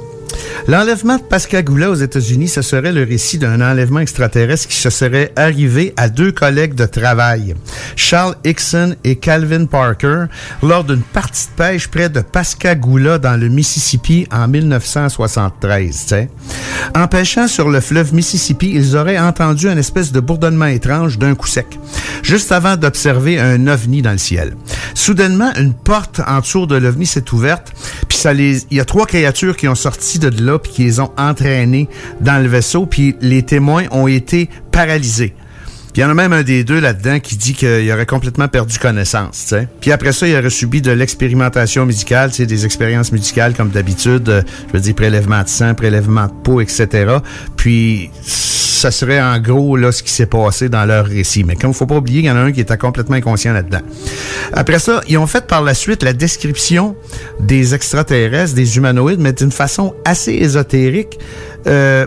L'enlèvement 0.68 1.16
de 1.16 1.22
Pascagoula 1.22 1.90
aux 1.90 1.94
États-Unis, 1.94 2.48
ce 2.48 2.62
serait 2.62 2.92
le 2.92 3.02
récit 3.02 3.38
d'un 3.38 3.60
enlèvement 3.60 4.00
extraterrestre 4.00 4.68
qui 4.68 4.76
se 4.76 4.90
serait 4.90 5.32
arrivé 5.34 5.94
à 5.96 6.08
deux 6.08 6.32
collègues 6.32 6.74
de 6.74 6.86
travail, 6.86 7.54
Charles 7.96 8.36
Hickson 8.44 8.94
et 9.02 9.16
Calvin 9.16 9.64
Parker, 9.64 10.24
lors 10.62 10.84
d'une 10.84 11.02
partie 11.02 11.46
de 11.46 11.52
pêche 11.56 11.88
près 11.88 12.08
de 12.08 12.20
Pascagoula 12.20 13.18
dans 13.18 13.40
le 13.40 13.48
Mississippi 13.48 14.26
en 14.30 14.46
1973. 14.46 16.06
t'sais. 16.06 16.28
En 16.94 17.08
pêchant 17.08 17.48
sur 17.48 17.68
le 17.68 17.80
fleuve 17.80 18.14
Mississippi, 18.14 18.70
ils 18.74 18.96
auraient 18.96 19.18
entendu 19.18 19.68
une 19.68 19.78
espèce 19.78 20.12
de 20.12 20.20
bourdonnement 20.20 20.66
étrange 20.66 21.18
d'un 21.18 21.34
coup 21.34 21.46
sec, 21.46 21.78
juste 22.22 22.52
avant 22.52 22.76
d'observer 22.76 23.38
un 23.40 23.66
ovni 23.66 24.02
dans 24.02 24.12
le 24.12 24.18
ciel. 24.18 24.56
Soudainement, 24.94 25.52
une 25.56 25.74
porte 25.74 26.20
en 26.26 26.40
de 26.66 26.76
l'ovni 26.76 27.06
s'est 27.06 27.32
ouverte, 27.32 27.72
puis 28.08 28.18
il 28.24 28.76
y 28.76 28.80
a 28.80 28.84
trois 28.84 29.06
créatures 29.06 29.56
qui 29.56 29.68
ont 29.68 29.74
sorti 29.74 30.18
de 30.20 30.44
là, 30.44 30.58
puis 30.58 30.72
qui 30.72 30.84
les 30.84 31.00
ont 31.00 31.10
entraînés 31.16 31.88
dans 32.20 32.42
le 32.42 32.48
vaisseau, 32.48 32.86
puis 32.86 33.16
les 33.20 33.42
témoins 33.42 33.84
ont 33.90 34.06
été 34.06 34.48
paralysés. 34.70 35.34
Puis 35.92 36.02
il 36.02 36.04
y 36.04 36.04
en 36.04 36.10
a 36.10 36.14
même 36.14 36.32
un 36.32 36.44
des 36.44 36.62
deux 36.62 36.78
là-dedans 36.78 37.18
qui 37.18 37.36
dit 37.36 37.52
qu'il 37.52 37.90
aurait 37.92 38.06
complètement 38.06 38.46
perdu 38.46 38.78
connaissance. 38.78 39.46
t'sais. 39.46 39.66
Puis 39.80 39.90
après 39.90 40.12
ça, 40.12 40.28
il 40.28 40.36
aurait 40.36 40.50
subi 40.50 40.80
de 40.80 40.92
l'expérimentation 40.92 41.84
médicale, 41.84 42.30
t'sais, 42.30 42.46
des 42.46 42.64
expériences 42.64 43.10
médicales 43.10 43.54
comme 43.54 43.70
d'habitude, 43.70 44.28
euh, 44.28 44.42
je 44.68 44.72
veux 44.74 44.80
dire 44.80 44.94
prélèvement 44.94 45.42
de 45.42 45.48
sang, 45.48 45.74
prélèvement 45.74 46.26
de 46.26 46.32
peau, 46.44 46.60
etc. 46.60 47.16
Puis 47.56 48.10
ça 48.80 48.90
serait 48.90 49.20
en 49.20 49.38
gros 49.38 49.76
là 49.76 49.92
ce 49.92 50.02
qui 50.02 50.10
s'est 50.10 50.26
passé 50.26 50.68
dans 50.68 50.84
leur 50.84 51.06
récit. 51.06 51.44
Mais 51.44 51.56
comme 51.56 51.70
il 51.70 51.76
faut 51.76 51.86
pas 51.86 51.96
oublier 51.96 52.20
qu'il 52.20 52.28
y 52.28 52.32
en 52.32 52.36
a 52.36 52.40
un 52.40 52.52
qui 52.52 52.60
était 52.60 52.78
complètement 52.78 53.16
inconscient 53.16 53.52
là-dedans. 53.52 53.80
Après 54.52 54.78
ça, 54.78 55.02
ils 55.08 55.18
ont 55.18 55.26
fait 55.26 55.46
par 55.46 55.62
la 55.62 55.74
suite 55.74 56.02
la 56.02 56.12
description 56.12 56.96
des 57.40 57.74
extraterrestres, 57.74 58.54
des 58.54 58.76
humanoïdes, 58.76 59.20
mais 59.20 59.32
d'une 59.32 59.52
façon 59.52 59.94
assez 60.04 60.32
ésotérique. 60.32 61.18
Euh, 61.66 62.06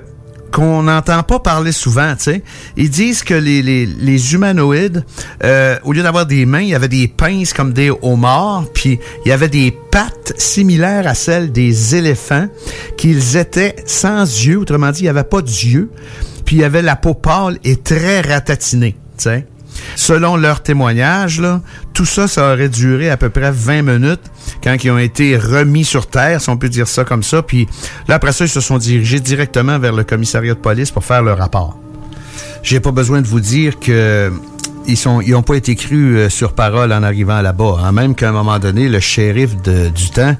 qu'on 0.52 0.84
n'entend 0.84 1.24
pas 1.24 1.40
parler 1.40 1.72
souvent, 1.72 2.14
tu 2.16 2.26
sais. 2.26 2.44
Ils 2.78 2.92
disent 2.92 3.24
que 3.24 3.34
les, 3.34 3.64
les, 3.64 3.88
les 3.88 4.34
humanoïdes, 4.36 5.04
euh, 5.44 5.80
au 5.84 5.94
lieu 5.94 6.04
d'avoir 6.04 6.28
des 6.28 6.46
mains, 6.46 6.62
il 6.62 6.70
y 6.70 6.76
avait 6.76 6.88
des 6.88 7.08
pinces 7.08 7.54
comme 7.54 7.74
des 7.74 7.92
homards, 8.04 8.66
puis 8.72 9.00
il 9.26 9.30
y 9.30 9.32
avait 9.32 9.50
des 9.50 9.76
pattes 9.90 10.34
similaires 10.38 11.08
à 11.08 11.16
celles 11.16 11.52
des 11.52 11.96
éléphants, 11.96 12.48
qu'ils 12.98 13.36
étaient 13.36 13.76
sans 13.88 14.22
yeux, 14.22 14.60
autrement 14.60 14.92
dit, 14.92 15.00
il 15.00 15.04
n'y 15.06 15.10
avait 15.10 15.24
pas 15.24 15.42
d'yeux, 15.42 15.90
puis 16.54 16.60
il 16.60 16.66
avait 16.66 16.84
la 16.84 16.96
peau 16.96 17.16
pâle 17.16 17.58
et 17.64 17.78
très 17.78 18.22
ratatinée, 18.22 18.96
tu 19.18 19.24
sais. 19.24 19.48
Selon 19.96 20.38
leur 20.38 20.62
témoignage, 20.62 21.42
tout 21.94 22.06
ça, 22.06 22.28
ça 22.28 22.54
aurait 22.54 22.70
duré 22.70 23.10
à 23.10 23.18
peu 23.18 23.30
près 23.30 23.52
20 23.52 23.82
minutes 23.82 24.22
quand 24.64 24.76
ils 24.84 24.92
ont 24.92 25.00
été 25.00 25.36
remis 25.36 25.84
sur 25.84 26.06
Terre, 26.06 26.40
si 26.42 26.52
on 26.52 26.58
peut 26.58 26.70
dire 26.70 26.88
ça 26.88 27.06
comme 27.06 27.24
ça. 27.24 27.42
Puis 27.42 27.68
là, 28.08 28.14
après 28.14 28.34
ça, 28.34 28.46
ils 28.46 28.50
se 28.50 28.62
sont 28.62 28.78
dirigés 28.78 29.20
directement 29.20 29.80
vers 29.80 29.94
le 29.94 30.04
commissariat 30.04 30.54
de 30.54 30.60
police 30.60 30.92
pour 30.92 31.04
faire 31.04 31.24
le 31.24 31.34
rapport. 31.34 31.76
J'ai 32.62 32.80
pas 32.80 32.92
besoin 32.92 33.24
de 33.24 33.28
vous 33.28 33.40
dire 33.40 33.80
que 33.80 34.32
ils 34.86 34.98
pas 35.42 35.56
été 35.56 35.76
crus 35.76 36.18
euh, 36.18 36.30
sur 36.30 36.54
parole 36.54 36.92
en 36.94 37.04
arrivant 37.04 37.42
là-bas. 37.42 37.78
hein. 37.84 37.92
Même 37.92 38.16
qu'à 38.16 38.30
un 38.30 38.32
moment 38.32 38.60
donné, 38.60 38.90
le 38.90 39.00
shérif 39.00 39.56
du 39.56 40.10
temps, 40.14 40.36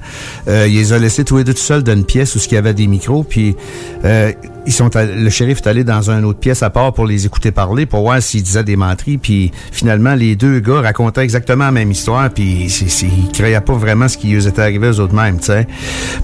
euh, 0.48 0.66
il 0.68 0.74
les 0.74 0.92
a 0.92 0.98
laissés 0.98 1.24
tous 1.24 1.38
les 1.38 1.44
deux 1.44 1.54
tout 1.54 1.60
seuls 1.60 1.82
dans 1.82 1.94
une 1.94 2.04
pièce 2.04 2.36
où 2.36 2.38
il 2.38 2.54
y 2.54 2.56
avait 2.56 2.74
des 2.74 2.86
micros. 2.86 3.24
Puis 3.24 3.56
euh, 4.04 4.32
ils 4.66 4.72
sont 4.72 4.90
le 4.94 5.30
shérif 5.30 5.58
est 5.58 5.66
allé 5.68 5.84
dans 5.84 6.10
une 6.10 6.24
autre 6.24 6.38
pièce 6.38 6.62
à 6.62 6.70
part 6.70 6.92
pour 6.92 7.06
les 7.06 7.26
écouter 7.26 7.50
parler, 7.50 7.86
pour 7.86 8.00
voir 8.02 8.22
s'ils 8.22 8.42
disaient 8.42 8.64
des 8.64 8.76
menteries. 8.76 9.18
Puis 9.18 9.50
finalement, 9.72 10.14
les 10.14 10.36
deux 10.36 10.60
gars 10.60 10.80
racontaient 10.80 11.22
exactement 11.22 11.64
la 11.66 11.72
même 11.72 11.90
histoire. 11.90 12.30
Puis 12.30 12.68
c'est- 12.70 13.06
ils 13.06 13.30
croyaient 13.32 13.60
pas 13.60 13.74
vraiment 13.74 14.08
ce 14.08 14.16
qui 14.16 14.34
eux 14.34 14.46
était 14.46 14.62
arrivé 14.62 14.88
aux 14.88 15.00
autres 15.00 15.14
mêmes. 15.14 15.38
tu 15.38 15.46
sais. 15.46 15.66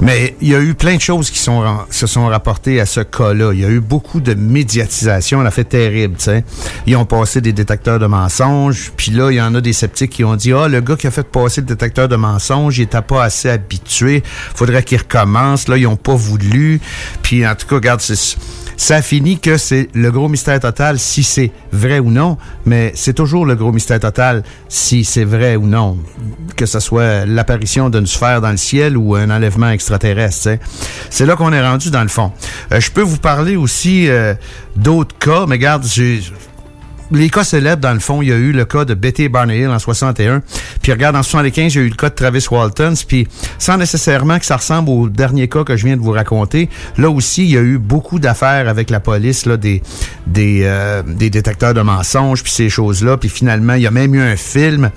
Mais 0.01 0.35
il 0.41 0.49
y 0.49 0.55
a 0.55 0.61
eu 0.61 0.75
plein 0.75 0.97
de 0.97 1.01
choses 1.01 1.31
qui 1.31 1.39
sont, 1.39 1.63
se 1.91 2.07
sont 2.07 2.27
rapportées 2.27 2.81
à 2.81 2.87
ce 2.87 3.01
cas-là. 3.01 3.53
Il 3.53 3.61
y 3.61 3.65
a 3.65 3.69
eu 3.69 3.81
beaucoup 3.81 4.21
de 4.21 4.35
médiatisation. 4.35 5.41
On 5.41 5.45
a 5.47 5.51
fait 5.51 5.65
terrible. 5.65 6.17
tu 6.17 6.25
sais. 6.25 6.45
Ils 6.87 6.97
ont 6.97 7.05
passé 7.05 7.41
des 7.41 7.53
détecteurs 7.53 7.99
de 7.99 8.07
mensonges. 8.07 8.93
Puis 8.97 9.11
là, 9.11 9.31
il 9.31 9.37
y 9.37 9.41
en 9.43 9.55
a 9.55 9.61
des 9.61 9.73
sceptiques 9.73 10.11
qui 10.13 10.25
ont 10.25 10.37
dit 10.37 10.53
Ah, 10.53 10.69
le 10.69 10.81
gars 10.81 10.97
qui 10.97 11.07
a 11.07 11.11
fait 11.11 11.23
passer 11.27 11.61
le 11.61 11.67
détecteur 11.67 12.09
de 12.09 12.17
mensonges, 12.17 12.79
il 12.79 12.83
était 12.83 13.03
pas 13.03 13.25
assez 13.25 13.49
habitué. 13.51 14.23
Faudrait 14.55 14.83
qu'il 14.83 14.99
recommence. 14.99 15.69
Là, 15.69 15.77
ils 15.77 15.87
ont 15.87 15.97
pas 15.97 16.15
voulu. 16.15 16.81
Puis 17.23 17.47
en 17.47 17.55
tout 17.55 17.67
cas, 17.67 17.75
regarde, 17.77 18.01
c'est- 18.01 18.30
ça 18.77 19.03
finit 19.03 19.39
que 19.39 19.57
c'est 19.59 19.89
le 19.95 20.11
gros 20.11 20.29
mystère 20.29 20.59
total 20.59 20.99
si 20.99 21.23
c'est 21.23 21.53
vrai 21.73 21.99
ou 21.99 22.11
non, 22.11 22.39
mais 22.65 22.93
c'est 22.95 23.13
toujours 23.13 23.45
le 23.45 23.55
gros 23.55 23.73
mystère 23.73 24.01
total 24.01 24.43
si 24.69 25.05
c'est 25.05 25.25
vrai 25.25 25.57
ou 25.57 25.67
non, 25.67 25.99
que 26.57 26.67
ce 26.67 26.81
soit 26.81 27.27
l'apparition 27.27 27.91
d'une 27.91 28.07
sphère 28.07 28.41
dans 28.41 28.51
le 28.51 28.57
ciel 28.57 28.97
ou 28.97 29.15
un 29.15 29.31
enlèvement 29.31 29.71
extraterrestre. 29.71 30.59
C'est 31.11 31.27
là 31.27 31.37
qu'on 31.37 31.53
est 31.53 31.67
rendu 31.67 31.91
dans 31.91 32.03
le 32.03 32.09
fond. 32.09 32.33
Euh, 32.73 32.81
je 32.81 32.91
peux 32.91 33.03
vous 33.03 33.19
parler 33.19 33.57
aussi 33.57 34.09
euh, 34.09 34.35
d'autres 34.77 35.17
cas, 35.19 35.47
mais 35.47 35.57
regarde, 35.57 35.85
j'ai 35.87 36.21
les 37.13 37.31
cas 37.31 37.45
célèbres, 37.45 37.83
dans 37.83 37.93
le 37.93 38.01
fond, 38.01 38.23
il 38.23 38.29
y 38.29 38.33
a 38.33 38.37
eu 38.37 38.53
le 38.53 38.65
cas 38.65 38.85
de 38.85 38.95
Betty 38.95 39.29
Barney 39.29 39.61
Hill 39.61 39.69
en 39.69 39.79
61. 39.79 40.43
Puis 40.83 40.93
regarde, 40.93 41.17
en 41.17 41.23
75, 41.23 41.75
il 41.75 41.79
y 41.79 41.81
a 41.81 41.87
eu 41.87 41.89
le 41.89 41.95
cas 41.95 42.11
de 42.11 42.15
Travis 42.15 42.47
Waltons. 42.51 42.95
Puis 43.07 43.27
sans 43.59 43.77
nécessairement 43.77 44.39
que 44.39 44.45
ça 44.45 44.57
ressemble 44.57 44.91
au 44.91 45.09
dernier 45.09 45.49
cas 45.49 45.65
que 45.65 45.77
je 45.77 45.87
viens 45.87 45.97
de 45.97 46.03
vous 46.03 46.13
raconter, 46.13 46.69
là 46.97 47.11
aussi, 47.11 47.45
il 47.45 47.51
y 47.51 47.57
a 47.57 47.63
eu 47.63 47.79
beaucoup 47.79 48.19
d'affaires 48.19 48.69
avec 48.69 48.91
la 48.91 49.01
police, 49.01 49.47
là, 49.47 49.57
des, 49.57 49.83
des, 50.27 50.63
euh, 50.65 51.03
des 51.03 51.31
détecteurs 51.31 51.75
de 51.75 51.83
mensonges, 51.83 52.43
puis 52.43 52.53
ces 52.53 52.69
choses-là. 52.69 53.17
Puis 53.17 53.29
finalement, 53.29 53.75
il 53.75 53.83
y 53.83 53.87
a 53.87 53.91
même 53.91 54.15
eu 54.15 54.21
un 54.21 54.37
film. 54.37 54.91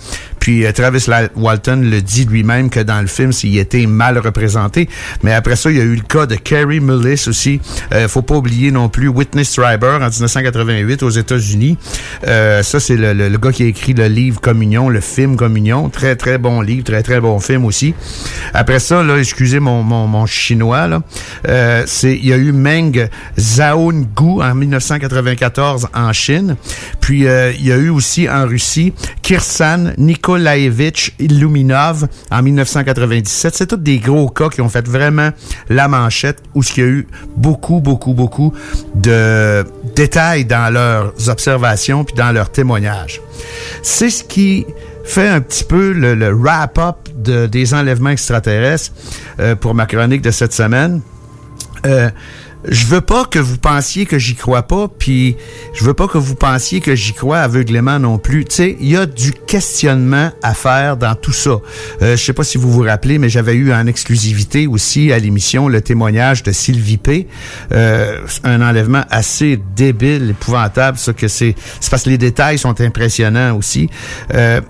Puis 0.44 0.66
euh, 0.66 0.74
Travis 0.74 1.06
Walton 1.38 1.80
le 1.90 2.02
dit 2.02 2.26
lui-même 2.26 2.70
que 2.70 2.82
dans 2.82 3.00
le 3.00 3.08
film, 3.08 3.32
s'il 3.32 3.58
était 3.58 3.86
mal 3.86 4.18
représenté. 4.18 4.90
Mais 5.24 5.32
après 5.34 5.56
ça, 5.56 5.72
il 5.72 5.78
y 5.78 5.80
a 5.80 5.86
eu 5.86 5.96
le 5.96 6.02
cas 6.02 6.26
de 6.26 6.36
Carrie 6.36 6.82
Mullis 6.82 7.24
aussi. 7.30 7.62
Euh, 7.94 8.10
faut 8.10 8.24
pas 8.24 8.36
oublier 8.36 8.70
non 8.70 8.90
plus 8.90 9.08
Whitney 9.08 9.46
Strieber 9.46 10.00
en 10.02 10.10
1988 10.10 11.02
aux 11.04 11.10
États-Unis. 11.12 11.78
Euh, 12.28 12.62
ça, 12.62 12.82
c'est 12.82 12.98
le, 12.98 13.14
le- 13.14 13.30
le 13.30 13.38
gars 13.38 13.54
qui 13.54 13.64
a 13.64 13.68
écrit 13.68 13.94
le 13.94 14.08
livre 14.08 14.42
Communion, 14.42 14.90
le 14.90 15.00
film 15.00 15.38
Communion. 15.38 15.88
Très, 15.90 16.18
très 16.18 16.38
bon 16.38 16.60
livre, 16.60 16.84
très, 16.84 17.04
très 17.04 17.22
bon 17.22 17.40
film 17.40 17.64
aussi. 17.64 17.94
Après 18.54 18.80
ça, 18.80 19.02
là, 19.02 19.18
excusez 19.20 19.62
mon, 19.62 19.82
mon, 19.82 20.08
mon 20.08 20.26
chinois, 20.26 20.88
là. 20.88 21.04
Euh, 21.48 21.84
c'est, 21.86 22.18
il 22.18 22.26
y 22.26 22.34
a 22.34 22.38
eu 22.38 22.52
Meng 22.52 23.08
Zhaogu 23.40 24.42
en 24.42 24.56
1994 24.56 25.88
en 25.94 26.12
Chine. 26.12 26.58
Puis, 27.00 27.28
euh, 27.28 27.54
il 27.58 27.66
y 27.66 27.72
a 27.72 27.78
eu 27.78 27.88
aussi 27.90 28.28
en 28.30 28.46
Russie 28.46 28.92
Kirsan 29.22 29.94
Nikolaevich 29.98 30.33
Illuminov 31.20 32.08
en 32.32 32.42
1997. 32.42 33.56
C'est 33.56 33.68
tous 33.68 33.78
des 33.78 34.00
gros 34.00 34.30
cas 34.30 34.50
qui 34.50 34.62
ont 34.62 34.70
fait 34.70 34.88
vraiment 34.88 35.30
la 35.70 35.88
manchette 35.88 36.40
où 36.54 36.62
il 36.64 36.78
y 36.78 36.82
a 36.86 36.90
eu 36.90 37.08
beaucoup, 37.36 37.80
beaucoup, 37.80 38.14
beaucoup 38.14 38.54
de 38.96 39.64
détails 39.96 40.46
dans 40.46 40.72
leurs 40.74 41.14
observations 41.30 42.04
puis 42.04 42.16
dans 42.16 42.32
leurs 42.32 42.52
témoignages. 42.52 43.22
C'est 43.82 44.10
ce 44.10 44.24
qui 44.24 44.66
fait 45.06 45.28
un 45.28 45.42
petit 45.42 45.64
peu 45.64 45.92
le, 45.92 46.32
wrap-up 46.34 46.96
de- 47.18 47.46
des 47.48 47.74
enlèvements 47.74 48.12
extraterrestres 48.12 48.92
euh, 49.40 49.56
pour 49.56 49.74
ma 49.74 49.86
chronique 49.86 50.22
de 50.22 50.32
cette 50.32 50.54
semaine. 50.54 51.02
Euh, 51.86 52.10
je 52.68 52.86
veux 52.86 53.02
pas 53.02 53.26
que 53.26 53.40
vous 53.40 53.58
pensiez 53.58 54.06
que 54.06 54.18
j'y 54.18 54.36
crois 54.36 54.64
pas, 54.64 54.88
puis 54.88 55.36
je 55.74 55.84
veux 55.84 55.94
pas 55.94 56.08
que 56.08 56.18
vous 56.18 56.36
pensiez 56.36 56.80
que 56.80 56.96
j'y 56.96 57.14
crois 57.14 57.40
aveuglément 57.40 58.00
non 58.00 58.18
plus. 58.18 58.46
Tu 58.46 58.56
sais, 58.56 58.78
il 58.80 58.90
y 58.90 58.98
a 58.98 59.06
du 59.06 59.34
questionnement 59.34 60.32
à 60.42 60.54
faire 60.54 60.98
dans 60.98 61.16
tout 61.16 61.34
ça. 61.34 61.60
Euh, 62.02 62.16
je 62.16 62.24
sais 62.24 62.34
pas 62.34 62.44
si 62.44 62.58
vous 62.58 62.72
vous 62.72 62.84
rappelez, 62.84 63.18
mais 63.18 63.30
j'avais 63.30 63.54
eu 63.54 63.74
en 63.74 63.86
exclusivité 63.88 64.68
aussi 64.68 65.12
à 65.12 65.20
l'émission 65.20 65.68
le 65.68 65.82
témoignage 65.82 66.44
de 66.44 66.52
Sylvie 66.52 66.98
P. 66.98 67.28
Euh, 67.72 68.20
un 68.44 68.62
enlèvement 68.62 69.04
assez 69.10 69.60
débile, 69.76 70.32
épouvantable, 70.32 70.98
ça 70.98 71.14
que 71.14 71.28
c'est. 71.28 71.56
C'est 71.80 71.90
parce 71.90 72.04
que 72.04 72.10
les 72.10 72.18
détails 72.18 72.58
sont 72.58 72.80
impressionnants 72.82 73.58
aussi. 73.58 73.90
Euh, 74.34 74.62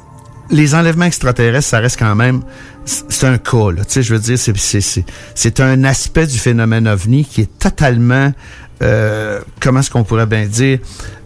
les 0.50 0.76
enlèvements 0.76 1.06
extraterrestres, 1.06 1.68
ça 1.70 1.80
reste 1.80 1.98
quand 2.00 2.16
même, 2.16 2.42
c'est 2.86 3.26
un 3.28 3.38
cas. 3.38 3.72
Tu 3.78 3.84
sais, 3.88 4.04
je 4.04 4.14
veux 4.14 4.20
dire, 4.20 4.38
c'est- 4.38 5.60
un 5.60 5.84
aspect 5.84 6.28
du 6.28 6.38
phénomène 6.38 6.88
ovni 6.88 7.26
qui 7.26 7.42
est 7.42 7.60
totalement, 7.60 8.32
euh, 8.82 9.40
comment 9.60 9.80
est-ce 9.80 9.90
qu'on 9.90 10.04
pourrait 10.04 10.26
bien 10.26 10.46
dire, 10.46 10.80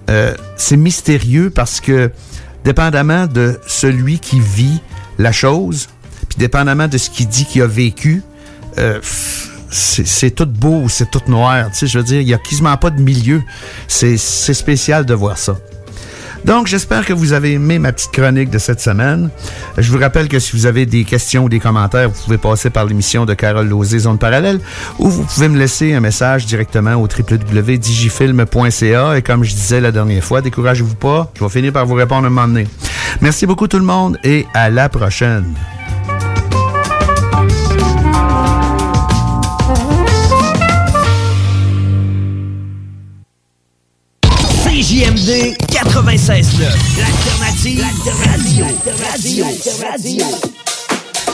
euh, 0.09 0.33
c'est 0.55 0.77
mystérieux 0.77 1.49
parce 1.49 1.79
que, 1.81 2.11
dépendamment 2.63 3.27
de 3.27 3.59
celui 3.67 4.19
qui 4.19 4.39
vit 4.39 4.81
la 5.17 5.31
chose, 5.31 5.87
puis 6.29 6.37
dépendamment 6.37 6.87
de 6.87 6.97
ce 6.97 7.09
qu'il 7.09 7.27
dit 7.27 7.45
qu'il 7.45 7.61
a 7.61 7.67
vécu, 7.67 8.21
euh, 8.77 8.99
c'est 9.69 10.31
tout 10.31 10.45
beau 10.45 10.87
c'est 10.87 11.09
tout 11.11 11.21
noir. 11.27 11.69
Tu 11.71 11.79
sais, 11.79 11.87
je 11.87 11.97
veux 11.97 12.03
dire, 12.03 12.21
il 12.21 12.27
y 12.27 12.33
a 12.33 12.37
quasiment 12.37 12.77
pas 12.77 12.89
de 12.89 13.01
milieu. 13.01 13.41
C'est 13.87 14.17
spécial 14.17 15.05
de 15.05 15.13
voir 15.13 15.37
ça. 15.37 15.57
Donc, 16.45 16.67
j'espère 16.67 17.05
que 17.05 17.13
vous 17.13 17.33
avez 17.33 17.53
aimé 17.53 17.79
ma 17.79 17.91
petite 17.91 18.11
chronique 18.11 18.49
de 18.49 18.57
cette 18.57 18.79
semaine. 18.79 19.29
Je 19.77 19.91
vous 19.91 19.99
rappelle 19.99 20.27
que 20.27 20.39
si 20.39 20.55
vous 20.55 20.65
avez 20.65 20.85
des 20.85 21.03
questions 21.03 21.45
ou 21.45 21.49
des 21.49 21.59
commentaires, 21.59 22.09
vous 22.09 22.23
pouvez 22.23 22.37
passer 22.37 22.69
par 22.69 22.85
l'émission 22.85 23.25
de 23.25 23.33
Carole 23.33 23.67
Lozé, 23.67 23.99
Zone 23.99 24.17
Parallèle, 24.17 24.59
ou 24.99 25.09
vous 25.09 25.23
pouvez 25.23 25.49
me 25.49 25.57
laisser 25.57 25.93
un 25.93 25.99
message 25.99 26.45
directement 26.45 26.95
au 26.95 27.07
www.digifilm.ca. 27.07 29.17
Et 29.17 29.21
comme 29.21 29.43
je 29.43 29.53
disais 29.53 29.81
la 29.81 29.91
dernière 29.91 30.23
fois, 30.23 30.41
découragez-vous 30.41 30.95
pas, 30.95 31.31
je 31.37 31.43
vais 31.43 31.49
finir 31.49 31.73
par 31.73 31.85
vous 31.85 31.95
répondre 31.95 32.25
un 32.25 32.29
moment 32.29 32.47
donné. 32.47 32.67
Merci 33.21 33.45
beaucoup 33.45 33.67
tout 33.67 33.79
le 33.79 33.85
monde 33.85 34.17
et 34.23 34.45
à 34.53 34.69
la 34.69 34.89
prochaine. 34.89 35.53
CJMD 44.63 45.66
96.9. 46.07 46.95
L'alternative 46.95 47.85
radio. 49.81 50.56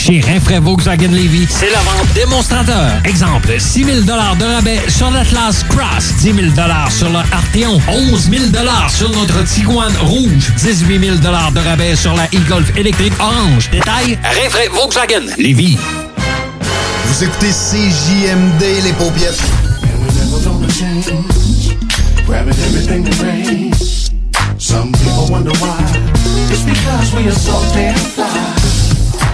Chez 0.00 0.20
Rinfraie 0.20 0.60
Volkswagen 0.60 1.10
Levy, 1.10 1.46
c'est 1.50 1.70
la 1.70 1.78
vente 1.80 2.12
démonstrateur. 2.14 2.90
Exemple, 3.04 3.54
6 3.58 3.84
000 3.84 4.00
de 4.00 4.12
rabais 4.44 4.80
sur 4.88 5.10
l'Atlas 5.10 5.62
Cross, 5.68 6.14
10 6.20 6.32
000 6.32 6.46
sur 6.88 7.10
le 7.10 7.18
Arteon, 7.18 7.78
11 7.86 8.30
000 8.30 8.44
sur 8.88 9.10
notre 9.10 9.44
Tiguan 9.44 9.92
Rouge, 10.00 10.52
18 10.56 11.00
000 11.00 11.16
de 11.18 11.58
rabais 11.68 11.94
sur 11.96 12.14
la 12.14 12.24
e-Golf 12.24 12.74
électrique 12.78 13.12
orange. 13.20 13.68
Détail, 13.70 14.18
Rinfraie 14.24 14.68
Volkswagen 14.72 15.26
Levy. 15.36 15.76
Vous 17.04 17.24
écoutez 17.24 17.50
CJMD, 17.50 18.82
les 18.82 18.92
paupiètes. 18.94 19.40
Grabbing 22.26 22.54
everything 22.54 23.04
that 23.04 23.22
rains. 23.22 24.10
Some 24.56 24.92
people 24.92 25.26
wonder 25.30 25.52
why. 25.60 25.76
It's 26.50 26.62
because 26.62 27.14
we 27.14 27.28
are 27.28 27.32
so 27.32 27.60
damn 27.74 27.94
fly. 27.96 28.89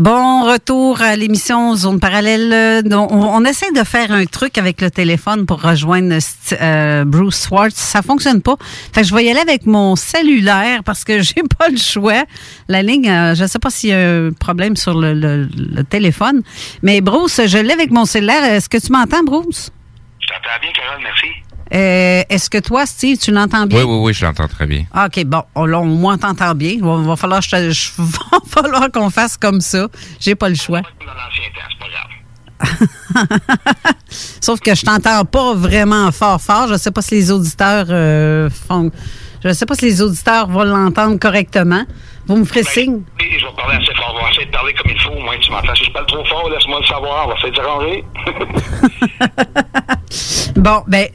Bon 0.00 0.44
retour 0.50 1.02
à 1.02 1.14
l'émission 1.14 1.76
Zone 1.76 2.00
Parallèle. 2.00 2.82
On, 2.90 3.44
essaie 3.44 3.70
de 3.72 3.84
faire 3.84 4.10
un 4.12 4.24
truc 4.24 4.56
avec 4.56 4.80
le 4.80 4.90
téléphone 4.90 5.44
pour 5.44 5.60
rejoindre 5.60 6.16
euh, 6.58 7.04
Bruce 7.04 7.38
Swartz. 7.38 7.74
Ça 7.76 8.00
fonctionne 8.00 8.40
pas. 8.40 8.54
Fait 8.94 9.04
je 9.04 9.14
vais 9.14 9.26
y 9.26 9.30
aller 9.30 9.40
avec 9.40 9.66
mon 9.66 9.96
cellulaire 9.96 10.84
parce 10.84 11.04
que 11.04 11.20
j'ai 11.22 11.42
pas 11.58 11.68
le 11.68 11.76
choix. 11.76 12.24
La 12.68 12.80
ligne, 12.82 13.10
euh, 13.10 13.34
je 13.34 13.44
sais 13.44 13.58
pas 13.58 13.68
s'il 13.68 13.90
y 13.90 13.92
a 13.92 13.98
un 13.98 14.32
problème 14.32 14.74
sur 14.74 14.98
le, 14.98 15.12
le- 15.12 15.46
le 15.54 15.84
téléphone. 15.84 16.40
Mais 16.82 17.02
Bruce, 17.02 17.38
je 17.46 17.58
l'ai 17.58 17.74
avec 17.74 17.90
mon 17.90 18.06
cellulaire. 18.06 18.42
Est-ce 18.44 18.70
que 18.70 18.78
tu 18.78 18.90
m'entends, 18.92 19.22
Bruce? 19.22 19.68
Je 20.18 20.28
t'entends 20.28 20.60
bien, 20.62 20.70
Carole, 20.72 21.02
merci. 21.02 21.26
Euh, 21.72 22.22
Est-ce 22.28 22.50
que 22.50 22.58
toi, 22.58 22.84
Steve, 22.86 23.16
tu 23.18 23.30
l'entends 23.30 23.66
bien? 23.66 23.78
Oui, 23.78 23.84
oui, 23.88 23.98
oui, 24.06 24.12
je 24.12 24.24
l'entends 24.24 24.48
très 24.48 24.66
bien. 24.66 24.84
Ah, 24.92 25.06
OK, 25.06 25.24
bon, 25.24 25.42
on, 25.54 25.66
là, 25.66 25.78
au 25.78 25.84
moins, 25.84 26.14
on 26.14 26.18
t'entend 26.18 26.54
bien. 26.54 26.70
Il 26.70 26.82
va, 26.82 26.96
va 26.96 27.16
falloir, 27.16 27.40
je 27.42 27.70
je- 27.70 27.90
va 27.98 28.38
falloir 28.46 28.90
qu'on 28.90 29.10
fasse 29.10 29.36
comme 29.36 29.60
ça. 29.60 29.86
J'ai 30.18 30.34
pas 30.34 30.48
le 30.48 30.56
choix. 30.56 30.82
Sauf 34.40 34.60
que 34.60 34.74
je 34.74 34.82
t'entends 34.84 35.24
pas 35.24 35.54
vraiment 35.54 36.10
fort, 36.12 36.40
fort. 36.40 36.68
Je 36.68 36.76
sais 36.76 36.90
pas 36.90 37.02
si 37.02 37.14
les 37.14 37.30
auditeurs 37.30 37.86
euh, 37.90 38.50
font. 38.68 38.90
Je 39.44 39.52
sais 39.52 39.64
pas 39.66 39.74
si 39.74 39.86
les 39.86 40.02
auditeurs 40.02 40.48
vont 40.48 40.64
l'entendre 40.64 41.18
correctement. 41.18 41.84
Vous 42.30 42.36
me 42.36 42.44
ferez 42.44 42.62
signe. 42.62 43.02
Oui, 43.18 43.26
je 43.40 43.44
vais 43.44 43.52
parler 43.56 43.74
assez 43.74 43.92
fort. 43.96 44.14
On 44.16 44.22
va 44.22 44.30
essayer 44.30 44.46
de 44.46 44.52
parler 44.52 44.72
comme 44.74 44.92
il 44.92 45.00
faut. 45.00 45.10
Au 45.10 45.18
moins, 45.18 45.36
tu 45.40 45.50
m'entends. 45.50 45.74
Si 45.74 45.84
je 45.84 45.90
parle 45.90 46.06
trop 46.06 46.24
fort, 46.26 46.48
laisse-moi 46.48 46.78
le 46.78 46.86
savoir. 46.86 47.26
On 47.26 47.30
va 47.30 47.34
essayer 47.34 47.50
de 47.50 47.56
s'arranger. 47.56 48.04
Bon, 50.54 50.84
ben, 50.86 51.08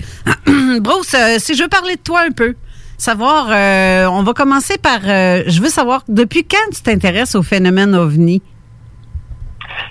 Bruce, 0.81 1.13
euh, 1.13 1.37
si 1.39 1.55
je 1.55 1.63
veux 1.63 1.69
parler 1.69 1.95
de 1.95 2.01
toi 2.01 2.23
un 2.27 2.31
peu, 2.31 2.55
savoir, 2.97 3.47
euh, 3.49 4.07
on 4.07 4.23
va 4.23 4.33
commencer 4.33 4.77
par, 4.77 4.99
euh, 5.05 5.43
je 5.47 5.61
veux 5.61 5.69
savoir, 5.69 6.03
depuis 6.09 6.43
quand 6.43 6.73
tu 6.73 6.81
t'intéresses 6.81 7.35
au 7.35 7.43
phénomène 7.43 7.95
OVNI? 7.95 8.41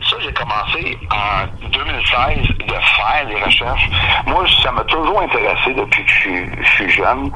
Ça, 0.09 0.17
j'ai 0.21 0.33
commencé 0.33 0.99
en 1.11 1.47
2016 1.69 2.49
de 2.59 2.73
faire 2.73 3.27
des 3.27 3.37
recherches. 3.43 3.89
Moi, 4.27 4.45
ça 4.63 4.73
m'a 4.73 4.85
toujours 4.85 5.21
intéressé 5.21 5.75
depuis 5.75 6.05
que 6.05 6.11
je 6.11 6.19
suis, 6.21 6.47
je 6.61 6.69
suis 6.71 6.91
jeune. 6.91 7.31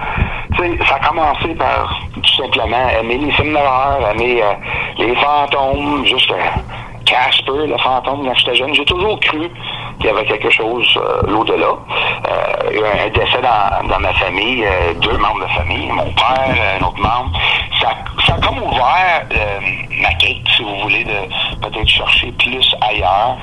Tu 0.56 0.62
sais, 0.62 0.84
ça 0.86 0.96
a 0.96 1.08
commencé 1.08 1.54
par 1.54 2.00
tout 2.14 2.34
simplement 2.42 2.88
aimer 2.88 3.18
les 3.18 3.32
films 3.32 3.58
aimer 4.10 4.42
euh, 4.42 4.54
les 4.98 5.14
fantômes, 5.16 6.04
juste 6.06 6.30
euh, 6.30 6.36
Casper, 7.08 7.66
le 7.66 7.78
fantôme, 7.78 8.26
quand 8.26 8.34
j'étais 8.34 8.56
jeune. 8.56 8.74
J'ai 8.74 8.84
toujours 8.84 9.18
cru 9.20 9.50
qu'il 9.98 10.06
y 10.06 10.08
avait 10.10 10.26
quelque 10.26 10.50
chose 10.50 10.86
euh, 10.96 11.22
l'au-delà. 11.26 11.66
Euh, 11.66 12.70
il 12.70 12.80
y 12.80 12.84
a 12.84 13.04
un 13.04 13.08
décès 13.08 13.40
dans, 13.40 13.98
ma 13.98 14.12
famille, 14.14 14.64
euh, 14.64 14.92
deux 15.00 15.16
membres 15.16 15.40
de 15.40 15.50
famille, 15.52 15.88
mon 15.88 16.10
père, 16.12 16.54
un 16.80 16.84
autre 16.84 17.00
membre. 17.00 17.32
Ça, 17.80 17.88
ça 18.26 18.34
a 18.34 18.40
comme 18.40 18.58
ouvert 18.58 19.24
euh, 19.32 19.60
ma 20.02 20.12
quête, 20.14 20.36
si 20.54 20.62
vous 20.62 20.76
voulez, 20.82 21.04
de 21.04 21.62
peut-être 21.62 21.88
chercher 21.88 22.30
plus 22.32 22.76
ailleurs, 22.82 23.36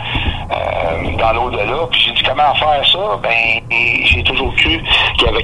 euh, 0.51 1.17
dans 1.17 1.33
l'au-delà. 1.33 1.87
Puis 1.91 2.01
j'ai 2.01 2.11
dit 2.11 2.23
comment 2.23 2.53
faire 2.55 2.85
ça? 2.85 3.19
Ben, 3.23 3.61
j'ai 4.05 4.23
toujours 4.23 4.53
cru 4.55 4.79
qu'il 5.17 5.25
y 5.25 5.29
avait 5.29 5.43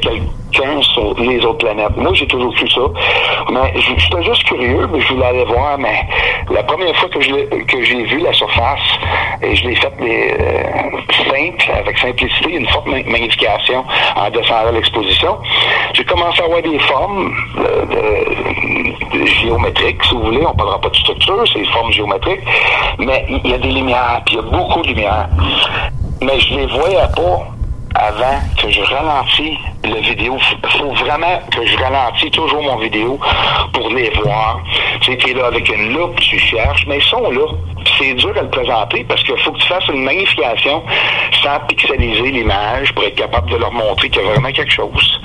sur 0.53 1.13
les 1.19 1.43
autres 1.45 1.59
planètes. 1.65 1.95
Moi, 1.97 2.11
j'ai 2.13 2.27
toujours 2.27 2.53
cru 2.55 2.69
ça. 2.69 2.81
Mais 3.51 3.73
j'étais 3.79 4.23
juste 4.23 4.43
curieux, 4.43 4.87
mais 4.91 4.99
je 5.01 5.13
voulais 5.13 5.25
aller 5.25 5.45
voir. 5.45 5.77
Mais 5.77 6.01
la 6.49 6.63
première 6.63 6.95
fois 6.97 7.09
que 7.09 7.21
j'ai 7.21 8.03
vu 8.03 8.19
la 8.19 8.33
surface, 8.33 8.79
et 9.41 9.55
je 9.55 9.67
l'ai 9.67 9.75
faite 9.75 9.93
euh, 10.01 10.63
simple, 11.29 11.71
avec 11.77 11.97
simplicité, 11.97 12.51
une 12.55 12.67
forte 12.67 12.85
ma- 12.87 13.03
magnification 13.03 13.83
en 14.15 14.29
descendant 14.29 14.67
à 14.69 14.71
l'exposition. 14.71 15.37
J'ai 15.93 16.03
commencé 16.05 16.41
à 16.41 16.45
avoir 16.45 16.61
des 16.61 16.79
formes 16.79 17.31
euh, 17.59 19.25
géométriques, 19.25 20.03
si 20.05 20.13
vous 20.15 20.23
voulez. 20.23 20.45
On 20.45 20.53
parlera 20.55 20.79
pas 20.79 20.89
de 20.89 20.95
structure, 20.95 21.43
c'est 21.51 21.59
des 21.59 21.65
formes 21.65 21.91
géométriques. 21.91 22.41
Mais 22.99 23.25
il 23.29 23.49
y 23.49 23.53
a 23.53 23.57
des 23.57 23.71
lumières, 23.71 24.21
puis 24.25 24.35
il 24.35 24.37
y 24.37 24.39
a 24.39 24.57
beaucoup 24.57 24.81
de 24.81 24.87
lumière. 24.89 25.27
mais 26.21 26.39
je 26.39 26.55
les 26.55 26.65
voyais 26.67 26.97
pas 27.15 27.47
avant 27.95 28.39
que 28.57 28.69
je 28.69 28.81
ralentis 28.81 29.57
le 29.83 29.99
vidéo. 30.01 30.37
Il 30.63 30.69
faut 30.69 30.93
vraiment 30.93 31.39
que 31.51 31.65
je 31.65 31.77
ralentis 31.77 32.31
toujours 32.31 32.61
mon 32.61 32.77
vidéo 32.77 33.19
pour 33.73 33.89
les 33.89 34.09
voir. 34.23 34.61
Tu 35.01 35.11
sais, 35.11 35.17
t'es 35.17 35.33
là 35.33 35.47
avec 35.47 35.67
une 35.69 35.93
loupe, 35.93 36.19
tu 36.19 36.39
cherches, 36.39 36.85
mais 36.87 36.97
ils 36.97 37.03
sont 37.03 37.29
là. 37.31 37.45
C'est 37.97 38.13
dur 38.13 38.33
à 38.37 38.41
le 38.41 38.49
présenter 38.49 39.03
parce 39.07 39.23
qu'il 39.23 39.37
faut 39.39 39.51
que 39.51 39.59
tu 39.59 39.67
fasses 39.67 39.87
une 39.87 40.03
magnification 40.03 40.83
sans 41.43 41.59
pixeliser 41.67 42.31
l'image 42.31 42.93
pour 42.93 43.03
être 43.03 43.15
capable 43.15 43.49
de 43.49 43.57
leur 43.57 43.71
montrer 43.71 44.09
qu'il 44.09 44.21
y 44.21 44.25
a 44.25 44.29
vraiment 44.29 44.51
quelque 44.51 44.71
chose. 44.71 45.21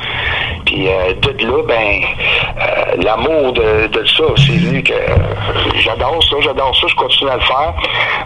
Puis 0.64 0.88
euh, 0.88 1.14
de 1.14 1.46
là, 1.46 1.62
ben, 1.66 2.02
euh, 2.60 3.02
l'amour 3.02 3.52
de, 3.52 3.88
ça, 4.04 4.24
c'est 4.36 4.56
venu 4.56 4.82
que 4.82 4.92
euh, 4.92 5.16
j'adore 5.76 6.22
ça, 6.24 6.36
j'adore 6.40 6.76
ça, 6.76 6.86
je 6.88 6.94
continue 6.96 7.30
à 7.30 7.36
le 7.36 7.42
faire. 7.42 7.74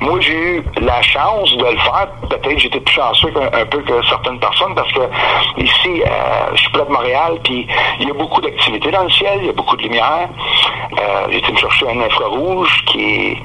Moi, 0.01 0.18
j'ai 0.20 0.32
eu 0.32 0.64
la 0.80 1.03
chance 1.03 1.55
de 1.57 1.64
le 1.64 1.78
faire. 1.78 2.09
Peut-être 2.28 2.59
j'étais 2.59 2.80
plus 2.80 2.95
chanceux 2.95 3.32
un 3.53 3.66
peu 3.66 3.82
que 3.82 4.03
certaines 4.31 4.41
personnes 4.41 4.74
parce 4.74 4.93
que 4.93 5.01
ici, 5.59 6.03
euh, 6.03 6.51
je 6.55 6.61
suis 6.61 6.70
près 6.70 6.85
de 6.85 6.91
Montréal, 6.91 7.39
puis 7.43 7.66
il 8.01 8.09
y 8.09 8.11
a 8.11 8.14
beaucoup 8.14 8.41
d'activités 8.41 8.91
dans 8.91 9.05
le 9.05 9.11
ciel, 9.11 9.39
il 9.41 9.47
y 9.47 9.51
a 9.51 9.53
beaucoup 9.53 9.76
de 9.76 9.83
lumière. 9.83 10.28
Euh, 10.99 11.26
j'ai 11.31 11.39
été 11.39 11.53
me 11.53 11.57
chercher 11.57 11.89
un 11.89 12.01
infrarouge 12.01 12.85
qui, 12.87 13.37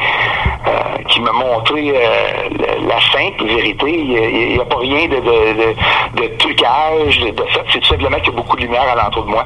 euh, 0.67 1.03
qui 1.09 1.21
m'a 1.21 1.31
montré 1.31 1.93
euh, 1.95 2.49
la, 2.87 2.99
simple 3.11 3.45
vérité. 3.45 3.91
Il 3.91 4.53
n'y 4.53 4.59
a, 4.59 4.65
pas 4.65 4.77
rien 4.77 5.07
de, 5.07 5.19
de, 5.19 6.27
trucage, 6.37 7.19
de, 7.19 7.43
fait. 7.43 7.63
C'est 7.71 7.79
tout 7.79 7.87
simplement 7.87 8.17
qu'il 8.17 8.33
y 8.33 8.35
a 8.35 8.37
beaucoup 8.37 8.55
de 8.55 8.61
lumière 8.61 8.89
alentour 8.89 9.25
de 9.25 9.29
moi. 9.29 9.45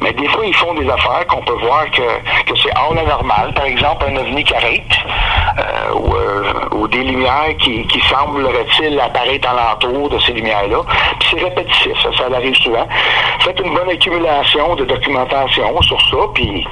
Mais 0.00 0.12
des 0.12 0.28
fois, 0.28 0.44
ils 0.44 0.54
font 0.54 0.74
des 0.74 0.88
affaires 0.88 1.26
qu'on 1.28 1.42
peut 1.42 1.58
voir 1.62 1.84
que, 1.90 2.50
que 2.50 2.58
c'est 2.58 2.76
hors 2.76 2.94
la 2.94 3.04
normale. 3.04 3.52
Par 3.54 3.64
exemple, 3.64 4.06
un 4.08 4.16
ovni 4.16 4.44
euh, 4.50 5.94
ou, 5.94 6.78
ou 6.78 6.88
des 6.88 7.04
lumières 7.04 7.56
qui, 7.58 7.86
qui 7.86 8.00
sembleraient-il 8.00 8.98
apparaître 8.98 9.48
alentour 9.48 10.08
de 10.08 10.18
ces 10.18 10.32
lumières-là. 10.32 10.59
C'est 11.30 11.42
répétitif, 11.42 11.92
ça, 12.02 12.08
ça 12.16 12.34
arrive 12.34 12.54
souvent. 12.56 12.86
Faites 13.40 13.58
une 13.60 13.74
bonne 13.74 13.88
accumulation 13.88 14.74
de 14.76 14.84
documentation 14.84 15.80
sur 15.82 16.00
ça, 16.10 16.16
puis 16.34 16.66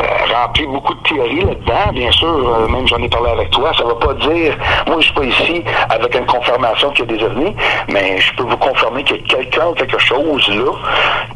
euh, 0.00 0.34
remplis 0.34 0.66
beaucoup 0.66 0.94
de 0.94 1.02
théories 1.08 1.44
là-dedans. 1.44 1.92
Bien 1.92 2.12
sûr, 2.12 2.28
euh, 2.28 2.68
même 2.68 2.86
j'en 2.86 2.98
ai 2.98 3.08
parlé 3.08 3.30
avec 3.30 3.50
toi, 3.50 3.72
ça 3.76 3.84
va 3.84 3.94
pas 3.94 4.14
dire, 4.14 4.56
moi 4.86 4.96
je 4.98 5.04
suis 5.04 5.14
pas 5.14 5.24
ici 5.24 5.64
avec 5.90 6.14
une 6.14 6.26
confirmation 6.26 6.90
qu'il 6.90 7.10
y 7.10 7.14
a 7.14 7.16
des 7.16 7.24
ovnis, 7.24 7.54
mais 7.88 8.18
je 8.18 8.34
peux 8.34 8.44
vous 8.44 8.56
confirmer 8.56 9.04
a 9.12 9.18
quelqu'un 9.28 9.66
ou 9.68 9.74
quelque 9.74 9.98
chose 9.98 10.48
là 10.48 10.72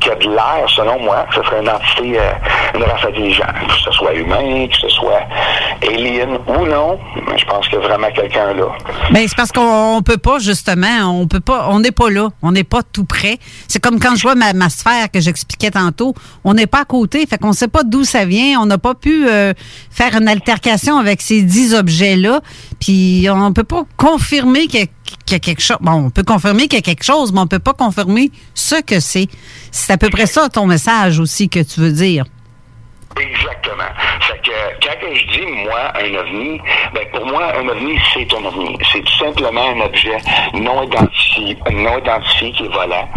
qui 0.00 0.10
a 0.10 0.14
de 0.14 0.28
l'air, 0.28 0.68
selon 0.68 0.98
moi, 1.00 1.26
que 1.28 1.36
ce 1.36 1.42
serait 1.42 1.60
une 1.60 1.68
entité, 1.68 2.18
euh, 2.18 2.32
une 2.74 2.82
race 2.84 3.04
intelligente, 3.04 3.46
que 3.66 3.74
ce 3.84 3.90
soit 3.92 4.14
humain, 4.14 4.66
que 4.68 4.76
ce 4.76 4.88
soit 4.88 5.22
alien 5.82 6.38
ou 6.46 6.66
non, 6.66 6.98
mais 7.28 7.38
je 7.38 7.46
pense 7.46 7.66
qu'il 7.68 7.78
y 7.78 7.82
a 7.82 7.86
vraiment 7.86 8.10
quelqu'un 8.10 8.54
là. 8.54 8.66
Ben, 9.10 9.26
c'est 9.26 9.36
parce 9.36 9.52
qu'on 9.52 9.96
on 9.96 10.02
peut 10.02 10.18
pas, 10.18 10.38
justement, 10.38 11.20
on 11.20 11.26
peut 11.26 11.40
pas, 11.40 11.66
on 11.70 11.82
n'est 11.88 11.92
pas 11.92 12.10
là, 12.10 12.30
on 12.42 12.52
n'est 12.52 12.64
pas 12.64 12.82
tout 12.82 13.04
près. 13.04 13.38
C'est 13.66 13.80
comme 13.80 13.98
quand 13.98 14.14
je 14.16 14.22
vois 14.22 14.34
ma, 14.34 14.68
sphère 14.68 15.10
que 15.10 15.20
j'expliquais 15.20 15.70
tantôt, 15.70 16.14
on 16.44 16.54
n'est 16.54 16.66
pas 16.66 16.80
à 16.80 16.84
côté, 16.84 17.26
fait 17.26 17.38
qu'on 17.38 17.52
sait 17.52 17.68
pas 17.68 17.82
d'où 17.82 18.04
ça 18.04 18.24
vient, 18.24 18.60
on 18.60 18.66
n'a 18.66 18.78
pas 18.78 18.94
pu 18.94 19.28
euh, 19.28 19.52
faire 19.90 20.14
une 20.14 20.28
altercation 20.28 20.98
avec 20.98 21.22
ces 21.22 21.42
dix 21.42 21.74
objets-là, 21.74 22.40
puis 22.78 23.26
on 23.30 23.52
peut 23.52 23.64
pas 23.64 23.84
confirmer 23.96 24.66
qu'il 24.66 24.80
y, 24.80 25.32
y 25.32 25.34
a 25.34 25.38
quelque 25.38 25.62
chose. 25.62 25.78
Bon, 25.80 25.92
on 25.92 26.10
peut 26.10 26.24
confirmer 26.24 26.68
qu'il 26.68 26.78
y 26.78 26.78
a 26.78 26.82
quelque 26.82 27.04
chose, 27.04 27.32
mais 27.32 27.40
on 27.40 27.46
peut 27.46 27.58
pas 27.58 27.74
confirmer 27.74 28.30
ce 28.54 28.80
que 28.82 29.00
c'est. 29.00 29.28
C'est 29.70 29.92
à 29.92 29.98
peu 29.98 30.10
près 30.10 30.26
ça 30.26 30.48
ton 30.48 30.66
message 30.66 31.18
aussi 31.18 31.48
que 31.48 31.60
tu 31.60 31.80
veux 31.80 31.92
dire. 31.92 32.24
Exactement. 33.20 33.90
Fait 34.20 34.38
que 34.42 34.50
quand 34.82 35.14
je 35.14 35.26
dis 35.26 35.46
moi 35.64 35.92
un 35.94 36.14
ovni, 36.14 36.60
ben 36.92 37.04
pour 37.12 37.26
moi 37.26 37.42
un 37.58 37.68
ovni 37.68 37.98
c'est 38.14 38.32
un 38.34 38.44
ovni. 38.44 38.78
C'est 38.92 39.00
tout 39.00 39.18
simplement 39.18 39.68
un 39.76 39.80
objet 39.80 40.18
non 40.54 40.82
identifié, 40.82 41.56
non 41.72 41.98
identifié 41.98 42.52
qui 42.52 42.64
est 42.64 42.68
volant. 42.68 43.08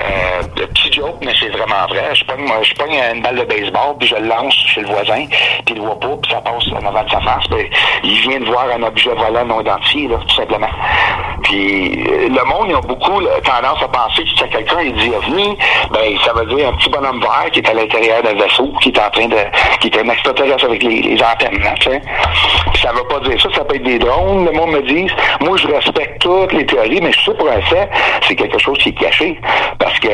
Euh, 0.00 0.42
petit 0.54 0.92
joke, 0.92 1.16
mais 1.24 1.32
c'est 1.40 1.48
vraiment 1.48 1.86
vrai. 1.88 2.14
Je 2.14 2.24
pogne, 2.24 2.46
je 2.62 3.14
une 3.14 3.22
balle 3.22 3.36
de 3.36 3.44
baseball 3.44 3.96
puis 3.98 4.08
je 4.08 4.16
le 4.16 4.28
lance 4.28 4.54
chez 4.54 4.82
le 4.82 4.88
voisin 4.88 5.26
puis 5.66 5.74
il 5.74 5.76
le 5.76 5.82
voit 5.82 5.98
pas 5.98 6.16
puis 6.22 6.32
ça 6.32 6.40
passe 6.40 6.64
en 6.72 6.86
avant 6.86 7.02
de 7.02 7.10
sa 7.10 7.20
face. 7.20 7.48
Ben, 7.50 7.66
il 8.04 8.20
vient 8.20 8.40
de 8.40 8.44
voir 8.44 8.66
un 8.70 8.82
objet 8.82 9.10
volant 9.14 9.44
non 9.44 9.60
identifié 9.60 10.08
là, 10.08 10.18
tout 10.18 10.34
simplement. 10.36 10.70
Puis 11.42 12.06
euh, 12.06 12.28
le 12.28 12.44
monde 12.44 12.66
ils 12.68 12.76
ont 12.76 12.80
beaucoup 12.80 13.20
tendance 13.44 13.82
à 13.82 13.88
penser 13.88 14.24
que 14.24 14.40
quand 14.40 14.48
quelqu'un 14.48 14.82
il 14.82 14.94
dit 14.94 15.10
ovni, 15.10 15.56
ben 15.90 16.16
ça 16.24 16.32
veut 16.32 16.46
dire 16.46 16.68
un 16.68 16.72
petit 16.74 16.90
bonhomme 16.90 17.20
vert 17.20 17.50
qui 17.52 17.60
est 17.60 17.68
à 17.68 17.74
l'intérieur 17.74 18.22
d'un 18.22 18.34
vaisseau 18.34 18.72
qui 18.80 18.90
est 18.90 18.98
en 18.98 19.10
train 19.10 19.26
de 19.26 19.36
qui 19.80 19.88
est 19.88 19.98
un 19.98 20.08
extraterrestre 20.08 20.64
avec 20.64 20.82
les, 20.82 21.18
antennes, 21.22 21.62
là. 21.62 21.74
Puis 21.78 22.82
ça 22.82 22.92
veut 22.92 23.04
pas 23.08 23.20
dire 23.28 23.40
ça, 23.40 23.48
ça 23.54 23.64
peut 23.64 23.76
être 23.76 23.82
des 23.82 23.98
drones, 23.98 24.46
le 24.46 24.52
monde 24.52 24.72
me 24.72 24.82
dit. 24.82 25.06
Moi, 25.40 25.56
je 25.56 25.66
respecte 25.68 26.20
toutes 26.20 26.52
les 26.52 26.66
théories, 26.66 27.00
mais 27.00 27.12
je 27.12 27.20
sais 27.20 27.34
pour 27.34 27.48
un 27.48 27.60
fait, 27.62 27.88
c'est 28.26 28.34
quelque 28.34 28.58
chose 28.58 28.78
qui 28.78 28.90
est 28.90 28.98
caché. 28.98 29.40
Parce 29.78 29.98
que 30.00 30.08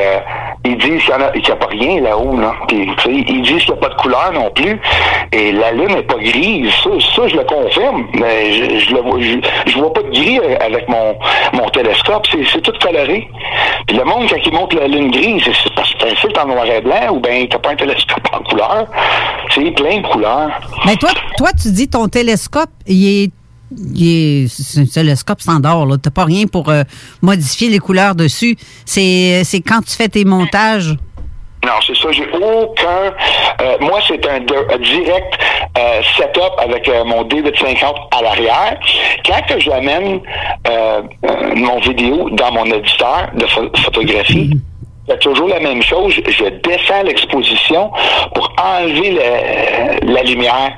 ils 0.67 0.79
disent 0.79 1.03
qu'il 1.05 1.43
n'y 1.43 1.51
a, 1.51 1.57
pas 1.57 1.67
rien 1.67 2.01
là-haut, 2.01 2.37
là. 2.39 2.55
Ils 2.71 3.43
disent 3.43 3.65
qu'il 3.65 3.75
n'y 3.75 3.79
a 3.79 3.83
pas 3.83 3.89
de 3.91 4.01
couleur 4.01 4.33
non 4.33 4.51
plus. 4.51 4.81
Et 5.33 5.53
la 5.53 5.73
lune 5.73 5.95
n'est 5.95 6.03
pas 6.03 6.15
grise. 6.15 6.73
Ça, 6.83 6.91
ça, 7.15 7.29
je 7.29 7.37
le 7.37 7.45
confirme. 7.45 8.07
Mais 8.15 8.53
je, 8.53 8.79
je 8.79 8.95
le 8.95 9.01
vois, 9.03 9.19
je, 9.21 9.79
vois 9.79 9.93
pas 9.93 10.03
de 10.03 10.11
gris 10.11 10.41
avec 10.61 10.89
mon, 10.89 11.17
mon 11.53 11.69
télescope. 11.69 12.27
C'est, 12.31 12.63
tout 12.63 12.73
coloré. 12.81 13.29
Puis 13.87 13.97
le 13.97 14.05
monde, 14.05 14.27
quand 14.31 14.37
il 14.43 14.53
montre 14.55 14.77
la 14.77 14.89
lune 14.89 15.11
grise, 15.11 15.45
c'est 15.45 15.75
parce 15.75 15.93
que 15.93 15.99
c'est 16.21 16.39
un 16.39 16.45
en 16.45 16.47
noir 16.47 16.67
et 16.67 16.81
blanc 16.81 17.11
ou 17.13 17.21
bien 17.21 17.45
t'as 17.49 17.59
pas 17.59 17.71
un 17.71 17.77
télescope 17.77 18.27
en 18.33 18.43
couleur. 18.49 18.87
C'est 19.55 19.71
plein 19.73 20.01
de 20.01 20.07
couleurs. 20.07 20.51
Mais 20.87 20.97
toi, 20.97 21.11
toi, 21.37 21.51
tu 21.53 21.71
dis 21.71 21.89
ton 21.89 22.09
télescope, 22.09 22.71
il 22.87 23.25
est. 23.25 23.31
C'est 24.49 24.81
un 24.83 24.87
télescope 24.87 25.41
standard, 25.41 25.87
là. 25.87 25.97
T'as 26.01 26.11
pas 26.11 26.25
rien 26.25 26.47
pour 26.47 26.69
euh, 26.69 26.83
modifier 27.23 27.69
les 27.69 27.79
couleurs 27.79 28.15
dessus. 28.15 28.57
C'est 28.85 29.43
quand 29.67 29.81
tu 29.85 29.95
fais 29.97 30.09
tes 30.09 30.25
montages. 30.25 30.95
Non, 31.65 31.73
c'est 31.87 31.97
ça. 31.97 32.13
J'ai 32.13 32.29
aucun. 32.31 33.15
euh, 33.63 33.77
moi, 33.81 33.99
c'est 34.07 34.25
un, 34.29 34.39
direct 34.41 35.35
euh, 35.79 36.03
setup 36.17 36.53
avec 36.59 36.87
euh, 36.89 37.05
mon 37.05 37.25
D850 37.25 37.95
à 38.17 38.23
l'arrière. 38.23 38.79
Quand 39.25 39.41
que 39.49 39.59
j'amène 39.59 40.21
mon 41.57 41.81
vidéo 41.81 42.29
dans 42.31 42.53
mon 42.53 42.67
éditeur 42.67 43.29
de 43.35 43.47
pho- 43.47 43.71
photographie, 43.83 44.51
c'est 45.09 45.19
toujours 45.21 45.49
la 45.49 45.61
même 45.61 45.83
chose. 45.83 46.15
Je 46.27 46.45
descends 46.69 47.03
l'exposition 47.05 47.91
pour 48.35 48.53
enlever 48.63 49.11
le- 49.13 50.13
la 50.15 50.23
lumière. 50.23 50.73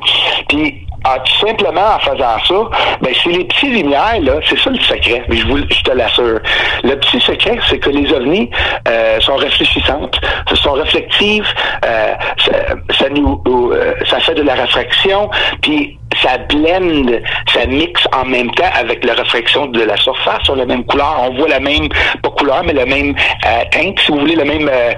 Puis 0.48 0.82
tout 1.24 1.46
simplement 1.46 1.82
en 1.94 2.00
faisant 2.00 2.36
ça, 2.48 2.70
ben 3.00 3.14
c'est 3.22 3.30
les 3.30 3.44
petites 3.44 3.70
lumières 3.70 4.18
là, 4.22 4.40
c'est 4.48 4.58
ça 4.58 4.70
le 4.70 4.78
secret. 4.80 5.22
Mais 5.28 5.36
je 5.36 5.46
vous, 5.46 5.58
je 5.58 5.82
te 5.82 5.92
l'assure. 5.92 6.40
Le 6.82 6.96
petit 6.96 7.20
secret, 7.20 7.58
c'est 7.70 7.78
que 7.78 7.90
les 7.90 8.12
ovnis 8.12 8.50
euh, 8.88 9.20
sont 9.20 9.36
réfléchissantes, 9.36 10.18
sont 10.54 10.72
réflectives, 10.72 11.46
euh, 11.84 12.14
ça, 12.44 12.52
ça 12.98 13.08
nous, 13.10 13.40
euh, 13.46 13.94
ça 14.10 14.18
fait 14.18 14.34
de 14.34 14.42
la 14.42 14.54
réfraction, 14.54 15.30
puis 15.62 15.96
ça 16.22 16.38
blende, 16.38 17.22
ça 17.52 17.66
mixe 17.66 18.06
en 18.14 18.24
même 18.24 18.50
temps 18.52 18.70
avec 18.74 19.04
la 19.04 19.14
réfraction 19.14 19.66
de 19.66 19.82
la 19.82 19.96
surface 19.96 20.42
sur 20.44 20.56
la 20.56 20.66
même 20.66 20.84
couleur. 20.84 21.16
On 21.22 21.34
voit 21.36 21.48
la 21.48 21.60
même, 21.60 21.88
pas 22.22 22.30
couleur, 22.30 22.62
mais 22.64 22.72
la 22.72 22.86
même 22.86 23.14
euh, 23.46 23.64
teinte, 23.70 23.98
si 24.00 24.12
vous 24.12 24.20
voulez, 24.20 24.36
la 24.36 24.44
même 24.44 24.68
euh, 24.68 24.92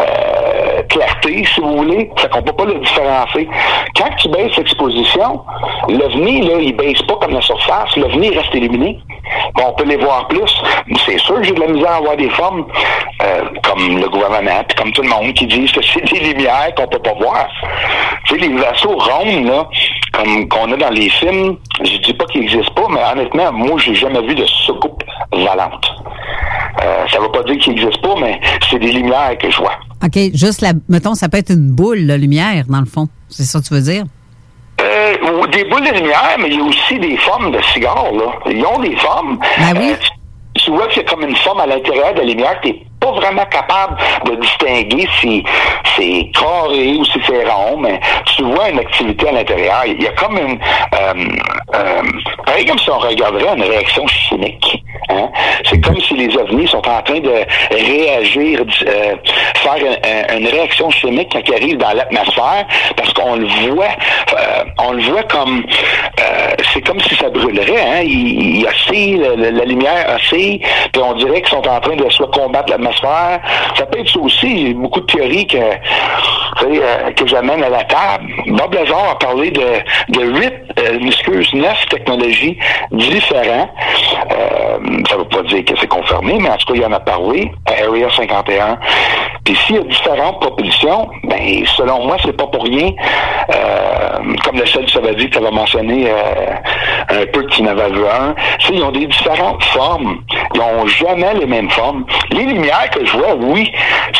euh, 0.00 0.82
clarté, 0.88 1.44
si 1.54 1.60
vous 1.60 1.76
voulez. 1.78 2.10
Fait 2.16 2.28
qu'on 2.30 2.42
peut 2.42 2.52
pas 2.52 2.64
le 2.64 2.74
différencier. 2.74 3.48
Quand 3.96 4.10
tu 4.18 4.28
baisses 4.28 4.56
l'exposition, 4.56 5.40
l'OVNI, 5.88 6.42
là, 6.42 6.54
il 6.60 6.76
baisse 6.76 7.02
pas 7.02 7.16
comme 7.16 7.34
la 7.34 7.42
surface. 7.42 7.96
L'OVNI 7.96 8.30
reste 8.30 8.54
illuminé. 8.54 8.98
Bon, 9.54 9.64
on 9.68 9.72
peut 9.72 9.84
les 9.84 9.96
voir 9.96 10.26
plus. 10.28 10.62
C'est 11.06 11.18
sûr 11.18 11.36
que 11.36 11.44
j'ai 11.44 11.52
de 11.52 11.60
la 11.60 11.68
misère 11.68 11.92
à 11.92 12.00
voir 12.00 12.16
des 12.16 12.28
formes, 12.30 12.66
euh, 13.22 13.44
comme 13.62 13.98
le 13.98 14.08
gouvernement, 14.08 14.62
puis 14.68 14.76
comme 14.76 14.92
tout 14.92 15.02
le 15.02 15.08
monde, 15.08 15.32
qui 15.34 15.46
disent 15.46 15.72
que 15.72 15.82
c'est 15.82 16.04
des 16.12 16.32
lumières 16.32 16.74
qu'on 16.76 16.86
peut 16.86 16.98
pas 16.98 17.14
voir. 17.14 17.48
Tu 18.26 18.34
sais, 18.34 18.40
les 18.40 18.54
vaisseaux 18.54 18.96
ronds, 18.96 19.44
là, 19.44 19.68
comme 20.16 20.48
qu'on 20.48 20.72
a 20.72 20.76
dans 20.76 20.90
les 20.90 21.08
films, 21.10 21.56
je 21.82 21.96
dis 21.98 22.14
pas 22.14 22.24
qu'ils 22.26 22.42
n'existent 22.42 22.72
pas, 22.74 22.86
mais 22.90 23.00
honnêtement, 23.12 23.52
moi, 23.52 23.78
j'ai 23.78 23.94
jamais 23.94 24.20
vu 24.26 24.34
de 24.34 24.44
soucoupe 24.44 25.02
volante. 25.32 25.86
Euh, 26.82 27.06
ça 27.10 27.20
veut 27.20 27.30
pas 27.30 27.42
dire 27.44 27.58
qu'ils 27.58 27.74
n'existent 27.74 28.14
pas, 28.14 28.20
mais 28.20 28.40
c'est 28.68 28.78
des 28.78 28.92
lumières 28.92 29.36
que 29.38 29.50
je 29.50 29.58
vois. 29.58 29.78
OK, 30.04 30.18
juste 30.34 30.60
la. 30.60 30.72
Mettons, 30.88 31.14
ça 31.14 31.28
peut 31.28 31.38
être 31.38 31.50
une 31.50 31.70
boule 31.70 32.06
de 32.06 32.14
lumière, 32.14 32.64
dans 32.68 32.80
le 32.80 32.86
fond. 32.86 33.08
C'est 33.28 33.44
ça 33.44 33.60
que 33.60 33.64
tu 33.64 33.74
veux 33.74 33.80
dire? 33.80 34.04
Euh, 34.80 35.46
des 35.52 35.64
boules 35.64 35.84
de 35.84 35.94
lumière, 35.94 36.36
mais 36.38 36.48
il 36.48 36.58
y 36.58 36.60
a 36.60 36.64
aussi 36.64 36.98
des 36.98 37.16
formes 37.16 37.50
de 37.52 37.60
cigares, 37.72 38.12
là. 38.12 38.32
Ils 38.50 38.64
ont 38.66 38.80
des 38.80 38.96
formes. 38.96 39.38
Euh, 39.60 39.94
tu, 40.54 40.62
tu 40.62 40.70
vois 40.70 40.88
qu'il 40.88 41.02
y 41.02 41.06
a 41.06 41.08
comme 41.08 41.22
une 41.22 41.36
forme 41.36 41.60
à 41.60 41.66
l'intérieur 41.66 42.12
de 42.14 42.20
la 42.20 42.26
lumière, 42.26 42.60
tu 42.62 42.74
pas 43.04 43.12
vraiment 43.12 43.44
capable 43.46 43.96
de 44.26 44.36
distinguer 44.36 45.06
si 45.20 45.44
c'est 45.96 46.30
carré 46.32 46.94
ou 46.98 47.04
si 47.04 47.20
c'est 47.26 47.44
rond, 47.48 47.76
mais 47.78 48.00
tu 48.34 48.42
vois 48.44 48.70
une 48.70 48.78
activité 48.78 49.28
à 49.28 49.32
l'intérieur. 49.32 49.82
Il 49.86 50.02
y 50.02 50.06
a 50.06 50.12
comme 50.12 50.36
une... 50.38 50.58
Euh, 50.94 51.14
euh, 51.74 52.02
pareil 52.46 52.64
comme 52.66 52.78
si 52.78 52.90
on 52.90 52.98
regarderait 52.98 53.54
une 53.56 53.62
réaction 53.64 54.06
chimique. 54.06 54.82
hein. 55.10 55.28
C'est 55.68 55.80
comme 55.80 56.00
si 56.00 56.14
les 56.14 56.36
ovnis 56.36 56.68
sont 56.68 56.86
en 56.88 57.02
train 57.02 57.20
de 57.20 57.34
réagir, 57.70 58.60
euh, 58.86 59.14
faire 59.56 59.72
un- 59.74 60.34
un- 60.34 60.38
une 60.38 60.46
réaction 60.48 60.90
chimique 60.90 61.28
quand 61.32 61.40
ils 61.46 61.54
arrivent 61.54 61.76
dans 61.78 61.92
l'atmosphère, 61.92 62.66
parce 62.96 63.12
qu'on 63.12 63.36
le 63.36 63.46
voit, 63.74 63.88
on 64.78 64.92
le 64.92 65.02
voit 65.02 65.22
comme 65.24 65.64
c'est 66.72 66.80
comme 66.80 67.00
si 67.00 67.14
ça 67.16 67.28
brûlerait. 67.30 67.80
Hein? 67.80 68.00
Il, 68.04 68.58
il 68.58 68.66
oscille, 68.66 69.16
le- 69.18 69.36
le- 69.36 69.50
la 69.50 69.64
lumière 69.64 70.06
oscille, 70.16 70.60
puis 70.92 71.02
on 71.04 71.12
dirait 71.14 71.40
qu'ils 71.42 71.50
sont 71.56 71.68
en 71.68 71.80
train 71.80 71.94
de 71.96 72.08
soit 72.10 72.30
combattre 72.32 72.70
l'atmosphère. 72.70 72.93
Ça 73.00 73.86
peut 73.86 74.00
être 74.00 74.08
ça 74.08 74.20
aussi. 74.20 74.46
Il 74.46 74.68
y 74.68 74.70
a 74.70 74.74
beaucoup 74.74 75.00
de 75.00 75.06
théories 75.06 75.46
que, 75.46 75.56
euh, 75.56 77.10
que 77.16 77.26
j'amène 77.26 77.62
à 77.62 77.68
la 77.68 77.84
table. 77.84 78.26
Bob 78.46 78.74
Lazar 78.74 79.10
a 79.10 79.18
parlé 79.18 79.50
de, 79.50 79.66
de 80.08 80.24
huit, 80.24 80.54
euh, 80.78 80.98
excuse, 81.06 81.52
neuf 81.54 81.84
technologies 81.90 82.58
différentes. 82.90 83.70
Euh, 84.30 84.78
ça 85.08 85.16
veut 85.16 85.24
pas 85.24 85.42
dire 85.42 85.64
que 85.64 85.74
c'est 85.78 85.86
confirmé, 85.86 86.38
mais 86.40 86.50
en 86.50 86.56
tout 86.56 86.72
cas, 86.72 86.78
il 86.78 86.84
en 86.84 86.92
a 86.92 87.00
parlé 87.00 87.50
à 87.66 87.84
Area 87.84 88.08
51. 88.10 88.78
Puis 89.44 89.56
s'il 89.56 89.76
y 89.76 89.78
a 89.78 89.82
différentes 89.82 90.40
propositions, 90.40 91.08
ben 91.24 91.64
selon 91.76 92.06
moi, 92.06 92.16
c'est 92.24 92.36
pas 92.36 92.46
pour 92.46 92.64
rien. 92.64 92.90
Euh, 93.54 94.34
comme 94.44 94.58
le 94.58 94.66
seul 94.66 94.88
Savadi 94.88 95.26
que 95.26 95.32
tu 95.32 95.38
avais 95.38 95.50
mentionné 95.50 96.10
un 97.10 97.26
peu 97.32 97.43
que 97.64 97.70
tu 97.70 97.76
n'avais 97.76 97.92
vu 97.92 98.04
un. 98.06 98.34
Tu 98.58 98.66
sais, 98.66 98.74
ils 98.74 98.82
ont 98.82 98.92
des 98.92 99.06
différentes 99.06 99.62
formes. 99.64 100.22
Ils 100.54 100.60
ont 100.60 100.86
jamais 100.86 101.34
les 101.34 101.46
mêmes 101.46 101.70
formes. 101.70 102.04
Les 102.30 102.44
lumières 102.44 102.90
que 102.90 103.04
je 103.04 103.16
vois, 103.16 103.34
oui, 103.34 103.70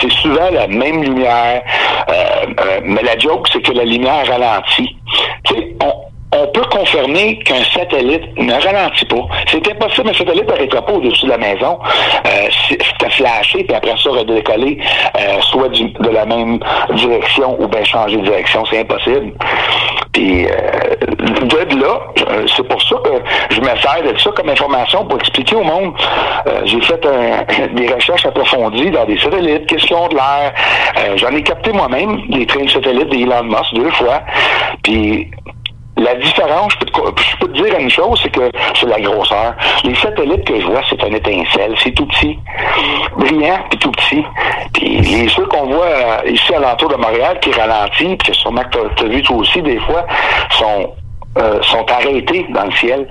c'est 0.01 0.11
souvent 0.12 0.51
la 0.51 0.66
même 0.66 1.03
lumière. 1.03 1.62
Euh, 2.09 2.14
euh, 2.61 2.80
mais 2.84 3.03
la 3.03 3.18
joke, 3.18 3.49
c'est 3.53 3.62
que 3.62 3.72
la 3.72 3.84
lumière 3.84 4.26
ralentit. 4.26 4.97
On, 5.82 6.47
peut 6.53 6.64
confirmer 6.70 7.38
qu'un 7.38 7.62
satellite 7.62 8.36
ne 8.36 8.53
ralentit 8.53 9.05
pas. 9.07 9.26
C'est 9.49 9.66
impossible, 9.68 10.11
un 10.11 10.14
satellite 10.14 10.49
n'arrêtera 10.49 10.82
pas 10.82 10.92
au-dessus 10.92 11.26
de 11.26 11.30
la 11.30 11.38
maison. 11.38 11.78
Euh, 12.26 12.49
C'était 12.68 13.11
flashé, 13.11 13.64
puis 13.64 13.74
après 13.74 13.95
ça, 14.03 14.11
redécoller 14.11 14.78
euh, 15.16 15.40
soit 15.42 15.68
de 15.68 16.11
la 16.11 16.26
même 16.26 16.59
direction 16.92 17.57
ou 17.61 17.68
bien 17.68 17.84
changer 17.84 18.16
de 18.16 18.22
direction. 18.22 18.64
C'est 18.66 18.80
impossible. 18.80 19.32
Puis, 20.15 20.47
euh, 20.47 20.51
de 21.75 21.81
là, 21.81 22.01
euh, 22.31 22.47
c'est 22.57 22.67
pour 22.69 22.81
ça 22.83 22.97
que 23.05 23.55
je 23.55 23.61
me 23.61 23.67
sers 23.67 24.03
de 24.12 24.17
ça 24.19 24.31
comme 24.31 24.49
information 24.49 25.05
pour 25.07 25.19
expliquer 25.19 25.57
au 25.57 25.65
monde. 25.65 25.93
Euh, 26.47 26.61
J'ai 26.65 26.81
fait 26.81 27.01
des 27.75 27.93
recherches 27.93 28.25
approfondies 28.25 28.91
dans 28.91 29.05
des 29.05 29.19
satellites, 29.19 29.67
ont 29.93 30.09
de 30.09 30.15
l'air. 30.15 30.53
Euh, 30.99 31.17
J'en 31.17 31.31
ai 31.31 31.43
capté 31.43 31.73
moi-même 31.73 32.21
des 32.29 32.47
trains 32.47 32.65
de 32.65 32.71
satellites 32.71 33.09
d'Elon 33.11 33.43
Musk 33.45 33.75
deux 33.75 33.91
fois. 33.91 34.23
Puis, 34.83 35.31
la 35.97 36.14
différence, 36.16 36.72
je 36.72 36.78
peux, 36.78 36.86
te, 36.86 37.22
je 37.22 37.36
peux 37.38 37.49
te 37.49 37.62
dire 37.62 37.78
une 37.78 37.90
chose, 37.90 38.18
c'est 38.22 38.30
que 38.30 38.51
c'est 38.74 38.86
la 38.86 39.01
grosseur. 39.01 39.55
Les 39.84 39.95
satellites 39.95 40.45
que 40.45 40.61
je 40.61 40.66
vois, 40.66 40.82
c'est 40.88 41.03
un 41.03 41.12
étincelle, 41.12 41.74
c'est 41.82 41.92
tout 41.92 42.07
petit, 42.07 42.38
brillant 43.16 43.61
puis 43.70 43.78
tout 43.78 43.92
petit. 43.92 44.24
Puis 44.72 44.99
les 45.01 45.28
ceux 45.28 45.47
qu'on 45.47 45.66
voit 45.66 45.86
euh, 45.86 46.30
ici 46.30 46.55
à 46.55 46.59
l'entour 46.59 46.88
de 46.88 46.97
Montréal 46.97 47.38
qui 47.40 47.53
ralentissent, 47.53 48.16
puis 48.18 48.32
que 48.32 48.32
sûrement 48.32 48.64
que 48.64 48.78
tu 48.97 49.05
as 49.05 49.09
vu 49.09 49.22
toi 49.22 49.36
aussi 49.36 49.62
des 49.62 49.78
fois, 49.80 50.07
sont 50.51 50.92
euh, 51.39 51.62
sont 51.62 51.85
arrêtés 51.91 52.47
dans 52.51 52.64
le 52.64 52.72
ciel. 52.72 53.07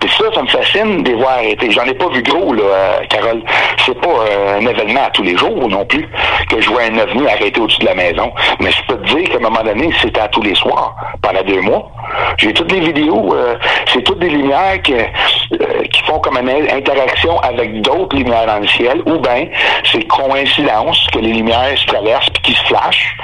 Puis 0.00 0.10
ça, 0.10 0.24
ça 0.34 0.42
me 0.42 0.48
fascine 0.48 1.02
de 1.02 1.10
les 1.10 1.16
voir 1.16 1.32
arrêtés. 1.32 1.70
J'en 1.70 1.84
ai 1.84 1.94
pas 1.94 2.08
vu 2.08 2.22
gros, 2.22 2.54
là, 2.54 2.62
euh, 2.62 2.98
Carole. 3.08 3.42
C'est 3.84 4.00
pas 4.00 4.08
euh, 4.08 4.58
un 4.58 4.66
événement 4.66 5.04
à 5.04 5.10
tous 5.10 5.22
les 5.22 5.36
jours 5.36 5.68
non 5.68 5.84
plus 5.84 6.08
que 6.48 6.60
je 6.60 6.68
vois 6.70 6.82
un 6.82 6.98
ovni 6.98 7.26
arrêté 7.26 7.60
au-dessus 7.60 7.80
de 7.80 7.86
la 7.86 7.94
maison. 7.94 8.32
Mais 8.60 8.70
je 8.70 8.82
peux 8.86 9.00
te 9.00 9.14
dire 9.14 9.28
qu'à 9.28 9.36
un 9.36 9.50
moment 9.50 9.62
donné, 9.62 9.90
c'était 10.00 10.20
à 10.20 10.28
tous 10.28 10.42
les 10.42 10.54
soirs, 10.54 10.94
pendant 11.22 11.42
deux 11.42 11.60
mois. 11.60 11.90
J'ai 12.38 12.52
toutes 12.52 12.70
les 12.72 12.80
vidéos, 12.80 13.34
euh, 13.34 13.56
c'est 13.92 14.02
toutes 14.02 14.18
des 14.18 14.30
lumières 14.30 14.80
que, 14.82 14.92
euh, 14.92 15.82
qui 15.90 16.02
font 16.04 16.18
comme 16.20 16.38
une 16.38 16.70
interaction 16.70 17.38
avec 17.40 17.80
d'autres 17.82 18.16
lumières 18.16 18.46
dans 18.46 18.60
le 18.60 18.68
ciel, 18.68 19.02
ou 19.06 19.18
bien 19.18 19.46
c'est 19.84 20.06
coïncidence 20.06 21.06
que 21.12 21.18
les 21.18 21.32
lumières 21.32 21.76
se 21.76 21.86
traversent 21.86 22.30
puis 22.30 22.42
qui 22.42 22.54
se 22.54 22.64
flashent. 22.64 23.16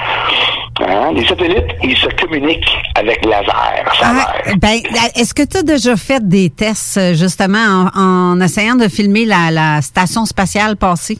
Hein? 0.81 1.13
Les 1.13 1.25
satellites, 1.25 1.75
ils 1.83 1.97
se 1.97 2.07
communiquent 2.09 2.77
avec 2.95 3.25
laser. 3.25 3.95
Ça. 3.99 4.34
Ben, 4.59 4.79
est-ce 5.15 5.33
que 5.33 5.43
tu 5.43 5.57
as 5.57 5.63
déjà 5.63 5.95
fait 5.95 6.27
des 6.27 6.49
tests, 6.49 6.97
euh, 6.97 7.13
justement, 7.13 7.89
en, 7.95 8.33
en 8.33 8.41
essayant 8.41 8.75
de 8.75 8.87
filmer 8.87 9.25
la, 9.25 9.51
la 9.51 9.81
station 9.81 10.25
spatiale 10.25 10.75
passée? 10.77 11.19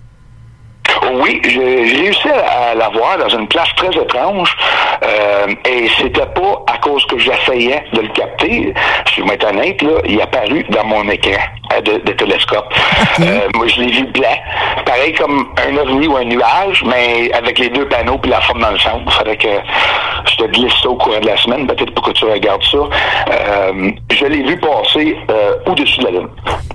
Oui, 1.14 1.42
j'ai 1.48 1.60
réussi 1.60 2.30
à, 2.30 2.72
à 2.72 2.76
la 2.76 2.90
voir 2.90 3.18
dans 3.18 3.30
une 3.30 3.48
place 3.48 3.70
très 3.76 3.90
étrange 3.90 4.56
euh, 5.04 5.48
et 5.70 5.88
c'était 5.98 6.26
pas 6.26 6.64
à 6.68 6.78
cause 6.78 7.06
que 7.06 7.18
j'essayais 7.18 7.84
de 7.94 8.02
le 8.02 8.08
capter. 8.10 8.74
Je 9.16 9.24
vais 9.24 9.34
être 9.34 9.48
honnête, 9.48 9.82
là, 9.82 9.92
il 10.06 10.20
est 10.20 10.22
apparu 10.22 10.66
dans 10.70 10.84
mon 10.86 11.08
écran 11.10 11.42
euh, 11.74 11.82
de, 11.82 11.98
de 12.00 12.12
télescope. 12.14 12.74
Euh, 13.22 13.48
moi, 13.56 13.68
je 13.68 13.82
l'ai 13.82 13.92
vu 13.92 14.06
blanc, 14.08 14.38
pareil 14.86 15.14
comme 15.14 15.54
un 15.68 15.78
ovni 15.78 16.08
ou 16.08 16.18
un 16.18 16.26
nuage, 16.26 16.84
mais 16.86 17.32
avec 17.34 17.60
les 17.60 17.70
deux 17.70 17.88
panneaux 17.88 18.18
puis 18.18 18.32
la 18.32 18.42
forme 18.42 18.62
dans 18.62 18.72
le 18.72 18.80
centre. 18.80 19.04
Il 19.06 19.12
faudrait 19.12 19.38
que 19.38 19.48
je 20.30 20.36
te 20.38 20.44
glisse 20.52 20.74
ça 20.82 20.90
au 20.90 20.96
courant 20.96 21.20
de 21.20 21.28
la 21.28 21.38
semaine, 21.38 21.68
peut-être 21.68 21.94
pour 21.94 22.04
que 22.06 22.12
tu 22.12 22.26
regardes 22.26 22.64
ça. 22.64 22.78
Euh, 22.78 23.92
je 24.12 24.26
l'ai 24.26 24.44
vu 24.44 24.58
passer 24.60 25.18
euh, 25.30 25.56
au-dessus 25.68 26.00
de 26.00 26.06
la 26.06 26.12
Lune. 26.12 26.30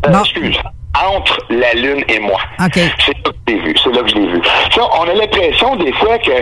Euh, 0.07 0.21
Excuse 0.21 0.59
entre 0.97 1.39
la 1.51 1.73
Lune 1.75 2.05
et 2.09 2.19
moi. 2.19 2.41
C'est 3.05 3.15
là 3.15 3.33
que 3.33 3.39
je 3.49 3.55
l'ai 3.55 3.61
vu. 3.61 3.75
C'est 3.83 3.95
là 3.95 4.03
que 4.03 4.09
je 4.09 4.15
l'ai 4.15 4.27
vu. 4.27 4.43
Ça, 4.75 4.83
on 4.99 5.03
a 5.05 5.15
l'impression 5.15 5.77
des 5.77 5.93
fois 5.93 6.19
que 6.19 6.33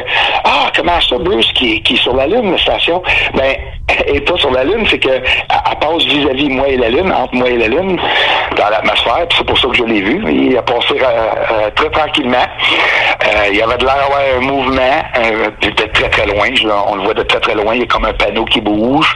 Ah, 0.45 0.71
comment 0.75 1.01
ça, 1.01 1.19
Bruce, 1.19 1.53
qui 1.53 1.77
est, 1.77 1.81
qui 1.81 1.95
est 1.95 2.03
sur 2.03 2.15
la 2.17 2.27
Lune, 2.27 2.53
la 2.53 2.59
station? 2.59 3.03
Ben, 3.35 3.55
elle 4.07 4.17
est 4.17 4.21
pas 4.21 4.37
sur 4.37 4.51
la 4.51 4.65
Lune, 4.65 4.87
c'est 4.89 4.99
que 4.99 5.09
elle 5.09 5.79
passe 5.81 6.05
vis-à-vis 6.05 6.49
moi 6.49 6.69
et 6.69 6.77
la 6.77 6.91
Lune, 6.91 7.13
entre 7.13 7.35
moi 7.35 7.49
et 7.49 7.57
la 7.57 7.69
Lune, 7.69 7.99
dans 8.57 8.69
l'atmosphère, 8.69 9.27
puis 9.29 9.39
c'est 9.39 9.47
pour 9.47 9.59
ça 9.59 9.69
que 9.69 9.77
je 9.77 9.85
l'ai 9.85 10.01
vu. 10.01 10.23
Il 10.31 10.57
a 10.57 10.63
passé 10.63 10.95
euh, 10.95 11.05
euh, 11.05 11.71
très 11.75 11.91
tranquillement. 11.91 12.37
Euh, 12.39 13.49
il 13.51 13.57
y 13.57 13.63
avait 13.63 13.77
de 13.77 13.85
l'air 13.85 13.97
d'avoir 13.97 14.21
un 14.37 14.41
mouvement, 14.41 15.03
euh, 15.17 15.51
de 15.61 15.71
très 15.71 16.09
très 16.09 16.27
loin. 16.27 16.49
On 16.89 16.97
le 16.97 17.03
voit 17.03 17.15
de 17.15 17.23
très 17.23 17.41
très 17.41 17.55
loin. 17.55 17.75
Il 17.75 17.81
y 17.81 17.85
a 17.85 17.87
comme 17.87 18.05
un 18.05 18.13
panneau 18.13 18.45
qui 18.45 18.61
bouge. 18.61 19.15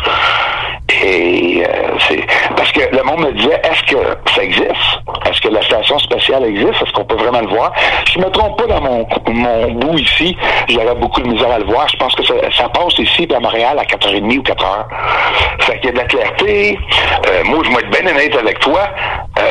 Et 1.05 1.65
euh, 1.67 1.99
c'est 2.09 2.25
parce 2.57 2.71
que 2.73 2.81
le 2.95 3.03
monde 3.03 3.21
me 3.21 3.33
disait 3.33 3.61
est-ce 3.65 3.83
que 3.93 3.99
ça 4.35 4.43
existe? 4.43 4.67
Est-ce 5.29 5.41
que 5.41 5.49
la 5.49 5.63
station 5.63 5.99
spatiale 5.99 6.45
existe? 6.45 6.83
Est-ce 6.83 6.93
qu'on 6.93 7.05
peut 7.05 7.17
vraiment 7.17 7.41
le 7.41 7.49
voir? 7.49 7.73
Je 8.13 8.19
me 8.19 8.31
trompe 8.31 8.59
pas 8.59 8.67
dans 8.67 8.81
mon 8.81 9.07
mon 9.29 9.73
bout 9.73 9.99
ici. 9.99 10.37
J'aurais 10.69 10.95
beaucoup 10.95 11.21
de 11.23 11.29
misère 11.29 11.51
à 11.51 11.59
le 11.59 11.65
voir. 11.65 11.89
Je 11.89 11.97
pense 11.97 12.15
que 12.15 12.25
ça, 12.25 12.35
ça 12.57 12.69
passe 12.69 12.99
ici 12.99 13.29
à 13.35 13.41
Montréal 13.41 13.79
à 13.79 13.85
4h30 13.85 14.39
ou 14.39 14.43
4h. 14.43 14.85
Fait 15.61 15.81
qu'il 15.81 15.87
y 15.87 15.89
a 15.89 15.93
de 15.93 15.99
la 15.99 16.05
clarté. 16.05 16.79
Euh, 17.29 17.45
moi, 17.45 17.59
je 17.65 17.71
vais 17.71 17.83
être 17.83 17.91
bien 17.91 18.11
honnête 18.11 18.37
avec 18.37 18.59
toi. 18.61 18.89
Euh, 19.39 19.43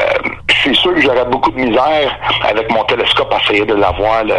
je 0.49 0.55
suis 0.55 0.75
sûr 0.75 0.93
que 0.93 1.01
j'aurais 1.01 1.25
beaucoup 1.25 1.51
de 1.51 1.59
misère 1.59 2.17
avec 2.47 2.71
mon 2.71 2.83
télescope 2.83 3.33
à 3.33 3.37
essayer 3.43 3.65
de 3.65 3.73
la 3.73 3.91
voir 3.91 4.23
le, 4.23 4.35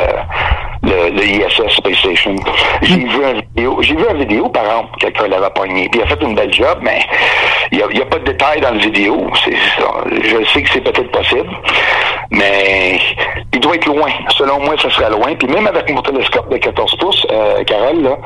le, 0.82 1.10
le 1.10 1.24
ISS 1.24 1.68
Space 1.68 1.96
Station. 1.96 2.36
J'ai 2.82 2.96
vu 2.96 3.24
un 3.24 3.32
vidéo, 3.34 3.78
j'ai 3.80 3.94
vu 3.96 4.04
une 4.10 4.18
vidéo, 4.18 4.48
par 4.48 4.64
exemple, 4.64 4.90
quelqu'un 4.98 5.28
l'avait 5.28 5.50
pogné, 5.54 5.88
puis 5.88 6.00
il 6.00 6.02
a 6.04 6.06
fait 6.06 6.22
une 6.22 6.34
belle 6.34 6.52
job, 6.52 6.78
mais 6.82 6.91
il 7.72 7.78
n'y 7.78 8.00
a, 8.00 8.06
pas 8.06 8.18
de 8.18 8.24
détails 8.24 8.60
dans 8.60 8.72
le 8.72 8.78
vidéo. 8.78 9.30
Je 9.34 10.44
sais 10.52 10.62
que 10.62 10.70
c'est 10.70 10.80
peut-être 10.80 11.10
possible, 11.10 11.48
mais 12.30 12.98
il 13.52 13.60
doit 13.60 13.76
être 13.76 13.86
loin. 13.86 14.10
Selon 14.30 14.60
moi, 14.60 14.74
ça 14.80 14.90
serait 14.90 15.10
loin. 15.10 15.34
Puis 15.34 15.48
même 15.48 15.66
avec 15.66 15.90
mon 15.90 16.02
télescope 16.02 16.50
de 16.50 16.58
14 16.58 16.96
pouces, 16.96 17.26
euh, 17.30 17.62
Carole, 17.64 18.02
là, 18.02 18.18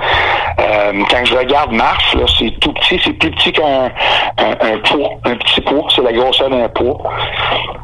euh, 0.61 0.93
quand 1.11 1.25
je 1.25 1.37
regarde 1.37 1.73
Mars, 1.73 2.17
c'est 2.39 2.59
tout 2.61 2.73
petit, 2.73 3.01
c'est 3.05 3.12
plus 3.12 3.31
petit 3.31 3.53
qu'un 3.53 3.91
un, 4.39 4.51
un 4.61 4.79
pot, 4.79 5.11
un 5.25 5.37
petit 5.37 5.61
pot, 5.61 5.87
c'est 5.95 6.03
la 6.03 6.12
grosseur 6.12 6.51
d'un 6.51 6.69
pot. 6.69 6.99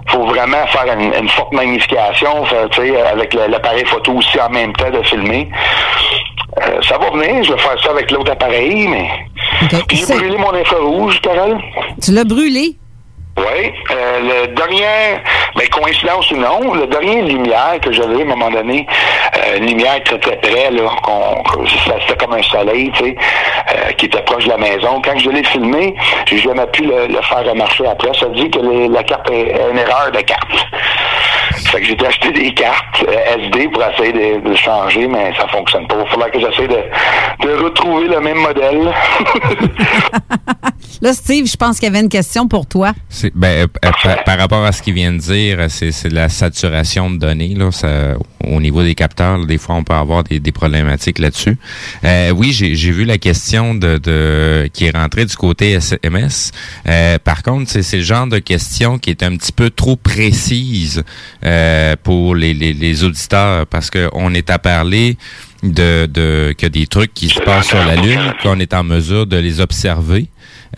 faut 0.09 0.24
vraiment 0.26 0.66
faire 0.66 0.85
une, 0.99 1.28
forte 1.28 1.53
magnification, 1.53 2.45
faire, 2.45 2.66
avec 3.12 3.35
l'appareil 3.35 3.85
photo 3.87 4.12
aussi 4.12 4.41
en 4.41 4.51
même 4.51 4.72
temps 4.74 4.91
de 4.91 5.03
filmer. 5.03 5.49
Euh, 6.61 6.80
ça 6.82 6.98
va 6.98 7.11
venir, 7.11 7.42
je 7.44 7.53
vais 7.53 7.59
faire 7.59 7.82
ça 7.82 7.90
avec 7.90 8.11
l'autre 8.11 8.32
appareil, 8.32 8.86
mais 8.88 9.09
Puis 9.88 9.96
j'ai 10.07 10.14
brûlé 10.14 10.36
mon 10.36 10.53
infrarouge, 10.55 11.20
Carole. 11.22 11.59
Tu 12.03 12.12
l'as 12.12 12.24
brûlé? 12.24 12.76
Oui. 13.38 13.72
Euh, 13.90 14.20
le 14.44 14.48
dernier, 14.55 15.16
ben, 15.57 15.66
coïncidence 15.68 16.30
ou 16.32 16.36
non, 16.36 16.74
le 16.74 16.86
dernier 16.86 17.22
lumière 17.22 17.78
que 17.80 17.90
j'avais 17.90 18.18
à 18.18 18.20
un 18.20 18.24
moment 18.26 18.50
donné, 18.50 18.86
euh, 19.38 19.57
une 19.57 19.68
lumière 19.68 20.03
très 20.05 20.18
très 20.18 20.36
près, 20.36 20.70
là, 20.70 20.82
qu'on, 21.03 21.42
c'était 21.66 22.16
comme 22.22 22.34
un 22.34 22.42
soleil, 22.42 22.92
tu 22.94 23.05
sais, 23.05 23.16
euh, 23.74 23.92
qui 23.92 24.05
était 24.07 24.20
proche 24.24 24.44
de 24.44 24.50
la 24.50 24.59
maison. 24.59 25.00
Quand 25.03 25.16
je 25.18 25.30
l'ai 25.30 25.44
filmé, 25.44 25.94
j'ai 26.26 26.36
jamais 26.38 26.66
pu 26.66 26.82
le, 26.82 27.07
le 27.07 27.22
faire 27.22 27.42
remarcher 27.48 27.86
après. 27.86 28.11
Ça 28.20 28.26
dit 28.26 28.50
que 28.50 28.59
les- 28.59 28.88
la 28.88 29.03
carte 29.03 29.30
est 29.30 29.57
une 29.70 29.78
erreur 29.78 30.11
de 30.12 30.20
carte. 30.20 30.53
Fait 31.73 31.81
que 31.81 31.87
j'ai 31.87 32.07
acheté 32.07 32.31
des 32.33 32.53
cartes 32.53 33.03
euh, 33.09 33.37
SD 33.39 33.68
pour 33.68 33.83
essayer 33.83 34.12
de, 34.12 34.55
changer, 34.55 35.09
mais 35.09 35.33
ça 35.39 35.49
fonctionne 35.49 35.87
pas. 35.89 35.97
Il 36.05 36.11
faudra 36.11 36.29
que 36.29 36.39
j'essaie 36.39 36.68
de, 36.68 37.47
de 37.47 37.64
retrouver 37.64 38.09
le 38.09 38.20
même 38.20 38.37
modèle. 38.39 38.93
Là, 41.01 41.12
Steve, 41.14 41.47
je 41.51 41.57
pense 41.57 41.81
qu'il 41.81 41.89
y 41.89 41.91
avait 41.91 42.05
une 42.05 42.09
question 42.11 42.47
pour 42.47 42.66
toi. 42.66 42.93
C'est- 43.09 43.33
Ben, 43.35 43.66
euh, 43.66 43.91
par, 44.05 44.23
par 44.25 44.39
rapport 44.39 44.64
à 44.64 44.70
ce 44.70 44.83
qu'il 44.83 44.95
vient 44.95 45.12
de 45.12 45.18
dire, 45.18 45.59
c'est 45.68 46.12
la 46.12 46.29
saturation 46.29 47.11
de 47.11 47.16
données. 47.16 47.55
Là, 47.57 47.73
ça, 47.73 48.14
au 48.47 48.61
niveau 48.61 48.83
des 48.83 48.95
capteurs, 48.95 49.39
là, 49.39 49.47
des 49.47 49.59
fois, 49.59 49.75
on 49.77 49.83
peut 49.85 49.95
avoir 49.95 50.23
des, 50.25 50.39
des 50.39 50.53
problématiques 50.53 51.18
là-dessus. 51.18 51.57
Euh, 52.05 52.31
oui, 52.31 52.53
j'ai 52.53 52.75
j'ai 52.75 52.91
vu 52.91 53.05
la 53.05 53.18
question 53.18 53.75
de, 53.75 53.99
de 53.99 54.68
qui 54.73 54.87
est 54.87 54.97
rentrée 54.97 55.25
du 55.25 55.35
côté 55.37 55.73
SMS. 55.73 56.53
Euh, 56.87 57.18
par 57.18 57.43
contre, 57.43 57.70
c'est 57.70 57.83
c'est 57.83 57.97
le 57.97 58.03
genre 58.03 58.27
de 58.27 58.39
question 58.39 58.99
qui 58.99 59.11
est 59.11 59.23
un 59.23 59.37
petit 59.37 59.53
peu 59.53 59.70
trop 59.70 59.97
précise 59.97 61.03
euh, 61.45 61.62
pour 62.03 62.35
les, 62.35 62.55
les, 62.55 62.73
les 62.73 63.05
auditeurs 63.05 63.67
parce 63.67 63.91
qu'on 63.91 64.35
est 64.35 64.51
à 64.51 64.59
parler 64.59 65.17
de, 65.63 66.07
de 66.07 66.55
a 66.61 66.69
des 66.69 66.87
trucs 66.87 67.15
qui 67.15 67.29
se 67.29 67.41
passent 67.41 67.69
sur 67.69 67.85
la 67.85 67.97
Lune, 67.97 68.35
qu'on 68.43 68.59
est 68.59 68.75
en 68.75 68.85
mesure 68.85 69.27
de 69.27 69.37
les 69.37 69.61
observer. 69.61 70.27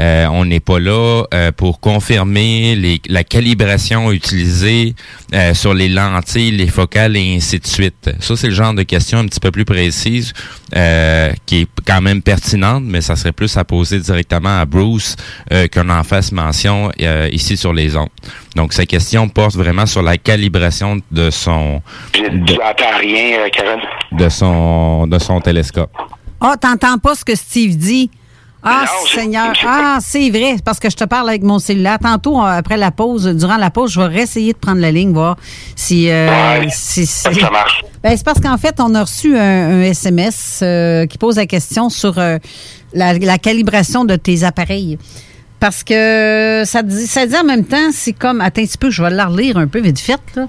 Euh, 0.01 0.26
on 0.26 0.45
n'est 0.45 0.61
pas 0.61 0.80
là 0.80 1.24
euh, 1.32 1.53
pour 1.53 1.78
confirmer 1.78 2.74
les, 2.74 3.01
la 3.09 3.22
calibration 3.22 4.11
utilisée 4.11 4.95
euh, 5.32 5.55
sur 5.55 5.72
les 5.72 5.88
lentilles, 5.88 6.51
les 6.51 6.66
focales 6.66 7.16
et 7.16 7.36
ainsi 7.36 7.61
de 7.61 7.66
suite. 7.66 8.11
Ça, 8.18 8.36
c'est 8.36 8.49
le 8.49 8.55
genre 8.55 8.74
de 8.74 8.82
question 8.82 9.18
un 9.18 9.26
petit 9.26 9.40
peu 9.40 9.51
plus 9.51 9.64
précise 9.64 10.32
qui 11.47 11.61
est 11.61 11.68
quand 11.86 12.01
même 12.01 12.20
pertinente, 12.20 12.82
mais 12.84 13.01
ça 13.01 13.14
serait 13.14 13.30
plus 13.30 13.57
à 13.57 13.62
poser 13.62 14.01
directement 14.01 14.59
à 14.59 14.64
Bruce 14.64 15.14
qu'on 15.72 15.88
en 15.88 16.03
fasse 16.03 16.32
mention 16.32 16.90
ici 17.30 17.57
sur 17.57 17.72
les 17.72 17.97
ondes. 17.97 18.09
Donc, 18.57 18.72
sa 18.72 18.84
question 18.84 19.28
porte 19.28 19.55
vraiment 19.55 19.86
sur 19.86 20.03
la 20.03 20.16
calibration 20.16 21.01
de 21.12 21.30
son... 21.30 21.80
J'entends 22.12 22.99
rien, 22.99 23.49
Karen. 23.53 23.80
De 24.11 24.28
son, 24.28 25.07
de 25.07 25.18
son 25.20 25.40
télescope. 25.40 25.92
Ah, 26.40 26.53
oh, 26.53 26.57
t'entends 26.61 26.99
pas 26.99 27.14
ce 27.14 27.24
que 27.24 27.36
Steve 27.36 27.76
dit? 27.76 28.11
Ah, 28.64 28.86
Seigneur. 29.06 29.52
Ah, 29.66 29.98
c'est 30.00 30.30
vrai, 30.30 30.56
parce 30.64 30.78
que 30.78 30.88
je 30.88 30.96
te 30.96 31.04
parle 31.04 31.28
avec 31.28 31.42
mon 31.42 31.58
cellulaire. 31.58 31.98
Tantôt, 31.98 32.38
euh, 32.40 32.58
après 32.58 32.76
la 32.76 32.90
pause, 32.90 33.26
durant 33.26 33.56
la 33.56 33.70
pause, 33.70 33.92
je 33.92 34.00
vais 34.00 34.06
réessayer 34.06 34.52
de 34.52 34.58
prendre 34.58 34.80
la 34.80 34.90
ligne, 34.90 35.12
voir 35.12 35.36
si. 35.76 36.10
Euh, 36.10 36.64
si, 36.70 37.06
ça 37.06 37.30
marche. 37.50 37.84
Ben, 38.02 38.16
c'est 38.16 38.24
parce 38.24 38.40
qu'en 38.40 38.56
fait, 38.56 38.80
on 38.80 38.94
a 38.94 39.02
reçu 39.02 39.36
un, 39.36 39.82
SMS 39.82 40.60
euh, 40.62 41.06
qui 41.06 41.18
pose 41.18 41.36
la 41.36 41.46
question 41.46 41.90
sur 41.90 42.20
la, 42.94 43.38
calibration 43.38 44.04
de 44.04 44.16
tes 44.16 44.44
appareils. 44.44 44.98
Parce 45.60 45.82
que 45.82 46.62
ça 46.64 46.82
dit, 46.82 47.06
ça 47.06 47.26
dit 47.26 47.36
en 47.36 47.44
même 47.44 47.64
temps, 47.64 47.90
c'est 47.92 48.12
comme. 48.12 48.40
Attends 48.40 48.62
un 48.62 48.66
petit 48.66 48.78
peu, 48.78 48.90
je 48.90 49.02
vais 49.02 49.10
la 49.10 49.26
relire 49.26 49.56
un 49.56 49.66
peu 49.66 49.80
vite 49.80 50.00
fait, 50.00 50.20
là. 50.36 50.46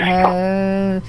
Ouais. 0.00 0.24
Euh 0.26 1.00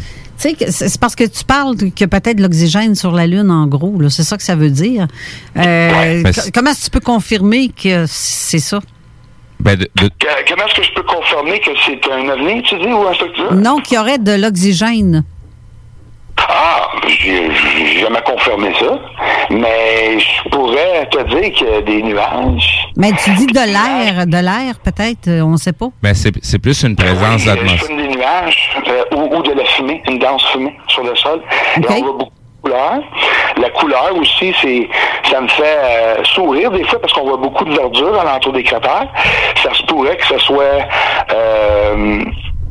c'est 0.70 1.00
parce 1.00 1.16
que 1.16 1.24
tu 1.24 1.44
parles 1.44 1.76
que 1.78 2.06
peut-être 2.06 2.40
l'oxygène 2.40 2.96
sur 2.96 3.12
la 3.12 3.28
Lune, 3.28 3.52
en 3.52 3.68
gros. 3.68 3.98
C'est 4.10 4.24
ça 4.24 4.38
que 4.38 4.44
ça 4.44 4.56
veut 4.56 4.70
dire. 4.70 5.08
Euh, 5.58 6.24
comment 6.54 6.72
est-ce 6.72 6.80
que 6.80 6.86
tu 6.86 6.92
peux 6.92 7.00
confirmer 7.00 7.70
que 7.70 8.06
c'est 8.08 8.60
ça? 8.60 8.80
Ben 9.60 9.80
comment 9.98 10.66
est-ce 10.68 10.76
que 10.76 10.84
je 10.84 10.94
peux 10.94 11.04
confirmer 11.04 11.60
que 11.60 11.72
c'est 11.86 12.12
un 12.12 12.30
avenir, 12.30 12.62
tu 12.64 12.78
dis, 12.78 12.88
ou 12.88 13.08
un 13.08 13.14
structure? 13.14 13.54
Non, 13.54 13.78
qu'il 13.80 13.96
y 13.96 14.00
aurait 14.00 14.20
de 14.20 14.34
l'oxygène. 14.34 15.24
Ah, 16.48 16.90
j'ai 17.08 18.00
jamais 18.00 18.22
confirmé 18.22 18.72
ça, 18.80 19.00
mais 19.50 20.20
je 20.20 20.50
pourrais 20.50 21.06
te 21.10 21.24
dire 21.24 21.52
qu'il 21.54 21.68
y 21.68 21.74
a 21.74 21.82
des 21.82 22.04
nuages. 22.04 22.88
Mais 22.98 23.12
tu 23.24 23.32
dis 23.32 23.48
de 23.48 23.54
l'air, 23.54 24.26
de 24.26 24.38
l'air 24.38 24.76
peut-être, 24.84 25.28
euh, 25.28 25.42
on 25.42 25.52
ne 25.52 25.58
sait 25.58 25.74
pas. 25.74 25.88
Ben 26.02 26.14
c'est 26.14 26.60
plus 26.60 26.84
une 26.84 26.96
présence 26.96 27.46
d'atmosphère. 27.46 27.96
des 27.96 28.08
nuages 28.08 28.78
euh, 28.88 29.16
ou, 29.16 29.42
de 29.42 29.52
la 29.52 29.66
fumée, 29.66 30.02
une 30.08 30.20
dense 30.20 30.46
fumée 30.52 30.76
sur 30.88 31.04
le 31.04 31.16
sol. 31.16 31.42
Et 31.78 31.82
on 31.90 31.94
voit 31.94 32.12
beaucoup 32.14 32.24
de 32.26 32.70
couleurs. 32.70 33.02
La 33.58 33.70
couleur 33.72 34.16
aussi, 34.18 34.54
c'est, 34.62 34.90
ça 35.30 35.42
me 35.42 35.48
fait 35.48 35.64
euh, 35.64 36.24
sourire 36.24 36.72
des 36.72 36.84
fois 36.84 37.00
parce 37.00 37.14
qu'on 37.14 37.26
voit 37.26 37.38
beaucoup 37.38 37.66
de 37.66 37.74
verdure 37.74 38.20
alentour 38.20 38.54
des 38.54 38.64
cratères. 38.64 39.08
Ça 39.64 39.74
se 39.74 39.84
pourrait 39.84 40.18
que 40.18 40.26
ce 40.28 40.38
soit 40.40 40.88
euh, 41.34 42.24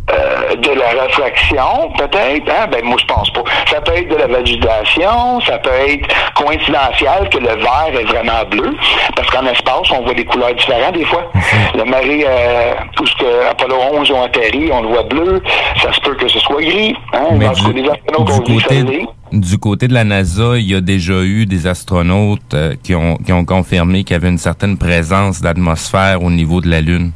de 0.07 0.79
la 0.79 1.03
réfraction, 1.03 1.91
peut-être. 1.97 2.49
Hein? 2.51 2.67
Ben 2.71 2.85
moi 2.85 2.97
je 3.01 3.07
pense 3.07 3.33
pas. 3.33 3.43
Ça 3.71 3.81
peut 3.81 3.93
être 3.97 4.09
de 4.09 4.17
la 4.17 4.27
validation, 4.27 5.41
ça 5.41 5.59
peut 5.59 5.71
être 5.89 6.07
coïncidentiel 6.35 7.29
que 7.31 7.39
le 7.39 7.57
vert 7.57 8.01
est 8.01 8.05
vraiment 8.05 8.45
bleu, 8.51 8.75
parce 9.17 9.31
qu'en 9.31 9.47
espace 9.47 9.91
on 9.91 10.03
voit 10.03 10.15
des 10.15 10.25
couleurs 10.25 10.55
différentes 10.55 10.95
des 10.95 11.05
fois. 11.05 11.31
Le 11.75 11.85
marais 11.85 12.25
euh, 12.27 12.75
où 13.01 13.07
ce 13.07 13.15
que 13.17 13.51
Apollo 13.51 13.77
11 13.95 14.11
ont 14.13 14.23
atterri, 14.23 14.71
on 14.73 14.83
le 14.83 14.89
voit 14.89 15.03
bleu. 15.05 15.43
Ça 15.83 15.93
se 15.93 16.01
peut 16.01 16.15
que 16.15 16.29
ce 16.29 16.39
soit 16.41 16.63
gris. 16.63 16.95
Hein? 17.13 17.37
Mais 17.37 17.49
du, 17.49 17.73
du, 17.73 17.89
côté, 18.45 19.07
du 19.33 19.59
côté 19.59 19.89
de 19.89 19.95
la 19.95 20.05
NASA, 20.05 20.57
il 20.57 20.71
y 20.71 20.75
a 20.75 20.81
déjà 20.81 21.23
eu 21.23 21.47
des 21.47 21.67
astronautes 21.67 22.55
euh, 22.55 22.75
qui, 22.83 22.95
ont, 22.95 23.17
qui 23.17 23.33
ont 23.33 23.45
confirmé 23.45 24.05
qu'il 24.05 24.15
y 24.15 24.17
avait 24.17 24.29
une 24.29 24.39
certaine 24.39 24.79
présence 24.79 25.41
d'atmosphère 25.41 26.23
au 26.23 26.31
niveau 26.31 26.61
de 26.61 26.69
la 26.69 26.81
Lune. 26.81 27.13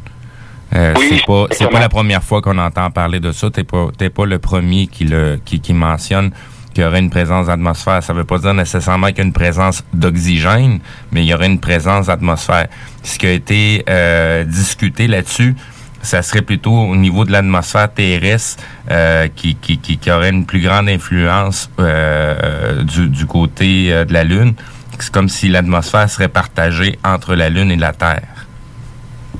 Euh, 0.75 0.95
c'est 1.09 1.25
pas 1.25 1.47
c'est 1.51 1.71
pas 1.71 1.81
la 1.81 1.89
première 1.89 2.23
fois 2.23 2.43
qu'on 2.43 2.59
entend 2.59 2.91
parler 2.91 3.21
de 3.21 3.33
ça. 3.33 3.51
T'es 3.51 3.64
pas 3.64 3.89
t'es 3.97 4.11
pas 4.11 4.27
le 4.27 4.39
premier 4.39 4.87
qui 4.87 5.05
le 5.05 5.41
qui, 5.45 5.61
qui 5.61 5.73
mentionne 5.73 6.31
qu'il 6.75 6.85
y 6.85 6.87
aurait 6.87 7.01
une 7.01 7.11
présence 7.11 7.47
d'atmosphère. 7.47 8.03
Ça 8.03 8.12
veut 8.12 8.25
pas 8.25 8.39
dire 8.39 8.55
nécessairement 8.55 9.09
qu'il 9.09 9.19
y 9.19 9.21
a 9.23 9.25
une 9.25 9.33
présence 9.33 9.83
d'oxygène, 9.93 10.81
mais 11.12 11.25
il 11.25 11.29
y 11.29 11.35
aurait 11.35 11.47
une 11.47 11.61
présence 11.61 12.07
d'atmosphère. 12.07 12.69
Ce 13.03 13.19
qui 13.19 13.27
a 13.27 13.33
été 13.33 13.85
euh, 13.89 14.45
discuté 14.45 15.09
là-dessus, 15.09 15.57
ça 16.03 16.23
serait 16.23 16.43
plutôt 16.43 16.75
au 16.75 16.97
niveau 16.97 17.25
de 17.25 17.33
l'atmosphère 17.33 17.93
terrestre 17.93 18.62
euh, 18.91 19.29
qui, 19.35 19.57
qui, 19.57 19.79
qui, 19.79 19.99
qui, 19.99 20.11
aurait 20.11 20.31
une 20.31 20.47
plus 20.47 20.61
grande 20.61 20.89
influence 20.89 21.71
euh, 21.81 22.83
du, 22.85 23.09
du 23.09 23.27
côté 23.27 24.05
de 24.05 24.12
la 24.12 24.25
Lune. 24.25 24.55
C'est 25.01 25.12
comme 25.12 25.29
si 25.29 25.49
l'atmosphère 25.49 26.09
serait 26.11 26.29
partagée 26.29 26.99
entre 27.05 27.35
la 27.35 27.49
Lune 27.49 27.71
et 27.71 27.77
la 27.77 27.93
Terre. 27.93 28.38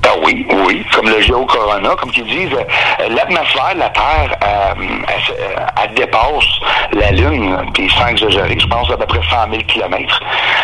Ah 0.03 0.15
oui, 0.23 0.45
oui, 0.65 0.85
comme 0.93 1.09
le 1.09 1.21
géocorona, 1.21 1.89
comme 1.95 2.11
ils 2.15 2.23
disent, 2.23 2.53
euh, 2.53 3.09
l'atmosphère 3.09 3.73
de 3.73 3.79
la 3.79 3.89
Terre, 3.89 4.37
euh, 4.43 4.73
elle, 5.07 5.69
elle, 5.83 5.93
dépasse 5.93 6.45
la 6.93 7.11
Lune, 7.11 7.57
puis 7.73 7.89
sans 7.91 8.07
exagérer, 8.07 8.57
je 8.57 8.67
pense 8.67 8.89
à 8.89 8.97
peu 8.97 9.05
près 9.05 9.19
100 9.29 9.51
000 9.51 9.63
kilomètres. 9.63 10.19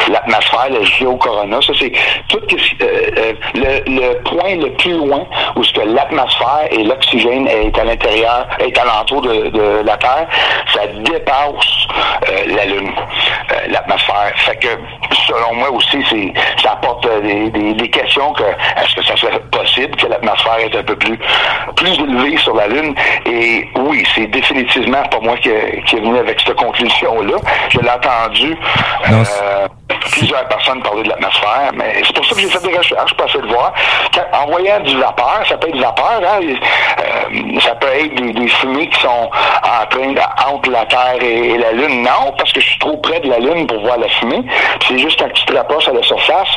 L'atmosphère, 0.10 0.70
le 0.72 0.84
géocorona, 0.86 1.62
ça 1.62 1.74
c'est 1.78 1.92
tout 2.30 2.40
euh, 2.82 3.34
le, 3.56 4.14
point 4.24 4.56
le 4.56 4.72
plus 4.74 4.94
loin 4.94 5.26
où 5.56 5.64
ce 5.64 5.74
que 5.74 5.82
l'atmosphère 5.82 6.68
et 6.72 6.84
l'oxygène 6.84 7.48
est 7.48 7.78
à 7.78 7.84
l'intérieur, 7.84 8.48
est 8.60 8.78
alentour 8.78 9.22
de, 9.22 9.50
de, 9.50 9.82
la 9.86 9.98
Terre, 9.98 10.28
ça 10.74 10.88
dépasse 10.88 11.88
la 12.48 12.66
Lune, 12.66 12.92
l'atmosphère. 13.70 14.34
Fait 14.38 14.56
que, 14.56 14.68
selon 15.28 15.56
moi 15.56 15.72
aussi, 15.72 16.04
ça 16.62 16.72
apporte 16.74 17.08
des, 17.22 17.90
questions 17.90 18.34
que 18.34 18.44
est-ce 18.44 18.96
que 18.96 19.04
ça 19.04 19.16
possible 19.52 19.96
que 19.96 20.08
l'atmosphère 20.08 20.60
est 20.60 20.76
un 20.76 20.84
peu 20.84 20.96
plus, 20.96 21.18
plus 21.76 22.00
élevée 22.00 22.38
sur 22.38 22.56
la 22.56 22.68
Lune. 22.68 22.96
Et 23.26 23.68
oui, 23.78 24.04
c'est 24.14 24.28
définitivement 24.28 25.04
pas 25.04 25.20
moi 25.22 25.36
qui, 25.38 25.50
qui 25.86 25.96
est 25.98 26.00
venu 26.00 26.18
avec 26.18 26.40
cette 26.40 26.56
conclusion-là. 26.56 27.38
Je 27.70 27.80
l'ai 27.80 27.90
entendu 27.90 28.58
euh, 29.12 29.68
plusieurs 30.12 30.48
personnes 30.48 30.82
parler 30.82 31.04
de 31.04 31.10
l'atmosphère, 31.10 31.72
mais 31.74 32.02
c'est 32.04 32.16
pour 32.16 32.26
ça 32.26 32.36
que 32.36 32.42
j'ai 32.42 32.50
fait 32.50 32.68
des 32.68 32.78
recherches 32.78 33.14
pour 33.16 33.28
essayer 33.28 33.42
de 33.42 33.48
voir. 33.48 33.74
en 34.34 34.46
voyant 34.48 34.80
du 34.82 34.98
vapeur, 34.98 35.42
ça 35.48 35.58
peut 35.58 35.68
être 35.68 35.76
du 35.76 35.82
vapeur, 35.82 36.22
hein, 36.22 36.40
euh, 36.42 37.60
ça 37.60 37.76
peut 37.76 37.88
être 37.88 38.16
des, 38.16 38.48
fumées 38.48 38.90
qui 38.90 39.02
sont 39.02 39.30
en 39.30 39.86
train 39.90 40.12
de, 40.12 40.22
entre 40.48 40.70
la 40.70 40.86
Terre 40.86 41.22
et, 41.22 41.58
la 41.58 41.72
Lune. 41.72 42.02
Non, 42.02 42.34
parce 42.38 42.52
que 42.54 42.62
je 42.62 42.70
suis 42.70 42.80
trop 42.80 42.98
près 42.98 43.20
de 43.20 43.30
la 43.30 43.40
Lune 43.40 43.68
pour 43.68 43.80
voir 43.82 43.98
la 43.98 44.08
fumée. 44.08 44.44
C'est 44.88 44.98
juste 44.98 45.20
quand 45.20 45.32
tu 45.34 45.46
te 45.46 45.56
rapproches 45.56 45.88
à 45.88 45.94
la 45.94 46.04
surface, 46.04 46.50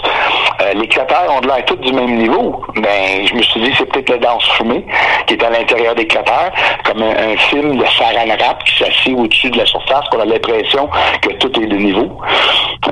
euh, 0.61 0.73
les 0.75 0.89
cratères 0.89 1.31
ont 1.31 1.41
de 1.41 1.47
l'air 1.47 1.65
tous 1.65 1.77
du 1.77 1.93
même 1.93 2.17
niveau 2.17 2.65
ben, 2.77 3.27
je 3.27 3.35
me 3.35 3.43
suis 3.43 3.61
dit, 3.61 3.73
c'est 3.77 3.87
peut-être 3.87 4.11
le 4.11 4.19
danse 4.19 4.45
fumée 4.57 4.85
qui 5.27 5.35
est 5.35 5.43
à 5.43 5.51
l'intérieur 5.51 5.95
des 5.95 6.07
cratères, 6.07 6.53
comme 6.85 7.03
un, 7.03 7.37
film 7.37 7.77
de 7.77 7.85
Saran 7.87 8.27
Wrap 8.27 8.65
qui 8.65 8.85
s'assied 8.85 9.15
au-dessus 9.15 9.51
de 9.51 9.59
la 9.59 9.67
surface, 9.67 10.05
qu'on 10.11 10.21
a 10.21 10.25
l'impression 10.25 10.89
que 11.23 11.33
tout 11.35 11.61
est 11.61 11.67
de 11.67 11.77
niveau. 11.77 12.21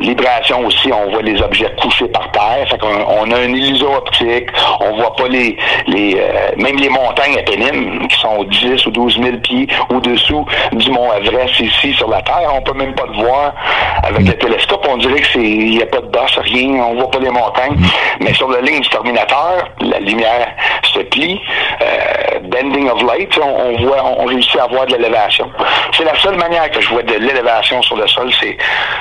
Libération 0.00 0.45
aussi, 0.54 0.92
on 0.92 1.10
voit 1.10 1.22
les 1.22 1.40
objets 1.42 1.72
couchés 1.80 2.08
par 2.08 2.30
terre, 2.30 2.68
fait 2.68 2.78
qu'on 2.78 2.88
on 2.88 3.30
a 3.30 3.42
une 3.42 3.56
illusion 3.56 3.94
optique, 3.94 4.48
on 4.80 4.96
voit 4.96 5.14
pas 5.16 5.28
les, 5.28 5.56
euh, 5.88 6.50
même 6.56 6.76
les 6.76 6.88
montagnes 6.88 7.38
apennines 7.38 8.06
qui 8.08 8.20
sont 8.20 8.44
10 8.44 8.86
ou 8.86 8.90
12 8.90 9.20
000 9.22 9.36
pieds 9.38 9.66
au-dessous 9.90 10.44
du 10.72 10.90
mont 10.90 11.12
Everest 11.12 11.58
ici 11.60 11.92
sur 11.94 12.08
la 12.08 12.22
Terre, 12.22 12.50
on 12.54 12.62
peut 12.62 12.74
même 12.74 12.94
pas 12.94 13.06
le 13.06 13.22
voir 13.22 13.54
avec 14.02 14.26
le 14.26 14.34
télescope, 14.34 14.86
on 14.88 14.96
dirait 14.98 15.20
que 15.20 15.26
c'est, 15.32 15.82
a 15.82 15.86
pas 15.86 16.00
de 16.00 16.06
bosse, 16.06 16.38
rien, 16.38 16.84
on 16.84 16.94
voit 16.94 17.10
pas 17.10 17.18
les 17.18 17.30
montagnes, 17.30 17.76
mais 18.20 18.32
sur 18.34 18.50
la 18.50 18.60
ligne 18.60 18.80
du 18.80 18.88
Terminateur, 18.88 19.68
la 19.80 19.98
lumière 20.00 20.48
se 20.84 21.00
plie, 21.00 21.40
euh, 21.82 22.38
bending 22.44 22.88
of 22.88 23.02
light, 23.02 23.38
on, 23.38 23.76
voit, 23.84 24.02
on 24.04 24.24
réussit 24.26 24.58
à 24.60 24.66
voir 24.66 24.86
de 24.86 24.96
l'élévation. 24.96 25.50
C'est 25.92 26.04
la 26.04 26.14
seule 26.16 26.36
manière 26.36 26.70
que 26.70 26.80
je 26.80 26.88
vois 26.88 27.02
de 27.02 27.14
l'élévation 27.14 27.82
sur 27.82 27.96
le 27.96 28.06
sol, 28.06 28.30
c'est 28.40 28.56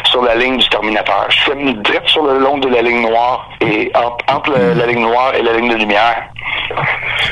sur 0.05 0.23
la 0.23 0.35
ligne 0.35 0.57
du 0.57 0.67
Terminateur. 0.69 1.27
Je 1.35 1.51
fais 1.51 1.59
une 1.59 1.81
drette 1.81 2.07
sur 2.07 2.23
le 2.23 2.39
long 2.39 2.57
de 2.57 2.69
la 2.69 2.81
ligne 2.81 3.01
noire 3.01 3.49
et 3.61 3.91
entre, 3.95 4.51
la 4.51 4.85
ligne 4.85 5.01
noire 5.01 5.33
et 5.35 5.43
la 5.43 5.57
ligne 5.57 5.69
de 5.69 5.75
lumière. 5.75 6.29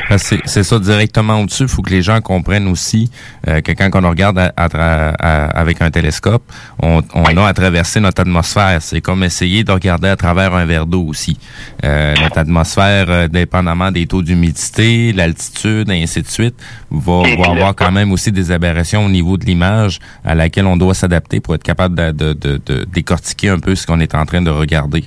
Ah, 0.10 0.18
c'est 0.18 0.64
ça 0.64 0.80
directement 0.80 1.40
au-dessus. 1.40 1.64
Il 1.64 1.70
faut 1.70 1.82
que 1.82 1.90
les 1.90 2.02
gens 2.02 2.20
comprennent 2.22 2.68
aussi 2.68 3.10
euh, 3.48 3.62
que 3.62 3.72
quand 3.72 3.90
on 4.04 4.10
regarde 4.10 4.52
avec 4.58 5.82
un 5.82 5.92
télescope, 5.92 6.44
on, 6.82 7.02
a 7.02 7.48
à 7.48 7.54
traverser 7.54 8.00
notre 8.00 8.22
atmosphère. 8.22 8.82
C'est 8.82 9.02
comme 9.02 9.24
essayer 9.24 9.64
de 9.64 9.72
regarder 9.72 10.10
à 10.10 10.16
travers 10.16 10.54
un 10.54 10.66
verre 10.66 10.86
d'eau 10.86 11.04
aussi. 11.08 11.38
Euh, 11.84 12.16
notre 12.22 12.38
atmosphère, 12.38 13.06
euh, 13.10 13.28
dépendamment 13.28 13.92
des 13.92 14.06
taux 14.06 14.22
d'humidité, 14.22 15.14
l'altitude, 15.14 15.90
et 15.90 16.04
ainsi 16.04 16.22
de 16.22 16.28
suite, 16.28 16.56
va, 16.92 17.24
va 17.38 17.52
avoir 17.52 17.76
quand 17.76 17.92
même 17.92 18.12
aussi 18.12 18.32
des 18.32 18.52
aberrations 18.52 19.06
au 19.06 19.10
niveau 19.10 19.38
de 19.38 19.46
l'image 19.46 20.00
à 20.26 20.36
laquelle 20.36 20.66
on 20.66 20.78
doit 20.78 20.94
s'adapter 20.94 21.40
pour 21.40 21.56
être 21.56 21.64
capable 21.64 21.96
de, 21.96 22.12
de, 22.12 22.34
de, 22.34 22.62
de 22.66 22.84
décortiquer 22.86 23.50
un 23.50 23.60
peu 23.60 23.76
ce 23.84 23.88
qu'on 23.88 24.00
est 24.00 24.16
en 24.16 24.26
train 24.26 24.42
de 24.42 24.50
regarder. 24.50 25.04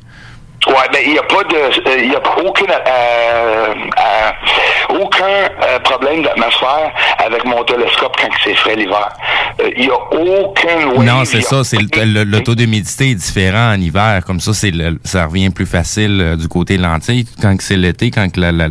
Ouais, 0.66 0.72
ben 0.92 0.98
il 1.06 1.12
n'y 1.12 1.18
a 1.18 1.22
pas 1.22 1.44
de, 1.44 2.02
il 2.02 2.10
y 2.10 2.14
a 2.16 2.20
aucune, 2.44 2.66
euh, 2.70 3.66
euh, 3.70 4.98
aucun 5.00 5.24
euh, 5.62 5.78
problème 5.84 6.24
d'atmosphère 6.24 6.90
avec 7.24 7.44
mon 7.44 7.62
télescope 7.62 8.16
quand 8.20 8.28
c'est 8.42 8.54
frais 8.56 8.74
l'hiver. 8.74 9.08
Il 9.76 9.84
n'y 9.86 9.90
a 9.90 9.94
aucun 9.94 10.88
wave, 10.88 11.04
Non, 11.04 11.24
c'est 11.24 11.42
ça. 11.42 11.62
C'est 11.62 11.78
le, 11.78 12.38
taux 12.40 12.56
d'humidité 12.56 13.10
est 13.10 13.14
différent 13.14 13.74
en 13.74 13.80
hiver. 13.80 14.22
Comme 14.26 14.40
ça, 14.40 14.52
c'est 14.54 14.72
le- 14.72 14.98
ça 15.04 15.26
revient 15.26 15.50
plus 15.50 15.66
facile 15.66 16.34
du 16.36 16.48
côté 16.48 16.78
lentille. 16.78 17.26
Quand 17.40 17.54
c'est 17.60 17.76
l'été, 17.76 18.10
quand 18.10 18.36
la, 18.36 18.50
la, 18.50 18.68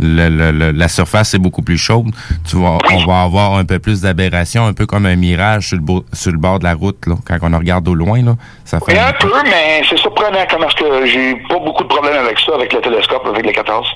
la, 0.00 0.50
la, 0.72 0.88
surface 0.88 1.34
est 1.34 1.38
beaucoup 1.38 1.62
plus 1.62 1.78
chaude, 1.78 2.10
tu 2.48 2.56
vois, 2.56 2.78
on 2.90 3.04
va 3.04 3.20
avoir 3.20 3.54
un 3.56 3.66
peu 3.66 3.78
plus 3.78 4.00
d'aberration, 4.00 4.66
un 4.66 4.72
peu 4.72 4.86
comme 4.86 5.04
un 5.04 5.16
mirage 5.16 5.68
sur 5.68 5.76
le, 5.76 5.82
sur 6.14 6.32
le 6.32 6.38
bord 6.38 6.58
de 6.58 6.64
la 6.64 6.74
route. 6.74 7.06
Là. 7.06 7.16
Quand 7.26 7.52
on 7.52 7.58
regarde 7.58 7.86
au 7.86 7.94
loin, 7.94 8.22
là, 8.22 8.34
ça 8.64 8.78
fait 8.80 8.92
Oui, 8.92 8.98
un 8.98 9.12
peu, 9.12 9.32
mais 9.44 9.82
c'est 9.88 9.98
surprenant 9.98 10.38
comment 10.50 10.66
est-ce 10.68 10.76
que 10.76 11.06
j'ai 11.06 11.34
pas 11.48 11.58
beaucoup 11.58 11.82
de 11.84 11.88
problèmes 11.88 12.16
avec 12.24 12.38
ça, 12.40 12.54
avec 12.54 12.72
le 12.72 12.80
télescope, 12.80 13.26
avec 13.26 13.44
les 13.44 13.52
14. 13.52 13.86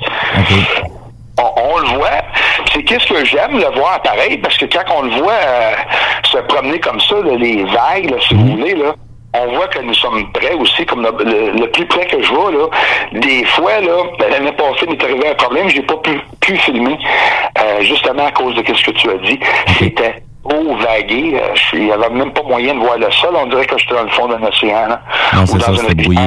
On, 1.41 1.43
on 1.75 1.79
le 1.79 1.87
voit. 1.99 2.23
C'est 2.73 2.83
qu'est-ce 2.83 3.07
que 3.07 3.25
j'aime 3.25 3.59
le 3.59 3.79
voir 3.79 4.03
pareil, 4.03 4.39
parce 4.39 4.57
que 4.59 4.64
quand 4.66 4.83
on 4.97 5.03
le 5.03 5.11
voit 5.21 5.33
euh, 5.33 5.73
se 6.25 6.39
promener 6.39 6.81
comme 6.81 7.01
ça, 7.01 7.14
là, 7.16 7.35
les 7.37 7.62
vagues, 7.64 8.11
là, 8.11 8.16
si 8.27 8.35
vous 8.35 8.47
voulez, 8.57 8.75
là, 8.75 8.95
on 9.35 9.47
voit 9.55 9.69
que 9.69 9.79
nous 9.81 9.95
sommes 9.95 10.33
prêts 10.33 10.55
aussi, 10.55 10.85
comme 10.87 11.03
le, 11.03 11.12
le- 11.25 11.51
le 11.53 11.71
plus 11.71 11.87
près 11.87 12.07
que 12.07 12.21
je 12.21 12.29
vois, 12.33 12.51
là. 12.51 12.66
Des 13.12 13.45
fois, 13.45 13.79
là, 13.81 14.03
ben, 14.19 14.31
l'année 14.31 14.53
passée, 14.53 14.87
m'est 14.89 15.03
arrivé 15.03 15.29
un 15.31 15.35
problème, 15.35 15.69
j'ai 15.69 15.83
pas 15.83 15.97
pu, 15.99 16.21
pu 16.41 16.57
filmer, 16.57 16.99
euh, 17.59 17.81
justement 17.83 18.27
à 18.27 18.33
cause 18.33 18.55
de 18.57 18.64
ce 18.75 18.83
que 18.83 18.91
tu 18.91 19.09
as 19.11 19.19
dit. 19.19 19.39
C'était 19.79 20.16
vagué. 20.80 21.32
euh, 21.34 21.55
je 21.55 21.61
suis- 21.61 21.78
Il 21.78 21.86
y 21.86 21.92
avait 21.92 22.11
même 22.11 22.32
pas 22.32 22.42
moyen 22.42 22.74
de 22.74 22.80
voir 22.80 22.99
le 22.99 23.11
sol. 23.11 23.30
On 23.34 23.46
dirait 23.49 23.66
que 23.66 23.78
j'étais 23.78 23.94
dans 23.94 24.03
le 24.05 24.11
fond 24.11 24.28
d'un 24.28 24.42
océan, 24.46 24.88
là. 24.88 25.03
Non, 25.34 25.42
Ou 25.42 25.46
c'est 25.46 25.59
dans 25.59 25.64
ça, 25.64 25.72
une 25.82 25.88
c'est 25.88 25.94
brouillé. 25.94 26.20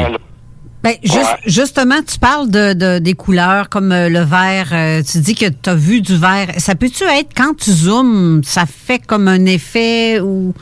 Ben, 0.84 0.93
juste- 1.03 1.38
Justement, 1.45 2.01
tu 2.07 2.17
parles 2.17 2.49
de, 2.49 2.74
de- 2.74 2.97
des 2.99 3.13
couleurs 3.13 3.69
comme 3.69 3.91
euh, 3.91 4.09
le 4.09 4.22
vert. 4.22 4.69
euh, 4.74 5.03
tu 5.03 5.19
dis 5.19 5.36
que 5.36 5.45
tu 5.45 5.69
as 5.69 5.76
vu 5.76 6.01
du 6.01 6.15
vert. 6.17 6.47
Ça 6.57 6.74
peut-tu 6.74 7.03
être 7.03 7.30
quand 7.38 7.55
tu 7.55 7.72
zoomes, 7.72 8.41
ça 8.43 8.63
fait 8.65 8.97
comme 8.99 9.28
un 9.28 9.45
effet 9.45 10.19
ou. 10.22 10.53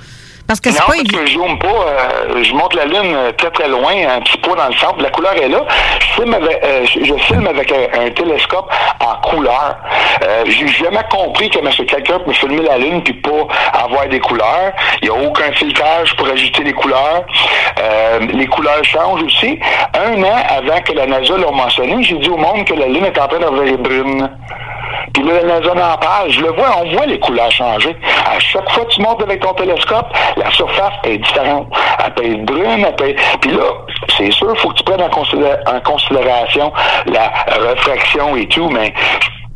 Parce 0.50 0.60
que 0.62 0.72
c'est 0.72 0.84
pas 0.84 0.96
évident. 0.96 1.20
je 1.28 1.34
zoome 1.34 1.60
pas. 1.60 1.68
euh, 1.68 2.44
je 2.44 2.54
monte 2.56 2.74
la 2.74 2.86
lune 2.86 3.14
euh, 3.16 3.32
très 3.34 3.52
très 3.52 3.68
loin, 3.68 3.92
un 4.18 4.20
petit 4.22 4.40
peu 4.40 4.56
dans 4.56 4.66
le 4.68 4.74
centre. 4.74 5.00
La 5.00 5.12
couleur 5.12 5.34
est 5.36 5.48
là. 5.48 5.60
Je 6.00 6.06
filme 6.20 6.34
avec, 6.34 6.60
euh, 6.64 6.86
je, 6.88 7.04
je 7.06 7.14
filme 7.26 7.46
avec 7.46 7.72
un, 7.72 8.02
un 8.06 8.10
télescope 8.10 8.68
en 9.00 9.30
couleur. 9.30 9.76
Euh, 10.24 10.44
J'ai 10.48 10.68
jamais 10.68 11.04
compris 11.12 11.52
que 11.52 11.60
quelqu'un 11.84 12.18
peut 12.18 12.34
filmer 12.34 12.64
la 12.64 12.80
lune 12.80 13.04
puis 13.04 13.14
pas 13.14 13.30
avoir 13.74 14.08
des 14.08 14.20
couleurs. 14.20 14.72
Il 15.04 15.10
n'y 15.12 15.16
a 15.16 15.28
aucun 15.30 15.52
filtrage 15.52 16.16
pour 16.16 16.28
ajouter 16.28 16.64
les 16.64 16.74
couleurs. 16.74 17.24
Les 18.34 18.48
couleurs 18.48 18.84
changent 18.84 19.22
aussi. 19.22 19.60
Un 19.94 20.24
an 20.24 20.36
avant 20.50 20.82
que 20.82 20.94
la 20.94 21.06
NASA 21.06 21.38
l'a 21.38 21.52
mentionné, 21.52 22.02
j'ai 22.02 22.16
dit 22.18 22.30
au 22.30 22.38
monde 22.38 22.66
que 22.66 22.74
la 22.74 22.88
lune 22.88 23.06
est 23.06 23.20
en 23.20 23.28
train 23.28 23.38
de 23.38 23.46
devenir 23.46 23.78
brune. 23.78 24.30
Puis 25.14 25.24
là, 25.24 25.34
la 25.44 25.60
NASA 25.60 25.72
en 25.94 25.98
parle. 25.98 26.30
Je 26.30 26.42
le 26.42 26.50
vois, 26.52 26.70
on 26.82 26.92
voit 26.96 27.06
les 27.06 27.20
couleurs 27.20 27.52
changer. 27.52 27.96
À 28.26 28.40
chaque 28.40 28.70
fois 28.72 28.86
que 28.86 28.92
tu 28.92 29.02
montes 29.02 29.22
avec 29.22 29.40
ton 29.42 29.54
télescope, 29.54 30.06
la 30.40 30.50
surface 30.52 30.94
est 31.04 31.18
différente. 31.18 31.68
Elle 32.06 32.14
peut 32.14 32.26
être 32.26 32.46
brune, 32.46 32.86
elle 32.88 32.96
peut 32.96 33.10
être... 33.10 33.22
Puis 33.42 33.52
là, 33.52 33.64
c'est 34.18 34.32
sûr, 34.32 34.52
il 34.56 34.60
faut 34.60 34.70
que 34.70 34.78
tu 34.78 34.84
prennes 34.84 35.02
en, 35.02 35.10
considé- 35.10 35.56
en 35.68 35.80
considération 35.82 36.72
la 37.06 37.32
réfraction 37.70 38.36
et 38.36 38.48
tout, 38.48 38.70
mais 38.70 38.94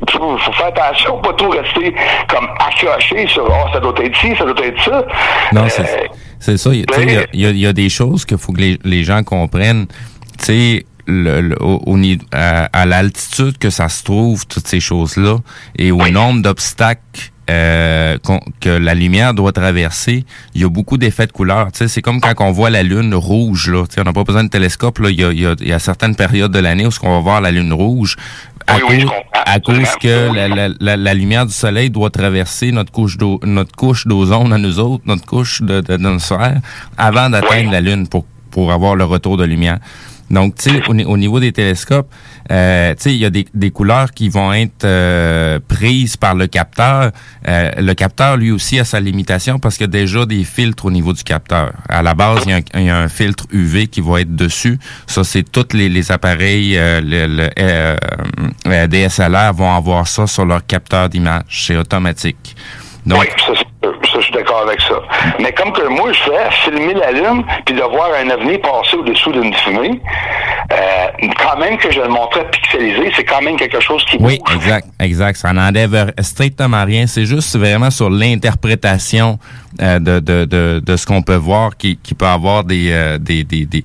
faut, 0.10 0.38
faut 0.38 0.52
faire 0.54 0.68
attention, 0.68 1.18
pas 1.22 1.34
tout 1.34 1.50
rester 1.50 1.96
comme 2.28 2.48
accroché 2.60 3.26
sur 3.28 3.46
oh, 3.50 3.70
ça 3.74 3.80
doit 3.80 3.94
être 4.04 4.16
ci, 4.18 4.36
ça 4.38 4.44
doit 4.46 4.66
être 4.66 4.82
ça. 4.84 5.06
Non, 5.54 5.66
c'est 5.70 6.10
c'est 6.40 6.58
ça. 6.58 6.70
Il 6.74 6.86
il 6.98 7.12
y, 7.12 7.18
a- 7.18 7.26
il 7.34 7.40
y 7.42 7.46
a- 7.46 7.50
il 7.52 7.60
y 7.60 7.68
a 7.68 7.74
des 7.74 7.90
choses 7.90 8.26
qu'il 8.26 8.38
faut 8.38 8.52
que 8.52 8.60
les, 8.60 8.78
les 8.84 9.04
gens 9.06 9.24
comprennent. 9.24 9.88
Tu 10.40 10.46
sais, 10.46 10.86
le, 11.06 11.42
le- 11.42 11.62
au, 11.64 11.82
au 11.86 11.98
à 12.42 12.86
l'altitude 12.86 13.58
que 13.58 13.70
ça 13.70 13.88
se 13.90 14.04
trouve, 14.04 14.46
toutes 14.48 14.68
ces 14.68 14.80
choses-là, 14.82 15.38
et 15.78 15.92
au 15.92 16.08
nombre 16.10 16.42
d'obstacles 16.42 17.32
euh, 17.50 18.18
que 18.62 18.70
la 18.70 18.94
lumière 18.94 19.34
doit 19.34 19.52
traverser, 19.52 20.26
il 20.56 20.62
y 20.62 20.64
a 20.64 20.70
beaucoup 20.70 20.98
d'effets 20.98 21.28
de 21.28 21.32
couleur. 21.32 21.72
Tu 21.72 21.80
sais, 21.80 21.88
c'est 21.88 22.02
comme 22.02 22.22
quand 22.22 22.34
on 22.40 22.52
voit 22.52 22.70
la 22.70 22.84
lune 22.84 23.14
rouge. 23.14 23.70
Là, 23.70 23.84
Tu 23.88 23.96
sais, 23.96 24.02
on 24.02 24.06
n'a 24.06 24.14
pas 24.14 24.24
besoin 24.24 24.44
de 24.44 24.50
télescope. 24.50 25.00
Là, 25.00 25.10
il 25.10 25.20
y 25.20 25.24
a, 25.24 25.32
il 25.32 25.40
y 25.42 25.46
a- 25.46 25.56
il 25.60 25.68
y 25.68 25.74
a 25.74 25.80
certaines 25.80 26.16
périodes 26.16 26.52
de 26.52 26.60
l'année 26.60 26.86
où 26.86 26.92
ce 26.92 27.00
qu'on 27.00 27.12
va 27.16 27.20
voir 27.20 27.42
la 27.42 27.52
lune 27.52 27.74
rouge. 27.74 28.16
À 28.66 28.80
cause, 28.80 29.12
à 29.46 29.60
cause 29.60 29.90
que 30.02 30.34
la, 30.34 30.48
la, 30.48 30.70
la, 30.80 30.96
la 30.96 31.14
lumière 31.14 31.46
du 31.46 31.52
soleil 31.54 31.90
doit 31.90 32.10
traverser 32.10 32.72
notre 32.72 32.94
couche 32.94 33.18
d'o- 33.18 33.42
notre 33.44 33.76
couche 33.76 34.08
d'ozone 34.08 34.54
à 34.54 34.58
nous 34.58 34.80
autres, 34.80 35.04
notre 35.06 35.26
couche 35.26 35.62
de, 35.62 35.82
de, 35.82 35.82
d'atmosphère, 35.82 36.62
avant 36.98 37.30
d'atteindre 37.30 37.72
la 37.72 37.82
lune 37.82 38.08
pour 38.08 38.26
pour 38.52 38.72
avoir 38.72 38.96
le 38.96 39.04
retour 39.04 39.36
de 39.36 39.44
lumière. 39.44 39.80
Donc, 40.30 40.56
tu 40.56 40.70
sais, 40.70 40.82
au, 40.88 40.94
au 40.94 41.18
niveau 41.18 41.40
des 41.40 41.52
télescopes, 41.52 42.10
euh, 42.52 42.94
tu 42.96 43.04
sais, 43.04 43.14
il 43.14 43.20
y 43.20 43.26
a 43.26 43.30
des, 43.30 43.72
couleurs 43.72 44.12
qui 44.12 44.30
vont 44.30 44.52
être 44.54 44.84
euh, 44.84 45.60
prises 45.68 46.18
par 46.18 46.36
le 46.36 46.48
capteur. 46.48 47.12
Euh, 47.48 47.72
le 47.78 47.94
capteur, 47.94 48.38
lui 48.38 48.52
aussi, 48.52 48.80
a 48.80 48.86
sa 48.86 49.00
limitation 49.00 49.60
parce 49.60 49.76
qu'il 49.78 49.86
y 49.86 49.90
a 49.90 49.92
déjà 49.92 50.26
des 50.26 50.44
filtres 50.44 50.86
au 50.86 50.92
niveau 50.92 51.14
du 51.14 51.24
capteur. 51.24 51.74
À 51.90 52.02
la 52.02 52.14
base, 52.14 52.44
il 52.46 52.84
y 52.86 52.90
a 52.90 52.98
un, 52.98 53.08
filtre 53.10 53.46
UV 53.52 53.88
qui 53.88 54.02
va 54.02 54.22
être 54.22 54.36
dessus. 54.36 54.80
Ça, 55.08 55.24
c'est 55.24 55.44
tous 55.44 55.76
les, 55.76 55.90
les 55.90 56.12
appareils 56.12 56.78
euh, 56.78 57.02
le, 57.02 57.28
le, 57.28 57.50
euh, 57.60 57.96
euh, 58.68 58.88
DSLR 58.88 59.54
vont 59.54 59.74
avoir 59.74 60.08
ça 60.08 60.28
sur 60.28 60.46
leur 60.46 60.66
capteur 60.66 61.10
d'image. 61.10 61.44
C'est 61.50 61.78
automatique. 61.78 62.56
Donc, 63.06 63.22
oui, 63.22 63.28
c'est- 63.46 63.54
ça, 64.12 64.20
je 64.20 64.26
suis 64.26 64.38
d'accord 64.54 64.68
avec 64.68 64.82
ça. 64.82 64.96
Mais 65.40 65.52
comme 65.52 65.72
que 65.72 65.88
moi, 65.88 66.12
je 66.12 66.20
fais, 66.20 66.72
filmer 66.72 66.94
la 66.94 67.12
Lune, 67.12 67.44
puis 67.66 67.76
de 67.76 67.82
voir 67.82 68.10
un 68.20 68.30
avenir 68.30 68.60
passer 68.62 68.98
au-dessous 68.98 69.32
d'une 69.32 69.54
fumée, 69.54 70.02
euh, 70.72 71.28
quand 71.40 71.58
même 71.60 71.78
que 71.78 71.92
je 71.92 72.00
le 72.00 72.10
montrais 72.10 72.50
pixelisé, 72.50 73.12
c'est 73.16 73.24
quand 73.24 73.42
même 73.42 73.58
quelque 73.58 73.80
chose 73.80 74.04
qui 74.06 74.18
Oui, 74.20 74.40
exact, 74.54 74.88
exact. 75.00 75.38
Ça 75.38 75.54
n'enlève 75.54 76.14
strictement 76.20 76.84
rien. 76.86 77.08
C'est 77.08 77.26
juste 77.26 77.58
vraiment 77.58 77.92
sur 77.92 78.10
l'interprétation 78.10 79.40
euh, 79.82 80.00
de, 80.00 80.20
de, 80.20 80.46
de, 80.46 80.82
de 80.86 80.96
ce 80.98 81.06
qu'on 81.06 81.22
peut 81.22 81.36
voir 81.36 81.76
qui, 81.78 81.98
qui 82.02 82.14
peut 82.14 82.26
avoir 82.26 82.64
des, 82.64 82.92
euh, 82.92 83.18
des, 83.18 83.44
des, 83.44 83.66
des, 83.66 83.84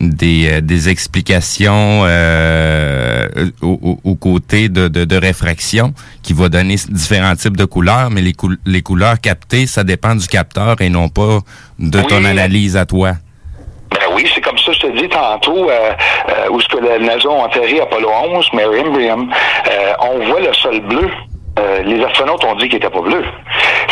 des, 0.00 0.48
euh, 0.50 0.60
des 0.60 0.88
explications 0.88 2.02
euh, 2.04 3.26
au, 3.62 3.98
au- 4.04 4.14
côté 4.14 4.68
de, 4.68 4.88
de, 4.88 5.04
de 5.04 5.16
réfraction 5.16 5.92
qui 6.22 6.32
va 6.32 6.48
donner 6.48 6.76
différents 6.88 7.36
types 7.36 7.56
de 7.56 7.64
couleurs, 7.64 8.10
mais 8.10 8.22
les, 8.22 8.32
coul- 8.32 8.58
les 8.66 8.82
couleurs 8.82 9.20
captées, 9.20 9.66
ça 9.66 9.84
dépend 9.84 10.14
du 10.14 10.26
capteur 10.26 10.80
et 10.80 10.88
non 10.88 11.08
pas 11.08 11.40
de 11.78 12.00
ton 12.02 12.24
analyse 12.24 12.76
à 12.76 12.86
toi. 12.86 13.12
Ben 13.90 14.00
oui, 14.14 14.26
c'est 14.34 14.40
comme 14.40 14.58
ça, 14.58 14.72
je 14.72 14.80
te 14.80 15.00
dis 15.00 15.08
tantôt, 15.08 15.70
euh, 15.70 15.90
euh, 16.30 16.48
où 16.50 16.60
ce 16.60 16.68
que 16.68 16.78
la 16.78 16.98
NASA 16.98 17.28
a 17.28 17.32
enterré 17.32 17.80
Apollo 17.80 18.08
11, 18.34 18.46
Mary 18.54 18.80
Imbrium, 18.80 19.30
euh, 19.70 19.92
on 20.00 20.26
voit 20.26 20.40
le 20.40 20.52
sol 20.54 20.80
bleu. 20.80 21.08
Euh, 21.58 21.82
les 21.84 22.02
astronautes 22.04 22.44
ont 22.44 22.54
dit 22.56 22.68
qu'il 22.68 22.74
n'était 22.80 22.90
pas 22.90 23.00
bleu. 23.00 23.24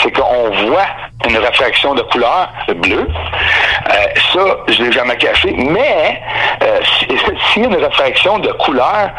C'est 0.02 0.10
qu'on 0.10 0.50
voit 0.66 0.86
une 1.28 1.36
réfraction 1.36 1.94
de 1.94 2.02
couleur 2.02 2.48
bleue. 2.82 3.06
Euh, 3.08 3.92
ça, 4.32 4.40
je 4.68 4.82
l'ai 4.82 4.90
jamais 4.92 5.16
caché. 5.16 5.52
Mais 5.56 6.20
euh, 6.62 6.80
si- 6.98 7.06
s'il 7.52 7.62
y 7.62 7.66
a 7.66 7.68
une 7.68 7.76
réfraction 7.84 8.38
de 8.40 8.48
couleur, 8.64 9.10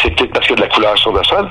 c'est 0.00 0.10
peut-être 0.14 0.32
parce 0.32 0.46
qu'il 0.46 0.56
y 0.56 0.62
a 0.62 0.62
de 0.62 0.68
la 0.68 0.74
couleur 0.74 0.96
sur 0.98 1.12
le 1.12 1.24
sol. 1.24 1.48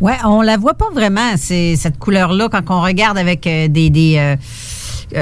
Ouais, 0.00 0.16
on 0.24 0.40
la 0.42 0.56
voit 0.56 0.74
pas 0.74 0.88
vraiment, 0.92 1.32
c'est 1.36 1.76
cette 1.76 1.98
couleur-là, 1.98 2.48
quand 2.50 2.62
on 2.70 2.80
regarde 2.80 3.18
avec 3.18 3.42
des. 3.42 4.36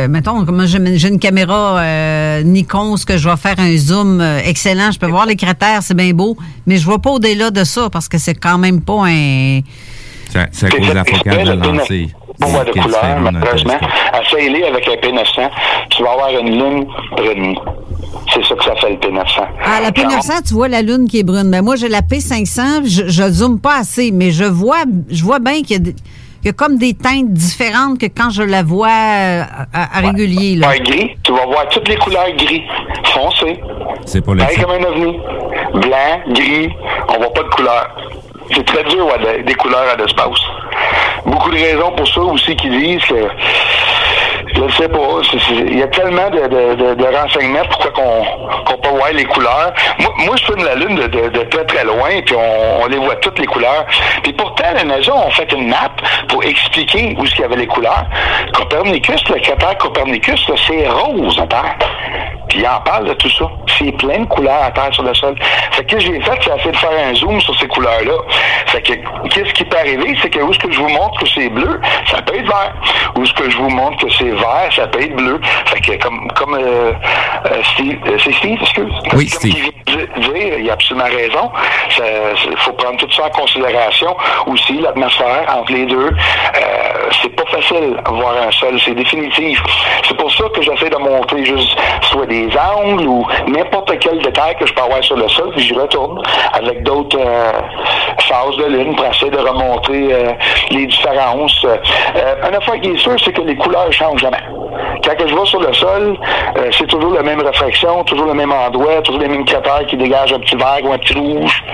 mettons, 0.09 0.45
moi, 0.51 0.67
j'ai 0.67 1.09
une 1.09 1.19
caméra 1.19 1.81
euh, 1.81 2.43
Nikon, 2.45 2.97
ce 2.97 3.05
que 3.05 3.17
je 3.17 3.29
vais 3.29 3.37
faire 3.37 3.57
un 3.59 3.77
zoom 3.77 4.21
excellent, 4.45 4.91
je 4.93 4.99
peux 4.99 5.09
voir 5.09 5.27
les 5.27 5.37
cratères, 5.37 5.83
c'est 5.83 5.95
bien 5.97 6.13
beau, 6.13 6.37
mais 6.67 6.77
je 6.77 6.85
vois 6.85 7.01
pas 7.01 7.11
au-delà 7.11 7.51
de 7.51 7.65
ça 7.65 7.91
parce 7.91 8.09
que 8.09 8.19
c'est 8.19 8.35
quand 8.37 8.57
même 8.59 8.81
pas 8.81 9.07
un. 9.07 9.61
C'est 10.31 10.49
c'est 10.53 10.67
à 10.67 10.71
cause 10.71 10.89
de 10.89 10.93
la 10.93 11.05
focale 11.05 11.45
de 11.45 11.49
la 11.51 11.55
lentille. 11.55 12.13
On 12.43 12.47
voit 12.47 12.65
de 12.65 12.71
qui 12.71 12.79
est 12.79 12.83
couleur, 12.83 13.21
malheureusement. 13.21 13.75
Essaye-les 14.23 14.65
avec 14.65 14.87
un 14.89 14.93
P900, 14.95 15.51
tu 15.91 16.03
vas 16.03 16.13
avoir 16.13 16.31
une 16.41 16.51
lune 16.51 16.87
brune. 17.17 17.57
C'est 18.33 18.45
ça 18.45 18.55
que 18.55 18.65
ça 18.65 18.77
fait 18.77 18.91
le 18.91 18.97
P900. 18.97 19.41
Ah, 19.65 19.81
la 19.83 19.91
P900, 19.91 20.47
tu 20.47 20.55
vois 20.55 20.69
la 20.69 20.83
lune 20.83 21.09
qui 21.09 21.19
est 21.21 21.23
brune. 21.25 21.49
Mais 21.49 21.63
moi, 21.63 21.75
j'ai 21.77 21.89
la 21.89 22.03
P500, 22.03 22.85
je, 22.85 23.09
je 23.09 23.31
zoome 23.31 23.59
pas 23.61 23.79
assez, 23.79 24.11
mais 24.13 24.31
je 24.31 24.45
vois, 24.45 24.85
je 25.11 25.25
vois 25.25 25.39
bien 25.41 25.63
qu'il 25.63 25.71
y 25.73 25.75
a 25.77 25.79
des- 25.79 25.97
il 26.45 26.47
y 26.47 26.51
a 26.51 26.53
comme 26.53 26.79
des 26.79 26.95
teintes 26.95 27.33
différentes 27.33 27.99
que 27.99 28.07
quand 28.07 28.31
je 28.31 28.45
la 28.45 28.63
vois 28.63 28.87
euh, 28.89 29.43
à, 29.75 29.99
régulier. 30.01 30.55
Là. 30.55 30.69
Un 30.71 30.79
gris, 30.79 31.17
tu 31.25 31.33
vas 31.33 31.45
voir 31.47 31.69
toutes 31.69 31.89
les 31.89 31.97
couleurs 31.97 32.31
gris, 32.37 32.63
foncé, 33.13 33.61
C'est 34.07 34.21
pour 34.21 34.37
les 34.37 34.45
pareil 34.45 34.59
comme 34.59 34.71
un 34.71 34.85
ovni. 34.85 35.19
Blanc, 35.75 36.21
gris, 36.33 36.69
on 37.09 37.19
voit 37.19 37.33
pas 37.33 37.43
de 37.43 37.49
couleur. 37.49 37.97
C'est 38.55 38.65
très 38.65 38.85
dur, 38.85 39.07
des 39.45 39.55
couleurs 39.55 39.89
à 39.93 39.97
l'espace. 39.97 40.41
Beaucoup 41.25 41.51
de 41.51 41.57
raisons 41.57 41.91
pour 41.93 42.09
ça 42.09 42.21
aussi 42.21 42.57
qui 42.57 42.71
disent 42.71 43.05
que 43.05 43.29
Je 44.59 44.73
sais 44.75 44.89
pas. 44.89 44.99
Il 45.51 45.79
y 45.79 45.83
a 45.83 45.87
tellement 45.89 46.31
de, 46.31 47.17
renseignements 47.17 47.65
pourquoi 47.71 47.91
qu'on 47.93 48.25
qu'on 48.65 48.79
peut 48.79 48.89
voir 48.89 49.13
les 49.13 49.25
couleurs. 49.25 49.73
Moi, 50.01 50.13
moi, 50.19 50.35
je 50.37 50.45
filme 50.45 50.65
la 50.65 50.75
Lune 50.75 50.97
de, 50.97 51.43
très 51.45 51.65
très 51.65 51.85
loin, 51.85 52.09
puis 52.27 52.35
on, 52.37 52.87
les 52.87 52.99
voit 52.99 53.17
toutes 53.17 53.39
les 53.39 53.47
couleurs. 53.47 53.87
Puis 54.23 54.33
pourtant, 54.33 54.65
la 54.75 54.85
NASA 54.85 55.15
ont 55.15 55.31
fait 55.31 55.51
une 55.53 55.69
map 55.69 55.91
pour 56.29 56.43
expliquer 56.45 57.15
où 57.19 57.25
il 57.25 57.41
y 57.41 57.45
avait 57.45 57.57
les 57.57 57.67
couleurs. 57.67 58.05
Copernicus, 58.53 59.23
le 59.29 59.41
cratère 59.41 59.79
Copernicus, 59.79 60.51
c'est 60.67 60.89
rose 60.89 61.39
à 61.41 61.47
terre. 61.47 61.77
Puis 62.49 62.61
il 62.61 62.67
en 62.67 62.81
parle 62.81 63.09
de 63.09 63.15
tout 63.15 63.31
ça. 63.31 63.45
C'est 63.79 63.93
plein 63.93 64.21
de 64.21 64.27
couleurs 64.27 64.63
à 64.63 64.71
terre 64.71 64.93
sur 64.93 65.03
le 65.03 65.15
sol. 65.15 65.35
Fait 65.73 65.85
que 65.85 66.01
ce 66.01 66.07
que 66.07 66.13
j'ai 66.15 66.21
fait, 66.21 66.39
c'est 66.43 66.57
essayer 66.57 66.73
de 66.73 66.77
faire 66.77 66.91
un 67.07 67.15
zoom 67.15 67.41
sur 67.41 67.59
ces 67.59 67.69
couleurs-là. 67.69 68.15
Fait 68.67 68.83
que 68.83 68.93
qu'est-ce 69.29 69.53
qui 69.53 69.65
peut 69.65 69.77
arriver, 69.77 70.17
c'est 70.23 70.31
que 70.31 70.41
où 70.41 70.51
est-ce 70.51 70.59
que 70.59 70.73
je 70.73 70.79
vous 70.79 70.89
montre 70.89 71.21
que 71.21 71.29
c'est 71.29 71.49
bleu, 71.49 71.81
ça 72.07 72.23
peut 72.23 72.35
être 72.37 72.47
vert. 72.47 72.75
Où 73.17 73.23
est-ce 73.23 73.33
que 73.35 73.51
je 73.51 73.57
vous 73.57 73.69
montre 73.69 74.05
que 74.05 74.13
c'est 74.13 74.31
vert, 74.31 74.48
ça 74.75 74.87
peut 74.87 75.03
être 75.03 75.17
bleu. 75.17 75.41
Fait 75.67 75.81
que 75.81 76.03
comme 76.03 76.29
comme 76.33 76.55
euh, 76.55 76.93
euh, 77.47 77.63
Steve, 77.75 77.99
euh, 78.07 78.19
c'est 78.23 78.33
Steve, 78.35 78.59
excuse. 78.61 78.93
Oui, 79.15 79.29
comme 79.29 79.41
Steve. 79.41 79.55
il 79.87 79.95
vient 79.95 80.07
de 80.07 80.21
dire, 80.21 80.59
il 80.59 80.71
a 80.71 80.73
absolument 80.75 81.07
raison. 81.07 81.51
Il 82.51 82.57
faut 82.59 82.73
prendre 82.73 82.97
tout 82.99 83.11
ça 83.13 83.27
en 83.27 83.31
considération. 83.31 84.17
Aussi, 84.47 84.79
l'atmosphère 84.79 85.45
entre 85.57 85.73
les 85.73 85.87
deux, 85.87 86.09
euh, 86.09 87.11
c'est 87.23 87.35
pas 87.35 87.45
facile 87.47 87.97
à 88.05 88.11
voir 88.11 88.35
un 88.47 88.51
sol, 88.53 88.79
c'est 88.85 88.95
définitif. 88.95 89.63
C'est 90.07 90.17
pour 90.17 90.33
ça 90.33 90.45
que 90.55 90.63
j'essaie 90.63 90.91
de 90.91 90.97
montrer 90.97 91.45
juste 91.45 91.77
soit 92.03 92.27
des 92.27 92.49
angles 92.57 93.07
ou 93.07 93.27
n'importe 93.49 93.99
quel 93.99 94.19
détail 94.21 94.57
que 94.57 94.67
je 94.67 94.73
peux 94.73 94.83
avoir 94.83 95.03
sur 95.03 95.17
le 95.17 95.29
sol, 95.29 95.51
puis 95.57 95.67
j'y 95.67 95.75
retourne 95.75 96.23
avec 96.53 96.83
d'autres 96.83 97.19
euh, 97.21 97.53
phases 98.21 98.57
de 98.57 98.65
lune 98.65 98.95
pour 98.97 99.07
essayer 99.07 99.31
de 99.31 99.39
remontrer 99.39 100.13
euh, 100.13 100.33
les 100.71 100.87
différences. 100.87 101.65
Une 101.65 102.55
affaire 102.55 102.81
qui 102.81 102.91
est 102.91 102.99
sûre, 102.99 103.17
c'est 103.25 103.33
que 103.33 103.43
les 103.43 103.57
couleurs 103.57 103.93
changent 103.93 104.21
jamais. 104.21 104.38
Quand 105.05 105.27
je 105.27 105.35
vais 105.35 105.47
sur 105.47 105.61
le 105.61 105.73
sol, 105.73 106.17
euh, 106.57 106.69
c'est 106.77 106.87
toujours 106.87 107.13
la 107.13 107.23
même 107.23 107.41
réfraction, 107.41 108.05
toujours 108.05 108.27
le 108.27 108.35
même 108.35 108.53
endroit, 108.53 109.01
toujours 109.03 109.21
les 109.21 109.29
mêmes 109.29 109.45
cratères 109.45 109.87
qui 109.87 109.97
dégagent 109.97 110.33
un 110.33 110.41
petit 110.41 110.57
vert 110.57 110.79
ou 110.85 110.93
un 110.93 110.99
petit 110.99 111.15
rouge. 111.15 111.65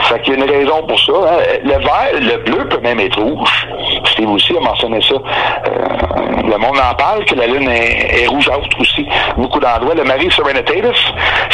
Fait 0.00 0.20
qu'il 0.20 0.38
y 0.38 0.42
a 0.42 0.44
une 0.44 0.50
raison 0.50 0.82
pour 0.86 0.98
ça. 1.00 1.12
hein. 1.12 1.58
Le 1.64 1.70
vert, 1.70 2.10
le 2.20 2.36
bleu 2.44 2.68
peut 2.68 2.80
même 2.80 3.00
être 3.00 3.20
rouge. 3.20 3.66
Steve 4.04 4.30
aussi 4.30 4.56
a 4.56 4.60
mentionné 4.60 5.00
ça. 5.02 5.14
Euh, 5.14 6.42
le 6.48 6.56
monde 6.58 6.78
en 6.78 6.94
parle 6.94 7.24
que 7.24 7.34
la 7.34 7.46
lune 7.46 7.68
est, 7.70 8.22
est 8.22 8.26
rougeâtre 8.26 8.68
aussi. 8.78 9.06
Beaucoup 9.36 9.58
d'endroits. 9.58 9.94
Le 9.94 10.04
Marie 10.04 10.30
Serenitatis, 10.30 11.12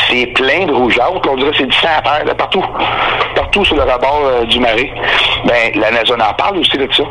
c'est 0.08 0.26
plein 0.26 0.66
de 0.66 0.72
rougeâtre. 0.72 1.20
On 1.30 1.36
dirait 1.36 1.50
que 1.50 1.56
c'est 1.58 1.66
du 1.66 1.76
sang 1.76 1.88
à 1.98 2.02
terre, 2.02 2.34
partout. 2.36 2.64
Partout 3.36 3.64
sur 3.64 3.76
le 3.76 3.82
rebord 3.82 4.22
euh, 4.24 4.44
du 4.44 4.58
marais. 4.58 4.90
Ben, 5.44 5.72
la 5.76 5.90
NASA 5.92 6.14
en 6.14 6.34
parle 6.34 6.58
aussi 6.58 6.76
de 6.76 6.88
ça. 6.92 7.04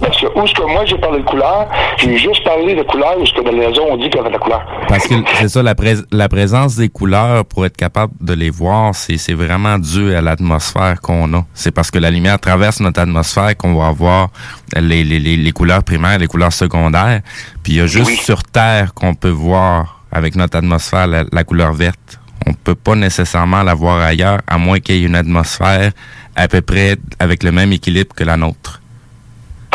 Parce 0.00 0.20
que 0.20 0.26
où 0.38 0.44
est-ce 0.44 0.54
que 0.54 0.62
moi 0.62 0.84
j'ai 0.84 0.98
parlé 0.98 1.18
de 1.18 1.24
couleur, 1.24 1.68
j'ai 1.98 2.16
juste 2.18 2.42
parlé 2.44 2.74
de 2.74 2.82
couleur 2.82 3.18
où 3.18 3.22
est-ce 3.22 3.32
que 3.32 3.42
dans 3.42 3.52
la 3.52 3.68
NASA 3.68 3.80
on 3.90 3.96
dit 3.96 4.04
qu'il 4.10 4.16
y 4.16 4.18
avait 4.18 4.28
de 4.28 4.34
la 4.34 4.38
couleur. 4.38 4.62
Parce 4.88 5.06
que 5.06 5.14
c'est 5.38 5.48
ça, 5.48 5.62
la, 5.62 5.74
la 6.12 6.28
présence 6.28 6.76
des 6.76 6.88
couleurs, 6.88 7.44
pour 7.44 7.66
être 7.66 7.76
capable 7.76 8.12
de 8.20 8.32
les 8.34 8.50
voir, 8.50 8.94
c'est 8.94 9.32
vraiment 9.34 9.78
dû 9.78 10.14
à 10.14 10.20
l'atmosphère 10.20 11.00
qu'on 11.00 11.32
a. 11.34 11.44
C'est 11.54 11.70
parce 11.72 11.90
que 11.90 11.98
la 11.98 12.10
lumière 12.10 12.38
traverse 12.38 12.80
notre 12.80 13.00
atmosphère 13.00 13.56
qu'on 13.56 13.74
va 13.74 13.86
avoir 13.88 14.28
les, 14.74 15.04
les, 15.04 15.18
les, 15.18 15.36
les 15.36 15.52
couleurs 15.52 15.82
primaires, 15.82 16.18
les 16.18 16.26
couleurs 16.26 16.52
secondaires. 16.52 17.20
Puis 17.62 17.74
il 17.74 17.76
y 17.78 17.80
a 17.80 17.86
juste 17.86 18.22
sur 18.22 18.42
Terre 18.44 18.94
qu'on 18.94 19.14
peut 19.14 19.28
voir 19.30 20.00
avec 20.10 20.36
notre 20.36 20.56
atmosphère 20.56 21.06
la, 21.06 21.24
la 21.30 21.44
couleur 21.44 21.72
verte. 21.72 22.20
On 22.46 22.54
peut 22.54 22.74
pas 22.74 22.94
nécessairement 22.94 23.62
la 23.62 23.74
voir 23.74 24.00
ailleurs, 24.00 24.38
à 24.46 24.56
moins 24.58 24.80
qu'il 24.80 24.96
y 24.96 25.02
ait 25.02 25.06
une 25.06 25.16
atmosphère 25.16 25.92
à 26.34 26.48
peu 26.48 26.62
près 26.62 26.96
avec 27.18 27.42
le 27.42 27.52
même 27.52 27.72
équilibre 27.72 28.14
que 28.14 28.24
la 28.24 28.36
nôtre. 28.36 28.80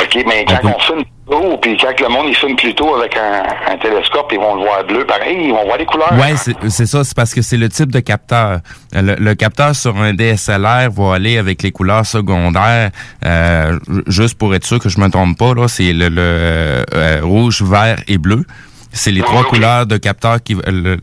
OK, 0.02 0.24
mais 0.28 0.44
quand 0.46 0.60
on 0.76 0.80
filme 0.80 1.04
plus 1.04 1.30
tôt, 1.30 1.58
puis 1.62 1.78
quand 1.78 2.00
le 2.02 2.10
monde 2.10 2.26
il 2.30 2.36
filme 2.36 2.56
plus 2.56 2.74
tôt 2.74 2.96
avec 2.96 3.16
un, 3.16 3.44
un 3.72 3.78
télescope, 3.78 4.32
ils 4.34 4.40
vont 4.40 4.56
le 4.56 4.64
voir 4.64 4.84
bleu 4.86 5.06
pareil, 5.06 5.38
ils 5.46 5.52
vont 5.52 5.64
voir 5.66 5.78
les 5.78 5.86
couleurs. 5.86 6.12
Ouais, 6.14 6.34
c'est 6.70 6.86
ça. 6.88 7.04
C'est 7.04 7.16
parce 7.16 7.34
que 7.34 7.42
c'est 7.42 7.58
le 7.58 7.70
type 7.70 7.92
de 7.92 8.00
capteur. 8.00 8.60
Le, 8.94 9.16
le 9.16 9.36
capteur 9.36 9.76
sur 9.76 9.96
un 9.98 10.14
DSLR 10.14 10.90
va 10.92 11.14
aller 11.14 11.38
avec 11.38 11.62
les 11.64 11.72
couleurs 11.72 12.06
secondaires. 12.06 12.90
euh, 13.26 13.78
juste 14.08 14.38
pour 14.38 14.54
être 14.56 14.66
sûr 14.66 14.80
que 14.80 14.90
je 14.90 15.00
me 15.00 15.10
trompe 15.10 15.38
pas, 15.38 15.54
là, 15.54 15.68
c'est 15.68 15.94
le, 15.94 16.10
le, 16.10 16.84
euh, 16.94 17.20
rouge, 17.24 17.62
vert 17.62 17.98
et 18.08 18.18
bleu. 18.18 18.44
C'est 18.92 19.12
les 19.12 19.22
trois 19.22 19.44
couleurs 19.44 19.86
de 19.88 19.98
capteur 19.98 20.42
qui, 20.44 20.56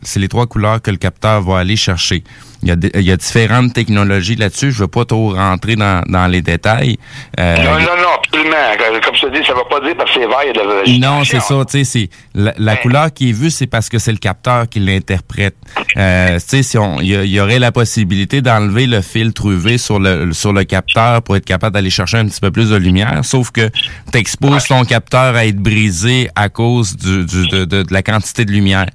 c'est 0.03 0.19
les 0.21 0.29
trois 0.29 0.47
couleurs 0.47 0.81
que 0.81 0.91
le 0.91 0.97
capteur 0.97 1.41
va 1.41 1.59
aller 1.59 1.75
chercher. 1.75 2.23
Il 2.63 2.69
y 2.69 2.71
a, 2.71 2.75
il 2.95 3.01
y 3.01 3.11
a 3.11 3.17
différentes 3.17 3.73
technologies 3.73 4.35
là-dessus. 4.35 4.71
Je 4.71 4.79
veux 4.83 4.87
pas 4.87 5.05
trop 5.05 5.33
rentrer 5.33 5.75
dans, 5.75 6.03
dans 6.07 6.27
les 6.27 6.41
détails. 6.41 6.97
Euh, 7.39 7.57
Non, 7.57 7.71
non, 7.79 7.79
non, 7.79 8.09
absolument. 8.23 9.01
Comme 9.03 9.15
je 9.15 9.25
te 9.27 9.39
dis, 9.39 9.45
ça 9.45 9.53
va 9.53 9.63
pas 9.69 9.79
dire 9.85 9.95
parce 9.97 10.11
que 10.13 10.19
c'est 10.21 10.27
vert, 10.27 10.37
il 10.43 10.47
y 10.47 10.49
a 10.49 10.53
de 10.53 11.01
la 11.01 11.09
non, 11.17 11.23
c'est 11.23 11.39
ça. 11.39 11.55
Tu 11.65 11.79
sais, 11.79 11.83
c'est 11.83 12.09
la, 12.35 12.53
la 12.57 12.75
couleur 12.77 13.11
qui 13.13 13.29
est 13.29 13.33
vue, 13.33 13.49
c'est 13.49 13.67
parce 13.67 13.89
que 13.89 13.97
c'est 13.99 14.11
le 14.11 14.17
capteur 14.17 14.67
qui 14.69 14.79
l'interprète. 14.79 15.55
Euh, 15.97 16.35
tu 16.39 16.43
sais, 16.47 16.63
si 16.63 16.77
on, 16.77 16.99
il 17.01 17.07
y, 17.25 17.39
aurait 17.39 17.59
la 17.59 17.71
possibilité 17.71 18.41
d'enlever 18.41 18.85
le 18.87 19.01
filtre 19.01 19.47
UV 19.51 19.77
sur 19.77 19.99
le 19.99 20.31
sur 20.33 20.53
le 20.53 20.63
capteur 20.63 21.21
pour 21.23 21.35
être 21.37 21.45
capable 21.45 21.73
d'aller 21.73 21.89
chercher 21.89 22.17
un 22.17 22.25
petit 22.27 22.39
peu 22.39 22.51
plus 22.51 22.69
de 22.69 22.75
lumière. 22.75 23.19
Sauf 23.23 23.51
que 23.51 23.69
t'exposes 24.11 24.65
ton 24.65 24.83
capteur 24.85 25.35
à 25.35 25.45
être 25.45 25.57
brisé 25.57 26.29
à 26.35 26.49
cause 26.49 26.95
du, 26.95 27.25
du- 27.25 27.47
de, 27.47 27.65
de- 27.65 27.83
de 27.83 27.93
la 27.93 28.03
quantité 28.03 28.45
de 28.45 28.51
lumière. 28.51 28.85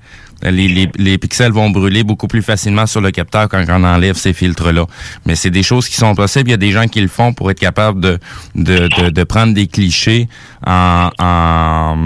Les, 0.43 0.69
les, 0.69 0.91
les 0.97 1.19
pixels 1.19 1.53
vont 1.53 1.71
brûler 1.71 2.05
beaucoup 2.05 2.29
plus 2.29 2.43
facilement 2.43 2.87
sur 2.87 3.01
le 3.01 3.11
capteur 3.11 3.49
quand 3.49 3.65
on 3.69 3.85
enlève 3.85 4.17
ces 4.17 4.33
filtres-là. 4.33 4.87
Mais 5.25 5.35
c'est 5.35 5.51
des 5.51 5.63
choses 5.63 5.89
qui 5.89 5.97
sont 5.97 6.15
possibles. 6.15 6.51
Il 6.51 6.53
y 6.53 6.55
a 6.55 6.59
des 6.59 6.73
gens 6.73 6.87
qui 6.87 7.01
le 7.01 7.09
font 7.09 7.33
pour 7.33 7.51
être 7.51 7.59
capable 7.59 8.01
de, 8.01 8.19
de, 8.55 8.89
de, 8.99 9.11
de 9.11 9.25
prendre 9.25 9.55
des 9.55 9.67
clichés 9.67 10.29
en, 10.67 11.11
en, 11.19 11.97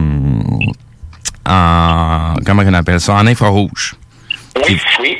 en 1.46 2.34
comment 2.46 2.62
on 2.64 2.74
appelle 2.74 3.00
ça, 3.00 3.14
en 3.14 3.26
infrarouge. 3.26 3.96
Oui, 4.68 4.78
oui. 5.02 5.16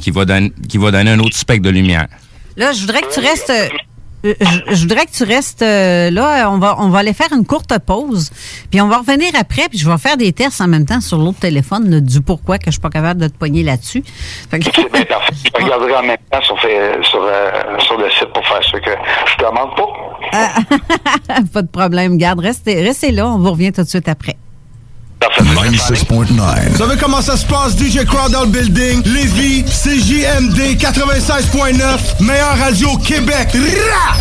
Qui 0.00 0.10
va, 0.10 0.24
donner, 0.24 0.52
qui 0.68 0.78
va 0.78 0.90
donner 0.90 1.10
un 1.10 1.18
autre 1.18 1.36
spectre 1.36 1.62
de 1.64 1.70
lumière. 1.70 2.06
Là, 2.56 2.72
je 2.72 2.80
voudrais 2.80 3.02
que 3.02 3.12
tu 3.12 3.20
restes. 3.20 3.52
Euh, 4.28 4.34
Je, 4.68 4.74
je 4.74 4.82
voudrais 4.82 5.06
que 5.06 5.10
tu 5.12 5.24
restes 5.24 5.62
euh, 5.62 6.10
là. 6.10 6.50
On 6.50 6.58
va, 6.58 6.76
on 6.78 6.88
va 6.88 6.98
aller 7.00 7.12
faire 7.12 7.28
une 7.32 7.44
courte 7.46 7.72
pause. 7.84 8.30
Puis 8.70 8.80
on 8.80 8.88
va 8.88 8.98
revenir 8.98 9.30
après. 9.38 9.68
Puis 9.68 9.78
je 9.78 9.88
vais 9.90 9.98
faire 9.98 10.16
des 10.16 10.32
tests 10.32 10.60
en 10.60 10.68
même 10.68 10.84
temps 10.86 11.00
sur 11.00 11.18
l'autre 11.18 11.38
téléphone 11.40 11.90
là, 11.90 12.00
du 12.00 12.20
pourquoi 12.20 12.58
que 12.58 12.66
je 12.66 12.72
suis 12.72 12.80
pas 12.80 12.90
capable 12.90 13.20
de 13.20 13.28
te 13.28 13.36
poigner 13.36 13.62
là-dessus. 13.62 14.02
Que- 14.02 14.58
C'est 14.62 14.92
bien 14.92 15.04
parfait. 15.04 15.32
Je 15.58 15.62
regarderai 15.64 15.96
en 15.96 16.02
même 16.02 16.16
temps 16.30 16.42
sur, 16.42 16.58
sur, 16.58 16.68
euh, 17.22 17.78
sur 17.80 17.98
le 17.98 18.10
site 18.10 18.32
pour 18.32 18.46
faire 18.46 18.60
ce 18.64 18.76
que 18.76 18.90
je 19.30 19.36
te 19.36 19.44
demande 19.44 19.76
pas. 19.76 21.42
pas 21.52 21.62
de 21.62 21.68
problème. 21.68 22.16
Garde, 22.18 22.40
restez, 22.40 22.82
restez 22.82 23.12
là. 23.12 23.26
On 23.28 23.38
vous 23.38 23.50
revient 23.52 23.72
tout 23.72 23.82
de 23.82 23.88
suite 23.88 24.08
après. 24.08 24.36
96.9. 25.20 26.68
Vous 26.70 26.76
savez 26.76 26.96
comment 27.00 27.22
ça 27.22 27.36
se 27.36 27.46
passe, 27.46 27.76
DJ 27.76 28.04
Crowd 28.04 28.32
dans 28.32 28.42
le 28.42 28.48
building? 28.48 29.02
Lévis, 29.04 29.64
CJMD 29.64 30.76
96.9, 30.78 32.22
meilleure 32.22 32.58
radio 32.58 32.90
au 32.90 32.98
Québec. 32.98 33.48
Rah! 33.54 34.16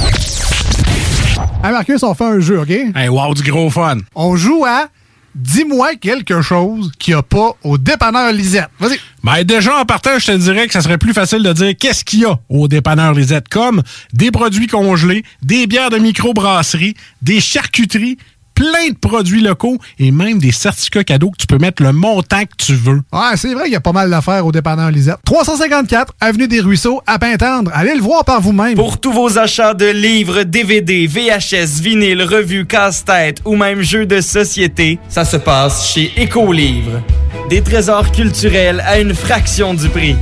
Hey 1.64 1.72
Marcus, 1.72 2.02
on 2.04 2.14
fait 2.14 2.24
un 2.24 2.40
jeu, 2.40 2.60
OK? 2.62 2.70
Hey, 2.70 3.10
wow, 3.10 3.34
du 3.34 3.44
gros 3.44 3.70
fun. 3.70 3.98
On 4.16 4.36
joue 4.36 4.64
à 4.66 4.88
Dis-moi 5.36 5.96
quelque 5.96 6.42
chose 6.42 6.94
qu'il 6.98 7.14
n'y 7.14 7.20
a 7.20 7.22
pas 7.22 7.52
au 7.64 7.78
dépanneur 7.78 8.32
Lisette. 8.32 8.70
Vas-y. 8.80 8.98
Ben 9.22 9.44
déjà, 9.44 9.78
en 9.78 9.84
partant, 9.84 10.18
je 10.18 10.28
te 10.28 10.32
dirais 10.32 10.66
que 10.66 10.72
ça 10.72 10.80
serait 10.80 10.98
plus 10.98 11.12
facile 11.12 11.44
de 11.44 11.52
dire 11.52 11.74
qu'est-ce 11.78 12.06
qu'il 12.06 12.22
y 12.22 12.26
a 12.26 12.40
au 12.48 12.70
dépanneur 12.70 13.14
Lisette, 13.14 13.50
comme 13.50 13.84
des 14.14 14.32
produits 14.32 14.68
congelés, 14.68 15.26
des 15.42 15.68
bières 15.68 15.90
de 15.90 15.98
microbrasserie, 15.98 16.96
des 17.22 17.42
charcuteries, 17.42 18.18
plein 18.56 18.90
de 18.90 18.98
produits 18.98 19.42
locaux 19.42 19.78
et 20.00 20.12
même 20.12 20.40
des 20.40 20.52
certificats 20.52 21.04
cadeaux 21.04 21.30
que 21.30 21.38
tu 21.38 21.48
peux 21.48 21.58
mettre 21.58 21.84
le 21.84 21.92
montant 21.92 22.44
que 22.44 22.56
tu 22.58 22.74
veux. 22.74 23.02
Ouais, 23.14 23.36
c'est 23.36 23.54
vrai, 23.54 23.64
il 23.68 23.74
y 23.74 23.76
a 23.76 23.82
pas 23.82 23.92
mal 23.92 24.10
d'affaires 24.10 24.46
au 24.46 24.52
dépanneur 24.52 24.90
Lisette. 24.90 25.18
354 25.26 26.14
Avenue 26.22 26.48
des 26.48 26.62
Ruisseaux, 26.62 27.02
à 27.06 27.20
Pintendre. 27.20 27.72
Allez 27.74 27.94
le 27.94 28.02
voir 28.02 28.26
par 28.26 28.42
vous-même. 28.42 28.76
Pour 28.76 29.00
tous 29.00 29.12
vos 29.12 29.38
achats 29.38 29.74
de 29.74 29.88
livres, 29.88 30.44
DVD, 30.44 31.06
VHS, 31.06 31.82
vinyle, 31.82 32.24
revues, 32.24 32.66
casse-tête 32.66 33.42
ou 33.46 33.56
même 33.56 33.82
jeux 33.82 34.06
de 34.06 34.22
société, 34.22 35.00
ça 35.10 35.26
se 35.26 35.38
passe 35.38 35.92
chez 35.94 36.12
Écolivre. 36.18 37.02
Des 37.50 37.62
trésors 37.62 38.12
culturels 38.12 38.82
à 38.88 39.00
une 39.00 39.14
fraction 39.14 39.74
du 39.74 39.90
prix. 39.90 40.16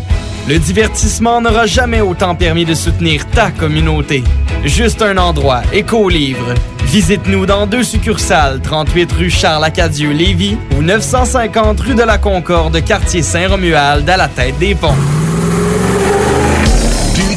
Le 0.46 0.60
divertissement 0.60 1.40
n'aura 1.40 1.66
jamais 1.66 2.02
autant 2.02 2.36
permis 2.36 2.66
de 2.66 2.74
soutenir 2.74 3.26
ta 3.30 3.50
communauté. 3.50 4.24
Juste 4.66 5.02
un 5.02 5.18
endroit, 5.18 5.62
Écolivre. 5.72 6.54
Visite-nous 6.84 7.46
dans 7.46 7.66
deux 7.66 7.84
succursales, 7.84 8.60
38 8.62 9.12
rue 9.14 9.30
Charles-Acadieux, 9.30 10.12
Lévis 10.12 10.58
ou 10.78 10.82
950 10.82 11.80
rue 11.80 11.96
de 11.96 12.04
la 12.04 12.18
Concorde, 12.18 12.84
quartier 12.84 13.22
Saint-Romuald, 13.22 14.08
à 14.10 14.18
la 14.18 14.28
tête 14.28 14.60
des 14.60 14.76
ponts. 14.76 14.94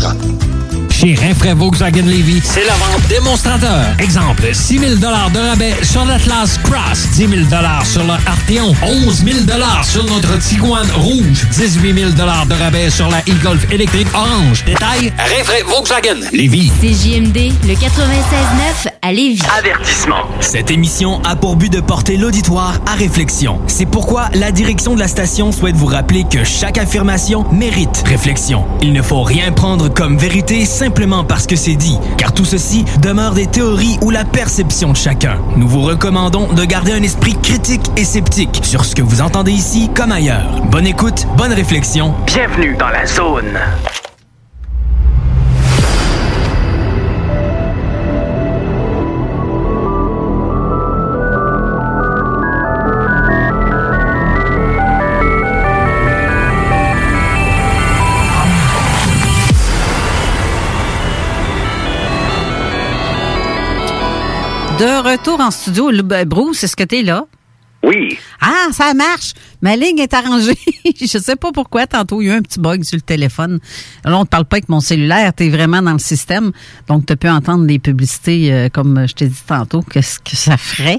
Yeah. 0.00 0.57
Chez 1.00 1.14
Rinfraie 1.14 1.54
Volkswagen 1.54 2.06
Levy, 2.06 2.40
c'est 2.42 2.64
la 2.64 2.72
vente 2.72 3.06
démonstrateur. 3.08 3.94
Exemple, 4.00 4.52
6 4.52 4.78
000 4.80 4.94
de 4.96 5.06
rabais 5.06 5.76
sur 5.84 6.04
l'Atlas 6.04 6.58
Cross, 6.64 7.10
10 7.12 7.28
000 7.28 7.42
sur 7.84 8.02
le 8.02 8.14
Arteon, 8.26 8.74
11 8.82 9.24
000 9.24 9.36
sur 9.84 10.04
notre 10.06 10.36
Tiguan 10.40 10.90
Rouge, 10.96 11.46
18 11.52 11.94
000 11.94 12.10
de 12.10 12.52
rabais 12.60 12.90
sur 12.90 13.08
la 13.08 13.18
e-Golf 13.20 13.70
électrique 13.70 14.08
orange. 14.12 14.64
Détail, 14.64 15.12
Rinfraie 15.16 15.62
Volkswagen 15.62 16.18
Levy. 16.32 16.68
CJMD, 16.80 17.52
le 17.68 17.74
96.9 17.74 18.88
à 19.00 19.12
Lévis. 19.12 19.42
Avertissement. 19.56 20.24
Cette 20.40 20.72
émission 20.72 21.22
a 21.22 21.36
pour 21.36 21.54
but 21.54 21.72
de 21.72 21.80
porter 21.80 22.16
l'auditoire 22.16 22.74
à 22.92 22.96
réflexion. 22.96 23.60
C'est 23.68 23.86
pourquoi 23.86 24.30
la 24.34 24.50
direction 24.50 24.96
de 24.96 24.98
la 24.98 25.06
station 25.06 25.52
souhaite 25.52 25.76
vous 25.76 25.86
rappeler 25.86 26.24
que 26.28 26.42
chaque 26.42 26.76
affirmation 26.76 27.44
mérite 27.52 28.02
réflexion. 28.04 28.64
Il 28.82 28.92
ne 28.92 29.00
faut 29.00 29.22
rien 29.22 29.52
prendre 29.52 29.88
comme 29.88 30.18
vérité 30.18 30.64
simplement 30.64 30.88
parce 31.28 31.46
que 31.46 31.54
c'est 31.54 31.76
dit, 31.76 31.96
car 32.16 32.32
tout 32.32 32.44
ceci 32.44 32.84
demeure 33.00 33.32
des 33.32 33.46
théories 33.46 33.98
ou 34.02 34.10
la 34.10 34.24
perception 34.24 34.90
de 34.90 34.96
chacun. 34.96 35.38
Nous 35.56 35.68
vous 35.68 35.82
recommandons 35.82 36.52
de 36.52 36.64
garder 36.64 36.92
un 36.92 37.02
esprit 37.02 37.36
critique 37.40 37.86
et 37.96 38.04
sceptique 38.04 38.60
sur 38.64 38.84
ce 38.84 38.96
que 38.96 39.02
vous 39.02 39.20
entendez 39.20 39.52
ici 39.52 39.90
comme 39.94 40.10
ailleurs. 40.10 40.60
Bonne 40.72 40.88
écoute, 40.88 41.26
bonne 41.36 41.52
réflexion. 41.52 42.14
Bienvenue 42.26 42.76
dans 42.76 42.88
la 42.88 43.06
zone. 43.06 43.58
De 64.78 65.10
retour 65.10 65.40
en 65.40 65.50
studio, 65.50 65.90
Le- 65.90 66.02
ben, 66.02 66.26
Bruce, 66.26 66.62
est-ce 66.62 66.76
que 66.76 66.84
tu 66.84 66.96
es 66.98 67.02
là? 67.02 67.24
Oui. 67.82 68.18
Ah, 68.40 68.66
ça 68.72 68.92
marche. 68.94 69.32
Ma 69.62 69.76
ligne 69.76 69.98
est 70.00 70.12
arrangée. 70.12 70.56
je 71.00 71.18
sais 71.18 71.36
pas 71.36 71.52
pourquoi. 71.52 71.86
Tantôt, 71.86 72.20
il 72.20 72.26
y 72.26 72.30
a 72.30 72.34
eu 72.34 72.36
un 72.38 72.42
petit 72.42 72.58
bug 72.60 72.82
sur 72.82 72.96
le 72.96 73.00
téléphone. 73.02 73.60
Là, 74.04 74.16
on 74.16 74.20
ne 74.20 74.24
te 74.24 74.28
parle 74.30 74.44
pas 74.46 74.56
avec 74.56 74.68
mon 74.68 74.80
cellulaire. 74.80 75.32
Tu 75.36 75.44
es 75.44 75.48
vraiment 75.48 75.80
dans 75.82 75.92
le 75.92 75.98
système. 76.00 76.50
Donc, 76.88 77.06
tu 77.06 77.16
peux 77.16 77.28
entendre 77.30 77.66
les 77.66 77.78
publicités, 77.78 78.52
euh, 78.52 78.68
comme 78.68 79.06
je 79.08 79.14
t'ai 79.14 79.26
dit 79.28 79.42
tantôt, 79.46 79.82
qu'est-ce 79.82 80.18
que 80.18 80.34
ça 80.36 80.56
ferait. 80.56 80.98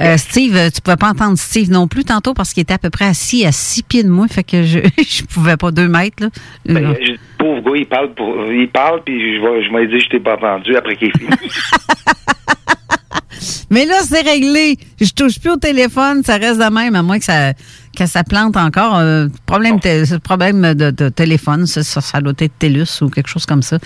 Euh, 0.00 0.16
Steve, 0.16 0.56
euh, 0.56 0.70
tu 0.70 0.80
pouvais 0.80 0.96
pas 0.96 1.10
entendre 1.10 1.36
Steve 1.38 1.70
non 1.70 1.86
plus 1.88 2.04
tantôt 2.04 2.34
parce 2.34 2.52
qu'il 2.52 2.62
était 2.62 2.74
à 2.74 2.78
peu 2.78 2.90
près 2.90 3.06
assis 3.06 3.44
à 3.44 3.50
six 3.52 3.82
pieds 3.82 4.04
de 4.04 4.08
moi. 4.08 4.26
Fait 4.28 4.44
que 4.44 4.62
je 4.62 4.78
je 4.98 5.24
pouvais 5.24 5.56
pas 5.56 5.70
deux 5.72 5.88
mètres. 5.88 6.22
Là. 6.22 6.28
Ben, 6.66 6.84
Euh, 6.86 6.94
je- 7.04 7.12
pauvre 7.38 7.60
gars, 7.62 7.76
il 7.76 7.86
parle, 7.86 8.14
pour, 8.14 8.50
il 8.52 8.68
parle, 8.68 9.02
puis 9.04 9.36
je, 9.36 9.40
je 9.40 9.72
m'ai 9.72 9.86
dit, 9.88 9.98
je 10.00 10.08
t'ai 10.08 10.20
pas 10.20 10.34
entendu 10.36 10.76
après 10.76 10.96
qu'il 10.96 11.08
est 11.08 11.18
fini. 11.18 11.30
Mais 13.70 13.86
là, 13.86 13.96
c'est 14.06 14.20
réglé. 14.20 14.78
Je 15.00 15.10
touche 15.10 15.38
plus 15.40 15.50
au 15.50 15.56
téléphone, 15.56 16.22
ça 16.24 16.36
reste 16.36 16.58
de 16.58 16.70
même, 16.72 16.94
à 16.94 17.02
moins 17.02 17.18
que 17.18 17.24
ça, 17.24 17.52
que 17.96 18.06
ça 18.06 18.24
plante 18.24 18.56
encore. 18.56 18.96
Euh, 18.96 19.28
problème, 19.46 19.80
problème 20.22 20.74
de, 20.74 20.90
de 20.90 21.08
téléphone, 21.08 21.66
ça, 21.66 21.82
ça, 21.82 22.20
doit 22.20 22.34
être 22.38 22.58
TELUS 22.58 23.02
ou 23.02 23.08
quelque 23.08 23.28
chose 23.28 23.46
comme 23.46 23.62
ça. 23.62 23.78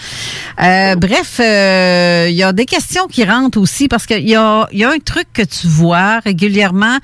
Euh, 0.63 0.97
bref, 0.97 1.41
euh, 1.41 2.27
il 2.29 2.37
y 2.37 2.43
a 2.43 2.53
des 2.53 2.67
questions 2.67 3.07
qui 3.07 3.25
rentrent 3.25 3.61
aussi 3.61 3.89
parce 3.89 4.07
qu'il 4.07 4.29
y 4.29 4.35
a, 4.35 4.69
y 4.73 4.85
a 4.85 4.91
un 4.91 4.99
truc 4.99 5.27
que 5.33 5.43
tu 5.43 5.67
vois 5.67 6.21
régulièrement 6.21 6.99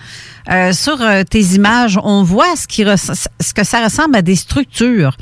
euh, 0.50 0.72
sur 0.72 1.00
euh, 1.00 1.22
tes 1.24 1.42
images. 1.54 1.98
On 2.02 2.22
voit 2.22 2.56
ce, 2.56 2.66
qui 2.66 2.84
ce 2.84 3.54
que 3.54 3.64
ça 3.64 3.84
ressemble 3.84 4.16
à 4.16 4.22
des 4.22 4.36
structures, 4.36 5.16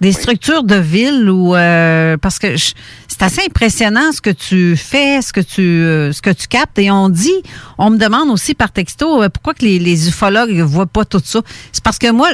des 0.00 0.12
structures 0.12 0.62
de 0.64 0.76
ville 0.76 1.30
ou 1.30 1.54
euh, 1.54 2.16
parce 2.16 2.38
que 2.38 2.56
c'est 2.56 3.22
assez 3.22 3.42
impressionnant 3.46 4.12
ce 4.12 4.20
que 4.20 4.30
tu 4.30 4.76
fais, 4.76 5.22
ce 5.22 5.32
que 5.32 5.40
tu 5.40 5.62
euh, 5.62 6.12
ce 6.12 6.20
que 6.20 6.30
tu 6.30 6.46
captes 6.48 6.78
et 6.78 6.90
on 6.90 7.08
dit, 7.08 7.42
on 7.78 7.90
me 7.90 7.98
demande 7.98 8.30
aussi 8.30 8.54
par 8.54 8.70
texto 8.72 9.22
euh, 9.22 9.28
pourquoi 9.28 9.54
que 9.54 9.64
les, 9.64 9.78
les 9.78 10.08
ufologues 10.08 10.60
voient 10.60 10.86
pas 10.86 11.04
tout 11.04 11.22
ça? 11.24 11.40
C'est 11.72 11.82
parce 11.82 11.98
que 11.98 12.10
moi 12.10 12.28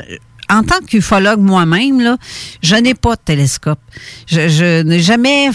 en 0.51 0.63
tant 0.65 0.81
qu'ufologue 0.87 1.41
moi-même 1.41 2.01
là, 2.01 2.17
je 2.63 2.75
n'ai 2.75 2.95
pas 2.95 3.15
de 3.15 3.21
télescope. 3.25 3.81
Je, 4.27 4.49
je 4.49 4.83
n'ai 4.83 5.01
jamais 5.01 5.51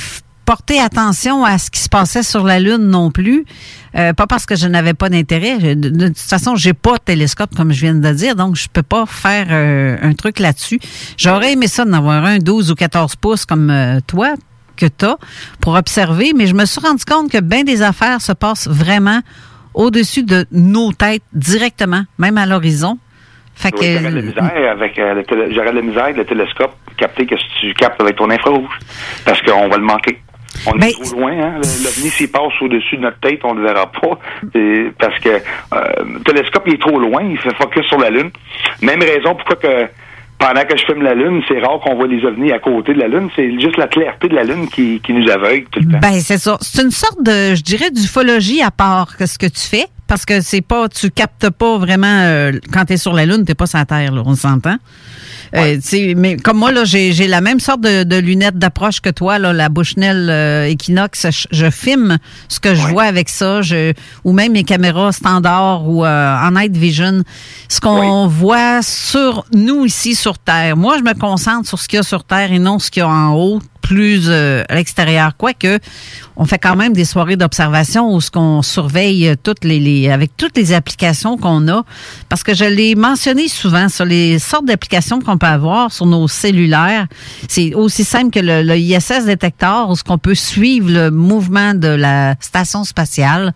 porté 0.47 0.79
attention 0.79 1.43
à 1.43 1.57
ce 1.57 1.69
qui 1.69 1.79
se 1.81 1.89
passait 1.89 2.23
sur 2.23 2.43
la 2.45 2.59
lune 2.59 2.77
non 2.89 3.11
plus. 3.11 3.43
Euh, 3.95 4.13
pas 4.13 4.27
parce 4.27 4.45
que 4.45 4.55
je 4.55 4.65
n'avais 4.67 4.93
pas 4.93 5.09
d'intérêt. 5.09 5.75
De, 5.75 5.89
de 5.89 6.07
toute 6.07 6.17
façon, 6.17 6.55
j'ai 6.55 6.73
pas 6.73 6.93
de 6.93 7.03
télescope 7.03 7.53
comme 7.55 7.73
je 7.73 7.81
viens 7.81 7.93
de 7.95 8.07
le 8.07 8.15
dire, 8.15 8.35
donc 8.35 8.55
je 8.55 8.67
peux 8.71 8.81
pas 8.83 9.05
faire 9.05 9.47
euh, 9.51 9.97
un 10.01 10.13
truc 10.13 10.39
là-dessus. 10.39 10.79
J'aurais 11.17 11.51
aimé 11.53 11.67
ça 11.67 11.83
d'en 11.83 11.93
avoir 11.93 12.23
un 12.23 12.37
12 12.39 12.71
ou 12.71 12.75
14 12.75 13.17
pouces 13.17 13.45
comme 13.45 13.69
euh, 13.69 13.99
toi 14.07 14.35
que 14.77 14.85
tu 14.85 15.05
as 15.05 15.17
pour 15.59 15.73
observer, 15.75 16.31
mais 16.35 16.47
je 16.47 16.53
me 16.53 16.65
suis 16.65 16.79
rendu 16.79 17.03
compte 17.03 17.29
que 17.29 17.39
bien 17.41 17.63
des 17.63 17.81
affaires 17.81 18.21
se 18.21 18.31
passent 18.31 18.67
vraiment 18.69 19.19
au-dessus 19.73 20.23
de 20.23 20.45
nos 20.51 20.91
têtes 20.93 21.23
directement, 21.33 22.03
même 22.17 22.37
à 22.37 22.45
l'horizon. 22.45 22.97
Fait 23.55 23.71
que 23.71 23.77
J'aurais 23.83 24.11
de 24.11 24.15
la 24.15 24.21
misère 24.21 24.71
avec 24.71 24.97
le 24.97 25.23
télé- 25.23 25.53
j'aurais 25.55 25.71
de 25.71 25.75
la 25.77 25.81
misère 25.81 26.03
avec 26.05 26.17
le 26.17 26.25
télescope 26.25 26.75
capter 26.95 27.25
que 27.25 27.35
tu 27.59 27.73
captes 27.73 27.99
avec 27.99 28.15
ton 28.15 28.29
infrarouge. 28.29 28.69
Parce 29.25 29.41
qu'on 29.41 29.67
va 29.67 29.77
le 29.77 29.83
manquer. 29.83 30.21
On 30.65 30.71
Ben, 30.71 30.87
est 30.87 30.91
trop 31.03 31.15
loin, 31.19 31.31
hein. 31.31 31.53
L'OVNI, 31.55 32.09
s'il 32.09 32.29
passe 32.31 32.51
au-dessus 32.61 32.97
de 32.97 33.01
notre 33.01 33.19
tête, 33.19 33.39
on 33.43 33.53
ne 33.53 33.61
le 33.61 33.67
verra 33.67 33.91
pas. 33.91 34.19
Et- 34.55 34.91
parce 34.99 35.17
que 35.19 35.29
euh, 35.29 35.81
le 36.13 36.19
télescope, 36.23 36.63
il 36.67 36.73
est 36.73 36.81
trop 36.81 36.99
loin, 36.99 37.21
il 37.23 37.37
fait 37.37 37.53
focus 37.55 37.85
sur 37.87 37.99
la 37.99 38.09
Lune. 38.09 38.31
Même 38.81 39.01
raison 39.01 39.35
pourquoi 39.35 39.55
que 39.57 39.87
pendant 40.39 40.61
que 40.65 40.77
je 40.77 40.85
filme 40.85 41.01
la 41.01 41.15
Lune, 41.15 41.41
c'est 41.47 41.59
rare 41.59 41.79
qu'on 41.79 41.95
voit 41.95 42.07
les 42.07 42.23
ovnis 42.23 42.51
à 42.51 42.59
côté 42.59 42.93
de 42.93 42.99
la 42.99 43.07
Lune. 43.07 43.29
C'est 43.35 43.51
juste 43.59 43.77
la 43.77 43.87
clarté 43.87 44.27
de 44.27 44.35
la 44.35 44.43
Lune 44.43 44.67
qui, 44.69 44.99
qui 45.03 45.13
nous 45.13 45.29
aveugle 45.29 45.65
tout 45.71 45.79
le 45.79 45.91
temps. 45.93 45.99
Ben, 45.99 46.19
c'est 46.19 46.37
ça. 46.37 46.57
C'est 46.61 46.81
une 46.83 46.91
sorte 46.91 47.21
de, 47.23 47.55
je 47.55 47.63
dirais, 47.63 47.89
d'ufologie 47.91 48.61
à 48.61 48.69
part 48.71 49.17
que 49.17 49.25
ce 49.25 49.37
que 49.39 49.47
tu 49.47 49.61
fais. 49.61 49.85
Parce 50.07 50.25
que 50.25 50.41
c'est 50.41 50.61
pas, 50.61 50.87
tu 50.89 51.11
captes 51.11 51.49
pas 51.49 51.77
vraiment, 51.77 52.07
euh, 52.07 52.53
quand 52.71 52.85
tu 52.85 52.93
es 52.93 52.97
sur 52.97 53.13
la 53.13 53.25
Lune, 53.25 53.43
t'es 53.45 53.55
pas 53.55 53.67
sur 53.67 53.77
la 53.77 53.85
Terre, 53.85 54.11
là, 54.13 54.23
on 54.25 54.35
s'entend. 54.35 54.77
Euh, 55.55 55.77
mais 56.15 56.37
comme 56.37 56.57
moi, 56.57 56.71
là, 56.71 56.83
j'ai 56.85 57.27
la 57.27 57.41
même 57.41 57.59
sorte 57.59 57.81
de, 57.81 58.03
de 58.03 58.17
lunettes 58.17 58.57
d'approche 58.57 59.01
que 59.01 59.09
toi, 59.09 59.39
là, 59.39 59.53
la 59.53 59.69
Bushnell 59.69 60.29
euh, 60.29 60.69
Equinox. 60.69 61.27
Je, 61.29 61.47
je 61.51 61.69
filme 61.69 62.17
ce 62.49 62.59
que 62.59 62.75
je 62.75 62.81
vois 62.87 63.03
avec 63.03 63.29
ça, 63.29 63.61
je, 63.61 63.93
ou 64.23 64.33
même 64.33 64.53
mes 64.53 64.63
caméras 64.63 65.11
standard 65.11 65.87
ou 65.87 66.05
euh, 66.05 66.37
en 66.37 66.51
night 66.51 66.75
vision. 66.75 67.23
Ce 67.69 67.79
qu'on 67.79 68.27
voit 68.27 68.81
sur 68.81 69.45
nous 69.53 69.85
ici 69.85 70.15
sur 70.15 70.37
Terre. 70.37 70.75
Moi, 70.75 70.97
je 70.97 71.03
me 71.03 71.13
concentre 71.13 71.67
sur 71.67 71.79
ce 71.79 71.87
qu'il 71.87 71.97
y 71.97 71.99
a 71.99 72.03
sur 72.03 72.23
Terre 72.23 72.51
et 72.51 72.59
non 72.59 72.79
ce 72.79 72.91
qu'il 72.91 73.01
y 73.01 73.03
a 73.03 73.09
en 73.09 73.33
haut. 73.33 73.59
Plus 73.87 74.25
euh, 74.27 74.63
à 74.67 74.75
l'extérieur. 74.75 75.31
Quoique, 75.37 75.79
on 76.35 76.43
fait 76.45 76.57
quand 76.57 76.75
même 76.75 76.91
des 76.91 77.05
soirées 77.05 77.37
d'observation 77.37 78.13
où 78.13 78.19
ce 78.19 78.29
qu'on 78.29 78.61
surveille 78.61 79.33
toutes 79.43 79.63
les, 79.63 79.79
les- 79.79 80.09
avec 80.09 80.35
toutes 80.35 80.57
les 80.57 80.73
applications 80.73 81.37
qu'on 81.37 81.67
a. 81.69 81.83
Parce 82.27 82.43
que 82.43 82.53
je 82.53 82.65
l'ai 82.65 82.95
mentionné 82.95 83.47
souvent 83.47 83.87
sur 83.87 84.03
les 84.03 84.39
sortes 84.39 84.65
d'applications 84.65 85.21
qu'on 85.21 85.37
peut 85.37 85.47
avoir 85.47 85.91
sur 85.93 86.05
nos 86.05 86.27
cellulaires. 86.27 87.07
C'est 87.47 87.73
aussi 87.75 88.03
simple 88.03 88.31
que 88.31 88.39
le, 88.41 88.61
le 88.61 88.77
ISS 88.77 89.23
détecteur 89.25 89.89
où 89.89 89.95
ce 89.95 90.03
qu'on 90.03 90.17
peut 90.17 90.35
suivre 90.35 90.91
le 90.91 91.09
mouvement 91.09 91.73
de 91.73 91.87
la 91.87 92.35
station 92.41 92.83
spatiale. 92.83 93.53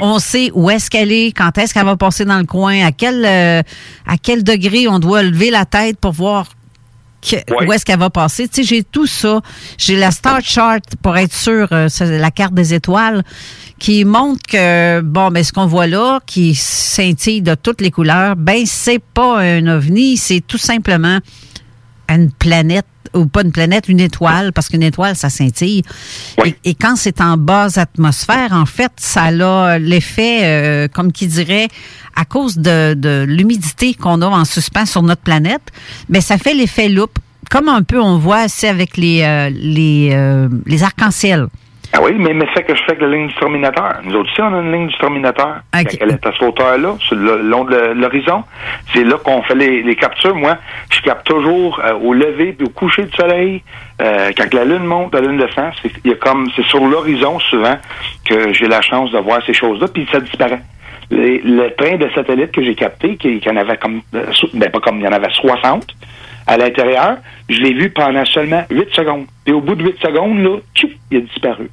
On 0.00 0.18
sait 0.18 0.50
où 0.54 0.70
est-ce 0.70 0.88
qu'elle 0.88 1.12
est, 1.12 1.32
quand 1.36 1.58
est-ce 1.58 1.74
qu'elle 1.74 1.84
va 1.84 1.96
passer 1.96 2.24
dans 2.24 2.38
le 2.38 2.46
coin, 2.46 2.86
à 2.86 2.92
quel 2.92 3.22
euh, 3.26 3.62
à 4.06 4.16
quel 4.16 4.42
degré 4.42 4.88
on 4.88 4.98
doit 4.98 5.22
lever 5.22 5.50
la 5.50 5.66
tête 5.66 5.98
pour 6.00 6.12
voir 6.12 6.46
que- 7.20 7.36
où 7.66 7.72
est-ce 7.72 7.84
qu'elle 7.84 7.98
va 7.98 8.10
passer. 8.10 8.48
Tu 8.48 8.56
sais, 8.56 8.62
j'ai 8.62 8.82
tout 8.84 9.06
ça. 9.06 9.40
J'ai 9.76 9.96
la 9.96 10.10
Star 10.10 10.40
Chart 10.40 10.80
pour 11.02 11.16
être 11.16 11.34
sûr, 11.34 11.68
euh, 11.72 11.88
c'est 11.88 12.18
la 12.18 12.30
carte 12.30 12.54
des 12.54 12.74
étoiles, 12.74 13.22
qui 13.78 14.04
montre 14.04 14.40
que, 14.48 15.00
bon, 15.00 15.30
ben, 15.30 15.42
ce 15.44 15.52
qu'on 15.52 15.66
voit 15.66 15.86
là, 15.86 16.20
qui 16.26 16.54
scintille 16.54 17.42
de 17.42 17.54
toutes 17.54 17.80
les 17.80 17.90
couleurs, 17.90 18.36
ben, 18.36 18.64
c'est 18.66 18.98
pas 19.00 19.38
un 19.40 19.66
ovni, 19.66 20.16
c'est 20.16 20.40
tout 20.40 20.58
simplement 20.58 21.18
une 22.08 22.30
planète 22.32 22.86
ou 23.14 23.26
pas 23.26 23.42
une 23.42 23.52
planète, 23.52 23.88
une 23.88 24.00
étoile, 24.00 24.52
parce 24.52 24.68
qu'une 24.68 24.82
étoile, 24.82 25.16
ça 25.16 25.30
scintille. 25.30 25.82
Et, 26.44 26.54
et 26.64 26.74
quand 26.74 26.96
c'est 26.96 27.20
en 27.20 27.36
basse 27.36 27.78
atmosphère, 27.78 28.52
en 28.52 28.66
fait, 28.66 28.92
ça 28.96 29.24
a 29.24 29.78
l'effet, 29.78 30.40
euh, 30.42 30.88
comme 30.88 31.12
qui 31.12 31.26
dirait, 31.26 31.68
à 32.16 32.24
cause 32.24 32.58
de, 32.58 32.94
de 32.94 33.24
l'humidité 33.28 33.94
qu'on 33.94 34.22
a 34.22 34.26
en 34.26 34.44
suspens 34.44 34.86
sur 34.86 35.02
notre 35.02 35.22
planète, 35.22 35.62
mais 36.08 36.20
ça 36.20 36.38
fait 36.38 36.54
l'effet 36.54 36.88
loupe, 36.88 37.18
comme 37.50 37.68
un 37.68 37.82
peu 37.82 38.00
on 38.00 38.18
voit 38.18 38.48
c'est 38.48 38.68
avec 38.68 38.96
les, 38.96 39.22
euh, 39.22 39.50
les, 39.50 40.10
euh, 40.12 40.48
les 40.66 40.82
arcs-en-ciel. 40.82 41.46
Ah 41.92 42.00
oui, 42.02 42.12
mais, 42.18 42.34
mais 42.34 42.46
c'est 42.54 42.64
que 42.64 42.74
je 42.74 42.82
fais 42.84 42.90
avec 42.92 43.00
la 43.02 43.08
ligne 43.08 43.28
du 43.28 43.34
terminateur. 43.34 43.94
Nous 44.04 44.14
autres 44.14 44.30
aussi, 44.30 44.40
on 44.42 44.54
a 44.54 44.60
une 44.60 44.72
ligne 44.72 44.88
du 44.88 44.96
terminateur. 44.98 45.56
Quand 45.72 45.96
elle 46.02 46.10
est 46.10 46.26
à 46.26 46.32
cette 46.32 46.42
hauteur-là, 46.42 46.96
sur 47.00 47.16
le 47.16 47.40
long 47.42 47.64
de 47.64 47.76
l'horizon, 47.94 48.44
c'est 48.92 49.04
là 49.04 49.16
qu'on 49.24 49.42
fait 49.42 49.54
les, 49.54 49.82
les 49.82 49.96
captures. 49.96 50.34
Moi, 50.36 50.58
je 50.90 51.00
capte 51.00 51.26
toujours 51.26 51.80
euh, 51.82 51.94
au 51.94 52.12
lever 52.12 52.52
puis 52.52 52.66
au 52.66 52.70
coucher 52.70 53.04
du 53.04 53.12
soleil. 53.12 53.62
Euh, 54.02 54.30
quand 54.36 54.52
la 54.52 54.64
lune 54.66 54.84
monte, 54.84 55.14
la 55.14 55.22
lune 55.22 55.38
descend, 55.38 55.72
c'est 55.82 55.90
il 56.04 56.10
y 56.10 56.14
a 56.14 56.16
comme 56.16 56.50
c'est 56.54 56.64
sur 56.66 56.84
l'horizon 56.86 57.38
souvent 57.40 57.76
que 58.28 58.52
j'ai 58.52 58.68
la 58.68 58.82
chance 58.82 59.10
de 59.10 59.18
voir 59.18 59.40
ces 59.46 59.54
choses-là, 59.54 59.86
puis 59.92 60.06
ça 60.12 60.20
disparaît. 60.20 60.60
Les- 61.10 61.40
le 61.42 61.74
train 61.74 61.96
de 61.96 62.06
satellites 62.14 62.52
que 62.52 62.62
j'ai 62.62 62.74
capté, 62.74 63.16
qui, 63.16 63.40
qui 63.40 63.48
en 63.48 63.56
avait 63.56 63.78
comme, 63.78 64.02
euh, 64.14 64.26
ben 64.52 64.70
pas 64.70 64.80
comme 64.80 64.98
il 64.98 65.04
y 65.04 65.08
en 65.08 65.12
avait 65.12 65.30
60 65.32 65.86
à 66.46 66.56
l'intérieur, 66.58 67.16
je 67.48 67.60
l'ai 67.60 67.72
vu 67.72 67.90
pendant 67.90 68.24
seulement 68.26 68.62
8 68.70 68.90
secondes. 68.92 69.24
Et 69.46 69.52
au 69.52 69.60
bout 69.62 69.74
de 69.74 69.84
8 69.84 69.98
secondes, 70.00 70.38
là, 70.38 70.56
tchou, 70.74 70.88
il 71.10 71.16
a 71.18 71.20
disparu. 71.22 71.70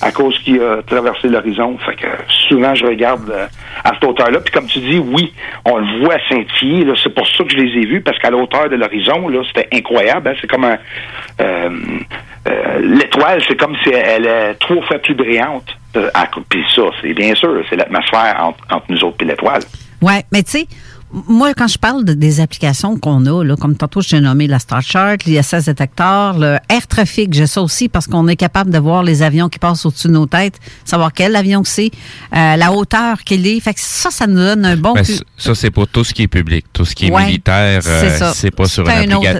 À 0.00 0.12
cause 0.12 0.38
qu'il 0.40 0.60
a 0.62 0.80
traversé 0.82 1.28
l'horizon. 1.28 1.76
Fait 1.78 1.96
que 1.96 2.06
souvent, 2.48 2.74
je 2.74 2.86
regarde 2.86 3.28
euh, 3.30 3.46
à 3.84 3.94
cette 3.94 4.04
hauteur-là. 4.04 4.38
Puis 4.40 4.52
comme 4.52 4.66
tu 4.66 4.78
dis, 4.78 4.98
oui, 4.98 5.32
on 5.64 5.76
le 5.78 6.04
voit 6.04 6.16
scintiller. 6.28 6.84
Là, 6.84 6.94
c'est 7.02 7.12
pour 7.12 7.26
ça 7.26 7.42
que 7.44 7.50
je 7.50 7.56
les 7.56 7.82
ai 7.82 7.86
vus, 7.86 8.00
parce 8.00 8.16
qu'à 8.18 8.30
la 8.30 8.36
hauteur 8.36 8.68
de 8.68 8.76
l'horizon, 8.76 9.28
là, 9.28 9.42
c'était 9.48 9.68
incroyable. 9.72 10.28
hein. 10.28 10.34
C'est 10.40 10.46
comme 10.46 10.64
un... 10.64 10.78
euh, 11.40 11.70
euh, 12.48 12.78
L'étoile, 12.80 13.42
c'est 13.48 13.56
comme 13.56 13.76
si 13.82 13.90
elle 13.90 14.26
est 14.26 14.54
trois 14.54 14.82
fois 14.82 14.98
plus 14.98 15.14
brillante. 15.14 15.66
À- 16.14 16.28
Puis 16.48 16.64
ça, 16.76 16.82
c'est 17.02 17.12
bien 17.14 17.34
sûr, 17.34 17.62
c'est 17.68 17.76
l'atmosphère 17.76 18.36
entre, 18.40 18.58
entre 18.70 18.86
nous 18.90 19.02
autres 19.04 19.16
et 19.22 19.24
l'étoile. 19.24 19.62
Ouais, 20.00 20.22
mais 20.32 20.44
tu 20.44 20.50
sais, 20.52 20.66
moi, 21.12 21.54
quand 21.54 21.68
je 21.68 21.78
parle 21.78 22.04
de- 22.04 22.12
des 22.12 22.40
applications 22.40 22.98
qu'on 22.98 23.24
a, 23.26 23.42
là, 23.44 23.56
comme 23.56 23.76
tantôt, 23.76 24.00
je 24.00 24.10
t'ai 24.10 24.20
nommé 24.20 24.46
la 24.46 24.58
Star 24.58 24.82
Chart, 24.82 25.16
l'ISS 25.24 25.64
détecteur, 25.66 26.38
le 26.38 26.56
Air 26.68 26.86
Traffic, 26.86 27.32
j'ai 27.32 27.46
ça 27.46 27.62
aussi 27.62 27.88
parce 27.88 28.06
qu'on 28.06 28.28
est 28.28 28.36
capable 28.36 28.70
de 28.70 28.78
voir 28.78 29.02
les 29.02 29.22
avions 29.22 29.48
qui 29.48 29.58
passent 29.58 29.86
au-dessus 29.86 30.08
de 30.08 30.12
nos 30.12 30.26
têtes, 30.26 30.58
savoir 30.84 31.12
quel 31.12 31.34
avion 31.36 31.62
que 31.62 31.68
c'est, 31.68 31.90
euh, 32.36 32.56
la 32.56 32.72
hauteur 32.72 33.22
qu'il 33.24 33.46
est. 33.46 33.60
Fait 33.60 33.74
que 33.74 33.80
ça, 33.80 34.10
ça 34.10 34.26
nous 34.26 34.36
donne 34.36 34.64
un 34.66 34.76
bon... 34.76 34.92
Ben, 34.92 35.04
pu- 35.04 35.12
ça, 35.36 35.54
c'est 35.54 35.70
pour 35.70 35.88
tout 35.88 36.04
ce 36.04 36.12
qui 36.12 36.22
est 36.24 36.28
public. 36.28 36.66
Tout 36.72 36.84
ce 36.84 36.94
qui 36.94 37.06
est 37.06 37.10
Ouais, 37.10 37.24
militaire, 37.26 37.82
c'est 37.82 38.22
euh, 38.22 38.30
c'est 38.34 38.50
pas 38.54 38.66
sur 38.66 38.86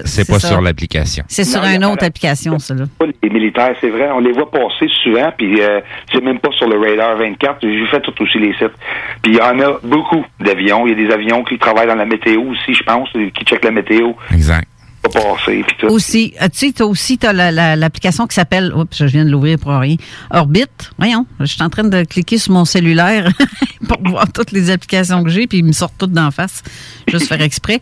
C'est 0.05 0.27
pas 0.27 0.39
ça. 0.39 0.47
sur 0.47 0.61
l'application. 0.61 1.23
C'est 1.27 1.43
sur 1.43 1.63
une 1.63 1.85
autre 1.85 2.03
application, 2.03 2.57
ça, 2.59 2.73
là. 2.73 2.85
les 3.21 3.29
militaires, 3.29 3.75
c'est 3.79 3.89
vrai. 3.89 4.09
On 4.11 4.19
les 4.19 4.31
voit 4.31 4.49
passer 4.49 4.87
souvent, 5.03 5.31
puis 5.37 5.61
euh, 5.61 5.81
c'est 6.11 6.23
même 6.23 6.39
pas 6.39 6.49
sur 6.57 6.67
le 6.67 6.79
radar 6.79 7.17
24. 7.17 7.57
J'ai 7.61 7.85
fait 7.91 8.01
tout 8.01 8.13
aussi 8.23 8.39
les 8.39 8.53
sites. 8.53 8.73
Puis 9.21 9.33
il 9.33 9.37
y 9.37 9.41
en 9.41 9.59
a 9.59 9.77
beaucoup 9.83 10.25
d'avions. 10.39 10.87
Il 10.87 10.97
y 10.99 11.03
a 11.03 11.07
des 11.07 11.13
avions 11.13 11.43
qui 11.43 11.58
travaillent 11.59 11.87
dans 11.87 11.95
la 11.95 12.05
météo 12.05 12.41
aussi, 12.41 12.73
je 12.73 12.83
pense, 12.83 13.09
qui 13.11 13.45
checkent 13.45 13.65
la 13.65 13.71
météo. 13.71 14.13
Exact. 14.33 14.67
Pas 15.01 15.09
passer, 15.09 15.63
puis 15.65 15.77
tout. 15.79 15.87
Aussi, 15.87 16.33
euh, 16.41 16.49
tu 16.51 16.57
sais, 16.67 16.71
t'as 16.73 16.83
aussi 16.83 17.17
t'as 17.17 17.31
la- 17.31 17.53
la- 17.53 17.77
l'application 17.77 18.27
qui 18.27 18.35
s'appelle, 18.35 18.73
oups, 18.75 18.97
je 18.97 19.05
viens 19.05 19.23
de 19.23 19.29
l'ouvrir 19.29 19.57
pour 19.57 19.71
rien, 19.71 19.95
Orbit. 20.29 20.65
Voyons, 20.97 21.25
je 21.39 21.45
suis 21.45 21.63
en 21.63 21.69
train 21.69 21.85
de 21.85 22.03
cliquer 22.03 22.37
sur 22.37 22.51
mon 22.51 22.65
cellulaire 22.65 23.29
pour 23.87 23.97
voir 24.09 24.29
toutes 24.33 24.51
les 24.51 24.69
applications 24.69 25.23
que 25.23 25.29
j'ai, 25.29 25.47
puis 25.47 25.59
ils 25.59 25.63
me 25.65 25.71
sortent 25.71 25.93
toutes 25.97 26.11
d'en 26.11 26.31
face, 26.31 26.63
juste 27.07 27.29
faire 27.29 27.41
exprès. 27.41 27.81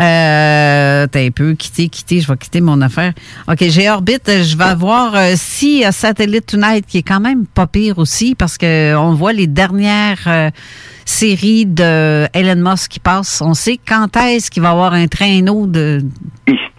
Euh, 0.00 1.06
t'as 1.06 1.20
un 1.24 1.30
peu 1.30 1.54
quitté, 1.54 1.88
quitté, 1.88 2.20
je 2.20 2.26
vais 2.26 2.36
quitter 2.36 2.60
mon 2.60 2.80
affaire. 2.82 3.12
Ok, 3.48 3.58
j'ai 3.68 3.88
Orbit, 3.88 4.18
euh, 4.28 4.42
je 4.42 4.56
vais 4.56 4.64
avoir 4.64 5.14
euh, 5.14 5.32
si 5.36 5.84
euh, 5.84 5.90
Satellite 5.92 6.46
Tonight 6.46 6.84
qui 6.86 6.98
est 6.98 7.02
quand 7.02 7.20
même 7.20 7.46
pas 7.46 7.66
pire 7.66 7.98
aussi 7.98 8.34
parce 8.34 8.58
que 8.58 8.94
on 8.96 9.14
voit 9.14 9.32
les 9.32 9.46
dernières 9.46 10.18
euh, 10.26 10.50
séries 11.06 11.64
de 11.64 12.26
Elon 12.34 12.70
Musk 12.70 12.90
qui 12.90 13.00
passent. 13.00 13.40
On 13.40 13.54
sait 13.54 13.78
quand 13.88 14.14
est-ce 14.18 14.50
qu'il 14.50 14.62
va 14.62 14.68
y 14.68 14.72
avoir 14.72 14.92
un 14.92 15.06
traîneau 15.06 15.66
de 15.66 16.04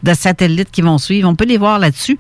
de 0.04 0.14
satellites 0.14 0.70
qui 0.72 0.82
vont 0.84 1.00
suivre. 1.00 1.28
On 1.28 1.36
peut 1.36 1.46
les 1.46 1.58
voir 1.58 1.80
là-dessus. 1.80 2.18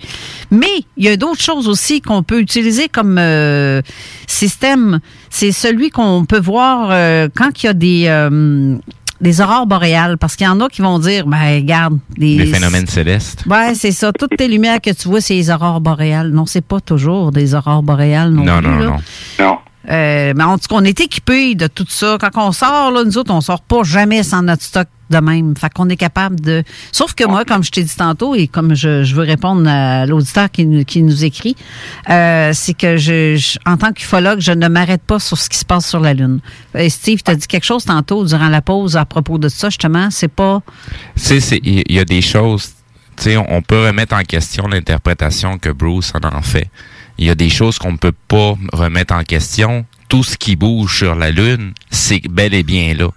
Mais 0.51 0.65
il 0.97 1.05
y 1.05 1.09
a 1.09 1.15
d'autres 1.15 1.41
choses 1.41 1.67
aussi 1.69 2.01
qu'on 2.01 2.23
peut 2.23 2.39
utiliser 2.41 2.89
comme 2.89 3.17
euh, 3.19 3.81
système. 4.25 4.99
C'est 5.29 5.51
celui 5.51 5.89
qu'on 5.89 6.25
peut 6.25 6.39
voir 6.39 6.89
euh, 6.91 7.29
quand 7.33 7.63
il 7.63 7.65
y 7.67 7.69
a 7.69 7.73
des, 7.73 8.05
euh, 8.07 8.75
des 9.21 9.41
aurores 9.41 9.67
boréales. 9.67 10.17
Parce 10.17 10.35
qu'il 10.35 10.45
y 10.47 10.49
en 10.49 10.59
a 10.59 10.67
qui 10.69 10.81
vont 10.81 10.99
dire, 10.99 11.27
ben 11.27 11.55
regarde, 11.61 11.99
des, 12.17 12.37
Les 12.39 12.45
phénomènes 12.47 12.87
célestes. 12.87 13.43
Ouais, 13.47 13.73
c'est 13.75 13.91
ça. 13.91 14.11
Toutes 14.11 14.35
tes 14.35 14.47
lumières 14.47 14.81
que 14.81 14.91
tu 14.91 15.07
vois, 15.07 15.21
c'est 15.21 15.35
les 15.35 15.49
aurores 15.49 15.79
boréales. 15.79 16.31
Non, 16.31 16.45
c'est 16.45 16.65
pas 16.65 16.81
toujours 16.81 17.31
des 17.31 17.53
aurores 17.55 17.83
boréales 17.83 18.31
non, 18.31 18.43
Non, 18.43 18.59
plus. 18.59 18.67
non, 18.69 18.79
là. 18.79 18.85
non. 18.87 18.97
Non. 19.45 19.57
Euh, 19.89 20.33
mais 20.35 20.43
en 20.43 20.57
tout 20.57 20.67
cas, 20.67 20.75
on 20.75 20.83
est 20.83 20.99
équipés 20.99 21.55
de 21.55 21.67
tout 21.67 21.85
ça. 21.87 22.17
Quand 22.19 22.47
on 22.47 22.51
sort, 22.51 22.91
là, 22.91 23.03
nous 23.03 23.17
autres, 23.17 23.33
on 23.33 23.41
sort 23.41 23.61
pas 23.61 23.83
jamais 23.83 24.21
sans 24.23 24.41
notre 24.41 24.63
stock 24.63 24.87
de 25.09 25.19
même. 25.19 25.55
Fait 25.55 25.71
qu'on 25.73 25.87
est 25.87 25.95
capable 25.95 26.41
de. 26.41 26.63
Sauf 26.91 27.13
que 27.13 27.23
moi, 27.25 27.45
comme 27.45 27.63
je 27.63 27.71
t'ai 27.71 27.83
dit 27.83 27.95
tantôt, 27.95 28.35
et 28.35 28.47
comme 28.47 28.75
je, 28.75 29.13
veux 29.15 29.23
répondre 29.23 29.65
à 29.69 30.05
l'auditeur 30.05 30.51
qui, 30.51 30.65
nous- 30.65 30.83
qui 30.83 31.01
nous 31.01 31.23
écrit, 31.23 31.55
euh, 32.09 32.51
c'est 32.53 32.73
que 32.73 32.97
je, 32.97 33.37
je- 33.37 33.57
en 33.65 33.77
tant 33.77 33.93
qu'ufologue, 33.93 34.41
je 34.41 34.51
ne 34.51 34.67
m'arrête 34.67 35.01
pas 35.03 35.19
sur 35.19 35.37
ce 35.37 35.47
qui 35.49 35.57
se 35.57 35.63
passe 35.63 35.87
sur 35.87 36.01
la 36.01 36.13
Lune. 36.13 36.41
Steve, 36.89 37.21
tu 37.23 37.31
as 37.31 37.35
dit 37.35 37.47
quelque 37.47 37.63
chose 37.65 37.85
tantôt 37.85 38.25
durant 38.25 38.49
la 38.49 38.61
pause 38.61 38.97
à 38.97 39.05
propos 39.05 39.37
de 39.37 39.47
ça, 39.47 39.69
justement. 39.69 40.09
C'est 40.11 40.27
pas. 40.27 40.61
C'est- 41.15 41.61
il 41.63 41.89
y 41.89 41.99
a 41.99 42.05
des 42.05 42.21
choses, 42.21 42.71
tu 43.15 43.23
sais, 43.23 43.37
on 43.37 43.45
on 43.49 43.61
peut 43.61 43.85
remettre 43.87 44.13
en 44.15 44.23
question 44.23 44.67
l'interprétation 44.67 45.57
que 45.57 45.69
Bruce 45.69 46.11
en 46.21 46.27
en 46.35 46.41
fait. 46.41 46.69
Il 47.17 47.25
y 47.25 47.29
a 47.29 47.35
des 47.35 47.49
choses 47.49 47.79
qu'on 47.79 47.91
ne 47.93 47.97
peut 47.97 48.13
pas 48.27 48.55
remettre 48.73 49.13
en 49.13 49.23
question. 49.23 49.85
Tout 50.09 50.23
ce 50.23 50.37
qui 50.37 50.55
bouge 50.55 50.97
sur 50.99 51.15
la 51.15 51.31
Lune, 51.31 51.73
c'est 51.89 52.21
bel 52.29 52.53
et 52.53 52.63
bien 52.63 52.93
là. 52.93 53.09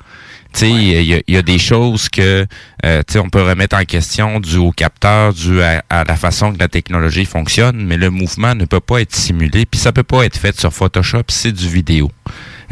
Tu 0.52 0.58
sais, 0.60 0.70
il 0.70 1.02
y, 1.04 1.14
a- 1.14 1.20
il 1.28 1.34
y 1.34 1.36
a 1.36 1.42
des 1.42 1.58
choses 1.60 2.08
que, 2.08 2.44
euh, 2.84 3.02
tu 3.06 3.12
sais, 3.12 3.18
on 3.20 3.28
peut 3.30 3.42
remettre 3.42 3.76
en 3.76 3.84
question 3.84 4.40
dû 4.40 4.56
au 4.56 4.72
capteur, 4.72 5.32
dû 5.32 5.62
à, 5.62 5.84
à 5.88 6.02
la 6.02 6.16
façon 6.16 6.52
que 6.52 6.58
la 6.58 6.66
technologie 6.66 7.24
fonctionne, 7.24 7.84
mais 7.86 7.96
le 7.96 8.10
mouvement 8.10 8.56
ne 8.56 8.64
peut 8.64 8.80
pas 8.80 9.00
être 9.00 9.14
simulé, 9.14 9.64
puis 9.64 9.78
ça 9.78 9.92
peut 9.92 10.02
pas 10.02 10.24
être 10.24 10.36
fait 10.36 10.58
sur 10.58 10.72
Photoshop, 10.72 11.22
c'est 11.28 11.52
du 11.52 11.68
vidéo. 11.68 12.10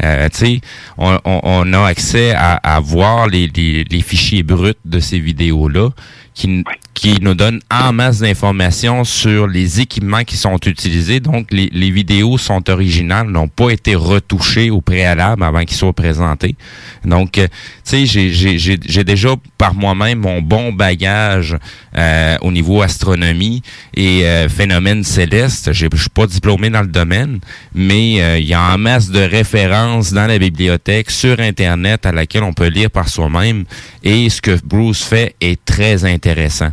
Euh, 0.03 0.27
tu 0.27 0.37
sais, 0.37 0.61
on, 0.97 1.19
on- 1.23 1.39
on 1.43 1.73
a 1.73 1.85
accès 1.87 2.31
à, 2.31 2.55
à 2.55 2.81
voir 2.81 3.27
les, 3.27 3.47
les, 3.47 3.85
les 3.85 4.01
fichiers 4.01 4.43
bruts 4.43 4.73
de 4.83 4.99
ces 4.99 5.19
vidéos-là 5.19 5.91
qui, 6.33 6.65
qui 6.99 7.17
nous 7.21 7.33
donnent 7.33 7.61
en 7.71 7.93
masse 7.93 8.19
d'informations 8.19 9.05
sur 9.05 9.47
les 9.47 9.79
équipements 9.79 10.25
qui 10.25 10.35
sont 10.35 10.57
utilisés. 10.65 11.21
Donc, 11.21 11.47
les, 11.49 11.69
les 11.71 11.91
vidéos 11.91 12.37
sont 12.37 12.69
originales, 12.69 13.27
n'ont 13.29 13.47
pas 13.47 13.69
été 13.69 13.95
retouchées 13.95 14.69
au 14.69 14.81
préalable 14.81 15.43
avant 15.43 15.63
qu'ils 15.63 15.77
soient 15.77 15.93
présentés. 15.93 16.57
Donc, 17.05 17.37
euh, 17.37 17.47
tu 17.89 18.05
sais, 18.05 18.27
j'ai- 18.29 19.03
déjà 19.05 19.29
par 19.57 19.73
moi-même 19.75 20.19
mon 20.19 20.41
bon 20.41 20.73
bagage 20.73 21.57
euh, 21.97 22.37
au 22.41 22.51
niveau 22.51 22.81
astronomie 22.81 23.63
et 23.95 24.25
euh, 24.25 24.49
phénomènes 24.49 25.05
célestes. 25.05 25.71
Je 25.71 25.87
je 25.93 26.01
suis 26.01 26.09
pas 26.09 26.27
diplômé 26.27 26.69
dans 26.69 26.81
le 26.81 26.87
domaine, 26.87 27.39
mais 27.73 28.21
euh, 28.21 28.37
il 28.39 28.45
y 28.45 28.53
a 28.53 28.73
en 28.73 28.77
masse 28.77 29.09
de 29.09 29.21
références 29.21 30.11
dans 30.11 30.27
la 30.27 30.37
bibliothèque, 30.37 31.11
sur 31.11 31.39
Internet, 31.39 32.05
à 32.05 32.11
laquelle 32.11 32.43
on 32.43 32.53
peut 32.53 32.67
lire 32.67 32.91
par 32.91 33.07
soi-même. 33.07 33.63
Et 34.03 34.29
ce 34.29 34.41
que 34.41 34.59
Bruce 34.65 35.03
fait 35.03 35.35
est 35.39 35.63
très 35.63 36.03
intéressant. 36.03 36.71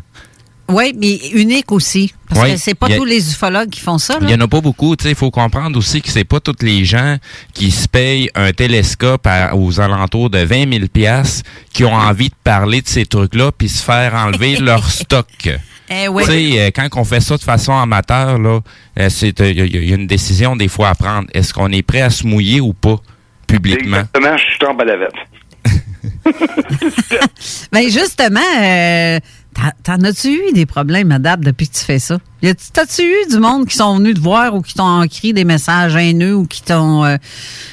Oui, 0.68 0.92
mais 0.98 1.16
unique 1.32 1.70
aussi. 1.70 2.12
Parce 2.28 2.40
Ouais, 2.40 2.52
que 2.54 2.58
c'est 2.60 2.74
pas 2.74 2.86
a- 2.86 2.96
tous 2.96 3.04
les 3.04 3.30
ufologues 3.30 3.70
qui 3.70 3.80
font 3.80 3.98
ça. 3.98 4.18
Il 4.20 4.28
y 4.30 4.34
en 4.34 4.40
a 4.40 4.48
pas 4.48 4.60
beaucoup. 4.60 4.96
Il 5.04 5.14
faut 5.14 5.30
comprendre 5.30 5.78
aussi 5.78 6.02
que 6.02 6.08
c'est 6.08 6.24
pas 6.24 6.40
tous 6.40 6.56
les 6.62 6.84
gens 6.84 7.16
qui 7.54 7.70
se 7.70 7.86
payent 7.86 8.30
un 8.34 8.52
télescope 8.52 9.26
à- 9.26 9.54
aux 9.54 9.80
alentours 9.80 10.28
de 10.30 10.38
20 10.38 10.72
000 10.72 10.86
piastres 10.92 11.48
qui 11.72 11.84
ont 11.84 11.94
envie 11.94 12.30
de 12.30 12.34
parler 12.42 12.82
de 12.82 12.88
ces 12.88 13.06
trucs-là 13.06 13.52
puis 13.56 13.68
se 13.68 13.82
faire 13.82 14.14
enlever 14.14 14.56
leur 14.60 14.90
stock. 14.90 15.26
Eh 15.88 16.08
oui. 16.08 16.24
Tu 16.24 16.30
sais, 16.30 16.60
euh, 16.60 16.70
quand 16.74 16.88
on 16.96 17.04
fait 17.04 17.20
ça 17.20 17.36
de 17.36 17.42
façon 17.44 17.72
amateur, 17.78 18.36
là, 18.40 18.58
euh, 18.98 19.08
c'est 19.08 19.40
euh, 19.40 19.50
il 19.52 19.58
y, 19.58 19.60
a- 19.60 19.64
il 19.66 19.88
y 19.88 19.92
a 19.92 19.96
une 19.96 20.08
décision 20.08 20.56
des 20.56 20.66
fois 20.66 20.88
à 20.88 20.94
prendre. 20.96 21.28
Est-ce 21.32 21.54
qu'on 21.54 21.70
est 21.70 21.82
prêt 21.82 22.00
à 22.00 22.10
se 22.10 22.26
mouiller 22.26 22.60
ou 22.60 22.72
pas 22.72 22.96
publiquement? 23.46 23.98
Exactement, 23.98 24.36
je 24.36 24.42
suis 24.42 24.58
tombé 24.58 24.82
à 24.82 24.86
la 24.86 24.96
vette. 24.96 25.14
Ben 27.72 27.88
justement, 27.88 28.40
euh, 28.60 29.20
t'en- 29.82 30.02
as-tu 30.04 30.28
eu 30.48 30.52
des 30.52 30.66
problèmes, 30.66 31.08
Madame, 31.08 31.42
depuis 31.42 31.68
que 31.68 31.74
tu 31.74 31.84
fais 31.84 31.98
ça? 31.98 32.18
T'as-tu 32.42 33.02
eu 33.02 33.28
du 33.30 33.38
monde 33.38 33.66
qui 33.66 33.76
sont 33.76 33.96
venus 33.96 34.14
te 34.14 34.20
voir 34.20 34.54
ou 34.54 34.62
qui 34.62 34.74
t'ont 34.74 35.02
écrit 35.02 35.32
des 35.32 35.44
messages 35.44 35.96
haineux 35.96 36.34
ou 36.34 36.46
qui 36.46 36.62
t'ont 36.62 37.04
euh, 37.04 37.16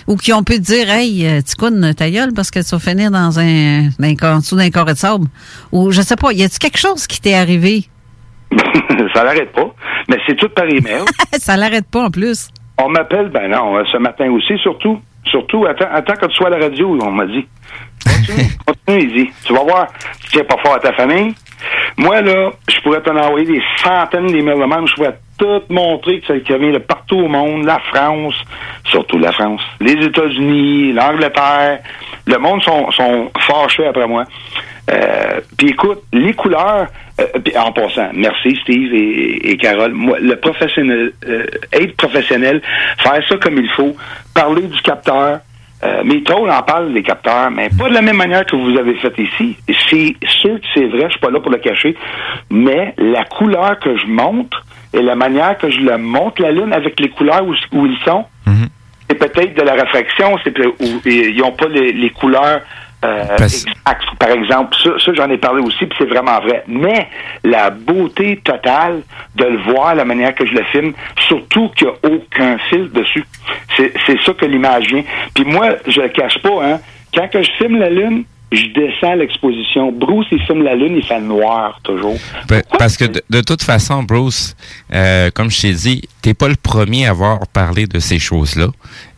ou 0.08 0.16
qui 0.16 0.34
ont 0.34 0.44
pu 0.44 0.54
te 0.56 0.62
dire 0.62 0.90
Hey, 0.90 1.26
euh, 1.28 1.42
Ticoune, 1.42 1.94
ta 1.94 2.10
gueule 2.10 2.34
parce 2.34 2.50
que 2.50 2.60
tu 2.60 2.70
vas 2.76 2.80
finir 2.80 3.12
dans 3.12 3.40
un, 3.40 3.90
dans 4.00 4.08
un 4.28 4.34
en 4.36 4.40
dessous 4.40 4.56
d'un 4.56 4.70
carré 4.70 4.94
de 4.94 4.98
sable? 4.98 5.28
Ou 5.72 5.92
je 5.92 6.02
sais 6.02 6.16
pas, 6.16 6.32
y 6.34 6.44
a-tu 6.44 6.58
quelque 6.60 6.80
chose 6.80 7.06
qui 7.08 7.22
t'est 7.22 7.36
arrivé? 7.36 7.88
ça 9.14 9.24
l'arrête 9.24 9.52
pas. 9.52 9.74
Mais 10.10 10.18
c'est 10.28 10.36
tout 10.36 10.50
par 10.50 10.66
email. 10.66 11.04
ça 11.40 11.58
l'arrête 11.58 11.88
pas 11.90 12.06
en 12.06 12.10
plus. 12.12 12.50
On 12.78 12.90
m'appelle, 12.90 13.30
ben 13.30 13.50
non, 13.52 13.78
euh, 13.78 13.84
ce 13.92 13.98
matin 13.98 14.30
aussi, 14.32 14.58
surtout. 14.62 15.00
Surtout, 15.26 15.66
attends, 15.66 15.88
attends 15.94 16.16
que 16.16 16.26
tu 16.26 16.36
sois 16.36 16.48
à 16.48 16.58
la 16.58 16.66
radio, 16.66 16.98
on 17.02 17.12
m'a 17.12 17.26
dit. 17.26 17.46
Continue, 18.06 18.48
continue, 18.66 19.04
il 19.04 19.26
dit. 19.26 19.32
Tu 19.46 19.54
vas 19.54 19.64
voir, 19.64 19.88
tu 20.22 20.32
tiens 20.32 20.44
pas 20.44 20.58
fort 20.64 20.76
à 20.76 20.80
ta 20.80 20.92
famille. 20.94 21.34
Moi, 21.98 22.22
là, 22.22 22.52
je 22.68 22.80
pourrais 22.82 23.02
t'en 23.02 23.16
envoyer 23.16 23.46
des 23.46 23.62
centaines 23.84 24.28
d'emails 24.28 24.60
de 24.60 24.66
même. 24.66 24.88
Je 24.88 24.96
pourrais 24.96 25.18
tout 25.38 25.62
montrer 25.70 26.20
que 26.20 26.28
ça 26.28 26.58
vient 26.58 26.72
de 26.72 26.78
partout 26.78 27.18
au 27.18 27.28
monde, 27.28 27.66
la 27.66 27.80
France, 27.80 28.36
surtout 28.86 29.18
la 29.18 29.32
France, 29.32 29.62
les 29.80 29.94
États-Unis, 29.94 30.94
l'Angleterre. 30.94 31.80
Le 32.26 32.38
monde 32.38 32.62
sont, 32.64 32.92
sont 32.92 33.32
fâchés 33.40 33.86
après 33.86 34.08
moi. 34.08 34.26
Euh, 34.92 35.40
puis 35.58 35.70
écoute, 35.70 36.02
les 36.12 36.34
couleurs, 36.34 36.88
euh, 37.22 37.26
en 37.58 37.72
passant, 37.72 38.10
merci 38.14 38.58
Steve 38.64 38.94
et, 38.94 39.52
et 39.52 39.58
Carole. 39.58 39.94
Moi, 39.94 40.20
le 40.20 40.36
professionnel, 40.36 41.14
euh, 41.28 41.46
être 41.72 41.96
professionnel, 41.96 42.62
faire 43.00 43.22
ça 43.28 43.38
comme 43.38 43.58
il 43.58 43.70
faut, 43.70 43.96
parler 44.34 44.64
du 44.64 44.82
capteur. 44.82 45.40
Euh, 45.84 46.04
mes 46.06 46.24
trolls 46.24 46.50
en 46.50 46.62
parlent 46.62 46.94
des 46.94 47.04
capteurs, 47.04 47.52
mais 47.52 47.70
pas 47.70 47.90
de 47.90 47.94
la 47.94 48.02
même 48.02 48.16
manière 48.16 48.46
que 48.46 48.56
vous 48.56 48.78
avez 48.78 48.96
fait 48.96 49.14
ici. 49.18 49.58
C'est 49.68 50.16
sûr 50.28 50.60
que 50.60 50.66
c'est 50.74 50.86
vrai, 50.86 51.04
je 51.06 51.12
suis 51.12 51.20
pas 51.20 51.30
là 51.30 51.40
pour 51.42 51.52
le 51.52 51.58
cacher, 51.58 51.96
mais 52.50 52.94
la 52.98 53.26
couleur 53.26 53.78
que 53.80 53.98
je 53.98 54.08
montre 54.08 54.64
et 54.94 55.02
la 55.02 55.16
manière 55.16 55.58
que 55.58 55.70
je 55.70 55.80
le 55.80 55.98
montre 55.98 56.42
la 56.42 56.52
lune 56.52 56.72
avec 56.72 57.00
les 57.00 57.10
couleurs 57.10 57.46
où, 57.46 57.54
où 57.74 57.86
ils 57.86 57.98
sont, 58.06 58.26
c'est 59.10 59.16
peut-être 59.16 59.58
de 59.58 59.64
la 59.64 59.74
réfraction, 59.74 60.38
c'est 60.44 60.54
ils 61.06 61.38
n'ont 61.38 61.52
pas 61.52 61.68
les, 61.68 61.92
les 61.92 62.10
couleurs 62.12 62.62
euh. 63.04 63.48
Par 64.20 64.30
exemple, 64.30 64.76
ça, 64.82 64.92
ça, 65.04 65.14
j'en 65.14 65.30
ai 65.30 65.38
parlé 65.38 65.62
aussi, 65.62 65.86
puis 65.86 65.96
c'est 65.98 66.10
vraiment 66.10 66.40
vrai. 66.40 66.64
Mais 66.68 67.10
la 67.44 67.70
beauté 67.70 68.40
totale 68.44 69.02
de 69.36 69.46
le 69.46 69.58
voir, 69.58 69.96
la 69.96 70.06
manière 70.06 70.34
que 70.34 70.46
je 70.46 70.54
le 70.54 70.64
filme, 70.66 70.94
surtout 71.28 71.70
qu'il 71.70 71.88
n'y 71.88 71.94
a 71.94 72.16
aucun 72.16 72.58
fil 72.70 72.90
dessus, 72.92 73.26
c'est 73.76 73.94
c'est 74.06 74.22
ça 74.22 74.34
que 74.34 74.46
l'image 74.46 74.88
vient. 74.88 75.04
Puis 75.34 75.44
moi, 75.46 75.70
je 75.88 76.02
le 76.02 76.10
cache 76.10 76.42
pas, 76.42 76.64
hein, 76.64 76.80
quand 77.14 77.28
que 77.30 77.42
je 77.42 77.52
filme 77.58 77.80
la 77.80 77.90
lune, 77.90 78.24
je 78.56 78.68
descends 78.74 79.16
l'exposition. 79.16 79.92
Bruce, 79.92 80.28
il 80.32 80.42
filme 80.44 80.64
la 80.64 80.76
lune, 80.76 80.96
il 80.98 81.04
fait 81.06 81.20
noir 81.20 81.80
toujours. 81.84 82.16
Pa- 82.48 82.62
Parce 82.78 82.98
que 82.98 83.06
de, 83.06 83.22
de 83.30 83.42
toute 83.42 83.62
façon, 83.64 84.04
Bruce, 84.04 84.56
euh, 84.94 85.30
comme 85.34 85.50
je 85.50 85.62
t'ai 85.62 85.74
dit, 85.74 86.02
t'es 86.22 86.34
pas 86.34 86.48
le 86.48 86.56
premier 86.56 87.06
à 87.08 87.12
avoir 87.12 87.48
parlé 87.48 87.88
de 87.88 88.00
ces 88.00 88.20
choses-là. 88.20 88.68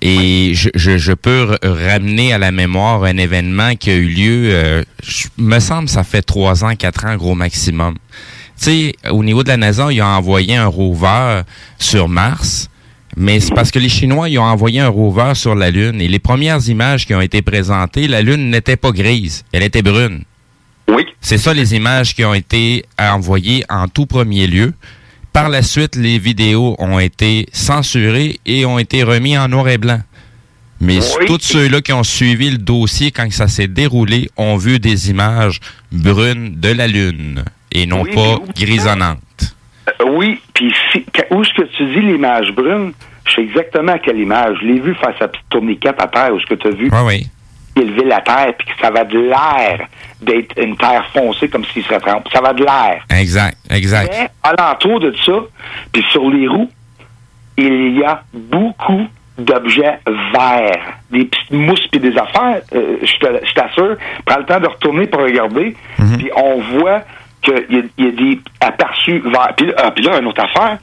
Et 0.01 0.51
je, 0.53 0.69
je, 0.75 0.97
je 0.97 1.13
peux 1.13 1.57
ramener 1.63 2.33
à 2.33 2.37
la 2.37 2.51
mémoire 2.51 3.03
un 3.03 3.17
événement 3.17 3.75
qui 3.75 3.89
a 3.91 3.95
eu 3.95 4.07
lieu, 4.07 4.49
euh, 4.53 4.83
je- 5.03 5.27
me 5.37 5.59
semble, 5.59 5.89
ça 5.89 6.03
fait 6.03 6.21
trois 6.21 6.63
ans, 6.63 6.75
quatre 6.75 7.05
ans, 7.05 7.15
gros 7.15 7.35
maximum. 7.35 7.95
Tu 8.57 8.63
sais, 8.63 8.93
au 9.11 9.23
niveau 9.23 9.43
de 9.43 9.49
la 9.49 9.57
NASA, 9.57 9.91
ils 9.91 10.01
ont 10.01 10.05
envoyé 10.05 10.55
un 10.55 10.67
rover 10.67 11.41
sur 11.77 12.07
Mars. 12.07 12.69
Mais 13.17 13.39
c'est 13.39 13.53
parce 13.53 13.71
que 13.71 13.79
les 13.79 13.89
Chinois, 13.89 14.29
ils 14.29 14.37
ont 14.39 14.43
envoyé 14.43 14.81
un 14.81 14.89
rover 14.89 15.33
sur 15.35 15.55
la 15.55 15.71
Lune. 15.71 16.01
Et 16.01 16.07
les 16.07 16.19
premières 16.19 16.67
images 16.67 17.05
qui 17.05 17.15
ont 17.15 17.21
été 17.21 17.41
présentées, 17.41 18.07
la 18.07 18.21
Lune 18.21 18.49
n'était 18.49 18.75
pas 18.75 18.91
grise, 18.91 19.45
elle 19.53 19.63
était 19.63 19.81
brune. 19.81 20.23
Oui. 20.89 21.05
C'est 21.21 21.37
ça 21.37 21.53
les 21.53 21.75
images 21.75 22.13
qui 22.13 22.23
ont 22.25 22.33
été 22.33 22.83
envoyées 22.99 23.63
en 23.69 23.87
tout 23.87 24.05
premier 24.05 24.47
lieu. 24.47 24.73
Par 25.33 25.49
la 25.49 25.61
suite, 25.61 25.95
les 25.95 26.19
vidéos 26.19 26.75
ont 26.79 26.99
été 26.99 27.47
censurées 27.51 28.39
et 28.45 28.65
ont 28.65 28.79
été 28.79 29.03
remis 29.03 29.37
en 29.37 29.47
noir 29.47 29.67
et 29.69 29.77
blanc. 29.77 30.01
Mais 30.81 30.99
Oui. 30.99 31.25
tous 31.25 31.39
ceux-là 31.41 31.81
qui 31.81 31.93
ont 31.93 32.03
suivi 32.03 32.49
le 32.51 32.57
dossier 32.57 33.11
quand 33.11 33.31
ça 33.31 33.47
s'est 33.47 33.67
déroulé 33.69 34.29
ont 34.35 34.57
vu 34.57 34.77
des 34.79 35.09
images 35.09 35.59
brunes 35.91 36.55
de 36.59 36.69
la 36.69 36.87
Lune 36.87 37.43
et 37.71 37.85
non 37.85 38.01
Oui, 38.03 38.13
pas 38.13 38.39
grisonnantes. 38.55 39.19
Euh, 40.01 40.05
oui, 40.15 40.39
puis 40.53 40.71
si, 40.95 41.05
où 41.31 41.41
est-ce 41.41 41.53
que 41.53 41.63
tu 41.63 41.85
dis 41.93 42.01
l'image 42.01 42.51
brune, 42.51 42.93
je 43.25 43.33
sais 43.33 43.41
exactement 43.41 43.93
à 43.93 43.99
quelle 43.99 44.19
image. 44.19 44.57
Je 44.61 44.67
l'ai 44.67 44.79
vu 44.79 44.95
faire 44.95 45.13
sa 45.17 45.27
petite 45.27 45.49
tourniquette 45.49 46.01
à 46.01 46.07
terre, 46.07 46.33
où 46.33 46.37
est-ce 46.37 46.45
que 46.45 46.55
tu 46.55 46.67
as 46.67 46.71
vu 46.71 46.89
oui. 47.05 47.27
élever 47.75 48.05
la 48.05 48.21
terre, 48.21 48.53
puis 48.57 48.67
que 48.67 48.81
ça 48.81 48.91
va 48.91 49.03
de 49.03 49.17
l'air 49.17 49.87
d'être 50.21 50.57
une 50.57 50.77
terre 50.77 51.05
foncée 51.13 51.49
comme 51.49 51.65
s'il 51.65 51.83
serait 51.83 51.99
trempé. 51.99 52.29
Ça 52.31 52.41
va 52.41 52.53
de 52.53 52.63
l'air. 52.63 53.03
Exact, 53.09 53.57
exact. 53.69 54.11
Mais 54.11 54.29
alentour 54.43 54.99
de 54.99 55.13
ça, 55.25 55.39
puis 55.91 56.03
sur 56.11 56.29
les 56.29 56.47
roues, 56.47 56.69
il 57.57 57.97
y 57.97 58.03
a 58.03 58.23
beaucoup 58.33 59.07
d'objets 59.37 59.99
verts, 60.33 60.93
des 61.11 61.25
petites 61.25 61.51
mousses 61.51 61.87
puis 61.87 61.99
des 61.99 62.17
affaires. 62.17 62.61
Euh, 62.73 62.97
je 63.01 63.53
t'assure, 63.53 63.97
prends 64.25 64.39
le 64.39 64.45
temps 64.45 64.59
de 64.59 64.67
retourner 64.67 65.07
pour 65.07 65.21
regarder, 65.21 65.75
puis 66.17 66.29
on 66.35 66.61
voit 66.61 67.01
qu'il 67.45 67.75
y, 67.77 67.79
a- 67.79 67.83
il 67.97 68.05
y 68.05 68.07
a 68.07 68.11
des 68.11 68.39
aperçus. 68.61 69.21
Puis, 69.21 69.65
là- 69.67 69.73
ah, 69.77 69.91
puis 69.91 70.03
là, 70.03 70.19
une 70.19 70.27
autre 70.27 70.43
affaire, 70.43 70.77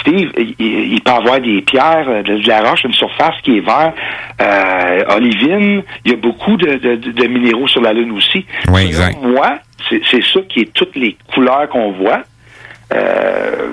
Steve, 0.00 0.30
il, 0.58 1.00
peut 1.02 1.10
avoir 1.12 1.38
des 1.40 1.60
pierres, 1.62 2.06
euh, 2.08 2.22
de, 2.22 2.38
de 2.38 2.48
la 2.48 2.62
roche, 2.62 2.84
une 2.84 2.92
surface 2.94 3.34
qui 3.42 3.58
est 3.58 3.60
vert, 3.60 3.92
euh, 4.40 5.16
olivine. 5.16 5.82
Il 6.04 6.12
y 6.12 6.14
a 6.14 6.16
beaucoup 6.16 6.56
de, 6.56 6.76
de- 6.76 7.26
minéraux 7.26 7.68
sur 7.68 7.82
la 7.82 7.92
Lune 7.92 8.12
aussi. 8.12 8.44
Oui, 8.68 8.86
exact. 8.86 9.18
Moi, 9.22 9.58
c'est 9.90 10.22
ça 10.22 10.40
qui 10.48 10.60
est 10.60 10.72
toutes 10.72 10.96
les 10.96 11.16
couleurs 11.34 11.68
qu'on 11.68 11.92
voit. 11.92 12.22
Euh, 12.94 13.68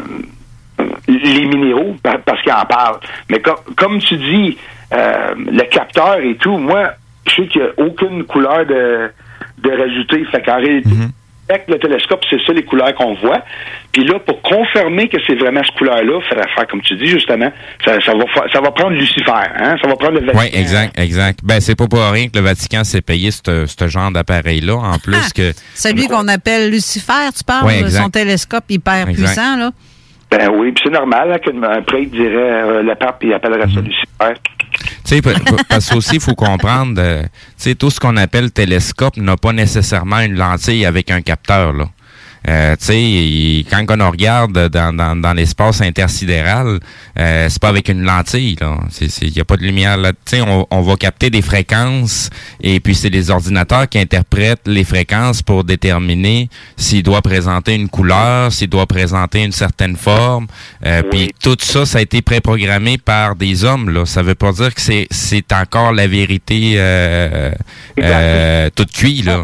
les 1.07 1.45
minéraux, 1.45 1.95
pa- 2.03 2.19
parce 2.23 2.41
qu'ils 2.41 2.51
en 2.53 2.65
parlent. 2.65 2.99
Mais 3.29 3.39
com- 3.39 3.55
comme 3.75 3.99
tu 3.99 4.15
dis, 4.17 4.57
euh, 4.93 5.33
le 5.37 5.63
capteur 5.69 6.17
et 6.19 6.35
tout, 6.35 6.57
moi, 6.57 6.91
je 7.27 7.35
sais 7.35 7.47
qu'il 7.47 7.61
n'y 7.61 7.67
a 7.67 7.71
aucune 7.85 8.23
couleur 8.25 8.65
de, 8.65 9.09
de 9.59 9.71
résulté. 9.71 10.23
Fait 10.25 10.41
qu'en 10.41 10.57
réalité, 10.57 10.89
avec 11.49 11.67
le 11.67 11.79
télescope, 11.79 12.21
c'est 12.29 12.39
ça 12.45 12.53
les 12.53 12.63
couleurs 12.63 12.93
qu'on 12.95 13.15
voit. 13.15 13.41
Puis 13.91 14.03
là, 14.05 14.19
pour 14.19 14.41
confirmer 14.41 15.07
que 15.09 15.17
c'est 15.25 15.35
vraiment 15.35 15.61
cette 15.63 15.75
couleur-là, 15.75 16.19
il 16.23 16.29
faudra 16.29 16.45
faire, 16.55 16.67
comme 16.67 16.81
tu 16.81 16.95
dis, 16.95 17.07
justement, 17.07 17.51
ça, 17.83 17.99
ça 18.01 18.13
va, 18.13 18.23
fa- 18.33 18.45
ça 18.53 18.61
va 18.61 18.71
prendre 18.71 18.91
Lucifer, 18.95 19.31
hein? 19.31 19.75
Ça 19.81 19.87
va 19.87 19.95
prendre 19.95 20.19
le 20.19 20.25
Vatican. 20.25 20.39
Oui, 20.43 20.49
exact, 20.53 20.99
exact. 20.99 21.39
Ben, 21.43 21.59
c'est 21.59 21.75
pas 21.75 21.87
pour 21.87 21.99
rien 22.11 22.27
que 22.27 22.37
le 22.37 22.43
Vatican 22.43 22.83
s'est 22.83 23.01
payé 23.01 23.31
ce 23.31 23.65
ce 23.65 23.87
genre 23.87 24.11
d'appareil-là, 24.11 24.75
en 24.75 24.97
plus 24.99 25.33
que... 25.33 25.51
Celui 25.73 26.07
qu'on 26.07 26.27
appelle 26.27 26.69
Lucifer, 26.69 27.29
tu 27.35 27.43
parles, 27.43 27.65
Ouais, 27.65 27.89
son 27.89 28.09
télescope 28.09 28.65
hyper 28.69 29.07
Exact. 29.09 29.25
puissant, 29.25 29.57
là. 29.57 29.71
Ben 30.31 30.47
oui, 30.53 30.71
puis 30.71 30.83
c'est 30.85 30.91
normal 30.93 31.31
hein, 31.33 31.37
qu'un 31.39 31.81
prêtre 31.81 32.11
dirait 32.11 32.29
euh, 32.61 32.83
le 32.83 32.93
pape, 32.93 33.17
il 33.23 33.33
appellerait 33.33 33.67
ça 33.73 33.81
Lucifer. 33.81 34.39
Tu 35.03 35.15
sais, 35.15 35.21
pa- 35.21 35.33
pa- 35.39 35.63
parce 35.67 35.89
qu'aussi, 35.89 36.15
il 36.15 36.21
faut 36.21 36.35
comprendre, 36.35 36.99
euh, 37.01 37.23
tu 37.23 37.29
sais, 37.57 37.75
tout 37.75 37.89
ce 37.89 37.99
qu'on 37.99 38.15
appelle 38.17 38.51
télescope 38.51 39.17
n'a 39.17 39.35
pas 39.37 39.51
nécessairement 39.53 40.19
une 40.19 40.35
lentille 40.35 40.85
avec 40.85 41.11
un 41.11 41.21
capteur, 41.21 41.73
là. 41.73 41.89
Euh, 42.47 42.75
tu 42.77 42.85
sais, 42.85 43.65
quand 43.69 43.85
on 43.99 44.11
regarde 44.11 44.69
dans, 44.69 44.95
dans, 44.95 45.15
dans 45.19 45.33
l'espace 45.33 45.81
intersidéral, 45.81 46.79
euh, 47.17 47.47
c'est 47.49 47.61
pas 47.61 47.67
avec 47.69 47.89
une 47.89 48.03
lentille, 48.03 48.55
là. 48.61 48.77
Il 49.21 49.31
n'y 49.33 49.41
a 49.41 49.45
pas 49.45 49.57
de 49.57 49.63
lumière 49.63 49.97
là. 49.97 50.13
Tu 50.13 50.37
sais, 50.37 50.41
on, 50.41 50.65
on 50.71 50.81
va 50.81 50.95
capter 50.95 51.29
des 51.29 51.41
fréquences 51.41 52.29
et 52.61 52.79
puis 52.79 52.95
c'est 52.95 53.09
les 53.09 53.29
ordinateurs 53.29 53.89
qui 53.89 53.99
interprètent 53.99 54.67
les 54.67 54.83
fréquences 54.83 55.41
pour 55.41 55.63
déterminer 55.63 56.49
s'il 56.77 57.03
doit 57.03 57.21
présenter 57.21 57.75
une 57.75 57.89
couleur, 57.89 58.51
s'il 58.51 58.69
doit 58.69 58.87
présenter 58.87 59.43
une 59.43 59.51
certaine 59.51 59.97
forme. 59.97 60.47
Euh, 60.85 61.03
Puis 61.11 61.31
tout 61.41 61.57
ça, 61.59 61.85
ça 61.85 61.97
a 61.97 62.01
été 62.01 62.21
préprogrammé 62.21 62.97
par 62.97 63.35
des 63.35 63.63
hommes, 63.63 63.89
là. 63.89 64.05
Ça 64.05 64.23
veut 64.23 64.35
pas 64.35 64.51
dire 64.53 64.73
que 64.73 64.81
c'est 64.81 65.07
c'est 65.11 65.51
encore 65.51 65.91
la 65.93 66.07
vérité 66.07 66.73
euh, 66.77 67.51
euh, 67.99 68.69
toute 68.75 68.91
cuite, 68.91 69.25
là. 69.25 69.43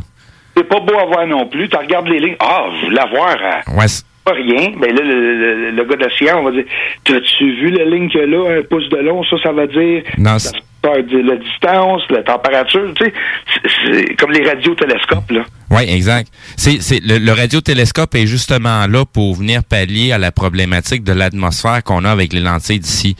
C'est 0.58 0.64
pas 0.68 0.80
beau 0.80 0.98
à 1.00 1.06
voir 1.06 1.28
non 1.28 1.48
plus. 1.48 1.68
Tu 1.70 1.76
regardes 1.78 2.08
les 2.08 2.20
lignes. 2.20 2.36
Ah, 2.40 2.66
je 2.82 2.86
voulais 2.86 3.10
voir. 3.12 3.36
euh, 3.42 3.74
Ouais, 3.78 3.86
pas 4.24 4.32
rien. 4.34 4.72
Ben 4.80 4.94
là, 4.96 5.04
le, 5.04 5.38
le- 5.38 5.72
le 5.72 5.84
gars 5.86 5.98
d'océan, 5.98 6.40
on 6.40 6.44
va 6.46 6.52
dire 6.52 6.64
T'as-tu 7.04 7.46
vu 7.58 7.70
la 7.72 7.86
ligne 7.86 8.10
a 8.16 8.26
là, 8.26 8.60
un 8.60 8.64
pouce 8.64 8.90
de 8.90 8.98
long? 8.98 9.24
Ça, 9.26 9.36
ça 9.44 9.52
va 9.52 9.68
dire 9.68 10.04
Non, 10.18 10.38
la, 10.84 11.36
distance, 11.38 12.02
la 12.12 12.22
température, 12.24 12.94
tu 12.96 13.06
sais. 13.06 13.14
c'est- 13.54 13.70
C'est 14.08 14.16
comme 14.16 14.32
les 14.32 14.48
radiotélescopes, 14.48 15.32
là. 15.32 15.44
Oui, 15.72 15.84
exact. 15.90 16.28
C'est, 16.58 16.80
c'est 16.82 17.00
le, 17.04 17.18
le 17.18 17.32
radiotélescope 17.34 18.14
est 18.16 18.28
justement 18.28 18.86
là 18.88 19.04
pour 19.06 19.36
venir 19.36 19.62
pallier 19.64 20.12
à 20.12 20.18
la 20.20 20.32
problématique 20.32 21.04
de 21.04 21.12
l'atmosphère 21.12 21.84
qu'on 21.84 22.06
a 22.06 22.12
avec 22.12 22.34
les 22.34 22.40
lentilles 22.40 22.80
d'ici. 22.80 23.16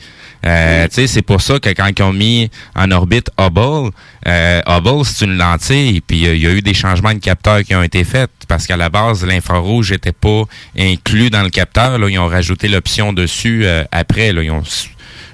Euh, 0.46 0.86
c'est 0.90 1.22
pour 1.22 1.40
ça 1.40 1.58
que 1.58 1.70
quand 1.70 1.88
ils 1.96 2.02
ont 2.02 2.12
mis 2.12 2.50
en 2.74 2.90
orbite 2.92 3.30
Hubble, 3.38 3.90
euh, 4.28 4.62
Hubble 4.66 5.04
c'est 5.04 5.24
une 5.24 5.36
lentille, 5.36 6.00
puis 6.00 6.26
euh, 6.26 6.34
il 6.36 6.42
y 6.42 6.46
a 6.46 6.50
eu 6.50 6.62
des 6.62 6.74
changements 6.74 7.12
de 7.12 7.18
capteurs 7.18 7.62
qui 7.64 7.74
ont 7.74 7.82
été 7.82 8.04
faits 8.04 8.30
parce 8.46 8.66
qu'à 8.66 8.76
la 8.76 8.88
base 8.88 9.24
l'infrarouge 9.24 9.90
n'était 9.92 10.12
pas 10.12 10.44
inclus 10.78 11.30
dans 11.30 11.42
le 11.42 11.50
capteur. 11.50 11.98
Là, 11.98 12.08
ils 12.08 12.18
ont 12.18 12.28
rajouté 12.28 12.68
l'option 12.68 13.12
dessus 13.12 13.64
euh, 13.64 13.84
après. 13.90 14.32
Là, 14.32 14.42
ils 14.42 14.50
ont 14.50 14.62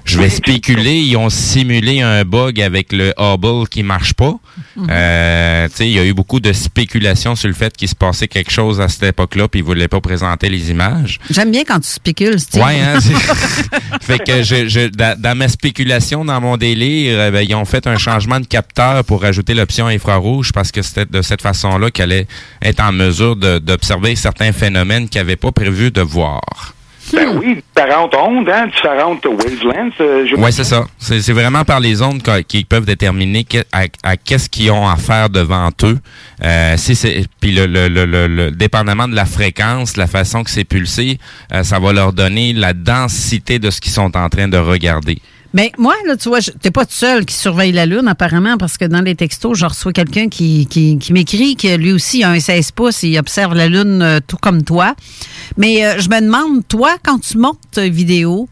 je 0.05 0.19
vais 0.19 0.29
spéculer, 0.29 0.99
ils 0.99 1.15
ont 1.17 1.29
simulé 1.29 2.01
un 2.01 2.23
bug 2.25 2.59
avec 2.61 2.91
le 2.91 3.13
Hubble 3.17 3.67
qui 3.69 3.83
marche 3.83 4.13
pas. 4.13 4.33
Euh, 4.89 5.67
tu 5.69 5.75
sais, 5.75 5.87
il 5.87 5.93
y 5.93 5.99
a 5.99 6.05
eu 6.05 6.13
beaucoup 6.13 6.39
de 6.39 6.51
spéculations 6.53 7.35
sur 7.35 7.47
le 7.47 7.53
fait 7.53 7.75
qu'il 7.75 7.87
se 7.87 7.95
passait 7.95 8.27
quelque 8.27 8.51
chose 8.51 8.81
à 8.81 8.89
cette 8.89 9.03
époque-là, 9.03 9.47
puis 9.47 9.59
ils 9.61 9.63
voulaient 9.63 9.87
pas 9.87 10.01
présenter 10.01 10.49
les 10.49 10.71
images. 10.71 11.19
J'aime 11.29 11.51
bien 11.51 11.63
quand 11.63 11.79
tu 11.79 11.87
spécules, 11.89 12.39
Steve. 12.39 12.61
Ouais, 12.63 12.79
hein, 12.81 12.99
c'est- 12.99 13.13
fait 14.01 14.19
que 14.19 14.43
je, 14.43 14.67
je, 14.67 14.87
dans, 14.87 15.19
dans 15.19 15.37
ma 15.37 15.47
spéculation, 15.47 16.25
dans 16.25 16.41
mon 16.41 16.57
délire, 16.57 17.17
euh, 17.19 17.31
ben, 17.31 17.45
ils 17.47 17.55
ont 17.55 17.65
fait 17.65 17.87
un 17.87 17.97
changement 17.97 18.39
de 18.39 18.45
capteur 18.45 19.03
pour 19.05 19.21
rajouter 19.21 19.53
l'option 19.53 19.87
infrarouge 19.87 20.51
parce 20.51 20.71
que 20.71 20.81
c'était 20.81 21.05
de 21.05 21.21
cette 21.21 21.41
façon-là 21.41 21.91
qu'elle 21.91 22.11
allait 22.11 22.27
être 22.61 22.81
en 22.81 22.91
mesure 22.91 23.35
d'observer 23.35 24.15
certains 24.15 24.51
phénomènes 24.51 25.07
qu'ils 25.07 25.21
n'avaient 25.21 25.35
pas 25.35 25.51
prévu 25.51 25.91
de 25.91 26.01
voir. 26.01 26.72
Ben 27.11 27.37
oui, 27.37 27.61
différentes 27.75 28.15
ondes, 28.15 28.47
hein, 28.49 28.67
différentes 28.67 29.25
wavelengths. 29.25 29.99
euh, 29.99 30.25
je- 30.29 30.35
Oui, 30.35 30.51
c'est 30.53 30.63
ça. 30.63 30.85
C'est 30.99 31.33
vraiment 31.33 31.63
par 31.65 31.79
les 31.79 32.01
ondes 32.01 32.21
qu'ils 32.47 32.65
peuvent 32.65 32.85
déterminer 32.85 33.43
que- 33.43 33.63
à, 33.71 33.83
à 34.03 34.15
qu'est-ce 34.17 34.49
qu'ils 34.49 34.71
ont 34.71 34.87
à 34.87 34.95
faire 34.95 35.29
devant 35.29 35.69
eux. 35.83 35.97
Euh, 36.43 36.75
si 36.77 36.95
c'est 36.95 37.25
puis 37.39 37.51
le, 37.51 37.65
le, 37.65 37.87
le, 37.87 38.05
le- 38.05 38.27
le- 38.27 38.51
dépendamment 38.51 39.07
de 39.07 39.15
la 39.15 39.25
fréquence, 39.25 39.97
la 39.97 40.07
façon 40.07 40.43
que 40.43 40.49
c'est 40.49 40.63
pulsé, 40.63 41.19
euh, 41.53 41.63
ça 41.63 41.79
va 41.79 41.91
leur 41.93 42.13
donner 42.13 42.53
la 42.53 42.73
densité 42.73 43.59
de 43.59 43.69
ce 43.69 43.81
qu'ils 43.81 43.91
sont 43.91 44.15
en 44.15 44.29
train 44.29 44.47
de 44.47 44.57
regarder. 44.57 45.19
Mais 45.53 45.71
moi, 45.77 45.93
là, 46.07 46.17
tu 46.17 46.29
vois, 46.29 46.39
t'es 46.39 46.71
pas 46.71 46.85
tout 46.85 46.93
seul 46.93 47.25
qui 47.25 47.35
surveille 47.35 47.71
la 47.71 47.85
Lune, 47.85 48.07
apparemment, 48.07 48.57
parce 48.57 48.77
que 48.77 48.85
dans 48.85 49.01
les 49.01 49.15
textos, 49.15 49.57
je 49.57 49.65
reçois 49.65 49.93
quelqu'un 49.93 50.27
qui, 50.27 50.65
qui, 50.65 51.13
m'écrit 51.13 51.55
que 51.55 51.75
lui 51.75 51.91
aussi 51.91 52.23
a 52.23 52.31
un 52.31 52.39
16 52.39 52.71
pouces 52.71 53.03
et 53.03 53.09
il 53.09 53.19
observe 53.19 53.53
la 53.53 53.67
Lune 53.67 54.01
euh, 54.01 54.19
tout 54.25 54.37
comme 54.37 54.63
toi. 54.63 54.95
Mais 55.57 55.85
euh, 55.85 55.99
je 55.99 56.09
me 56.09 56.21
demande, 56.21 56.67
toi, 56.67 56.95
quand 57.03 57.19
tu 57.19 57.37
montes 57.37 57.77
vidéo 57.77 58.49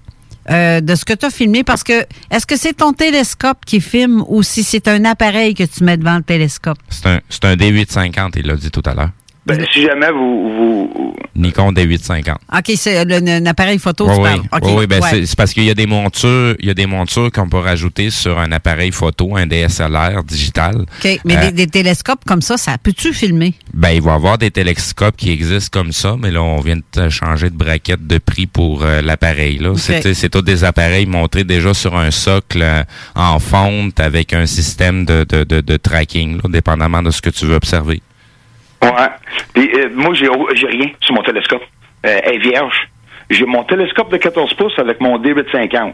euh, 0.49 0.79
de 0.81 0.95
ce 0.95 1.05
que 1.05 1.13
tu 1.13 1.25
as 1.25 1.31
filmé, 1.31 1.63
parce 1.63 1.83
que 1.83 2.05
est-ce 2.29 2.45
que 2.45 2.57
c'est 2.57 2.73
ton 2.73 2.93
télescope 2.93 3.65
qui 3.65 3.81
filme 3.81 4.23
ou 4.27 4.43
si 4.43 4.63
c'est 4.63 4.87
un 4.87 5.05
appareil 5.05 5.55
que 5.55 5.63
tu 5.63 5.83
mets 5.83 5.97
devant 5.97 6.17
le 6.17 6.23
télescope? 6.23 6.77
C'est 6.89 7.07
un, 7.07 7.19
c'est 7.29 7.45
un 7.45 7.55
D850, 7.55 8.33
il 8.35 8.47
l'a 8.47 8.55
dit 8.55 8.69
tout 8.69 8.83
à 8.85 8.93
l'heure. 8.93 9.09
Ben, 9.43 9.65
si 9.73 9.81
jamais 9.81 10.11
vous, 10.11 10.93
vous, 10.93 11.15
Nikon 11.35 11.71
D850. 11.71 12.29
OK, 12.55 12.71
c'est 12.75 12.97
un 12.99 13.45
appareil 13.47 13.79
photo, 13.79 14.07
Oui, 14.07 14.13
tu 14.15 14.21
oui, 14.21 14.27
parles. 14.29 14.39
OK, 14.51 14.61
oui, 14.65 14.73
oui, 14.77 14.87
ben 14.87 15.01
ouais. 15.01 15.25
c'est- 15.25 15.35
parce 15.35 15.53
qu'il 15.53 15.63
y 15.63 15.71
a 15.71 15.73
des 15.73 15.87
montures, 15.87 16.55
il 16.59 16.67
y 16.67 16.69
a 16.69 16.75
des 16.75 16.85
montures 16.85 17.31
qu'on 17.31 17.49
peut 17.49 17.57
rajouter 17.57 18.11
sur 18.11 18.37
un 18.37 18.51
appareil 18.51 18.91
photo, 18.91 19.35
un 19.35 19.47
DSLR 19.47 20.23
digital. 20.23 20.81
OK, 20.81 21.19
mais 21.25 21.37
Euh, 21.37 21.41
des, 21.47 21.51
des 21.53 21.67
télescopes 21.67 22.23
comme 22.25 22.43
ça, 22.43 22.57
ça 22.57 22.77
peux-tu 22.77 23.13
filmer? 23.13 23.55
Ben, 23.73 23.89
il 23.89 24.01
va 24.03 24.11
y 24.11 24.15
avoir 24.15 24.37
des 24.37 24.51
télescopes 24.51 25.17
qui 25.17 25.31
existent 25.31 25.79
comme 25.79 25.91
ça, 25.91 26.15
mais 26.19 26.29
là, 26.29 26.43
on 26.43 26.59
vient 26.61 26.77
de 26.93 27.09
changer 27.09 27.49
de 27.49 27.55
braquette 27.55 28.05
de 28.05 28.19
prix 28.19 28.45
pour 28.45 28.83
euh, 28.83 29.01
l'appareil. 29.01 29.57
Là, 29.57 29.73
C'est- 29.75 30.13
c'est 30.13 30.29
tous 30.29 30.43
des 30.43 30.63
appareils 30.63 31.07
montés 31.07 31.43
déjà 31.45 31.73
sur 31.73 31.95
un 31.97 32.11
socle 32.11 32.61
euh, 32.61 32.83
en 33.15 33.39
fonte 33.39 33.99
avec 33.99 34.33
un 34.33 34.45
système 34.45 35.03
de, 35.05 35.25
de, 35.27 35.43
de, 35.43 35.61
de 35.61 35.77
tracking, 35.77 36.35
là, 36.35 36.43
dépendamment 36.49 37.01
de 37.01 37.09
ce 37.09 37.21
que 37.23 37.31
tu 37.31 37.45
veux 37.47 37.55
observer. 37.55 38.03
Ouais. 38.81 38.89
Puis, 39.53 39.69
euh, 39.75 39.89
moi, 39.93 40.13
j'ai 40.13 40.27
j'ai 40.55 40.67
rien 40.67 40.87
sur 41.01 41.15
mon 41.15 41.23
télescope. 41.23 41.63
Euh, 42.05 42.19
elle 42.23 42.35
est 42.35 42.39
vierge. 42.39 42.89
J'ai 43.29 43.45
mon 43.45 43.63
télescope 43.63 44.11
de 44.11 44.17
14 44.17 44.53
pouces 44.55 44.77
avec 44.77 44.99
mon 44.99 45.17
D850. 45.17 45.93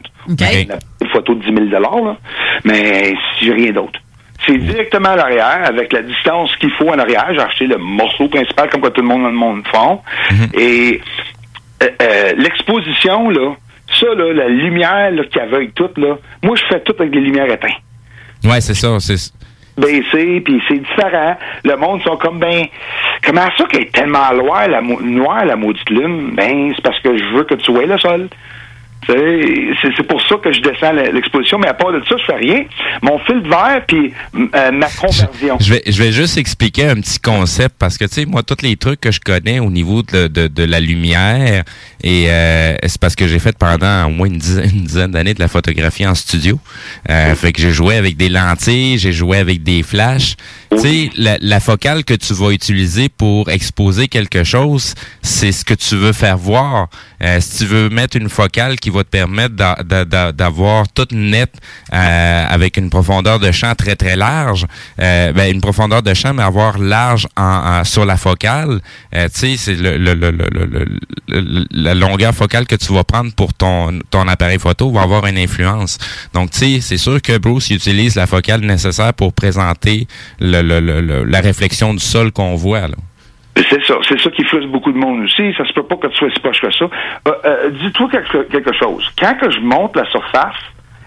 Une 1.01 1.09
photo 1.09 1.35
de 1.35 1.43
10 1.43 1.69
000 1.69 1.81
là, 1.81 2.17
mais 2.63 3.13
j'ai 3.41 3.53
rien 3.53 3.71
d'autre. 3.71 3.99
C'est 4.45 4.57
directement 4.57 5.09
à 5.09 5.15
l'arrière, 5.15 5.61
avec 5.65 5.91
la 5.93 6.01
distance 6.01 6.55
qu'il 6.57 6.71
faut 6.71 6.89
en 6.89 6.97
arrière. 6.97 7.27
J'ai 7.31 7.41
acheté 7.41 7.67
le 7.67 7.77
morceau 7.77 8.27
principal, 8.27 8.69
comme 8.69 8.81
que 8.81 8.89
tout 8.89 9.01
le 9.01 9.07
monde 9.07 9.23
dans 9.23 9.29
le 9.29 9.35
monde 9.35 9.63
font. 9.71 10.01
Et 10.53 11.01
euh, 11.83 11.87
euh, 12.01 12.33
l'exposition, 12.37 13.29
là, 13.29 13.55
ça, 13.99 14.07
là, 14.15 14.33
la 14.33 14.47
lumière 14.47 15.11
là, 15.11 15.23
qui 15.23 15.39
aveugle 15.39 15.71
tout, 15.71 15.89
là, 15.97 16.17
moi, 16.43 16.55
je 16.55 16.63
fais 16.69 16.79
tout 16.81 16.93
avec 16.99 17.11
des 17.11 17.19
lumières 17.19 17.51
éteintes 17.51 17.81
Ouais, 18.43 18.61
c'est 18.61 18.75
ça. 18.75 18.99
C'est 18.99 19.17
baissé, 19.77 20.41
puis 20.41 20.61
c'est 20.67 20.79
différent. 20.79 21.37
Le 21.63 21.75
monde 21.77 22.01
sont 22.03 22.17
comme 22.17 22.39
ben 22.39 22.65
comment 23.25 23.47
ça 23.57 23.65
qu'elle 23.65 23.83
est 23.83 23.91
tellement 23.93 24.33
noire 24.33 24.67
la, 24.67 24.81
noire, 24.81 25.45
la 25.45 25.55
maudite 25.55 25.89
lune? 25.89 26.31
Ben, 26.35 26.73
c'est 26.75 26.81
parce 26.83 26.99
que 27.01 27.17
je 27.17 27.23
veux 27.35 27.43
que 27.43 27.55
tu 27.55 27.71
vois 27.71 27.85
le 27.85 27.97
sol. 27.97 28.27
Tu 29.05 29.13
sais, 29.13 29.89
C'est 29.95 30.03
pour 30.07 30.19
ça 30.27 30.35
que 30.37 30.51
je 30.51 30.59
descends 30.59 30.91
le- 30.91 31.11
l'exposition, 31.11 31.59
mais 31.59 31.67
à 31.67 31.73
part 31.75 31.93
de 31.93 32.01
ça, 32.09 32.15
je 32.17 32.25
fais 32.25 32.35
rien. 32.35 32.63
Mon 33.03 33.19
fil 33.19 33.41
de 33.41 33.47
verre, 33.47 33.83
puis 33.87 34.11
euh, 34.35 34.71
ma 34.71 34.87
conversion. 34.87 35.57
Je 35.61 35.73
vais, 35.73 35.81
je 35.85 36.03
vais 36.03 36.11
juste 36.11 36.37
expliquer 36.37 36.87
un 36.89 36.95
petit 36.95 37.19
concept 37.19 37.75
parce 37.79 37.97
que, 37.97 38.05
tu 38.05 38.13
sais, 38.15 38.25
moi, 38.25 38.41
tous 38.43 38.63
les 38.63 38.75
trucs 38.75 38.99
que 38.99 39.11
je 39.11 39.19
connais 39.21 39.59
au 39.59 39.69
niveau 39.69 40.01
de, 40.01 40.27
de, 40.27 40.47
de 40.47 40.63
la 40.63 40.79
lumière, 40.79 41.63
et 42.03 42.25
euh, 42.29 42.75
c'est 42.85 42.99
parce 42.99 43.15
que 43.15 43.27
j'ai 43.27 43.39
fait 43.39 43.57
pendant 43.57 44.05
au 44.05 44.09
moins 44.09 44.27
une 44.27 44.37
dizaine, 44.37 44.69
une 44.73 44.83
dizaine 44.85 45.11
d'années 45.11 45.33
de 45.33 45.39
la 45.39 45.47
photographie 45.47 46.05
en 46.05 46.15
studio. 46.15 46.59
Euh, 47.09 47.35
fait 47.35 47.53
que 47.53 47.61
j'ai 47.61 47.71
joué 47.71 47.95
avec 47.95 48.17
des 48.17 48.29
lentilles, 48.29 48.97
j'ai 48.97 49.13
joué 49.13 49.37
avec 49.37 49.63
des 49.63 49.83
flashs. 49.83 50.35
Tu 50.71 50.79
sais, 50.79 51.09
la, 51.17 51.37
la 51.41 51.59
focale 51.59 52.03
que 52.03 52.13
tu 52.13 52.33
vas 52.33 52.51
utiliser 52.51 53.09
pour 53.09 53.49
exposer 53.49 54.07
quelque 54.07 54.43
chose, 54.43 54.93
c'est 55.21 55.51
ce 55.51 55.63
que 55.65 55.73
tu 55.73 55.95
veux 55.95 56.13
faire 56.13 56.37
voir. 56.37 56.89
Euh, 57.23 57.39
si 57.41 57.59
tu 57.59 57.65
veux 57.65 57.89
mettre 57.89 58.15
une 58.17 58.29
focale 58.29 58.77
qui 58.79 58.89
va 58.91 59.03
te 59.03 59.09
permettre 59.09 59.55
d'a- 59.55 59.79
d'a- 59.83 60.05
d'a- 60.05 60.31
d'avoir 60.31 60.87
toute 60.89 61.11
nette 61.11 61.53
euh, 61.93 62.45
avec 62.47 62.77
une 62.77 62.89
profondeur 62.91 63.39
de 63.39 63.51
champ 63.51 63.73
très 63.75 63.95
très 63.95 64.15
large, 64.15 64.67
euh, 65.01 65.31
ben, 65.33 65.51
une 65.51 65.61
profondeur 65.61 66.03
de 66.03 66.13
champ 66.13 66.33
mais 66.33 66.43
avoir 66.43 66.77
large 66.77 67.27
en, 67.35 67.43
en- 67.79 67.83
sur 67.83 68.05
la 68.05 68.17
focale, 68.17 68.81
euh, 69.15 69.27
tu 69.33 69.39
sais 69.39 69.57
c'est 69.57 69.75
le, 69.75 69.97
le, 69.97 70.13
le, 70.13 70.29
le- 70.31 70.49
le- 70.51 70.67
le- 70.69 70.85
le- 71.27 71.65
la 71.87 71.95
longueur 71.95 72.33
focale 72.33 72.65
que 72.67 72.75
tu 72.75 72.93
vas 72.93 73.03
prendre 73.03 73.31
pour 73.35 73.53
ton 73.53 73.99
ton 74.11 74.27
appareil 74.27 74.59
photo 74.59 74.91
va 74.91 75.01
avoir 75.01 75.25
une 75.25 75.37
influence. 75.47 75.97
Donc 76.33 76.51
tu 76.51 76.57
sais 76.59 76.81
c'est 76.81 76.97
sûr 77.07 77.21
que 77.21 77.37
Bruce 77.37 77.69
il 77.69 77.75
utilise 77.77 78.15
la 78.15 78.27
focale 78.27 78.61
nécessaire 78.61 79.13
pour 79.13 79.31
présenter 79.33 80.07
le, 80.39 80.61
le- 80.61 80.79
le- 81.01 81.23
la 81.23 81.39
réflexion 81.49 81.93
du 81.93 81.99
sol 82.13 82.31
qu'on 82.31 82.55
voit 82.55 82.87
là. 82.93 82.97
C'est 83.71 83.83
ça, 83.85 83.95
c'est 84.07 84.19
ça 84.21 84.29
qui 84.29 84.43
frustre 84.43 84.69
beaucoup 84.71 84.91
de 84.91 84.99
monde 84.99 85.23
aussi. 85.23 85.51
Ça 85.57 85.65
se 85.65 85.73
peut 85.73 85.81
pas 85.83 85.95
que 85.95 86.07
tu 86.07 86.17
sois 86.17 86.29
si 86.31 86.39
proche 86.39 86.61
que 86.61 86.71
ça. 86.71 86.85
Euh, 86.85 87.31
euh, 87.45 87.69
Dis-toi 87.81 88.07
quelque, 88.11 88.43
quelque 88.51 88.71
chose. 88.81 89.03
Quand 89.19 89.33
que 89.41 89.49
je 89.49 89.59
monte 89.61 89.95
la 89.95 90.05
surface, 90.11 90.61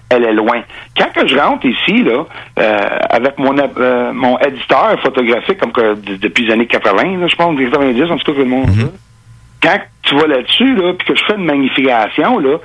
elle 0.09 0.25
est 0.25 0.33
loin. 0.33 0.61
Quand 0.99 1.13
que 1.15 1.29
je 1.29 1.37
rentre 1.39 1.65
ici, 1.67 2.03
là, 2.03 2.25
euh, 2.59 2.89
avec 3.09 3.39
mon 3.39 3.57
euh, 3.57 4.13
mon 4.13 4.37
éditeur 4.41 4.99
photographique, 5.01 5.59
comme 5.59 5.71
que 5.71 5.95
depuis 6.17 6.47
les 6.47 6.53
années 6.55 6.67
80, 6.67 7.19
là, 7.21 7.27
je 7.29 7.37
pense, 7.37 7.57
90, 7.57 8.03
en 8.11 8.17
tout 8.19 8.25
cas, 8.25 8.33
que 8.33 8.39
le 8.39 8.45
monde 8.47 8.69
veut, 8.71 8.93
quand 9.63 9.79
tu 10.03 10.15
vas 10.17 10.27
là-dessus, 10.27 10.75
là, 10.77 10.93
puis 10.95 11.07
que 11.09 11.15
je 11.17 11.25
fais 11.25 11.35
une 11.35 11.45
magnification, 11.45 12.39
là, 12.39 12.59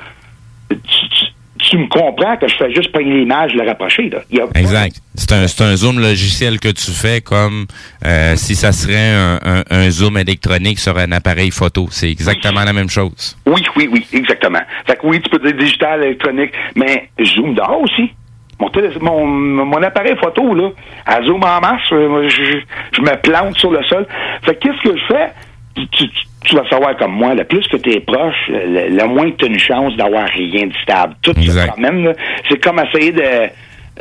tu, 0.70 0.78
tu- 0.78 1.26
tu 1.58 1.78
me 1.78 1.88
comprends 1.88 2.38
que 2.38 2.48
je 2.48 2.56
fais 2.58 2.72
juste 2.74 2.92
prendre 2.92 3.08
l'image 3.10 3.54
et 3.54 3.58
la 3.58 3.64
rapprocher, 3.66 4.10
là. 4.10 4.20
Il 4.30 4.38
y 4.38 4.42
a 4.42 4.46
pas- 4.48 4.60
Exact. 4.60 4.98
C'est 5.16 5.32
un, 5.32 5.48
c'est 5.48 5.64
un 5.64 5.76
zoom 5.76 6.00
logiciel 6.00 6.60
que 6.60 6.68
tu 6.70 6.92
fais 6.92 7.22
comme 7.22 7.66
euh, 8.06 8.36
si 8.36 8.56
ça 8.56 8.72
serait 8.72 9.14
un, 9.16 9.40
un- 9.44 9.64
un 9.72 9.90
zoom 9.90 10.18
électronique 10.18 10.78
sur 10.80 10.96
un 10.98 11.12
appareil 11.12 11.50
photo. 11.52 11.88
C'est 11.90 12.10
exactement 12.12 12.64
la 12.64 12.74
même 12.74 12.90
chose. 12.90 13.36
Oui, 13.48 13.64
oui, 13.78 13.90
oui, 13.92 14.06
exactement. 14.14 14.60
Fait 14.86 14.96
que 14.98 15.08
oui, 15.08 15.22
tu 15.22 15.30
peux 15.30 15.40
dire 15.40 15.58
digital, 15.58 16.04
électronique, 16.04 16.52
mais 16.76 17.10
je 17.18 17.26
zoome 17.36 17.56
dehors 17.56 17.82
aussi. 17.82 18.12
Mon, 18.60 19.26
mon, 19.26 19.66
mon 19.66 19.84
appareil 19.84 20.16
photo, 20.22 20.54
là, 20.54 20.70
elle 21.08 21.26
zoome 21.26 21.44
en 21.44 21.60
masse. 21.62 21.82
euh, 21.94 22.28
Je, 22.30 22.60
je 22.96 23.02
me 23.02 23.16
plante 23.22 23.58
sur 23.58 23.72
le 23.72 23.84
sol. 23.86 24.06
Fait 24.44 24.56
que 24.56 24.60
qu'est-ce 24.68 24.82
que 24.90 24.96
je 24.98 25.04
fais? 25.08 25.30
Tu, 25.76 25.88
tu- 25.90 26.10
tu 26.46 26.56
vas 26.56 26.68
savoir 26.70 26.96
comme 26.98 27.14
moi, 27.14 27.34
le 27.34 27.44
plus 27.44 27.68
que 27.68 27.78
tu 27.78 27.92
es 27.92 28.00
proche, 28.00 28.36
le, 28.50 28.96
le 28.96 29.08
moins 29.08 29.32
que 29.32 29.38
tu 29.38 29.46
as 29.46 29.48
une 29.50 29.60
chance 29.60 29.96
d'avoir 29.98 30.28
rien 30.28 30.68
de 30.68 30.74
stable. 30.84 31.16
Tout 31.22 31.34
ça, 31.52 31.68
quand 31.68 31.82
même, 31.82 32.04
là, 32.06 32.14
c'est 32.50 32.64
comme 32.64 32.80
essayer 32.80 33.12
de... 33.12 33.50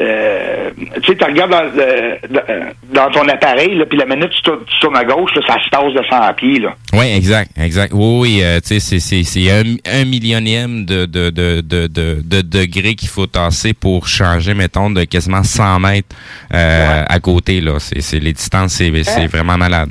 euh, 0.01 0.71
tu 1.03 1.13
sais, 1.13 1.17
tu 1.17 1.25
regardes 1.25 1.51
dans, 1.53 1.63
le- 1.63 2.19
dans- 2.29 3.03
dans 3.07 3.11
ton 3.13 3.29
appareil, 3.29 3.81
puis 3.89 3.97
la 3.99 4.05
minute 4.07 4.31
tu 4.31 4.43
tournes, 4.43 4.59
tu 4.67 4.79
tournes 4.81 4.97
à 4.97 5.05
gauche, 5.05 5.31
là, 5.37 5.43
ça 5.47 5.55
se 5.65 5.71
tasse 5.71 5.93
de 5.95 6.03
100 6.11 6.35
pieds. 6.35 6.59
Là. 6.61 6.75
Oui, 6.93 7.07
exact, 7.17 7.51
exact. 7.59 7.93
Oui, 7.95 8.19
oui, 8.21 8.41
euh, 8.43 8.61
tu 8.61 8.79
sais, 8.81 8.99
c'est- 9.01 9.51
un, 9.51 9.63
un 9.87 10.05
millionième 10.05 10.85
de, 10.85 11.07
de, 11.07 11.31
de, 11.31 11.61
de, 11.61 11.87
de, 11.87 12.19
de 12.25 12.41
degrés 12.43 12.95
qu'il 12.95 13.09
faut 13.09 13.27
tasser 13.27 13.73
pour 13.73 14.07
changer, 14.09 14.53
mettons, 14.55 14.91
de 14.91 15.05
quasiment 15.05 15.43
100 15.43 15.81
mètres 15.81 16.15
euh, 16.53 17.05
à 17.09 17.21
côté. 17.21 17.61
là. 17.61 17.75
C'est 17.79 18.01
c'est- 18.01 18.19
Les 18.21 18.33
distances, 18.33 18.73
c'est 18.75 18.93
c'est 19.05 19.27
vraiment 19.27 19.57
malade. 19.57 19.91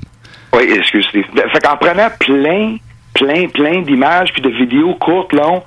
Oui, 0.54 0.64
excuse. 0.76 1.08
Ben, 1.14 1.50
Fait 1.52 1.60
qu'en 1.60 1.78
prenant 1.78 2.10
plein, 2.20 2.78
plein, 3.14 3.48
plein 3.48 3.82
d'images 3.82 4.32
puis 4.34 4.42
de 4.42 4.50
vidéos 4.50 4.96
courtes, 4.96 5.34
longues, 5.34 5.62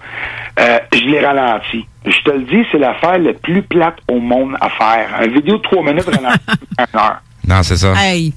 euh, 0.59 0.79
je 0.93 1.01
les 1.01 1.21
ralentis. 1.25 1.87
Je 2.05 2.19
te 2.23 2.31
le 2.31 2.43
dis, 2.45 2.65
c'est 2.71 2.79
l'affaire 2.79 3.19
la 3.19 3.33
plus 3.33 3.63
plate 3.63 3.97
au 4.09 4.21
monde 4.21 4.57
à 4.61 4.69
faire. 4.71 5.09
Une 5.25 5.33
vidéo 5.35 5.57
de 5.57 5.63
trois 5.63 5.83
minutes 5.83 6.07
ralentie 6.09 6.19
une 6.21 6.27
heure. 6.27 7.21
Non, 7.47 7.63
c'est 7.63 7.77
ça. 7.77 7.93
Hey. 7.97 8.33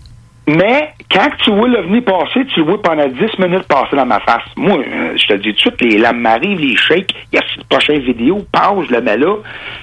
Mais 0.52 0.94
quand 1.12 1.30
tu 1.44 1.52
vois 1.52 1.68
l'OVNI 1.68 2.02
passer, 2.02 2.44
tu 2.48 2.62
le 2.62 2.66
vois 2.66 2.82
pendant 2.82 3.08
10 3.08 3.38
minutes 3.38 3.68
passer 3.68 3.96
dans 3.96 4.06
ma 4.06 4.20
face. 4.22 4.42
Moi, 4.56 4.80
euh, 4.80 5.16
je 5.16 5.28
te 5.28 5.34
dis 5.34 5.54
tout 5.54 5.70
de 5.70 5.76
suite, 5.78 5.82
les 5.82 5.98
lames 6.00 6.20
m'arrivent, 6.20 6.60
les 6.60 6.76
shakes, 6.76 7.14
il 7.32 7.36
y 7.36 7.40
a 7.40 7.46
cette 7.54 7.66
prochaine 7.66 8.00
vidéo, 8.00 8.40
passe, 8.52 8.88
je 8.90 8.96
le 8.96 9.02
mets 9.02 9.18
là. 9.18 9.36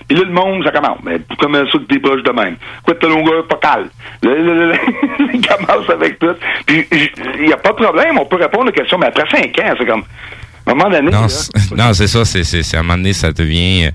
Puis 0.09 0.17
là, 0.17 0.25
le 0.25 0.33
monde, 0.33 0.65
ça 0.65 0.73
commence. 0.73 0.99
Mais 1.05 1.19
comment 1.39 1.65
ça 1.71 1.79
que 1.79 1.99
proche 1.99 2.23
de 2.25 2.33
même? 2.33 2.57
Quoi, 2.85 2.95
ta 2.97 3.07
longueur 3.07 3.47
là, 4.23 4.75
il 5.33 5.47
commence 5.47 5.89
avec 5.89 6.19
tout. 6.19 6.35
Puis, 6.67 6.85
il 7.39 7.47
n'y 7.47 7.53
a 7.53 7.59
pas 7.59 7.71
de 7.71 7.85
problème, 7.85 8.19
on 8.19 8.25
peut 8.25 8.37
répondre 8.37 8.69
aux 8.69 8.73
questions, 8.73 8.99
mais 8.99 9.07
après 9.07 9.25
5 9.31 9.57
ans, 9.61 9.75
c'est 9.79 9.87
comme... 9.87 10.03
À 10.67 10.73
un 10.73 10.75
moment 10.75 10.91
donné, 10.91 11.11
Non, 11.13 11.23
là, 11.23 11.29
c'est- 11.29 11.71
non, 11.77 11.95
c'est 11.95 12.07
ça. 12.09 12.25
C'est, 12.25 12.43
c'est, 12.43 12.63
c'est- 12.65 12.77
à 12.77 12.81
un 12.81 12.83
moment 12.83 12.97
donné, 12.97 13.13
ça 13.13 13.31
devient. 13.33 13.85
euh, 13.87 13.91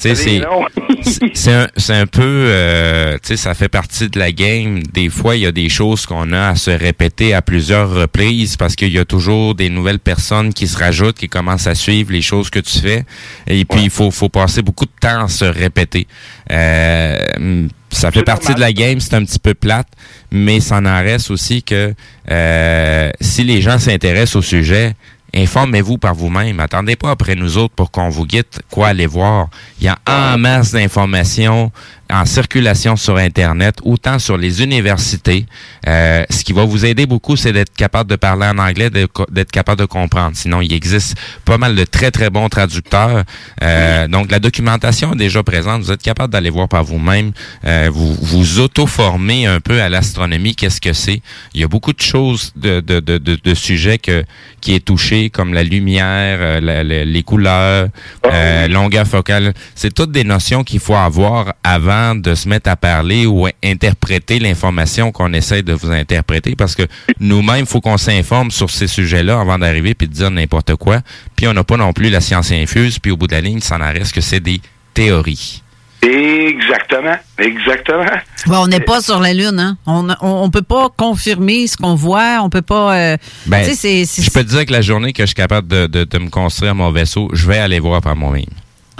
Tu 0.00 0.14
sais, 0.14 0.14
c'est, 0.16 1.30
c'est- 1.76 1.92
un, 1.94 2.06
peu. 2.06 2.20
euh, 2.22 3.12
tu 3.22 3.28
sais, 3.28 3.36
ça 3.36 3.54
fait 3.54 3.68
partie 3.68 4.08
de 4.08 4.18
la 4.18 4.32
game. 4.32 4.82
Des 4.92 5.08
fois, 5.08 5.36
il 5.36 5.42
y 5.42 5.46
a 5.46 5.52
des 5.52 5.68
choses 5.68 6.04
qu'on 6.04 6.32
a 6.32 6.48
à 6.48 6.56
se 6.56 6.70
répéter 6.72 7.32
à 7.32 7.42
plusieurs 7.42 7.90
reprises 7.94 8.56
parce 8.56 8.74
qu'il 8.74 8.92
y 8.92 8.98
a 8.98 9.04
toujours 9.04 9.54
des 9.54 9.70
nouvelles 9.70 10.00
personnes 10.00 10.52
qui 10.52 10.66
se 10.66 10.76
rajoutent, 10.76 11.16
qui 11.16 11.28
commencent 11.28 11.68
à 11.68 11.74
suivre 11.76 12.10
les 12.12 12.22
choses 12.22 12.50
que 12.50 12.58
tu 12.58 12.78
fais. 12.80 13.04
Et 13.46 13.64
puis, 13.64 13.84
il 13.84 13.90
faut, 13.90 14.10
faut 14.10 14.28
passer 14.28 14.62
beaucoup 14.62 14.86
de 14.86 14.90
temps 15.00 15.24
à 15.26 15.28
se 15.28 15.44
répéter. 15.44 16.06
Euh, 16.50 17.68
ça 17.90 18.10
fait 18.10 18.24
partie 18.24 18.48
normal. 18.50 18.56
de 18.56 18.60
la 18.66 18.72
game, 18.72 19.00
c'est 19.00 19.14
un 19.14 19.24
petit 19.24 19.38
peu 19.38 19.54
plate, 19.54 19.88
mais 20.30 20.60
ça 20.60 20.78
en 20.78 21.02
reste 21.02 21.30
aussi 21.30 21.62
que 21.62 21.94
euh, 22.30 23.10
si 23.20 23.44
les 23.44 23.62
gens 23.62 23.78
s'intéressent 23.78 24.36
au 24.36 24.42
sujet, 24.42 24.94
informez-vous 25.34 25.98
par 25.98 26.14
vous-même. 26.14 26.60
Attendez 26.60 26.96
pas 26.96 27.10
après 27.10 27.34
nous 27.34 27.58
autres 27.58 27.74
pour 27.74 27.90
qu'on 27.90 28.08
vous 28.08 28.26
guide 28.26 28.44
quoi 28.70 28.88
aller 28.88 29.06
voir. 29.06 29.48
Il 29.80 29.86
y 29.86 29.88
a 29.88 29.98
en 30.06 30.38
masse 30.38 30.72
d'informations 30.72 31.72
en 32.10 32.24
circulation 32.24 32.96
sur 32.96 33.16
Internet, 33.16 33.78
autant 33.82 34.18
sur 34.18 34.36
les 34.36 34.62
universités. 34.62 35.46
Euh, 35.86 36.24
ce 36.30 36.44
qui 36.44 36.52
va 36.52 36.64
vous 36.64 36.84
aider 36.84 37.06
beaucoup, 37.06 37.36
c'est 37.36 37.52
d'être 37.52 37.74
capable 37.74 38.08
de 38.10 38.16
parler 38.16 38.46
en 38.46 38.58
anglais, 38.58 38.90
d'être 38.90 39.50
capable 39.50 39.80
de 39.80 39.86
comprendre. 39.86 40.36
Sinon, 40.36 40.60
il 40.60 40.72
existe 40.72 41.16
pas 41.44 41.58
mal 41.58 41.74
de 41.74 41.84
très, 41.84 42.10
très 42.10 42.30
bons 42.30 42.48
traducteurs. 42.48 43.24
Euh, 43.62 44.08
donc, 44.08 44.30
la 44.30 44.38
documentation 44.38 45.14
est 45.14 45.16
déjà 45.16 45.42
présente. 45.42 45.82
Vous 45.82 45.92
êtes 45.92 46.02
capable 46.02 46.32
d'aller 46.32 46.50
voir 46.50 46.68
par 46.68 46.84
vous-même. 46.84 47.32
Euh, 47.64 47.88
vous 47.92 48.14
vous 48.14 48.60
auto-formez 48.60 49.46
un 49.46 49.60
peu 49.60 49.80
à 49.82 49.88
l'astronomie. 49.88 50.54
Qu'est-ce 50.54 50.80
que 50.80 50.92
c'est? 50.92 51.22
Il 51.54 51.60
y 51.60 51.64
a 51.64 51.68
beaucoup 51.68 51.92
de 51.92 52.02
choses, 52.02 52.52
de, 52.54 52.80
de, 52.80 53.00
de, 53.00 53.18
de, 53.18 53.38
de 53.42 53.54
sujets 53.54 53.98
que, 53.98 54.24
qui 54.60 54.74
est 54.74 54.84
touché, 54.84 55.15
comme 55.32 55.52
la 55.54 55.62
lumière, 55.62 56.38
euh, 56.40 56.60
la- 56.60 56.84
la- 56.84 57.04
les 57.04 57.22
couleurs, 57.22 57.88
euh, 58.26 58.68
longueur 58.68 59.06
focale. 59.06 59.52
C'est 59.74 59.92
toutes 59.92 60.12
des 60.12 60.24
notions 60.24 60.62
qu'il 60.64 60.80
faut 60.80 60.94
avoir 60.96 61.54
avant 61.64 62.14
de 62.14 62.34
se 62.34 62.48
mettre 62.48 62.70
à 62.70 62.76
parler 62.76 63.26
ou 63.26 63.46
à 63.46 63.50
interpréter 63.64 64.38
l'information 64.38 65.12
qu'on 65.12 65.32
essaie 65.32 65.62
de 65.62 65.72
vous 65.72 65.90
interpréter 65.90 66.54
parce 66.56 66.74
que 66.74 66.82
nous-mêmes, 67.20 67.60
il 67.60 67.66
faut 67.66 67.80
qu'on 67.80 67.98
s'informe 67.98 68.50
sur 68.50 68.70
ces 68.70 68.86
sujets-là 68.86 69.40
avant 69.40 69.58
d'arriver 69.58 69.94
puis 69.94 70.08
de 70.08 70.12
dire 70.12 70.30
n'importe 70.30 70.76
quoi. 70.76 71.00
Puis 71.34 71.46
on 71.48 71.52
n'a 71.54 71.64
pas 71.64 71.76
non 71.76 71.92
plus 71.92 72.10
la 72.10 72.20
science 72.20 72.52
infuse, 72.52 72.98
puis 72.98 73.10
au 73.10 73.16
bout 73.16 73.26
de 73.26 73.32
la 73.34 73.40
ligne, 73.40 73.60
ça 73.60 73.76
en 73.76 73.92
reste 73.92 74.12
que 74.14 74.20
c'est 74.20 74.40
des 74.40 74.60
théories. 74.94 75.62
Exactement, 76.06 77.16
exactement. 77.38 78.04
Bon, 78.46 78.58
on 78.64 78.66
n'est 78.68 78.80
pas 78.80 79.00
sur 79.00 79.18
la 79.20 79.32
Lune, 79.32 79.58
hein? 79.58 79.76
On, 79.86 80.08
on, 80.08 80.16
on 80.44 80.50
peut 80.50 80.62
pas 80.62 80.88
confirmer 80.96 81.66
ce 81.66 81.76
qu'on 81.76 81.94
voit, 81.94 82.38
on 82.42 82.48
peut 82.50 82.62
pas. 82.62 82.96
euh, 82.96 83.16
Ben, 83.46 83.60
tu 83.64 83.70
sais, 83.70 83.74
c'est- 83.74 84.04
c'est- 84.04 84.22
je 84.22 84.30
peux 84.30 84.44
te 84.44 84.48
dire 84.50 84.64
que 84.66 84.72
la 84.72 84.82
journée 84.82 85.12
que 85.12 85.22
je 85.22 85.26
suis 85.26 85.34
capable 85.34 85.68
de, 85.68 85.86
de, 85.86 86.04
de 86.04 86.18
me 86.18 86.30
construire 86.30 86.74
mon 86.74 86.90
vaisseau, 86.90 87.28
je 87.32 87.46
vais 87.48 87.58
aller 87.58 87.80
voir 87.80 88.00
par 88.00 88.14
moi-même. 88.16 88.44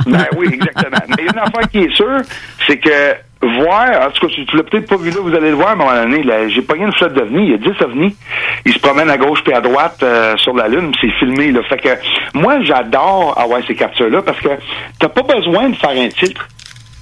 Ben 0.07 0.27
oui, 0.37 0.49
exactement. 0.53 0.99
Mais 1.09 1.15
il 1.20 1.24
y 1.24 1.28
a 1.28 1.33
une 1.33 1.39
affaire 1.39 1.70
qui 1.70 1.78
est 1.78 1.95
sûre, 1.97 2.20
c'est 2.66 2.77
que 2.78 3.15
voir, 3.43 4.09
en 4.09 4.11
tout 4.11 4.27
cas, 4.27 4.33
tu, 4.35 4.45
tu 4.45 4.57
l'as 4.57 4.62
peut-être 4.65 4.89
pas 4.89 4.97
vu 4.97 5.11
là, 5.11 5.16
vous 5.23 5.35
allez 5.35 5.51
le 5.51 5.57
voir 5.57 5.69
à 5.69 5.73
un 5.73 5.77
moment 5.77 5.95
donné, 5.95 6.23
là, 6.23 6.49
j'ai 6.49 6.61
pogné 6.62 6.85
une 6.85 6.93
flotte 6.93 7.15
d'ovnis, 7.15 7.45
il 7.45 7.51
y 7.53 7.55
a 7.55 7.59
10 7.59 7.81
ovnis, 7.83 8.15
ils 8.66 8.73
se 8.74 8.78
promènent 8.78 9.09
à 9.11 9.16
gauche 9.16 9.39
puis 9.45 9.55
à 9.55 9.61
droite 9.61 9.99
euh, 10.03 10.37
sur 10.39 10.55
la 10.55 10.69
Lune, 10.69 10.93
c'est 11.01 11.11
filmé, 11.19 11.51
là. 11.53 11.61
Fait 11.69 11.78
que 11.78 11.89
moi, 12.35 12.59
j'adore 12.62 13.39
avoir 13.39 13.61
ces 13.66 13.74
captures-là 13.74 14.20
parce 14.23 14.41
que 14.41 14.49
t'as 14.99 15.09
pas 15.09 15.23
besoin 15.23 15.70
de 15.70 15.77
faire 15.77 15.91
un 15.91 16.09
titre. 16.09 16.47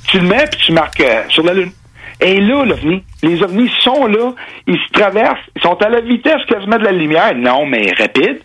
Tu 0.07 0.19
le 0.19 0.27
mets 0.29 0.45
puis 0.51 0.61
tu 0.67 0.73
marques 0.73 1.01
euh, 1.01 1.23
sur 1.29 1.43
la 1.45 1.55
Lune. 1.55 1.73
Et 2.21 2.41
là, 2.41 2.65
l'OVNI, 2.65 3.03
les 3.23 3.43
ovnis 3.43 3.71
sont 3.83 4.07
là, 4.07 4.33
ils 4.69 4.77
se 4.79 4.93
traversent, 4.93 5.37
ils 5.57 5.63
sont 5.63 5.75
à 5.83 5.89
la 5.89 6.01
vitesse 6.01 6.41
quasiment 6.49 6.79
de 6.79 6.85
la 6.85 6.93
lumière, 6.93 7.35
non, 7.35 7.67
mais 7.67 7.93
rapide. 7.99 8.39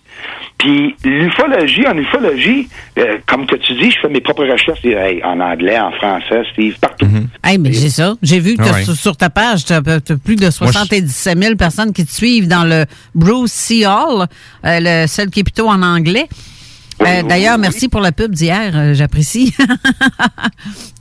Puis 0.58 0.96
l'ufologie, 1.06 1.88
en 1.88 1.96
ufologie, 1.96 2.68
euh, 2.98 3.18
comme 3.28 3.46
que 3.46 3.56
tu 3.58 3.74
dis, 3.74 3.92
je 3.92 4.00
fais 4.02 4.10
mes 4.10 4.20
propres 4.22 4.46
recherches 4.46 4.84
et, 4.84 4.94
hey, 4.94 5.24
en 5.24 5.40
anglais, 5.40 5.80
en 5.80 5.92
français, 5.92 6.42
Steve, 6.52 6.78
partout. 6.82 7.06
Hey, 7.44 7.58
mais 7.60 7.72
j'ai 7.72 7.90
ça. 7.90 8.16
J'ai 8.24 8.40
vu 8.40 8.56
que 8.58 8.64
Ouais. 8.64 8.84
sur, 8.84 8.96
sur 8.96 9.16
ta 9.16 9.30
page, 9.30 9.64
tu 9.66 9.72
as, 9.74 9.82
plus 9.82 10.36
de 10.36 10.50
77 10.50 11.38
000 11.42 11.56
personnes 11.56 11.94
qui 11.94 12.06
te 12.06 12.12
suivent 12.12 12.48
dans 12.48 12.64
le 12.66 12.86
Bruce 13.16 13.52
C. 13.52 13.86
Hall, 13.86 14.26
euh, 14.66 14.80
le, 14.82 15.08
celle 15.08 15.30
qui 15.30 15.42
est 15.42 15.44
plutôt 15.44 15.70
en 15.70 15.82
anglais. 15.84 16.28
Euh, 17.02 17.24
D'ailleurs, 17.24 17.58
merci 17.58 17.88
pour 17.90 18.02
la 18.02 18.12
pub 18.12 18.32
d'hier. 18.32 18.72
euh, 18.76 18.94
J'apprécie. 18.94 19.56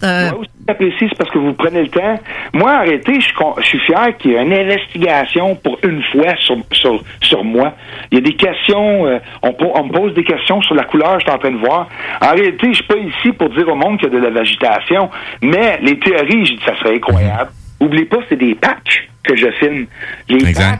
Euh, 0.04 0.30
Moi 0.30 0.38
aussi, 0.38 0.50
j'apprécie, 0.68 1.06
c'est 1.08 1.18
parce 1.18 1.30
que 1.32 1.38
vous 1.38 1.54
prenez 1.54 1.82
le 1.82 1.88
temps. 1.88 2.20
Moi, 2.52 2.70
arrêtez, 2.70 3.14
je 3.16 3.20
suis, 3.24 3.34
con- 3.34 3.56
je 3.58 3.64
suis 3.64 3.80
fier 3.80 4.16
qu'il 4.16 4.30
y 4.30 4.34
ait 4.34 4.42
une 4.44 4.52
investigation 4.52 5.56
pour 5.56 5.76
une 5.82 6.00
fois 6.12 6.36
sur, 6.38 6.56
sur, 6.70 7.02
sur 7.20 7.42
moi. 7.42 7.74
Il 8.12 8.18
y 8.18 8.20
a 8.20 8.24
des 8.24 8.36
questions, 8.36 9.06
euh, 9.06 9.18
on, 9.42 9.48
me 9.84 9.92
pose 9.92 10.14
des 10.14 10.22
questions 10.22 10.62
sur 10.62 10.76
la 10.76 10.84
couleur, 10.84 11.18
je 11.18 11.24
suis 11.24 11.34
en 11.34 11.38
train 11.38 11.50
de 11.50 11.56
voir. 11.56 11.88
En 12.22 12.30
réalité, 12.30 12.68
je 12.68 12.74
suis 12.74 12.84
pas 12.86 12.96
ici 12.96 13.32
pour 13.32 13.50
dire 13.50 13.66
au 13.68 13.74
monde 13.74 13.98
qu'il 13.98 14.12
y 14.12 14.16
a 14.16 14.20
de 14.20 14.24
la 14.24 14.30
végétation, 14.30 15.10
mais 15.42 15.80
les 15.82 15.98
théories, 15.98 16.46
je 16.46 16.52
dis, 16.52 16.60
ça 16.64 16.78
serait 16.78 16.94
incroyable. 16.94 17.50
Oubliez 17.80 18.04
pas, 18.04 18.18
c'est 18.28 18.36
des 18.38 18.54
patchs 18.54 19.08
que 19.24 19.34
je 19.34 19.50
filme. 19.58 19.86
Les 20.28 20.38
patchs 20.54 20.54
je- 20.54 20.62
euh, 20.62 20.76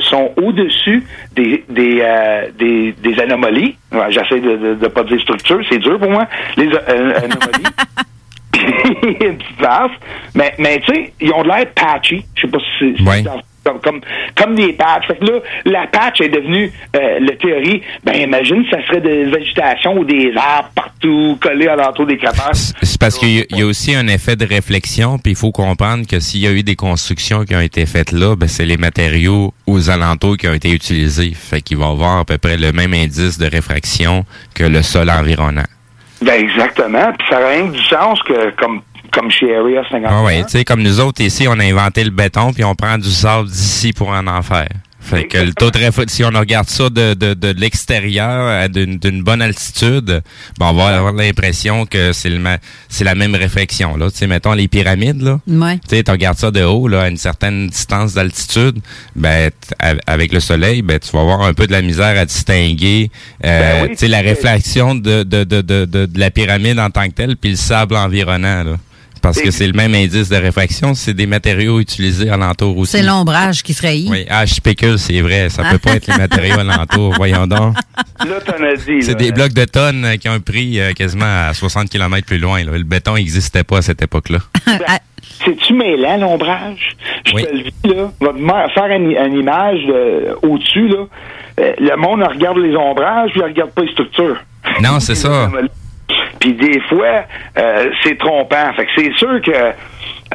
sont 0.00 0.32
au-dessus 0.36 1.04
des 1.34 1.64
des, 1.68 2.00
euh, 2.02 2.48
des 2.58 2.92
des 2.92 3.20
anomalies. 3.20 3.76
J'essaie 4.08 4.40
de, 4.40 4.56
de, 4.56 4.74
de 4.74 4.88
pas 4.88 5.04
dire 5.04 5.20
structure, 5.20 5.60
c'est 5.68 5.78
dur 5.78 5.98
pour 5.98 6.10
moi. 6.10 6.26
Les 6.56 6.68
euh, 6.68 6.78
anomalies. 6.88 7.64
Puis, 8.52 9.16
une 9.26 9.36
petite. 9.36 10.00
Mais, 10.34 10.54
mais 10.58 10.80
tu 10.80 10.94
sais, 10.94 11.12
ils 11.20 11.32
ont 11.32 11.42
de 11.42 11.48
l'air 11.48 11.66
patchy. 11.74 12.24
Je 12.34 12.42
sais 12.42 12.48
pas 12.48 12.58
si 12.78 12.94
c'est 12.96 13.28
comme, 13.64 13.80
comme, 13.80 14.00
comme 14.36 14.54
des 14.54 14.72
patchs. 14.74 15.06
Fait 15.06 15.16
que 15.16 15.24
là, 15.24 15.38
la 15.64 15.86
patch 15.86 16.20
est 16.20 16.28
devenue 16.28 16.70
euh, 16.96 17.18
la 17.20 17.36
théorie. 17.36 17.82
Ben, 18.04 18.14
imagine, 18.16 18.64
ça 18.70 18.84
serait 18.86 19.00
de 19.00 19.08
la 19.30 19.36
végétation 19.38 19.94
ou 19.98 20.04
des 20.04 20.32
arbres 20.36 20.70
partout 20.74 21.38
collés 21.40 21.68
alentour 21.68 22.06
des 22.06 22.18
cratères. 22.18 22.50
C'est 22.54 23.00
parce 23.00 23.18
qu'il 23.18 23.30
y, 23.36 23.40
a- 23.40 23.44
il 23.50 23.58
y 23.58 23.62
a 23.62 23.66
aussi 23.66 23.94
un 23.94 24.06
effet 24.08 24.36
de 24.36 24.44
réflexion, 24.46 25.18
puis 25.18 25.32
il 25.32 25.36
faut 25.36 25.52
comprendre 25.52 26.06
que 26.06 26.20
s'il 26.20 26.40
y 26.40 26.46
a 26.46 26.52
eu 26.52 26.62
des 26.62 26.76
constructions 26.76 27.44
qui 27.44 27.54
ont 27.56 27.60
été 27.60 27.86
faites 27.86 28.12
là, 28.12 28.36
ben 28.36 28.48
c'est 28.48 28.66
les 28.66 28.76
matériaux 28.76 29.52
aux 29.66 29.90
alentours 29.90 30.36
qui 30.36 30.46
ont 30.48 30.54
été 30.54 30.70
utilisés. 30.70 31.32
Fait 31.34 31.60
qu'ils 31.60 31.78
vont 31.78 31.90
avoir 31.90 32.18
à 32.18 32.24
peu 32.24 32.38
près 32.38 32.56
le 32.56 32.72
même 32.72 32.92
indice 32.94 33.38
de 33.38 33.46
réfraction 33.46 34.24
que 34.54 34.64
le 34.64 34.82
sol 34.82 35.10
environnant. 35.10 35.64
Ben, 36.22 36.40
exactement. 36.42 37.12
Puis 37.18 37.26
ça 37.30 37.36
a 37.38 37.48
rien 37.48 37.66
du 37.66 37.82
sens 37.84 38.22
que, 38.22 38.50
comme, 38.56 38.80
comme 39.14 39.30
chez 39.30 39.54
Area 39.54 39.82
51. 39.90 40.08
Ah 40.10 40.22
ouais, 40.24 40.42
tu 40.44 40.50
sais, 40.50 40.64
comme 40.64 40.82
nous 40.82 41.00
autres 41.00 41.20
ici, 41.22 41.46
on 41.48 41.58
a 41.58 41.64
inventé 41.64 42.02
le 42.04 42.10
béton, 42.10 42.52
puis 42.52 42.64
on 42.64 42.74
prend 42.74 42.98
du 42.98 43.10
sable 43.10 43.48
d'ici 43.48 43.92
pour 43.92 44.08
en 44.08 44.26
en 44.26 44.42
faire. 44.42 44.68
Fait 45.06 45.24
que 45.24 45.36
le 45.36 45.52
taux 45.52 45.70
de 45.70 45.76
réfra- 45.78 46.08
si 46.08 46.24
on 46.24 46.28
regarde 46.30 46.66
ça 46.66 46.88
de, 46.88 47.12
de, 47.12 47.34
de 47.34 47.48
l'extérieur, 47.60 48.48
à 48.48 48.68
d'une 48.68 48.96
d'une 48.98 49.22
bonne 49.22 49.42
altitude, 49.42 50.22
ben 50.58 50.66
on 50.66 50.72
va 50.72 50.96
avoir 50.96 51.12
l'impression 51.12 51.84
que 51.84 52.12
c'est 52.14 52.30
le 52.30 52.38
ma- 52.38 52.56
c'est 52.88 53.04
la 53.04 53.14
même 53.14 53.34
réflexion. 53.34 53.98
Là. 53.98 54.10
Tu 54.10 54.16
sais, 54.16 54.26
mettons 54.26 54.54
les 54.54 54.66
pyramides, 54.66 55.20
là. 55.20 55.40
Ouais. 55.46 55.78
Tu 55.86 56.02
regardes 56.10 56.38
ça 56.38 56.50
de 56.50 56.62
haut, 56.62 56.88
là, 56.88 57.02
à 57.02 57.08
une 57.08 57.18
certaine 57.18 57.66
distance 57.68 58.14
d'altitude, 58.14 58.78
ben, 59.14 59.50
avec 60.06 60.32
le 60.32 60.40
soleil, 60.40 60.80
ben, 60.80 60.98
tu 60.98 61.10
vas 61.12 61.20
avoir 61.20 61.42
un 61.42 61.52
peu 61.52 61.66
de 61.66 61.72
la 61.72 61.82
misère 61.82 62.18
à 62.18 62.24
distinguer, 62.24 63.10
euh, 63.44 63.60
Ben 63.82 63.82
oui, 63.84 63.90
tu 63.90 63.96
sais, 63.98 64.08
la 64.08 64.22
réflexion 64.22 64.94
de, 64.94 65.22
de, 65.22 65.44
de, 65.44 65.60
de, 65.60 65.84
de, 65.84 66.06
de 66.06 66.18
la 66.18 66.30
pyramide 66.30 66.78
en 66.78 66.88
tant 66.88 67.06
que 67.08 67.12
telle, 67.14 67.36
puis 67.36 67.50
le 67.50 67.56
sable 67.56 67.94
environnant, 67.94 68.64
là. 68.64 68.76
Parce 69.24 69.40
que 69.40 69.50
c'est 69.50 69.66
le 69.66 69.72
même 69.72 69.94
indice 69.94 70.28
de 70.28 70.36
réfraction, 70.36 70.92
c'est 70.92 71.14
des 71.14 71.26
matériaux 71.26 71.80
utilisés 71.80 72.28
alentour 72.28 72.76
aussi. 72.76 72.92
c'est 72.92 73.02
l'ombrage 73.02 73.62
qui 73.62 73.72
fraye. 73.72 74.06
Oui, 74.10 74.26
ah, 74.28 74.44
je 74.44 74.52
spécule, 74.52 74.98
c'est 74.98 75.22
vrai. 75.22 75.48
Ça 75.48 75.64
peut 75.64 75.78
pas 75.78 75.92
être 75.96 76.06
les 76.08 76.18
matériaux 76.18 76.58
alentour, 76.58 77.14
voyons 77.16 77.46
donc. 77.46 77.74
Là, 78.20 78.40
t'en 78.44 78.62
as 78.62 78.76
dit. 78.76 79.02
C'est 79.02 79.14
des 79.14 79.32
blocs 79.32 79.54
de 79.54 79.64
tonnes 79.64 80.18
qui 80.20 80.28
ont 80.28 80.32
un 80.32 80.40
prix 80.40 80.78
euh, 80.78 80.92
quasiment 80.92 81.48
à 81.48 81.54
60 81.54 81.88
km 81.88 82.26
plus 82.26 82.36
loin. 82.36 82.62
là. 82.64 82.72
Le 82.76 82.84
béton 82.84 83.14
n'existait 83.14 83.64
pas 83.64 83.78
à 83.78 83.82
cette 83.82 84.02
époque-là. 84.02 84.40
C'est-tu 85.42 85.72
mêlant, 85.72 86.18
l'ombrage? 86.18 86.94
Je 87.24 87.32
te 87.32 87.50
le 87.50 87.62
dis, 87.62 87.94
là. 87.96 88.12
Va 88.20 88.68
faire 88.74 88.94
une, 88.94 89.10
une 89.10 89.40
image 89.40 89.80
euh, 89.88 90.34
au-dessus, 90.42 90.88
là. 90.88 91.06
Euh, 91.60 91.72
le 91.78 91.96
monde 91.96 92.22
regarde 92.22 92.58
les 92.58 92.76
ombrages, 92.76 93.30
puis 93.30 93.40
il 93.40 93.44
regarde 93.44 93.70
pas 93.70 93.82
les 93.82 93.92
structures. 93.92 94.36
Non, 94.82 95.00
c'est 95.00 95.14
ça. 95.14 95.50
Puis 96.40 96.52
des 96.54 96.80
fois, 96.82 97.24
euh, 97.58 97.90
c'est 98.02 98.18
trompant. 98.18 98.72
Fait 98.76 98.86
que 98.86 98.90
c'est 98.96 99.12
sûr 99.14 99.40
que 99.40 99.72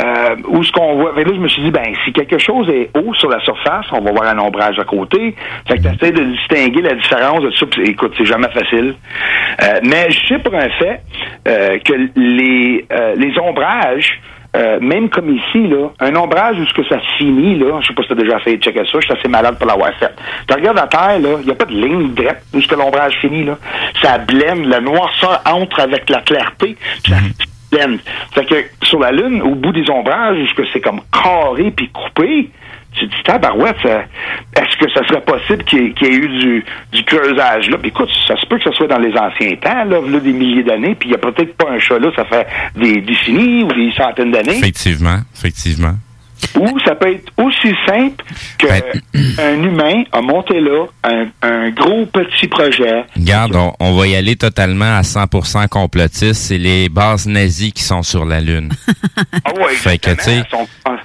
euh, 0.02 0.36
où 0.48 0.64
ce 0.64 0.72
qu'on 0.72 0.96
voit. 0.96 1.14
Mais 1.16 1.24
là, 1.24 1.32
je 1.34 1.40
me 1.40 1.48
suis 1.48 1.62
dit, 1.62 1.72
ben, 1.72 1.94
si 2.06 2.14
quelque 2.14 2.38
chose 2.38 2.70
est 2.70 2.90
haut 2.98 3.14
sur 3.16 3.30
la 3.30 3.40
surface, 3.42 3.86
on 3.92 4.02
va 4.02 4.12
voir 4.12 4.28
un 4.28 4.40
ombrage 4.40 4.80
à 4.80 4.84
côté. 4.84 5.36
Fait 5.68 5.78
que 5.78 5.84
t'essaies 5.84 6.12
de 6.12 6.24
distinguer 6.24 6.82
la 6.82 6.96
différence 6.96 7.42
de 7.42 7.52
ça. 7.52 7.66
Écoute, 7.84 8.14
c'est 8.18 8.26
jamais 8.26 8.50
facile. 8.50 8.96
Euh, 9.62 9.80
mais 9.84 10.10
je 10.10 10.28
sais 10.28 10.40
pour 10.40 10.54
un 10.56 10.70
fait 10.70 11.02
euh, 11.48 11.80
que 11.80 11.94
les, 12.16 12.86
euh, 12.92 13.16
les 13.16 13.38
ombrages 13.40 14.20
euh, 14.56 14.80
même 14.80 15.10
comme 15.10 15.30
ici, 15.30 15.68
là, 15.68 15.90
un 16.00 16.16
ombrage 16.16 16.58
où 16.60 16.66
ce 16.66 16.74
que 16.74 16.84
ça 16.88 17.00
finit, 17.18 17.60
là, 17.60 17.80
je 17.82 17.88
sais 17.88 17.94
pas 17.94 18.02
si 18.02 18.08
tu 18.08 18.14
as 18.14 18.18
déjà 18.18 18.40
fait 18.40 18.58
checker 18.58 18.80
ça, 18.80 19.00
je 19.00 19.06
suis 19.06 19.14
assez 19.14 19.28
malade 19.28 19.58
pour 19.58 19.68
l'avoir 19.68 19.94
fait. 20.00 20.12
Tu 20.48 20.54
regardes 20.54 20.78
la 20.78 20.88
terre, 20.88 21.20
là, 21.20 21.38
il 21.40 21.46
n'y 21.46 21.52
a 21.52 21.56
pas 21.56 21.66
de 21.66 21.74
ligne 21.74 22.14
droite 22.14 22.42
où 22.54 22.62
ce 22.62 22.68
que 22.68 22.76
l'ombrage 22.76 23.14
finit, 23.22 23.44
là. 23.44 23.58
Ça 24.02 24.18
blende, 24.18 24.66
la 24.66 24.80
noirceur 24.80 25.42
entre 25.46 25.80
avec 25.82 26.10
la 26.10 26.22
clarté, 26.22 26.76
puis 27.04 27.12
ça 27.12 27.18
blende. 27.72 28.00
Fait 28.34 28.46
que 28.46 28.56
sur 28.84 29.00
la 29.00 29.12
Lune, 29.12 29.42
au 29.44 29.54
bout 29.54 29.72
des 29.72 29.88
ombrages, 29.90 30.38
où 30.58 30.64
c'est 30.74 30.82
comme 30.82 31.02
carré 31.12 31.72
puis 31.72 31.90
coupé, 31.90 32.50
tu 33.00 33.08
te 33.10 33.16
dis, 33.16 33.24
tabarouette, 33.24 33.78
est-ce 33.86 34.78
que 34.78 34.92
ça 34.94 35.06
serait 35.08 35.22
possible 35.22 35.64
qu'il 35.64 35.82
y, 35.82 35.86
ait- 35.88 35.94
qu'il 35.94 36.08
y 36.08 36.12
ait 36.12 36.14
eu 36.16 36.28
du, 36.28 36.66
du 36.94 37.04
creusage 37.06 37.70
là? 37.70 37.78
Puis 37.78 37.90
écoute, 37.90 38.10
ça 38.28 38.36
se 38.40 38.46
peut 38.46 38.58
que 38.58 38.64
ce 38.70 38.72
soit 38.72 38.88
dans 38.88 39.00
les 39.00 39.14
anciens 39.18 39.56
temps, 39.56 39.84
là, 39.86 40.00
là, 40.08 40.20
des 40.20 40.34
milliers 40.34 40.64
d'années, 40.64 40.96
puis 40.96 41.10
il 41.10 41.12
n'y 41.12 41.16
a 41.16 41.20
peut-être 41.20 41.56
pas 41.58 41.72
un 41.72 41.80
chat 41.80 42.00
là, 42.00 42.10
ça 42.16 42.26
fait 42.26 42.48
des 42.76 43.02
décennies 43.02 43.64
ou 43.64 43.68
des 43.74 43.92
centaines 43.98 44.32
d'années. 44.32 44.58
Effectivement, 44.58 45.20
effectivement. 45.36 45.94
Ou 46.58 46.80
ça 46.86 46.96
peut 46.96 47.12
être 47.12 47.32
aussi 47.38 47.76
simple 47.86 48.24
Ben, 48.64 48.82
qu'un 49.36 49.62
humain 49.62 50.04
a 50.14 50.22
monté 50.22 50.62
là 50.62 50.86
un, 51.04 51.26
un 51.42 51.70
gros 51.72 52.06
petit 52.06 52.48
projet. 52.48 53.04
Regarde, 53.18 53.56
on, 53.58 53.74
on 53.82 53.94
va 53.98 54.08
y 54.08 54.16
aller 54.16 54.38
totalement 54.38 54.98
à 54.98 55.02
100% 55.02 55.68
complotiste. 55.68 56.36
C'est 56.36 56.58
les 56.58 56.88
bases 56.88 57.28
nazies 57.28 57.74
qui 57.74 57.84
sont 57.84 58.04
sur 58.04 58.24
la 58.26 58.40
Lune. 58.40 58.70
Ah 59.46 59.52
ouais, 59.54 59.74
Fait 59.74 59.98
que, 59.98 60.12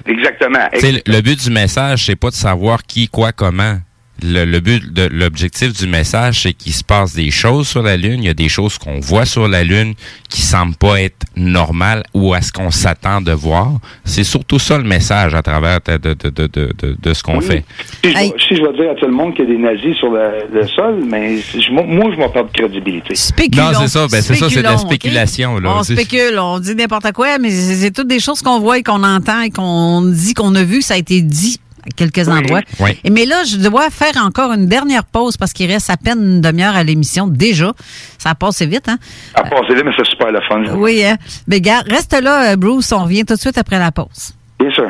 exactement. 0.05 0.67
Le- 0.73 1.01
le 1.11 1.21
but 1.21 1.43
du 1.43 1.49
message, 1.51 2.05
c'est 2.05 2.15
pas 2.15 2.29
de 2.29 2.35
savoir 2.35 2.83
qui, 2.83 3.07
quoi, 3.07 3.31
comment. 3.31 3.77
Le, 4.23 4.45
le 4.45 4.59
but 4.61 4.93
de 4.93 5.07
l'objectif 5.11 5.73
du 5.73 5.87
message, 5.87 6.41
c'est 6.43 6.53
qu'il 6.53 6.71
se 6.73 6.83
passe 6.83 7.13
des 7.13 7.31
choses 7.31 7.67
sur 7.67 7.83
la 7.83 7.97
Lune. 7.97 8.23
Il 8.23 8.25
y 8.25 8.29
a 8.29 8.33
des 8.33 8.47
choses 8.49 8.77
qu'on 8.77 8.99
voit 9.01 9.25
sur 9.25 9.47
la 9.49 9.63
Lune 9.63 9.93
qui 10.29 10.41
semblent 10.41 10.75
pas 10.75 11.01
être 11.01 11.25
normales 11.35 12.03
ou 12.13 12.33
à 12.33 12.41
ce 12.41 12.51
qu'on 12.51 12.71
s'attend 12.71 13.19
de 13.21 13.33
voir. 13.33 13.73
C'est 14.05 14.23
surtout 14.23 14.57
ça 14.57 14.77
le 14.77 14.85
message 14.85 15.35
à 15.35 15.41
travers 15.41 15.79
de, 15.85 15.97
de, 15.97 16.13
de, 16.13 16.29
de, 16.29 16.47
de, 16.47 16.97
de 17.01 17.13
ce 17.13 17.21
qu'on 17.23 17.39
Oui. 17.39 17.45
fait. 17.45 17.65
Si 18.03 18.09
je, 18.11 18.17
vais- 18.17 18.33
si 18.47 18.55
je 18.55 18.61
vais 18.61 18.73
dire 18.73 18.91
à 18.91 18.95
tout 18.95 19.05
le 19.05 19.11
monde 19.11 19.35
qu'il 19.35 19.45
y 19.45 19.51
a 19.51 19.51
des 19.51 19.61
nazis 19.61 19.95
sur 19.97 20.09
le, 20.11 20.29
le 20.53 20.65
sol, 20.67 21.03
mais 21.09 21.37
je- 21.37 21.71
moi, 21.71 22.09
je 22.11 22.17
vais 22.17 22.29
perdre 22.29 22.49
de 22.51 22.57
crédibilité. 22.57 23.15
Spéculons. 23.15 23.71
Non, 23.73 23.79
c'est 23.81 23.87
ça, 23.89 24.07
ben, 24.09 24.21
c'est 24.21 24.35
ça, 24.35 24.49
c'est 24.49 24.57
de 24.57 24.61
la 24.63 24.77
spéculation, 24.77 25.59
là. 25.59 25.75
On 25.79 25.83
spécule, 25.83 26.39
on 26.39 26.59
dit 26.59 26.73
n'importe 26.75 27.11
quoi, 27.11 27.37
mais 27.37 27.51
c'est 27.51 27.75
c'est 27.75 27.91
toutes 27.91 28.07
des 28.07 28.19
choses 28.21 28.41
qu'on 28.41 28.59
voit 28.59 28.77
et 28.77 28.83
qu'on 28.83 29.03
entend 29.03 29.41
et 29.41 29.49
qu'on 29.49 30.01
dit 30.03 30.33
qu'on 30.33 30.55
a 30.55 30.63
vu, 30.63 30.81
ça 30.81 30.93
a 30.93 30.97
été 30.97 31.21
dit 31.21 31.59
quelques 31.95 32.27
endroits. 32.27 32.61
Oui. 32.79 32.97
Et 33.03 33.09
mais 33.09 33.25
là, 33.25 33.43
je 33.43 33.57
dois 33.57 33.89
faire 33.89 34.17
encore 34.17 34.51
une 34.51 34.67
dernière 34.67 35.05
pause 35.05 35.37
parce 35.37 35.53
qu'il 35.53 35.71
reste 35.71 35.89
à 35.89 35.97
peine 35.97 36.19
une 36.19 36.41
demi-heure 36.41 36.75
à 36.75 36.83
l'émission 36.83 37.27
déjà. 37.27 37.73
Ça 38.17 38.31
a 38.31 38.35
passé 38.35 38.65
vite, 38.65 38.87
hein? 38.89 38.97
À 39.33 39.43
passer 39.43 39.75
là, 39.75 39.83
mais 39.85 39.91
c'est 39.97 40.05
super 40.05 40.31
le 40.31 40.39
fun. 40.47 40.63
Oui, 40.75 41.03
hein? 41.03 41.17
Mais 41.47 41.61
gars, 41.61 41.81
reste 41.87 42.19
là, 42.19 42.51
euh, 42.51 42.55
Bruce, 42.55 42.91
on 42.91 43.03
revient 43.03 43.25
tout 43.25 43.35
de 43.35 43.39
suite 43.39 43.57
après 43.57 43.79
la 43.79 43.91
pause. 43.91 44.33
Bien 44.59 44.71
sûr. 44.71 44.89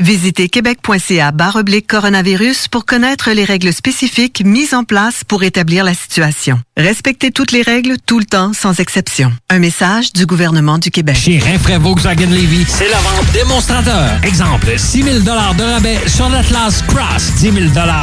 Visitez 0.00 0.48
québec.ca 0.48 1.30
oblique 1.56 1.86
coronavirus 1.86 2.68
pour 2.68 2.86
connaître 2.86 3.32
les 3.32 3.44
règles 3.44 3.70
spécifiques 3.70 4.42
mises 4.46 4.72
en 4.72 4.84
place 4.84 5.24
pour 5.28 5.42
établir 5.42 5.84
la 5.84 5.92
situation. 5.92 6.58
Respectez 6.74 7.30
toutes 7.30 7.52
les 7.52 7.60
règles 7.60 7.96
tout 8.06 8.18
le 8.18 8.24
temps 8.24 8.52
sans 8.54 8.80
exception. 8.80 9.30
Un 9.50 9.58
message 9.58 10.14
du 10.14 10.24
gouvernement 10.24 10.78
du 10.78 10.90
Québec. 10.90 11.16
Chez 11.16 11.38
Rinfraie 11.38 11.76
Volkswagen 11.76 12.30
Levy, 12.30 12.64
c'est 12.66 12.88
la 12.88 12.96
vente 12.96 13.30
démonstrateur. 13.34 14.12
Exemple, 14.22 14.72
6 14.74 15.02
000 15.02 15.18
de 15.18 15.30
rabais 15.30 15.98
sur 16.06 16.30
l'Atlas 16.30 16.82
Cross, 16.88 17.34
10 17.36 17.52
000 17.52 17.56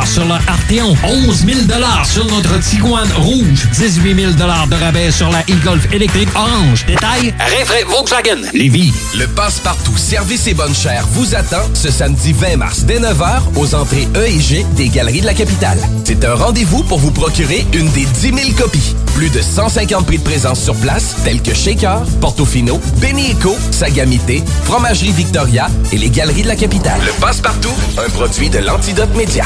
sur 0.06 0.26
le 0.26 0.34
Arteon, 0.34 0.96
11 1.04 1.46
000 1.46 1.60
sur 2.06 2.26
notre 2.26 2.60
Tiguan 2.60 3.12
Rouge, 3.14 3.68
18 3.74 4.16
000 4.16 4.32
de 4.34 4.44
rabais 4.76 5.10
sur 5.10 5.32
la 5.32 5.42
e-Golf 5.50 5.92
électrique 5.92 6.30
orange. 6.36 6.86
Détail, 6.86 7.34
Rinfraie 7.40 7.86
Volkswagen 7.86 8.42
Levy. 8.54 8.94
Le 9.18 9.26
passe-partout 9.26 9.98
Service 9.98 10.46
et 10.46 10.54
Bonne 10.54 10.76
Chère 10.76 11.08
vous 11.08 11.34
attend 11.34 11.64
ce 11.74 11.87
samedi 11.92 12.34
20 12.34 12.58
mars 12.58 12.84
dès 12.86 13.00
9h 13.00 13.42
aux 13.56 13.76
entrées 13.76 14.08
E 14.16 14.26
et 14.26 14.40
G 14.40 14.66
des 14.76 14.90
Galeries 14.90 15.22
de 15.22 15.26
la 15.26 15.34
Capitale. 15.34 15.80
C'est 16.04 16.24
un 16.26 16.36
rendez-vous 16.36 16.84
pour 16.84 17.00
vous 17.00 17.12
procurer 17.12 17.66
une 17.74 17.90
des 17.92 18.06
10 18.06 18.22
000 18.22 18.36
copies. 18.58 18.96
Plus 19.16 19.30
de 19.30 19.42
150 19.42 20.06
prix 20.06 20.18
de 20.18 20.24
présence 20.24 20.62
sur 20.62 20.76
place, 20.76 21.16
tels 21.24 21.42
que 21.42 21.54
Shaker, 21.54 22.04
Portofino, 22.22 22.80
Benny 23.02 23.32
Eco, 23.32 23.56
Sagamité, 23.72 24.44
Fromagerie 24.64 25.12
Victoria 25.12 25.68
et 25.92 25.98
les 25.98 26.10
Galeries 26.10 26.44
de 26.44 26.48
la 26.48 26.56
Capitale. 26.56 27.00
Le 27.06 27.14
passe-partout, 27.20 27.74
un 27.98 28.10
produit 28.10 28.50
de 28.50 28.60
l'Antidote 28.60 29.16
Média. 29.16 29.46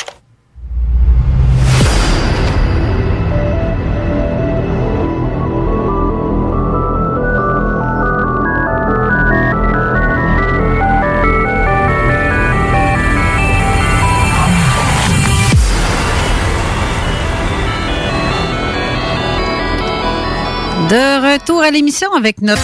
Retour 20.95 21.61
à 21.61 21.71
l'émission 21.71 22.07
avec 22.17 22.41
notre. 22.41 22.61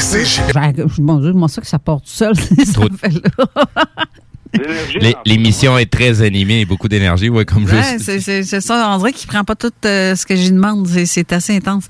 CG. 0.00 0.40
Mon 0.98 1.18
Dieu, 1.18 1.32
ça 1.48 1.60
que 1.60 1.66
ça 1.66 1.78
porte 1.78 2.04
tout 2.04 2.10
seul, 2.10 2.32
L'émission 5.26 5.78
est 5.78 5.90
très 5.90 6.22
animée, 6.22 6.64
beaucoup 6.64 6.88
d'énergie, 6.88 7.28
ouais, 7.28 7.44
comme 7.44 7.64
Ouais, 7.66 7.82
juste. 7.92 8.04
c'est- 8.04 8.20
c'est 8.20 8.42
c'est 8.42 8.60
ça. 8.60 8.90
On 8.92 8.98
dirait 8.98 9.12
qu'il 9.12 9.28
prend 9.28 9.44
pas 9.44 9.54
tout 9.54 9.70
euh, 9.84 10.16
ce 10.16 10.26
que 10.26 10.34
j'y 10.34 10.50
demande. 10.50 10.88
C'est- 10.88 11.06
C'est 11.06 11.32
assez 11.32 11.54
intense. 11.56 11.84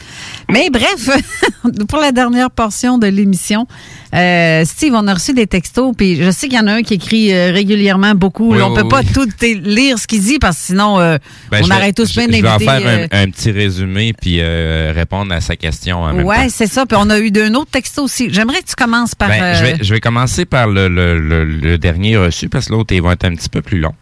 Mais 0.51 0.69
bref, 0.71 1.09
pour 1.89 1.99
la 1.99 2.13
dernière 2.13 2.51
portion 2.51 2.99
de 2.99 3.07
l'émission, 3.07 3.67
euh, 4.15 4.65
Steve, 4.65 4.93
on 4.95 5.07
a 5.07 5.15
reçu 5.15 5.33
des 5.35 5.47
textos, 5.47 5.95
puis 5.97 6.17
je 6.23 6.31
sais 6.31 6.49
qu'il 6.49 6.57
y 6.59 6.61
en 6.61 6.67
a 6.67 6.73
un 6.73 6.83
qui 6.83 6.95
écrit 6.95 7.33
euh, 7.33 7.53
régulièrement 7.53 8.15
beaucoup. 8.15 8.53
Oui, 8.53 8.59
Là, 8.59 8.67
on 8.67 8.75
oui, 8.75 8.83
peut 8.83 8.89
pas 8.89 9.01
oui. 9.01 9.13
tout 9.15 9.29
lire 9.65 9.99
ce 9.99 10.07
qu'il 10.07 10.23
dit 10.23 10.39
parce 10.39 10.57
que 10.59 10.63
sinon 10.65 10.99
euh, 10.99 11.19
Ben, 11.51 11.61
on 11.63 11.67
je 11.67 11.73
arrête 11.73 11.97
tous 11.97 12.13
plein 12.13 12.27
Je 12.27 12.31
vais 12.33 12.39
en 12.39 12.43
d'invités. 12.59 12.65
faire 12.65 12.81
euh, 12.85 13.07
un, 13.13 13.23
un 13.23 13.31
petit 13.31 13.51
résumé 13.53 14.13
puis 14.13 14.41
répondre 14.43 15.33
à 15.35 15.41
sa 15.41 15.57
question 15.57 16.03
en 16.03 16.13
même 16.13 16.23
temps. 16.23 16.29
Ouais, 16.29 16.49
c'est 16.49 16.67
ça. 16.67 16.87
Puis 16.87 16.97
on 17.01 17.09
a 17.11 17.19
eu 17.21 17.31
d'un 17.31 17.55
autre 17.55 17.71
texto 17.71 18.03
aussi. 18.05 18.29
J'aimerais 18.33 18.61
que 18.63 18.69
tu 18.69 18.75
commences 18.75 19.15
par. 19.15 19.29
Ben, 19.29 19.55
je, 19.55 19.63
vais, 19.65 19.77
je 19.81 19.95
vais 19.95 20.01
commencer 20.01 20.45
par 20.45 20.67
le, 20.67 20.89
le, 20.89 21.19
le, 21.19 21.45
le 21.45 21.79
dernier 21.79 22.17
reçu 22.17 22.49
parce 22.49 22.67
que 22.67 22.73
l'autre, 22.73 22.95
il 22.95 23.03
va 23.03 23.13
être 23.13 23.25
un 23.25 23.35
petit 23.35 23.49
peu 23.49 23.63
plus 23.63 23.79
long. 23.81 23.93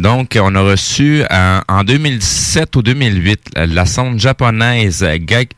Donc, 0.00 0.38
on 0.40 0.54
a 0.54 0.60
reçu 0.60 1.22
en, 1.30 1.60
en 1.68 1.84
2007 1.84 2.76
ou 2.76 2.82
2008 2.82 3.40
la- 3.56 3.84
sonde 3.86 4.18
japonaise 4.18 5.04
Gag, 5.20 5.48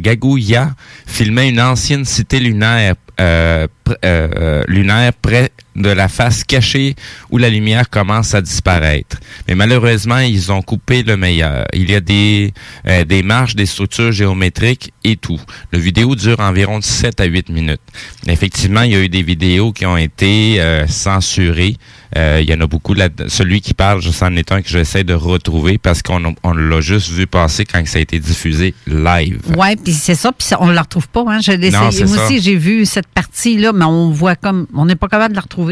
Gaguya 0.00 0.70
filmait 1.06 1.48
une 1.50 1.60
ancienne 1.60 2.04
cité 2.04 2.40
lunaire 2.40 2.94
euh, 3.20 3.66
pr- 3.84 3.96
euh, 4.04 4.28
euh, 4.36 4.64
lunaire 4.68 5.12
près 5.14 5.50
de 5.76 5.88
la 5.88 6.08
face 6.08 6.44
cachée 6.44 6.94
où 7.30 7.38
la 7.38 7.50
lumière 7.50 7.90
commence 7.90 8.34
à 8.34 8.40
disparaître. 8.40 9.18
Mais 9.48 9.54
malheureusement, 9.54 10.18
ils 10.18 10.52
ont 10.52 10.62
coupé 10.62 11.02
le 11.02 11.16
meilleur. 11.16 11.66
Il 11.72 11.90
y 11.90 11.94
a 11.94 12.00
des, 12.00 12.52
euh, 12.86 13.04
des 13.04 13.22
marches, 13.22 13.56
des 13.56 13.66
structures 13.66 14.12
géométriques 14.12 14.92
et 15.02 15.16
tout. 15.16 15.40
Le 15.72 15.78
vidéo 15.78 16.14
dure 16.14 16.40
environ 16.40 16.80
7 16.80 17.20
à 17.20 17.24
8 17.24 17.48
minutes. 17.48 17.80
Effectivement, 18.26 18.82
il 18.82 18.92
y 18.92 18.94
a 18.94 19.00
eu 19.00 19.08
des 19.08 19.22
vidéos 19.22 19.72
qui 19.72 19.86
ont 19.86 19.96
été 19.96 20.60
euh, 20.60 20.86
censurées. 20.86 21.76
Euh, 22.16 22.38
il 22.40 22.48
y 22.48 22.54
en 22.54 22.60
a 22.60 22.66
beaucoup 22.68 22.94
là 22.94 23.08
Celui 23.26 23.60
qui 23.60 23.74
parle, 23.74 24.00
je 24.00 24.10
c'en 24.10 24.36
est 24.36 24.52
un 24.52 24.62
que 24.62 24.68
j'essaie 24.68 25.02
de 25.02 25.14
retrouver 25.14 25.78
parce 25.78 26.00
qu'on 26.00 26.34
on 26.44 26.52
l'a 26.52 26.80
juste 26.80 27.10
vu 27.10 27.26
passer 27.26 27.64
quand 27.64 27.84
ça 27.86 27.98
a 27.98 28.02
été 28.02 28.20
diffusé 28.20 28.72
live. 28.86 29.40
Ouais, 29.56 29.74
puis 29.74 29.92
c'est 29.92 30.14
ça, 30.14 30.30
puis 30.30 30.46
on 30.60 30.68
la 30.68 30.82
retrouve 30.82 31.08
pas. 31.08 31.24
Hein. 31.26 31.40
Je 31.40 31.52
Non, 31.52 31.80
Moi 31.80 31.90
ça. 31.90 32.24
aussi, 32.26 32.40
j'ai 32.40 32.54
vu 32.54 32.86
cette 32.86 33.08
partie-là, 33.08 33.72
mais 33.72 33.84
on 33.84 34.10
voit 34.10 34.36
comme. 34.36 34.66
On 34.74 34.86
n'est 34.86 34.94
pas 34.94 35.08
capable 35.08 35.32
de 35.32 35.36
la 35.36 35.42
retrouver. 35.42 35.63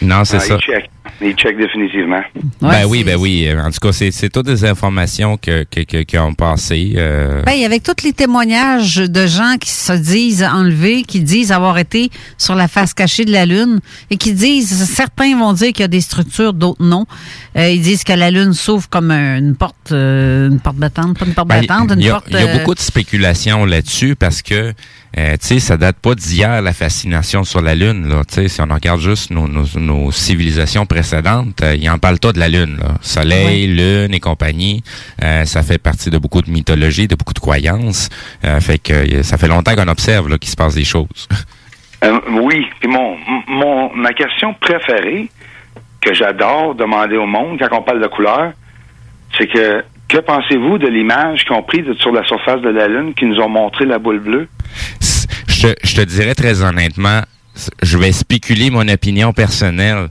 Non, 0.00 0.24
c'est 0.24 0.36
Ah, 0.36 0.40
ça. 0.40 0.54
Il 0.56 0.60
check. 0.60 0.90
Il 1.20 1.32
check 1.34 1.56
définitivement. 1.56 2.20
ben 2.60 2.84
oui, 2.86 3.02
ben 3.02 3.16
oui. 3.16 3.48
En 3.52 3.70
tout 3.70 3.80
cas, 3.80 3.92
c'est 3.92 4.28
toutes 4.28 4.46
des 4.46 4.64
informations 4.64 5.36
que, 5.36 5.64
que, 5.64 5.80
que- 5.80 6.02
qui 6.02 6.18
ont 6.18 6.34
passé. 6.34 6.92
euh, 6.96 7.42
Ben, 7.44 7.64
avec 7.64 7.82
tous 7.82 8.04
les 8.04 8.12
témoignages 8.12 8.96
de 8.96 9.26
gens 9.26 9.56
qui 9.58 9.70
se 9.70 9.94
disent 9.94 10.44
enlevés, 10.44 11.02
qui 11.02 11.20
disent 11.20 11.50
avoir 11.50 11.78
été 11.78 12.10
sur 12.36 12.54
la 12.54 12.68
face 12.68 12.94
cachée 12.94 13.24
de 13.24 13.32
la 13.32 13.46
Lune 13.46 13.80
et 14.10 14.16
qui 14.18 14.32
disent, 14.34 14.84
certains 14.84 15.36
vont 15.36 15.52
dire 15.54 15.68
qu'il 15.72 15.80
y 15.80 15.84
a 15.84 15.88
des 15.88 16.02
structures, 16.02 16.52
d'autres 16.52 16.84
non. 16.84 17.06
Euh, 17.56 17.68
ils 17.70 17.80
disent 17.82 18.04
que 18.04 18.12
la 18.12 18.30
Lune 18.30 18.52
s'ouvre 18.52 18.88
comme 18.88 19.10
un- 19.10 19.38
une 19.38 19.56
porte, 19.56 19.90
euh, 19.92 20.50
une 20.50 20.60
porte 20.60 20.76
battante, 20.76 21.18
pas 21.18 21.26
une 21.26 21.34
porte 21.34 21.48
Ben, 21.48 21.64
battante, 21.66 21.88
il 21.92 21.94
une 21.94 22.00
y 22.04 22.08
a, 22.10 22.12
porte. 22.12 22.26
il 22.28 22.34
y 22.34 22.38
a 22.38 22.46
euh, 22.46 22.58
beaucoup 22.58 22.74
de 22.74 22.80
spéculations 22.80 23.64
là-dessus 23.64 24.14
parce 24.14 24.42
que, 24.42 24.74
euh, 25.18 25.32
tu 25.32 25.46
sais, 25.48 25.58
ça 25.58 25.76
date 25.76 25.96
pas 25.98 26.14
d'hier, 26.14 26.62
la 26.62 26.72
fascination 26.72 27.42
sur 27.42 27.60
la 27.60 27.74
Lune. 27.74 28.08
Là, 28.08 28.22
si 28.28 28.60
on 28.60 28.72
regarde 28.72 29.00
juste 29.00 29.30
nos, 29.30 29.48
nos, 29.48 29.64
nos 29.76 30.12
civilisations 30.12 30.86
précédentes, 30.86 31.60
euh, 31.62 31.74
ils 31.74 31.90
en 31.90 31.98
parlent 31.98 32.20
pas 32.20 32.32
de 32.32 32.38
la 32.38 32.48
Lune. 32.48 32.78
Là. 32.80 32.94
Soleil, 33.00 33.66
Lune 33.66 34.14
et 34.14 34.20
compagnie, 34.20 34.84
euh, 35.24 35.44
ça 35.44 35.62
fait 35.62 35.78
partie 35.78 36.10
de 36.10 36.18
beaucoup 36.18 36.40
de 36.40 36.50
mythologie, 36.50 37.08
de 37.08 37.16
beaucoup 37.16 37.34
de 37.34 37.40
croyances. 37.40 38.10
Euh, 38.44 38.60
fait 38.60 38.78
que 38.78 38.92
euh, 38.92 39.22
ça 39.24 39.38
fait 39.38 39.48
longtemps 39.48 39.74
qu'on 39.74 39.88
observe 39.88 40.28
là, 40.28 40.38
qu'il 40.38 40.50
se 40.50 40.56
passe 40.56 40.74
des 40.74 40.84
choses. 40.84 41.28
Euh, 42.04 42.20
oui. 42.30 42.64
Puis 42.78 42.88
mon, 42.88 43.16
mon, 43.48 43.92
ma 43.92 44.12
question 44.12 44.54
préférée 44.54 45.28
que 46.00 46.14
j'adore 46.14 46.76
demander 46.76 47.16
au 47.16 47.26
monde 47.26 47.58
quand 47.58 47.76
on 47.76 47.82
parle 47.82 48.00
de 48.00 48.06
couleur, 48.06 48.52
c'est 49.36 49.48
que 49.48 49.82
que 50.08 50.18
pensez-vous 50.18 50.78
de 50.78 50.88
l'image 50.88 51.44
qu'ils 51.44 51.54
ont 51.54 51.62
prise 51.62 51.84
sur 52.00 52.12
la 52.12 52.24
surface 52.26 52.60
de 52.62 52.70
la 52.70 52.88
Lune 52.88 53.14
qui 53.14 53.26
nous 53.26 53.36
ont 53.40 53.48
montré 53.48 53.84
la 53.84 53.98
boule 53.98 54.20
bleue? 54.20 54.48
je, 55.48 55.62
te- 55.68 55.86
je 55.86 55.96
te 55.96 56.00
dirais 56.02 56.34
très 56.34 56.62
honnêtement, 56.62 57.20
je 57.82 57.98
vais 57.98 58.12
spéculer 58.12 58.70
mon 58.70 58.86
opinion 58.88 59.32
personnelle. 59.32 60.08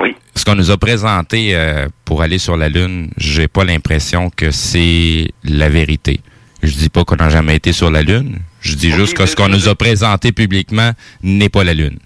Oui. 0.00 0.14
Ce 0.34 0.44
qu'on 0.44 0.54
nous 0.54 0.70
a 0.70 0.76
présenté 0.76 1.54
euh, 1.56 1.86
pour 2.04 2.22
aller 2.22 2.38
sur 2.38 2.56
la 2.56 2.68
Lune, 2.68 3.10
j'ai 3.16 3.48
pas 3.48 3.64
l'impression 3.64 4.30
que 4.30 4.50
c'est 4.50 5.28
la 5.44 5.68
vérité. 5.68 6.20
Je 6.62 6.72
dis 6.72 6.88
pas 6.88 7.04
qu'on 7.04 7.16
n'a 7.16 7.28
jamais 7.28 7.56
été 7.56 7.72
sur 7.72 7.90
la 7.90 8.02
Lune. 8.02 8.38
Je 8.60 8.74
dis 8.74 8.90
juste 8.90 9.14
que 9.16 9.26
ce 9.26 9.36
qu'on 9.36 9.48
nous 9.48 9.68
a 9.68 9.74
présenté 9.76 10.32
publiquement 10.32 10.90
n'est 11.22 11.48
pas 11.48 11.62
la 11.64 11.74
Lune. 11.74 11.98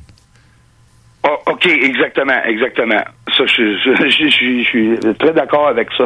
Oh, 1.25 1.39
OK, 1.53 1.67
exactement, 1.67 2.43
exactement. 2.45 3.03
Ça, 3.37 3.45
je, 3.47 3.79
je, 3.79 4.09
je- 4.11 4.29
je- 4.29 4.63
je 4.63 4.69
suis 4.69 5.15
très 5.19 5.33
d'accord 5.33 5.69
avec 5.69 5.89
ça. 5.97 6.05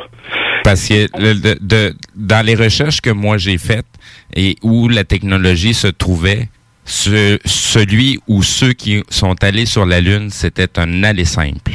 Parce 0.63 0.87
que 0.89 1.07
le- 1.19 1.35
de- 1.35 1.59
de- 1.61 1.95
dans 2.15 2.45
les 2.45 2.55
recherches 2.55 3.01
que 3.01 3.11
moi 3.11 3.39
j'ai 3.39 3.57
faites 3.59 3.87
et 4.35 4.57
où 4.63 4.89
la 4.89 5.05
technologie 5.05 5.73
se 5.75 5.87
trouvait, 5.87 6.49
ce- 6.85 7.39
celui 7.47 8.21
ou 8.29 8.43
ceux 8.43 8.73
qui 8.75 9.03
sont 9.09 9.43
allés 9.43 9.67
sur 9.67 9.87
la 9.87 10.01
Lune, 10.01 10.29
c'était 10.31 10.79
un 10.79 11.03
aller 11.03 11.25
simple. 11.25 11.73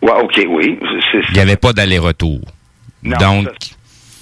Ouais, 0.00 0.12
OK, 0.22 0.46
oui. 0.48 0.78
Il 1.28 1.34
n'y 1.34 1.40
avait 1.40 1.56
pas 1.56 1.72
d'aller-retour. 1.72 2.40
Donc, 3.02 3.48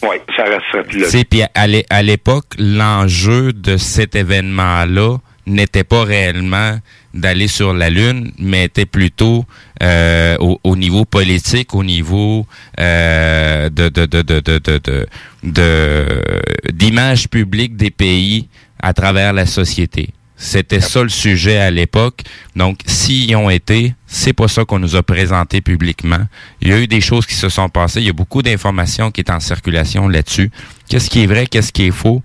Oui, 0.03 0.17
ça 0.37 0.45
resterait 0.45 0.83
plus 0.85 1.03
tu 1.03 1.05
sais, 1.11 1.25
puis 1.25 1.43
à 1.55 2.03
l'époque, 2.03 2.47
l'enjeu 2.59 3.53
de 3.53 3.77
cet 3.77 4.17
événement-là 4.17 5.19
n'était 5.47 5.85
pas 5.85 6.03
réellement 6.05 6.79
d'aller 7.15 7.49
sur 7.49 7.73
la 7.75 7.91
Lune, 7.91 8.33
mais 8.39 8.65
était 8.65 8.87
plutôt 8.87 9.45
euh, 9.83 10.37
au, 10.41 10.59
au 10.65 10.77
niveau 10.77 11.05
politique, 11.05 11.75
au 11.75 11.85
niveau 11.85 12.47
euh, 12.81 13.69
de 13.71 13.89
de 13.89 14.07
de 14.07 14.23
de 14.23 14.41
de 14.41 14.59
de- 14.59 14.79
de- 14.79 15.07
de- 15.43 16.43
d'image 16.73 17.29
publique 17.29 17.77
des 17.77 17.91
pays 17.91 18.49
à 18.81 18.93
travers 18.93 19.33
la 19.33 19.47
société. 19.47 20.11
C'était 20.37 20.81
ça 20.81 21.03
le 21.05 21.09
sujet 21.09 21.59
à 21.59 21.71
l'époque. 21.71 22.23
Donc, 22.57 22.81
s'ils 22.87 23.31
y 23.31 23.37
ont 23.37 23.49
été, 23.49 23.95
c'est 24.09 24.33
pas 24.33 24.49
ça 24.49 24.65
qu'on 24.65 24.81
nous 24.81 24.97
a 24.97 25.03
présenté 25.05 25.61
publiquement. 25.61 26.19
Il 26.61 26.69
y 26.69 26.73
a 26.73 26.81
eu 26.81 26.89
des 26.89 27.01
choses 27.01 27.27
qui 27.27 27.35
se 27.35 27.49
sont 27.49 27.69
passées. 27.69 28.01
Il 28.01 28.07
y 28.07 28.11
a 28.11 28.13
beaucoup 28.13 28.43
d'informations 28.43 29.13
qui 29.13 29.21
est 29.21 29.31
en 29.31 29.39
circulation 29.39 30.09
là-dessus. 30.09 30.51
Qu'est-ce 30.89 31.09
qui 31.11 31.23
est 31.23 31.27
vrai, 31.27 31.47
qu'est-ce 31.47 31.71
qui 31.73 31.85
est 31.87 31.93
faux? 31.93 32.23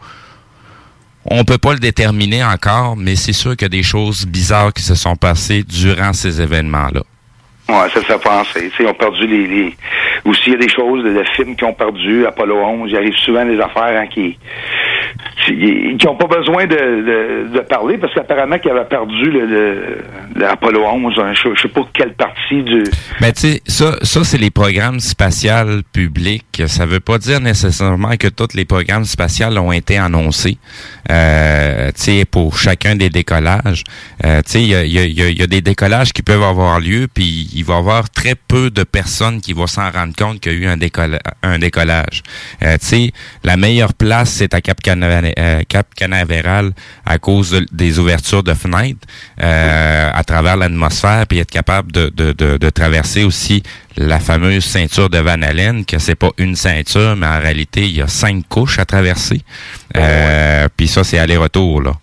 On 1.30 1.44
peut 1.44 1.58
pas 1.58 1.74
le 1.74 1.80
déterminer 1.80 2.44
encore, 2.44 2.96
mais 2.96 3.16
c'est 3.16 3.34
sûr 3.34 3.52
qu'il 3.52 3.64
y 3.64 3.66
a 3.66 3.70
des 3.70 3.84
choses 3.84 4.26
bizarres 4.26 4.74
qui 4.74 4.84
se 4.84 4.96
sont 4.96 5.16
passées 5.16 5.64
durant 5.64 6.14
ces 6.14 6.42
événements-là. 6.42 7.02
Ouais, 7.70 7.90
ça 7.94 8.02
fait 8.02 8.18
penser. 8.20 8.72
Ils 8.80 8.86
ont 8.86 8.94
perdu 8.94 9.28
les. 9.28 9.76
Aussi, 10.24 10.44
il 10.48 10.54
y 10.54 10.56
a 10.56 10.60
des 10.60 10.70
choses, 10.70 11.04
les 11.04 11.26
films 11.36 11.56
qui 11.56 11.66
ont 11.66 11.74
perdu, 11.74 12.26
Apollo 12.26 12.56
11, 12.56 12.90
il 12.90 12.98
arrive 12.98 13.16
souvent 13.18 13.46
des 13.46 13.60
affaires 13.60 14.02
hein, 14.02 14.08
qui 14.08 14.38
qui 15.46 16.06
n'ont 16.06 16.16
pas 16.16 16.28
besoin 16.28 16.66
de, 16.66 17.54
de, 17.54 17.60
parler 17.62 17.98
parce 17.98 18.14
qu'apparemment 18.14 18.58
qu'ils 18.60 18.72
avaient 18.72 18.86
perdu 18.86 19.30
le, 19.32 19.46
le, 19.46 19.98
le 20.36 20.48
Apollo 20.48 20.84
11. 20.86 21.14
hein, 21.20 21.34
je, 21.34 21.50
je 21.56 21.62
sais 21.62 21.68
pas 21.68 21.82
quelle 21.94 22.14
partie 22.14 22.64
du... 22.64 22.84
Ben, 23.22 23.32
tu 23.34 23.42
sais, 23.42 23.62
ça, 23.68 23.96
ça 24.02 24.24
c'est 24.24 24.38
les 24.38 24.52
programmes 24.52 25.00
spatials 25.00 25.82
publics. 25.92 26.62
Ça 26.68 26.86
veut 26.86 27.00
pas 27.00 27.18
dire 27.18 27.40
nécessairement 27.40 28.16
que 28.18 28.28
tous 28.28 28.54
les 28.56 28.66
programmes 28.66 29.06
spatials 29.06 29.58
ont 29.58 29.72
été 29.72 29.98
annoncés, 29.98 30.58
euh, 31.12 31.88
tu 31.96 32.02
sais, 32.02 32.26
pour 32.26 32.58
chacun 32.58 32.96
des 32.96 33.10
décollages. 33.10 33.84
Euh, 34.26 34.42
tu 34.46 34.52
sais, 34.52 34.62
il 34.62 34.68
y 34.68 34.76
a, 34.76 34.84
y, 34.84 35.12
y 35.38 35.42
a- 35.44 35.48
des 35.48 35.62
décollages 35.62 36.12
qui 36.14 36.22
peuvent 36.24 36.44
avoir 36.44 36.80
lieu, 36.80 37.08
puis 37.14 37.50
il 37.56 37.64
va 37.64 37.76
y 37.76 37.78
avoir 37.78 38.10
très 38.10 38.36
peu 38.36 38.70
de 38.70 38.84
personnes 38.84 39.40
qui 39.40 39.54
vont 39.54 39.68
s'en 39.68 39.90
rendre 39.92 40.14
compte 40.16 40.40
qu'il 40.42 40.52
y 40.54 40.56
a 40.56 40.60
eu 40.60 40.66
un, 40.68 40.78
décolla- 40.78 41.22
un 41.44 41.58
décollage. 41.60 42.22
Euh, 42.64 42.78
tu 42.80 42.86
sais, 42.86 43.12
la 43.44 43.56
meilleure 43.56 43.94
place, 43.94 44.30
c'est 44.32 44.54
à 44.54 44.62
Cap, 44.62 44.82
Canaveral, 44.82 44.97
Cap 45.70 45.88
Canaveral 45.96 46.72
à 47.06 47.18
cause 47.20 47.52
de- 47.52 47.66
des 47.72 48.00
ouvertures 48.00 48.44
de 48.44 48.54
fenêtres 48.54 49.08
euh, 49.42 50.10
à 50.14 50.24
travers 50.24 50.58
l'atmosphère, 50.58 51.26
puis 51.28 51.40
être 51.40 51.52
capable 51.52 51.92
de, 51.92 52.10
de, 52.16 52.32
de, 52.34 52.58
de 52.58 52.70
traverser 52.70 53.24
aussi 53.24 53.64
la 53.98 54.20
fameuse 54.20 54.64
ceinture 54.66 55.10
de 55.10 55.18
Van 55.18 55.42
Allen, 55.42 55.86
que 55.86 55.98
c'est 56.00 56.16
pas 56.16 56.30
une 56.38 56.56
ceinture, 56.56 57.16
mais 57.16 57.26
en 57.28 57.40
réalité, 57.40 57.82
il 57.82 57.96
y 57.98 58.02
a 58.02 58.08
cinq 58.08 58.48
couches 58.48 58.80
à 58.80 58.86
traverser. 58.86 59.42
Euh, 59.96 60.68
Puis 60.78 60.88
ça, 60.88 61.04
c'est 61.04 61.18
aller-retour, 61.18 61.82
là. 61.82 61.94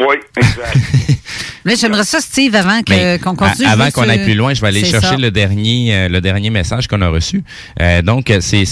Oui, 0.00 0.16
exact. 0.36 0.76
Mais 1.66 1.76
j'aimerais 1.76 2.04
ça, 2.04 2.20
Steve, 2.20 2.54
avant 2.56 2.82
que- 2.82 2.92
Mais, 2.92 3.18
qu'on 3.22 3.36
continue. 3.36 3.68
Avant 3.68 3.90
qu'on 3.90 4.08
aille 4.08 4.20
euh, 4.20 4.24
plus 4.24 4.34
loin, 4.34 4.52
je 4.52 4.60
vais 4.60 4.68
aller 4.68 4.84
chercher 4.84 5.06
ça. 5.06 5.16
le 5.16 5.30
dernier, 5.30 5.94
euh, 5.94 6.08
le 6.08 6.20
dernier 6.20 6.50
message 6.50 6.88
qu'on 6.88 7.00
a 7.00 7.08
reçu. 7.08 7.42
Euh, 7.80 8.02
donc, 8.02 8.28
euh, 8.30 8.40
c'est, 8.40 8.64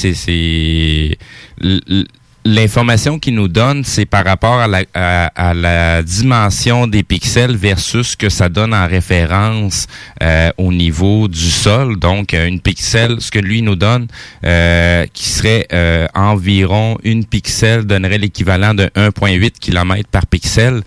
L'information 2.45 3.21
qu'il 3.21 3.37
nous 3.37 3.47
donne, 3.47 3.85
c'est 3.85 4.05
par 4.05 4.25
rapport 4.25 4.59
à 4.59 4.67
la, 4.67 4.83
à, 4.95 5.55
la 5.55 6.03
dimension 6.03 6.89
des 6.89 7.05
pixels 7.05 7.55
versus 7.55 8.09
ce 8.09 8.17
que 8.17 8.29
ça 8.29 8.49
donne 8.49 8.75
en 8.75 8.89
référence 8.89 9.87
euh, 10.21 10.51
au 10.59 10.73
niveau 10.73 11.29
du 11.29 11.51
sol. 11.51 12.01
Donc, 12.01 12.35
euh, 12.35 12.49
une 12.49 12.59
pixel, 12.59 13.21
ce 13.21 13.31
que 13.31 13.39
lui 13.39 13.63
nous 13.63 13.77
donne, 13.77 14.09
euh, 14.45 15.07
qui 15.13 15.29
serait 15.29 15.69
euh, 15.73 16.09
environ 16.15 16.99
une 17.05 17.25
pixel, 17.25 17.85
donnerait 17.85 18.19
l'équivalent 18.19 18.75
de 18.75 18.87
1,8 18.97 19.53
km 19.61 20.09
par 20.11 20.27
pixel. 20.27 20.83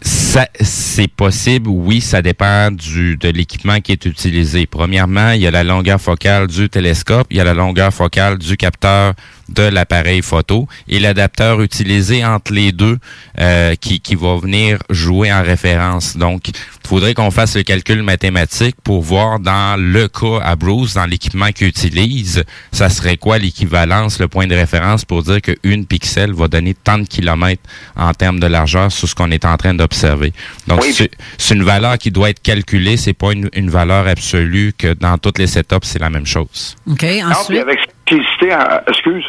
Ça, 0.00 0.48
c'est 0.60 1.08
possible, 1.08 1.68
oui, 1.68 2.00
ça 2.00 2.20
dépend 2.20 2.70
du 2.70 3.16
de 3.16 3.28
l'équipement 3.28 3.80
qui 3.80 3.92
est 3.92 4.04
utilisé. 4.04 4.66
Premièrement, 4.66 5.30
il 5.30 5.40
y 5.40 5.46
a 5.46 5.50
la 5.50 5.64
longueur 5.64 6.00
focale 6.00 6.48
du 6.48 6.68
télescope, 6.68 7.28
il 7.30 7.36
y 7.36 7.40
a 7.40 7.44
la 7.44 7.54
longueur 7.54 7.92
focale 7.94 8.36
du 8.38 8.56
capteur 8.56 9.14
de 9.48 9.62
l'appareil 9.62 10.22
photo 10.22 10.66
et 10.88 10.98
l'adapteur 10.98 11.60
utilisé 11.60 12.24
entre 12.24 12.52
les 12.52 12.72
deux 12.72 12.98
euh, 13.38 13.74
qui, 13.74 14.00
qui 14.00 14.14
va 14.14 14.36
venir 14.36 14.78
jouer 14.90 15.32
en 15.32 15.42
référence. 15.42 16.16
Donc, 16.16 16.48
il 16.48 16.88
faudrait 16.88 17.14
qu'on 17.14 17.30
fasse 17.30 17.56
le 17.56 17.62
calcul 17.62 18.02
mathématique 18.02 18.76
pour 18.82 19.02
voir 19.02 19.40
dans 19.40 19.80
le 19.80 20.08
cas 20.08 20.40
à 20.42 20.56
Bruce, 20.56 20.94
dans 20.94 21.06
l'équipement 21.06 21.50
qu'il 21.52 21.68
utilise, 21.68 22.44
ça 22.72 22.88
serait 22.88 23.16
quoi 23.16 23.38
l'équivalence, 23.38 24.18
le 24.18 24.28
point 24.28 24.46
de 24.46 24.54
référence 24.54 25.04
pour 25.04 25.22
dire 25.22 25.40
qu'une 25.40 25.86
pixel 25.86 26.32
va 26.32 26.48
donner 26.48 26.74
tant 26.74 26.98
de 26.98 27.06
kilomètres 27.06 27.62
en 27.96 28.12
termes 28.14 28.40
de 28.40 28.46
largeur 28.46 28.90
sur 28.90 29.08
ce 29.08 29.14
qu'on 29.14 29.30
est 29.30 29.44
en 29.44 29.53
train 29.56 29.74
d'observer. 29.74 30.32
Donc, 30.66 30.82
c'est 30.84 31.10
c'est 31.38 31.54
une 31.54 31.62
valeur 31.64 31.98
qui 31.98 32.10
doit 32.10 32.30
être 32.30 32.42
calculée, 32.42 32.96
c'est 32.96 33.12
pas 33.14 33.32
une, 33.32 33.48
une 33.54 33.70
valeur 33.70 34.06
absolue 34.06 34.72
que 34.76 34.94
dans 34.94 35.18
toutes 35.18 35.38
les 35.38 35.46
setups, 35.46 35.76
c'est 35.82 36.00
la 36.00 36.10
même 36.10 36.26
chose. 36.26 36.76
OK, 36.90 37.02
Non, 37.02 37.08
puis 37.08 37.22
ensuite? 37.22 37.58
avec 37.60 37.78
simplicité, 38.08 38.54
en- 38.54 38.80
excuse, 38.90 39.24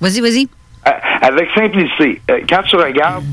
Vas-y, 0.00 0.20
vas-y. 0.20 0.48
Avec 1.22 1.48
simplicité, 1.54 2.20
euh, 2.30 2.38
quand 2.48 2.62
tu 2.62 2.76
regardes 2.76 3.24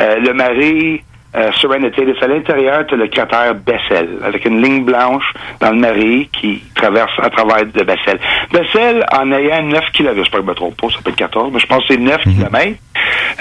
euh, 0.00 0.16
le 0.18 0.32
marais 0.34 1.02
euh, 1.34 1.50
Serenity, 1.52 2.00
c'est 2.18 2.24
à 2.24 2.28
l'intérieur, 2.28 2.86
tu 2.86 2.94
as 2.94 2.96
le 2.96 3.08
cratère 3.08 3.54
Bessel, 3.54 4.08
avec 4.24 4.44
une 4.44 4.62
ligne 4.62 4.84
blanche 4.84 5.32
dans 5.60 5.70
le 5.70 5.78
marais 5.78 6.28
qui 6.32 6.62
traverse 6.74 7.12
à 7.18 7.30
travers 7.30 7.66
de 7.66 7.82
Bessel. 7.82 8.18
Bessel, 8.52 9.04
en 9.12 9.30
ayant 9.32 9.62
9 9.62 9.84
km, 9.92 10.16
j'espère 10.16 10.40
que 10.40 10.46
je 10.46 10.50
me 10.50 10.54
trompe 10.54 10.80
pas, 10.80 10.88
ça 10.88 10.98
peut 11.04 11.10
être 11.10 11.16
14, 11.16 11.52
mais 11.52 11.60
je 11.60 11.66
pense 11.66 11.86
que 11.86 11.94
c'est 11.94 12.00
9 12.00 12.22
km, 12.22 12.78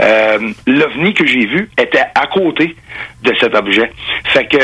euh, 0.01 0.39
l'OVNI 0.67 1.13
que 1.13 1.25
j'ai 1.25 1.45
vu 1.45 1.69
était 1.77 2.05
à 2.15 2.27
côté 2.27 2.75
de 3.23 3.33
cet 3.39 3.55
objet. 3.55 3.91
Fait 4.25 4.45
que 4.45 4.57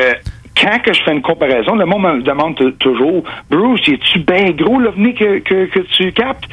quand 0.59 0.79
que 0.79 0.93
je 0.93 1.01
fais 1.03 1.13
une 1.13 1.21
comparaison, 1.21 1.75
le 1.75 1.85
monde 1.85 2.01
me 2.03 2.21
demande 2.21 2.77
toujours, 2.79 3.23
Bruce, 3.49 3.81
es-tu 3.87 4.19
bien 4.19 4.51
gros 4.51 4.79
l'OVNI 4.79 5.13
que, 5.13 5.39
que, 5.39 5.65
que 5.65 5.79
tu 5.79 6.11
captes? 6.11 6.45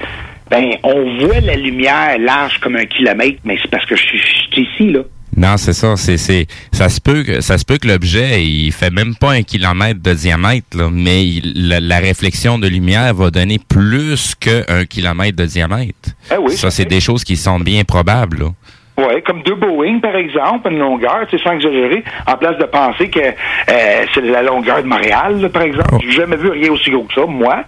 Ben, 0.50 0.76
on 0.82 1.18
voit 1.18 1.40
la 1.40 1.56
lumière 1.56 2.16
large 2.18 2.58
comme 2.60 2.76
un 2.76 2.86
kilomètre, 2.86 3.40
mais 3.44 3.58
c'est 3.60 3.70
parce 3.70 3.84
que 3.84 3.96
je 3.96 4.06
suis 4.06 4.62
ici, 4.62 4.92
là. 4.92 5.00
Non, 5.38 5.56
c'est 5.56 5.72
ça. 5.72 5.96
C'est, 5.96 6.16
c'est, 6.18 6.46
ça 6.72 6.88
se 6.88 7.00
peut 7.00 7.22
que, 7.22 7.40
ça 7.40 7.58
se 7.58 7.64
peut 7.64 7.78
que 7.78 7.86
l'objet, 7.86 8.44
il 8.44 8.72
fait 8.72 8.90
même 8.90 9.14
pas 9.14 9.32
un 9.32 9.42
kilomètre 9.42 10.00
de 10.02 10.12
diamètre, 10.12 10.76
là, 10.76 10.90
mais 10.92 11.24
il- 11.26 11.68
la, 11.68 11.78
la 11.80 11.98
réflexion 11.98 12.58
de 12.58 12.66
lumière 12.66 13.14
va 13.14 13.30
donner 13.30 13.58
plus 13.58 14.34
qu'un 14.38 14.84
kilomètre 14.86 15.36
de 15.36 15.46
diamètre. 15.46 16.10
Ah 16.30 16.36
oui, 16.40 16.56
ça, 16.56 16.70
c'est 16.70 16.86
des 16.86 17.00
choses 17.00 17.22
qui 17.24 17.36
sont 17.36 17.60
bien 17.60 17.84
probables, 17.84 18.38
là. 18.40 18.52
Oui, 18.98 19.22
comme 19.24 19.42
deux 19.42 19.54
Boeing, 19.54 20.00
par 20.00 20.16
exemple, 20.16 20.72
une 20.72 20.80
longueur, 20.80 21.20
tu 21.30 21.38
sais, 21.38 21.44
sans 21.44 21.52
exagérer, 21.52 22.02
en 22.26 22.36
place 22.36 22.58
de 22.58 22.64
penser 22.64 23.08
que 23.08 23.20
euh, 23.20 24.04
c'est 24.12 24.20
la 24.22 24.42
longueur 24.42 24.82
de 24.82 24.88
Montréal, 24.88 25.40
là, 25.40 25.48
par 25.48 25.62
exemple. 25.62 25.98
J'ai 26.02 26.10
jamais 26.10 26.36
vu 26.36 26.50
rien 26.50 26.72
aussi 26.72 26.90
gros 26.90 27.04
que 27.04 27.14
ça, 27.14 27.24
moi. 27.24 27.62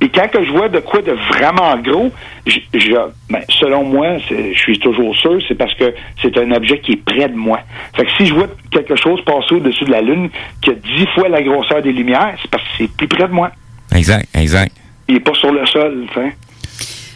Puis 0.00 0.10
quand 0.10 0.28
que 0.28 0.44
je 0.44 0.50
vois 0.50 0.68
de 0.68 0.80
quoi 0.80 1.00
de 1.00 1.12
vraiment 1.32 1.76
gros, 1.76 2.10
je, 2.46 2.58
je- 2.74 2.96
ben, 3.30 3.42
selon 3.48 3.84
moi, 3.84 4.18
je 4.28 4.58
suis 4.58 4.76
toujours 4.80 5.14
sûr, 5.14 5.38
c'est 5.46 5.54
parce 5.54 5.72
que 5.74 5.94
c'est 6.20 6.36
un 6.36 6.50
objet 6.50 6.80
qui 6.80 6.92
est 6.94 7.04
près 7.04 7.28
de 7.28 7.36
moi. 7.36 7.60
Fait 7.94 8.04
que 8.04 8.10
si 8.18 8.26
je 8.26 8.34
vois 8.34 8.48
quelque 8.72 8.96
chose 8.96 9.22
passer 9.24 9.54
au-dessus 9.54 9.84
de 9.84 9.92
la 9.92 10.00
Lune 10.00 10.30
qui 10.60 10.70
a 10.70 10.74
dix 10.74 11.06
fois 11.14 11.28
la 11.28 11.42
grosseur 11.42 11.80
des 11.80 11.92
lumières, 11.92 12.34
c'est 12.42 12.50
parce 12.50 12.64
que 12.64 12.70
c'est 12.78 12.90
plus 12.96 13.06
près 13.06 13.28
de 13.28 13.32
moi. 13.32 13.52
Exact, 13.94 14.26
exact. 14.34 14.72
Il 15.06 15.16
est 15.16 15.20
pas 15.20 15.34
sur 15.34 15.52
le 15.52 15.64
sol, 15.66 16.06
tu 16.12 16.14
sais. 16.14 16.32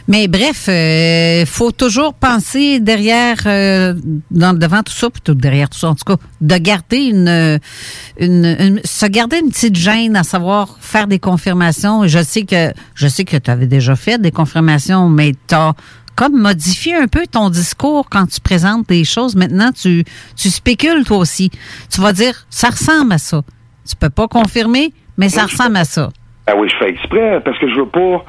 Mais 0.08 0.28
bref, 0.28 0.68
il 0.68 1.44
faut 1.46 1.72
toujours 1.72 2.14
penser 2.14 2.78
derrière, 2.80 3.36
euh, 3.46 3.94
dans, 4.30 4.56
devant 4.56 4.82
tout 4.82 4.92
ça, 4.92 5.10
plutôt 5.10 5.34
derrière 5.34 5.68
tout 5.68 5.78
ça, 5.78 5.88
en 5.88 5.94
tout 5.96 6.04
cas, 6.04 6.16
de 6.40 6.56
garder 6.58 6.98
une, 7.06 7.58
une, 8.18 8.56
une- 8.60 8.80
se 8.84 9.06
garder 9.06 9.38
une 9.40 9.50
petite 9.50 9.74
gêne 9.76 10.14
à 10.14 10.22
savoir 10.22 10.76
faire 10.80 11.06
des 11.08 11.18
confirmations. 11.18 12.06
Je 12.06 12.22
sais 12.22 12.44
que 12.44 12.72
je 12.94 13.08
sais 13.08 13.24
que 13.24 13.36
tu 13.36 13.50
avais 13.50 13.66
déjà 13.66 13.96
fait 13.96 14.20
des 14.20 14.30
confirmations, 14.30 15.08
mais 15.08 15.32
tu 15.48 15.54
as 15.56 15.72
comme 16.14 16.40
modifié 16.40 16.94
un 16.94 17.08
peu 17.08 17.26
ton 17.30 17.50
discours 17.50 18.08
quand 18.08 18.26
tu 18.26 18.40
présentes 18.40 18.88
des 18.88 19.04
choses. 19.04 19.34
Maintenant, 19.36 19.70
tu, 19.72 20.04
tu 20.36 20.48
spécules 20.50 21.04
toi 21.04 21.18
aussi. 21.18 21.50
Tu 21.92 22.00
vas 22.00 22.12
dire, 22.12 22.46
ça 22.48 22.70
ressemble 22.70 23.12
à 23.12 23.18
ça. 23.18 23.42
Tu 23.88 23.94
peux 23.96 24.08
pas 24.10 24.26
confirmer, 24.28 24.92
mais 25.18 25.28
ça 25.28 25.42
ressemble 25.44 25.76
à 25.76 25.84
ça. 25.84 26.10
Ah 26.46 26.52
oui, 26.56 26.68
je 26.72 26.76
fais 26.78 26.90
exprès 26.90 27.40
parce 27.44 27.58
que 27.58 27.68
je 27.68 27.74
veux 27.80 27.88
pas. 27.88 28.24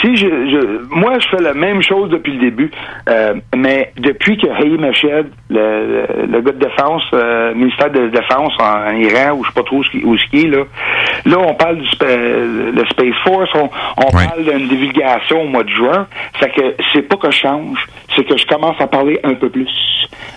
Si 0.00 0.14
je, 0.16 0.26
je 0.26 0.94
moi 0.94 1.18
je 1.18 1.28
fais 1.28 1.42
la 1.42 1.52
même 1.52 1.82
chose 1.82 2.10
depuis 2.10 2.34
le 2.34 2.38
début, 2.40 2.70
euh, 3.08 3.34
mais 3.56 3.92
depuis 3.98 4.38
que 4.38 4.46
Hayi 4.46 4.78
Meshed, 4.78 5.26
le, 5.50 6.06
le, 6.16 6.26
le 6.26 6.40
gars 6.40 6.52
de 6.52 6.58
défense, 6.64 7.02
euh, 7.12 7.52
ministère 7.54 7.90
de 7.90 8.06
défense 8.08 8.52
en, 8.60 8.88
en 8.88 8.94
Iran, 8.96 9.32
ou 9.36 9.42
je 9.44 9.48
sais 9.48 9.54
pas 9.54 9.62
trop 9.64 9.76
où, 9.78 9.84
ce 9.84 9.90
qui- 9.90 10.04
où 10.04 10.16
ce 10.16 10.24
qui 10.26 10.44
est 10.46 10.48
là, 10.48 10.62
là 11.26 11.36
on 11.40 11.54
parle 11.54 11.78
du 11.78 11.88
spa- 11.88 12.06
le 12.06 12.84
Space 12.88 13.16
Force, 13.24 13.50
on, 13.54 13.68
on 13.98 14.10
parle 14.28 14.44
d'une 14.44 14.68
divulgation 14.68 15.42
au 15.42 15.48
mois 15.48 15.64
de 15.64 15.70
juin. 15.70 16.06
Fait 16.34 16.50
que 16.50 16.62
c'est 16.92 17.02
pas 17.02 17.16
que 17.16 17.30
je 17.32 17.38
change, 17.38 17.84
c'est 18.20 18.26
que 18.26 18.36
je 18.36 18.46
commence 18.46 18.76
à 18.80 18.86
parler 18.86 19.18
un 19.24 19.34
peu 19.34 19.48
plus. 19.48 19.70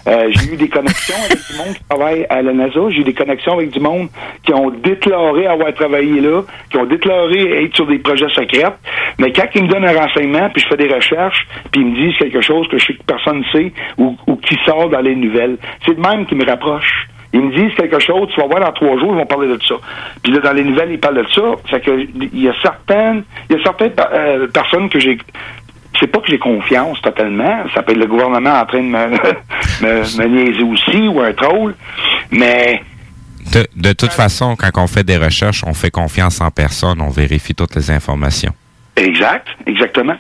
Euh, 0.08 0.30
j'ai 0.32 0.54
eu 0.54 0.58
des 0.58 0.70
connexions 0.70 1.16
avec 1.26 1.38
du 1.50 1.58
monde 1.58 1.76
qui 1.76 1.84
travaille 1.90 2.26
à 2.30 2.42
la 2.42 2.54
NASA. 2.54 2.80
J'ai 2.90 3.00
eu 3.00 3.04
des 3.04 3.14
connexions 3.14 3.54
avec 3.54 3.72
du 3.72 3.80
monde 3.80 4.08
qui 4.46 4.54
ont 4.54 4.70
déclaré 4.70 5.48
avoir 5.48 5.74
travaillé 5.74 6.22
là, 6.22 6.44
qui 6.70 6.78
ont 6.78 6.86
déclaré 6.86 7.66
être 7.66 7.76
sur 7.76 7.88
des 7.88 8.00
projets 8.00 8.30
secrets. 8.30 8.74
Mais 9.20 9.32
quand 9.32 9.48
ils 9.56 9.64
me 9.64 9.68
donnent 9.68 9.86
un 9.86 10.00
renseignement, 10.00 10.50
puis 10.50 10.62
je 10.62 10.68
fais 10.68 10.78
des 10.78 10.94
recherches, 10.94 11.48
puis 11.72 11.82
ils 11.82 11.88
me 11.88 11.96
disent 11.96 12.18
quelque 12.18 12.42
chose 12.42 12.68
que 12.70 12.78
je 12.78 12.86
sais 12.86 12.94
que 12.94 13.04
personne 13.04 13.40
ne 13.40 13.60
sait 13.60 13.74
ou, 13.98 14.16
qui 14.38 14.58
sort 14.66 14.90
dans 14.90 15.02
les 15.02 15.16
nouvelles, 15.16 15.58
c'est 15.86 15.96
de 15.96 16.02
même 16.02 16.26
qui 16.26 16.36
me 16.36 16.46
rapproche. 16.46 17.08
Ils 17.36 17.42
me 17.42 17.52
disent 17.56 17.76
quelque 17.76 18.00
chose, 18.00 18.30
tu 18.34 18.40
vas 18.40 18.48
voir 18.48 18.60
dans 18.60 18.72
trois 18.72 18.98
jours, 19.00 19.14
ils 19.14 19.18
vont 19.18 19.26
parler 19.26 19.48
de 19.48 19.60
ça. 19.64 19.76
Puis 20.22 20.32
là, 20.32 20.40
dans 20.40 20.54
les 20.54 20.64
nouvelles, 20.64 20.92
ils 20.92 21.00
parlent 21.00 21.26
de 21.26 21.32
ça. 21.34 21.42
Fait 21.66 21.82
que 21.82 22.06
il 22.16 22.42
y 22.42 22.48
a 22.48 22.54
certaines, 22.62 23.24
il 23.50 23.58
y 23.58 23.60
a 23.60 23.64
certaines 23.64 23.94
euh, 24.00 24.48
personnes 24.48 24.88
que 24.88 25.00
j'ai 25.00 25.18
c'est 26.04 26.08
pas 26.12 26.20
que 26.20 26.28
j'ai 26.28 26.38
confiance 26.40 27.02
totalement. 27.02 27.64
Ça 27.74 27.82
peut 27.82 27.94
être 27.94 27.98
le 27.98 28.08
gouvernement 28.08 28.60
en 28.60 28.66
train 28.66 28.80
de 28.82 28.88
me, 28.88 29.08
me, 29.82 30.18
me 30.18 30.28
niaiser 30.28 30.64
aussi 30.64 31.08
ou 31.08 31.22
un 31.22 31.32
troll. 31.32 31.76
Mais 32.30 32.82
De, 33.54 33.66
de 33.78 33.94
toute 33.94 34.12
façon, 34.12 34.58
quand 34.58 34.70
on 34.78 34.88
fait 34.88 35.06
des 35.06 35.16
recherches, 35.18 35.64
on 35.66 35.74
fait 35.74 35.92
confiance 35.92 36.42
en 36.42 36.52
personne, 36.52 37.00
on 37.00 37.10
vérifie 37.10 37.56
toutes 37.56 37.76
les 37.76 37.90
informations. 37.90 38.52
exact, 38.98 39.48
exactement. 39.66 40.16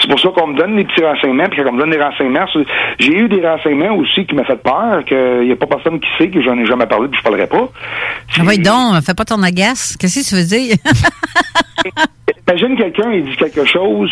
C'est 0.00 0.08
pour 0.08 0.18
ça 0.18 0.28
qu'on 0.34 0.46
me 0.48 0.56
donne 0.56 0.74
des 0.76 0.84
petits 0.84 1.04
renseignements, 1.04 1.48
puis 1.50 1.62
qu'on 1.62 1.72
me 1.72 1.78
donne 1.78 1.90
des 1.90 2.00
renseignements. 2.02 2.46
sur- 2.48 2.64
J'ai 2.98 3.12
eu 3.14 3.28
des 3.28 3.46
renseignements 3.46 3.94
aussi 3.96 4.24
qui 4.24 4.34
m'ont 4.34 4.44
fait 4.44 4.56
peur, 4.62 5.04
qu'il 5.04 5.42
n'y 5.46 5.52
a 5.52 5.56
pas 5.56 5.66
personne 5.66 6.00
qui 6.00 6.08
sait 6.16 6.30
que 6.30 6.40
j'en 6.42 6.56
ai 6.58 6.64
jamais 6.64 6.86
parlé, 6.86 7.08
puis 7.08 7.18
je 7.18 7.22
parlerai 7.22 7.46
pas. 7.46 7.68
Ah 8.38 8.42
oui, 8.46 8.58
donc, 8.58 9.02
fais 9.04 9.12
pas 9.14 9.26
ton 9.26 9.42
agace. 9.42 9.96
Qu'est-ce 10.00 10.20
que 10.20 10.28
tu 10.28 10.34
veux 10.34 10.44
dire? 10.46 10.76
Imagine 12.48 12.76
quelqu'un, 12.76 13.12
il 13.12 13.24
dit 13.24 13.36
quelque 13.36 13.64
chose 13.66 14.10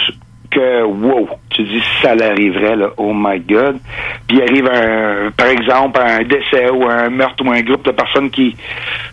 wow, 0.61 1.29
tu 1.51 1.63
dis 1.63 1.83
ça 2.03 2.15
l'arriverait, 2.15 2.77
là, 2.77 2.91
oh 2.97 3.13
my 3.15 3.41
God. 3.41 3.79
Puis 4.27 4.39
il 4.39 4.43
arrive, 4.43 4.67
un, 4.67 5.31
par 5.31 5.49
exemple, 5.49 6.01
un 6.01 6.23
décès 6.23 6.71
ou 6.71 6.85
un 6.89 7.11
meurtre 7.11 7.45
ou 7.45 7.51
un 7.51 7.61
groupe 7.63 7.85
de 7.85 7.93
personnes 7.93 8.31
qui 8.31 8.57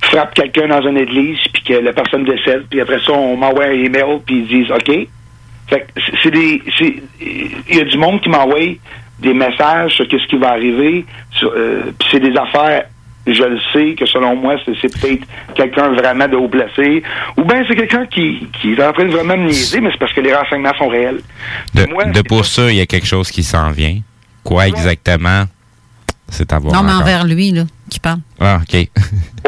frappent 0.02 0.34
quelqu'un 0.34 0.68
dans 0.68 0.82
une 0.88 0.98
église, 0.98 1.40
puis 1.54 1.64
que 1.64 1.74
la 1.74 1.94
personne 1.94 2.24
décède, 2.24 2.66
puis 2.70 2.82
après 2.82 3.00
ça, 3.00 3.14
on 3.14 3.38
m'envoie 3.38 3.66
un 3.66 3.72
email, 3.72 4.20
puis 4.26 4.38
ils 4.40 4.48
disent 4.48 4.72
OK. 4.72 5.08
Fait 5.68 5.88
c'est- 6.22 6.32
des. 6.32 6.62
Il 7.22 7.78
y 7.78 7.80
a 7.80 7.84
du 7.86 7.98
monde 7.98 8.20
qui 8.22 8.30
m'envoie 8.30 8.76
des 9.20 9.34
messages 9.34 9.94
sur 9.94 10.08
qu'est-ce 10.08 10.28
qui 10.28 10.38
va 10.38 10.50
arriver, 10.50 11.06
euh, 11.44 11.84
puis 11.98 12.08
c'est 12.12 12.20
des 12.20 12.36
affaires 12.36 12.86
je 13.28 13.44
le 13.44 13.60
sais 13.74 13.94
que 13.96 14.06
selon 14.06 14.36
moi, 14.36 14.56
c'est 14.66 14.74
c'est 14.82 15.00
peut-être 15.00 15.24
quelqu'un 15.56 15.90
vraiment 15.90 16.28
de 16.28 16.36
haut 16.36 16.48
placé, 16.48 17.04
ou 17.38 17.44
bien 17.44 17.64
c'est 17.68 17.76
quelqu'un 17.76 18.06
qui, 18.08 18.48
qui 18.62 18.74
est 18.74 18.84
en 18.84 18.92
train 18.94 19.06
de 19.06 19.12
vraiment 19.12 19.38
me 19.38 19.46
niaiser, 19.48 19.80
mais 19.82 19.90
c'est 19.92 20.00
parce 20.00 20.14
que 20.14 20.22
les 20.22 20.34
renseignements 20.34 20.74
sont 20.78 20.88
réels. 20.88 21.22
De, 21.76 21.86
de 22.12 22.22
pour 22.22 22.46
ça, 22.46 22.70
il 22.72 22.78
y 22.78 22.82
a 22.82 22.86
quelque 22.86 23.08
chose 23.08 23.30
qui 23.32 23.44
s'en 23.44 23.72
vient. 23.72 23.98
Quoi 24.44 24.68
exactement? 24.68 25.44
C'est 26.30 26.52
à 26.54 26.60
voir. 26.60 26.74
non, 26.74 26.84
mais 26.84 26.92
encore. 26.94 27.02
envers 27.04 27.26
lui, 27.26 27.52
là, 27.52 27.64
qui 27.90 28.00
parle. 28.00 28.20
Ah, 28.40 28.60
OK. 28.62 28.88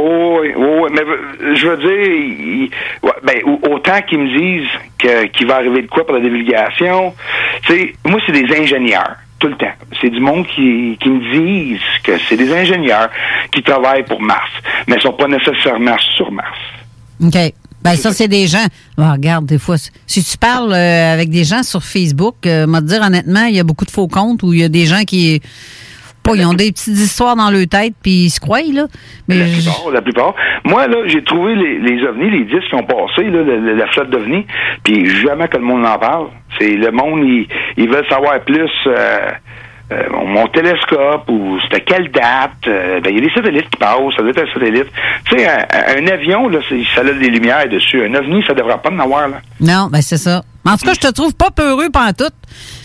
Oh, 0.01 0.39
oui, 0.41 0.49
oh, 0.57 0.79
oui, 0.85 0.89
mais 0.91 1.55
je 1.55 1.67
veux 1.67 1.77
dire, 1.77 1.91
il- 1.91 2.69
ouais, 3.03 3.11
ben, 3.23 3.35
au- 3.45 3.73
autant 3.75 4.01
qu'ils 4.01 4.17
me 4.17 4.27
disent 4.39 4.67
que- 4.97 5.25
qu'il 5.27 5.45
va 5.45 5.57
arriver 5.57 5.83
de 5.83 5.87
quoi 5.87 6.03
pour 6.03 6.15
la 6.15 6.19
divulgation, 6.21 7.13
tu 7.61 7.73
sais, 7.73 7.93
moi, 8.03 8.19
c'est 8.25 8.31
des 8.31 8.51
ingénieurs, 8.59 9.15
tout 9.43 9.49
le 9.49 9.57
temps. 9.57 9.73
C'est 10.01 10.09
du 10.09 10.21
monde 10.21 10.47
qui, 10.47 10.97
qui 11.01 11.09
me 11.09 11.19
disent 11.33 11.81
que 12.03 12.13
c'est 12.29 12.37
des 12.37 12.51
ingénieurs 12.53 13.09
qui 13.51 13.61
travaillent 13.61 14.05
pour 14.05 14.21
Mars, 14.21 14.49
mais 14.87 14.95
ils 14.95 15.01
sont 15.01 15.11
pas 15.11 15.27
nécessairement 15.27 15.97
sur 16.15 16.31
Mars. 16.31 16.57
OK. 17.21 17.35
Ben 17.81 17.97
ça, 17.97 18.13
c'est 18.13 18.29
des 18.29 18.47
gens. 18.47 18.65
Bon, 18.97 19.11
regarde, 19.11 19.45
des 19.45 19.59
fois, 19.59 19.75
si 20.07 20.23
tu 20.23 20.37
parles 20.37 20.71
euh, 20.71 21.13
avec 21.13 21.29
des 21.29 21.43
gens 21.43 21.61
sur 21.63 21.83
Facebook, 21.83 22.35
euh, 22.45 22.65
moi 22.65 22.79
te 22.79 22.85
dire 22.85 23.01
honnêtement, 23.01 23.43
il 23.43 23.55
y 23.55 23.59
a 23.59 23.65
beaucoup 23.65 23.83
de 23.83 23.91
faux 23.91 24.07
comptes 24.07 24.41
où 24.43 24.53
il 24.53 24.61
y 24.61 24.63
a 24.63 24.69
des 24.69 24.85
gens 24.85 25.03
qui 25.03 25.41
pas, 26.23 26.35
ils 26.35 26.45
ont 26.45 26.53
des 26.53 26.71
petites 26.71 26.97
histoires 26.97 27.35
dans 27.35 27.51
leur 27.51 27.67
tête 27.67 27.93
puis 28.01 28.25
ils 28.25 28.29
se 28.29 28.39
croient 28.39 28.61
là. 28.73 28.85
Mais 29.27 29.35
la 29.35 29.45
plupart, 29.45 29.91
la 29.91 30.01
plupart. 30.01 30.33
Moi, 30.65 30.87
là, 30.87 30.97
j'ai 31.07 31.23
trouvé 31.23 31.55
les, 31.55 31.79
les 31.79 32.03
ovnis, 32.07 32.29
les 32.31 32.45
disques 32.45 32.69
qui 32.69 32.75
ont 32.75 32.83
passé, 32.83 33.23
là, 33.29 33.43
la 33.43 33.87
flotte 33.87 34.09
d'ovnis, 34.09 34.45
puis 34.83 35.09
jamais 35.21 35.47
que 35.47 35.57
le 35.57 35.63
monde 35.63 35.85
en 35.85 35.99
parle. 35.99 36.27
C'est 36.59 36.75
le 36.75 36.91
monde, 36.91 37.21
ils, 37.23 37.47
ils 37.77 37.89
veulent 37.89 38.07
savoir 38.09 38.39
plus 38.41 38.69
euh, 38.87 39.17
euh, 39.91 40.03
mon 40.25 40.47
télescope 40.47 41.29
ou 41.29 41.59
c'était 41.63 41.81
quelle 41.81 42.09
date. 42.11 42.51
euh, 42.67 42.99
ben, 43.01 43.09
il 43.11 43.15
y 43.15 43.21
a 43.23 43.27
des 43.27 43.33
satellites 43.33 43.69
qui 43.69 43.77
passent, 43.77 44.15
ça 44.15 44.21
doit 44.21 44.31
être 44.31 44.43
un 44.49 44.53
satellite. 44.53 44.87
Tu 45.25 45.37
sais, 45.37 45.47
un, 45.47 46.03
un 46.03 46.07
avion, 46.07 46.47
là, 46.47 46.59
ça 46.95 47.01
a 47.01 47.03
des 47.03 47.29
lumières 47.29 47.67
dessus. 47.67 48.03
Un 48.05 48.13
ovni, 48.15 48.43
ça 48.47 48.53
devrait 48.53 48.77
pas 48.81 48.91
en 48.91 48.99
avoir, 48.99 49.27
là. 49.27 49.41
Non, 49.59 49.89
ben 49.91 50.01
c'est 50.01 50.17
ça. 50.17 50.43
En 50.65 50.77
tout 50.77 50.85
cas, 50.85 50.93
je 50.93 50.99
te 51.07 51.11
trouve 51.11 51.35
pas 51.35 51.51
peureux 51.51 51.89
tout, 52.13 52.31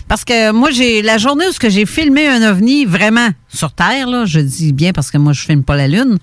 Parce 0.09 0.25
que 0.25 0.51
moi, 0.51 0.71
j'ai 0.71 1.03
la 1.03 1.19
journée 1.19 1.45
où 1.45 1.69
j'ai 1.69 1.85
filmé 1.85 2.27
un 2.27 2.41
ovni 2.41 2.83
vraiment 2.85 3.29
sur 3.47 3.71
Terre, 3.71 4.07
là, 4.07 4.25
je 4.25 4.39
dis 4.39 4.73
bien 4.73 4.91
parce 4.91 5.11
que 5.11 5.19
moi, 5.19 5.33
je 5.33 5.41
filme 5.41 5.63
pas 5.63 5.77
la 5.77 5.87
Lune. 5.87 6.17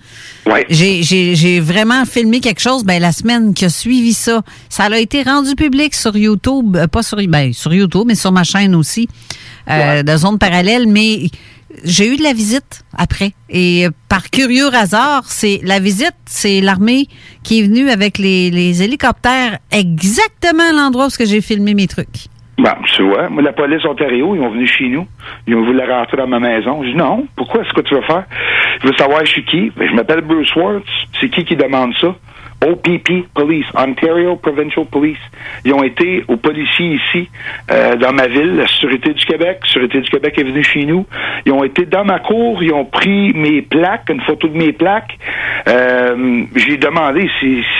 J'ai, 0.69 1.03
j'ai, 1.03 1.35
j'ai 1.35 1.61
vraiment 1.61 2.03
filmé 2.03 2.41
quelque 2.41 2.59
chose, 2.59 2.83
ben, 2.83 3.01
la 3.01 3.13
semaine 3.13 3.53
qui 3.53 3.63
a 3.63 3.69
suivi 3.69 4.11
ça. 4.11 4.41
Ça 4.67 4.83
a 4.83 4.97
été 4.97 5.23
rendu 5.23 5.55
public 5.55 5.95
sur 5.95 6.17
YouTube, 6.17 6.75
euh, 6.75 6.87
pas 6.87 7.01
sur, 7.01 7.17
ben, 7.29 7.53
sur 7.53 7.73
YouTube, 7.73 8.03
mais 8.07 8.15
sur 8.15 8.33
ma 8.33 8.43
chaîne 8.43 8.75
aussi, 8.75 9.07
euh, 9.69 10.03
de 10.03 10.17
zone 10.17 10.37
parallèle, 10.37 10.85
mais 10.85 11.29
j'ai 11.85 12.13
eu 12.13 12.17
de 12.17 12.23
la 12.23 12.33
visite 12.33 12.83
après. 12.97 13.31
Et 13.49 13.87
par 14.09 14.29
curieux 14.29 14.73
hasard, 14.75 15.23
c'est 15.29 15.61
la 15.63 15.79
visite, 15.79 16.15
c'est 16.25 16.59
l'armée 16.59 17.07
qui 17.41 17.59
est 17.59 17.63
venue 17.63 17.89
avec 17.89 18.17
les, 18.17 18.51
les 18.51 18.83
hélicoptères 18.83 19.59
exactement 19.71 20.71
à 20.71 20.73
l'endroit 20.73 21.05
où 21.05 21.09
ce 21.09 21.17
que 21.17 21.25
j'ai 21.25 21.39
filmé 21.39 21.73
mes 21.73 21.87
trucs. 21.87 22.27
Bon, 22.57 22.71
tu 22.95 23.03
vois, 23.03 23.29
moi, 23.29 23.43
la 23.43 23.53
police 23.53 23.85
Ontario, 23.85 24.33
ils 24.35 24.41
ont 24.41 24.49
venu 24.49 24.65
chez 24.65 24.87
nous. 24.87 25.05
Ils 25.45 25.55
ont 25.55 25.63
voulu 25.63 25.79
rentrer 25.79 26.17
dans 26.17 26.27
ma 26.27 26.39
maison. 26.39 26.81
Je 26.83 26.89
dis 26.89 26.95
non, 26.95 27.27
pourquoi? 27.35 27.61
C'est 27.63 27.73
quoi 27.73 27.83
tu 27.83 27.93
veux 27.93 28.01
faire? 28.01 28.25
Je 28.81 28.87
veux 28.87 28.95
savoir 28.97 29.23
je 29.25 29.31
suis 29.31 29.45
qui? 29.45 29.71
Ben, 29.75 29.87
je 29.87 29.93
m'appelle 29.93 30.21
Bruce 30.21 30.49
Schwartz. 30.49 30.87
C'est 31.21 31.29
qui 31.29 31.45
qui 31.45 31.55
demande 31.55 31.93
ça? 32.01 32.15
OPP 32.65 33.27
Police, 33.35 33.67
Ontario 33.75 34.35
Provincial 34.37 34.87
Police. 34.87 35.19
Ils 35.63 35.73
ont 35.75 35.83
été 35.83 36.23
aux 36.27 36.37
policiers 36.37 36.95
ici, 36.95 37.29
euh, 37.71 37.95
dans 37.97 38.11
ma 38.11 38.25
ville, 38.25 38.55
la 38.55 38.65
Sûreté 38.65 39.13
du 39.13 39.23
Québec. 39.23 39.59
La 39.61 39.67
Sûreté 39.67 40.01
du 40.01 40.09
Québec 40.09 40.33
est 40.39 40.43
venue 40.43 40.63
chez 40.63 40.83
nous. 40.83 41.05
Ils 41.45 41.51
ont 41.51 41.63
été 41.63 41.85
dans 41.85 42.03
ma 42.03 42.17
cour, 42.17 42.63
ils 42.63 42.73
ont 42.73 42.85
pris 42.85 43.31
mes 43.33 43.61
plaques, 43.61 44.09
une 44.09 44.21
photo 44.21 44.47
de 44.47 44.57
mes 44.57 44.73
plaques. 44.73 45.19
Euh, 45.67 46.45
J'ai 46.55 46.77
demandé, 46.77 47.29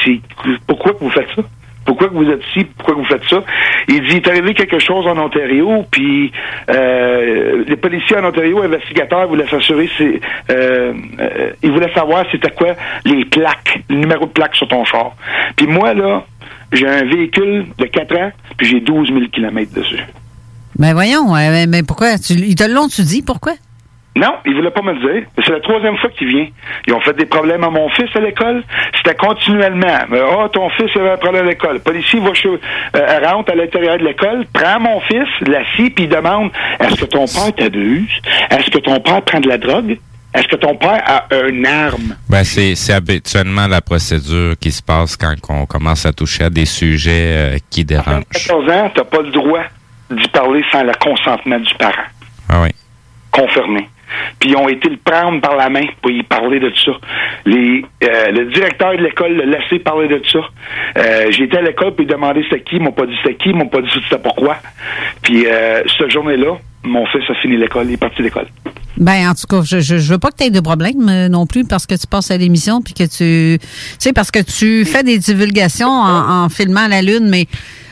c'est 0.06 0.20
pourquoi 0.68 0.94
que 0.94 1.00
vous 1.00 1.10
faites 1.10 1.30
ça? 1.36 1.42
Pourquoi 1.88 2.10
vous 2.10 2.30
êtes 2.30 2.42
ici? 2.50 2.68
Pourquoi 2.78 2.96
vous 2.96 3.06
faites 3.06 3.24
ça? 3.30 3.42
Il 3.88 4.02
dit, 4.02 4.08
il 4.12 4.16
est 4.18 4.28
arrivé 4.28 4.54
quelque 4.54 4.78
chose 4.78 5.08
en 5.08 5.18
Ontario, 5.18 5.86
puis 5.90 6.34
euh, 6.70 7.64
les 7.66 7.78
policiers 7.78 8.18
en 8.18 8.26
Ontario, 8.26 8.62
investigateurs, 8.62 9.28
voulaient 9.28 9.48
s'assurer, 9.48 9.90
c'est, 9.98 10.20
euh, 10.52 10.94
euh, 11.20 11.52
ils 11.64 11.72
voulaient 11.72 11.94
savoir 11.94 12.26
c'était 12.30 12.52
quoi 12.52 12.76
les 13.06 13.24
plaques, 13.24 13.80
le 13.90 13.96
numéro 13.96 14.26
de 14.26 14.32
plaque 14.32 14.56
sur 14.56 14.68
ton 14.68 14.84
char. 14.84 15.14
Puis 15.56 15.66
moi, 15.66 15.94
là, 15.94 16.26
j'ai 16.74 16.88
un 16.88 17.06
véhicule 17.06 17.68
de 17.78 17.86
4 17.86 18.18
ans, 18.18 18.32
puis 18.58 18.68
j'ai 18.68 18.80
12 18.82 19.08
000 19.08 19.20
kilomètres 19.32 19.74
dessus. 19.74 20.04
Ben 20.78 20.94
voyons, 20.94 21.34
euh, 21.34 21.66
mais, 21.70 21.84
pourquoi? 21.84 22.18
Tu, 22.20 22.34
ils 22.34 22.56
te 22.56 22.66
l'ont, 22.66 22.90
tu 22.90 23.02
dis, 23.02 23.22
pourquoi? 23.22 23.54
Non, 24.18 24.34
il 24.46 24.56
voulait 24.56 24.72
pas 24.72 24.82
me 24.82 24.94
le 24.94 25.00
dire. 25.00 25.30
C'est 25.46 25.52
la 25.52 25.60
troisième 25.60 25.96
fois 25.98 26.10
qu'il 26.10 26.28
vient. 26.28 26.48
Ils 26.88 26.94
ont 26.94 27.00
fait 27.02 27.16
des 27.16 27.28
problèmes 27.28 27.64
à 27.64 27.70
mon 27.70 27.88
fils 27.90 28.10
à 28.16 28.20
l'école. 28.20 28.64
C'était 28.96 29.14
continuellement. 29.14 30.00
Ah, 30.12 30.50
ton 30.52 30.70
fils 30.72 30.90
avait 30.96 31.12
un 31.12 31.18
problème 31.18 31.46
à 31.46 31.50
l'école. 31.50 31.74
Le 31.76 31.80
policier 31.80 32.20
va 32.20 32.34
chez, 32.34 32.50
euh, 32.50 33.20
rentre 33.24 33.52
à 33.52 33.56
l'intérieur 33.56 34.00
de 34.00 34.04
l'école, 34.04 34.46
prend 34.52 34.80
mon 34.80 35.00
fils, 35.02 35.28
l'assit, 35.42 35.94
puis 35.94 36.06
il 36.06 36.10
demande 36.10 36.50
Est-ce 36.80 36.96
que 36.96 37.06
ton 37.06 37.26
père 37.26 37.54
t'abuse? 37.56 38.10
Est-ce 38.50 38.72
que 38.72 38.80
ton 38.80 39.00
père 39.00 39.22
prend 39.22 39.40
de 39.40 39.50
la 39.50 39.60
drogue? 39.60 40.00
Est-ce 40.34 40.48
que 40.48 40.56
ton 40.56 40.76
père 40.76 41.02
a 41.06 41.28
une 41.48 41.66
arme? 41.66 42.16
Ben, 42.28 42.44
c'est, 42.44 42.76
habituellement 42.92 43.68
la 43.68 43.82
procédure 43.82 44.58
qui 44.60 44.72
se 44.72 44.82
passe 44.82 45.16
quand 45.16 45.36
on 45.50 45.66
commence 45.68 46.06
à 46.08 46.14
toucher 46.14 46.46
à 46.46 46.50
des 46.50 46.66
sujets 46.66 47.12
euh, 47.56 47.58
qui 47.70 47.86
dérangent. 47.86 48.24
14 48.32 48.72
ans, 48.72 48.92
t'as 48.94 49.04
pas 49.04 49.22
le 49.22 49.32
droit 49.32 49.64
d'y 50.10 50.28
parler 50.30 50.64
sans 50.72 50.84
le 50.84 50.94
consentement 51.00 51.60
du 51.60 51.74
parent. 51.76 51.92
Ah 52.50 52.62
oui. 52.64 52.70
confirmé. 53.32 53.88
Puis 54.40 54.52
ils 54.52 54.56
ont 54.56 54.70
été 54.70 54.90
le 54.90 54.98
prendre 54.98 55.42
par 55.42 55.56
la 55.56 55.70
main 55.70 55.86
pour 56.02 56.12
y 56.12 56.24
parler 56.24 56.60
de 56.60 56.72
ça. 56.86 56.92
Les, 57.46 57.84
euh, 58.04 58.32
le 58.32 58.46
directeur 58.46 58.92
de 58.96 59.04
l'école 59.04 59.34
l'a 59.38 59.46
laissé 59.60 59.80
parler 59.80 60.08
de 60.08 60.22
ça. 60.32 60.40
Euh, 60.98 61.32
J'étais 61.32 61.58
à 61.58 61.62
l'école 61.62 61.96
puis 61.96 62.06
demandé 62.06 62.44
c'était 62.50 62.62
qui, 62.62 62.76
ils 62.78 62.82
m'ont 62.82 62.92
pas 62.92 63.06
dit 63.06 63.16
c'était 63.24 63.36
qui, 63.36 63.50
ils 63.50 63.56
m'ont 63.56 63.68
pas 63.68 63.82
dit 63.82 63.90
c'était 63.94 64.22
pourquoi. 64.22 64.58
Puis 65.22 65.46
euh, 65.46 65.82
cette 65.98 66.12
journée-là, 66.12 66.58
mon 66.84 67.06
fils 67.08 67.30
a 67.30 67.36
fini 67.36 67.58
l'école, 67.58 67.88
il 67.88 67.94
est 67.94 67.98
parti 67.98 68.18
de 68.20 68.24
l'école. 68.24 68.48
Ben, 68.98 69.30
en 69.30 69.36
tout 69.36 69.46
cas, 69.48 69.62
je, 69.64 70.12
veux 70.12 70.18
pas 70.18 70.30
que 70.30 70.38
tu 70.38 70.44
aies 70.46 70.50
de 70.50 70.60
problème 70.60 71.08
euh, 71.08 71.30
non 71.30 71.46
plus 71.46 71.66
parce 71.66 71.86
que 71.86 71.94
tu 71.94 72.08
passes 72.08 72.32
à 72.32 72.38
l'émission 72.38 72.82
puis 72.82 72.94
que 72.94 73.04
tu. 73.04 73.60
Tu 73.60 73.68
sais, 74.00 74.14
parce 74.14 74.32
que 74.32 74.40
tu 74.40 74.86
fais 74.86 75.04
des 75.04 75.20
divulgations 75.20 75.90
en, 75.90 76.46
en 76.46 76.50
filmant 76.50 76.88
la 76.88 77.04
Lune, 77.04 77.28
mais 77.30 77.46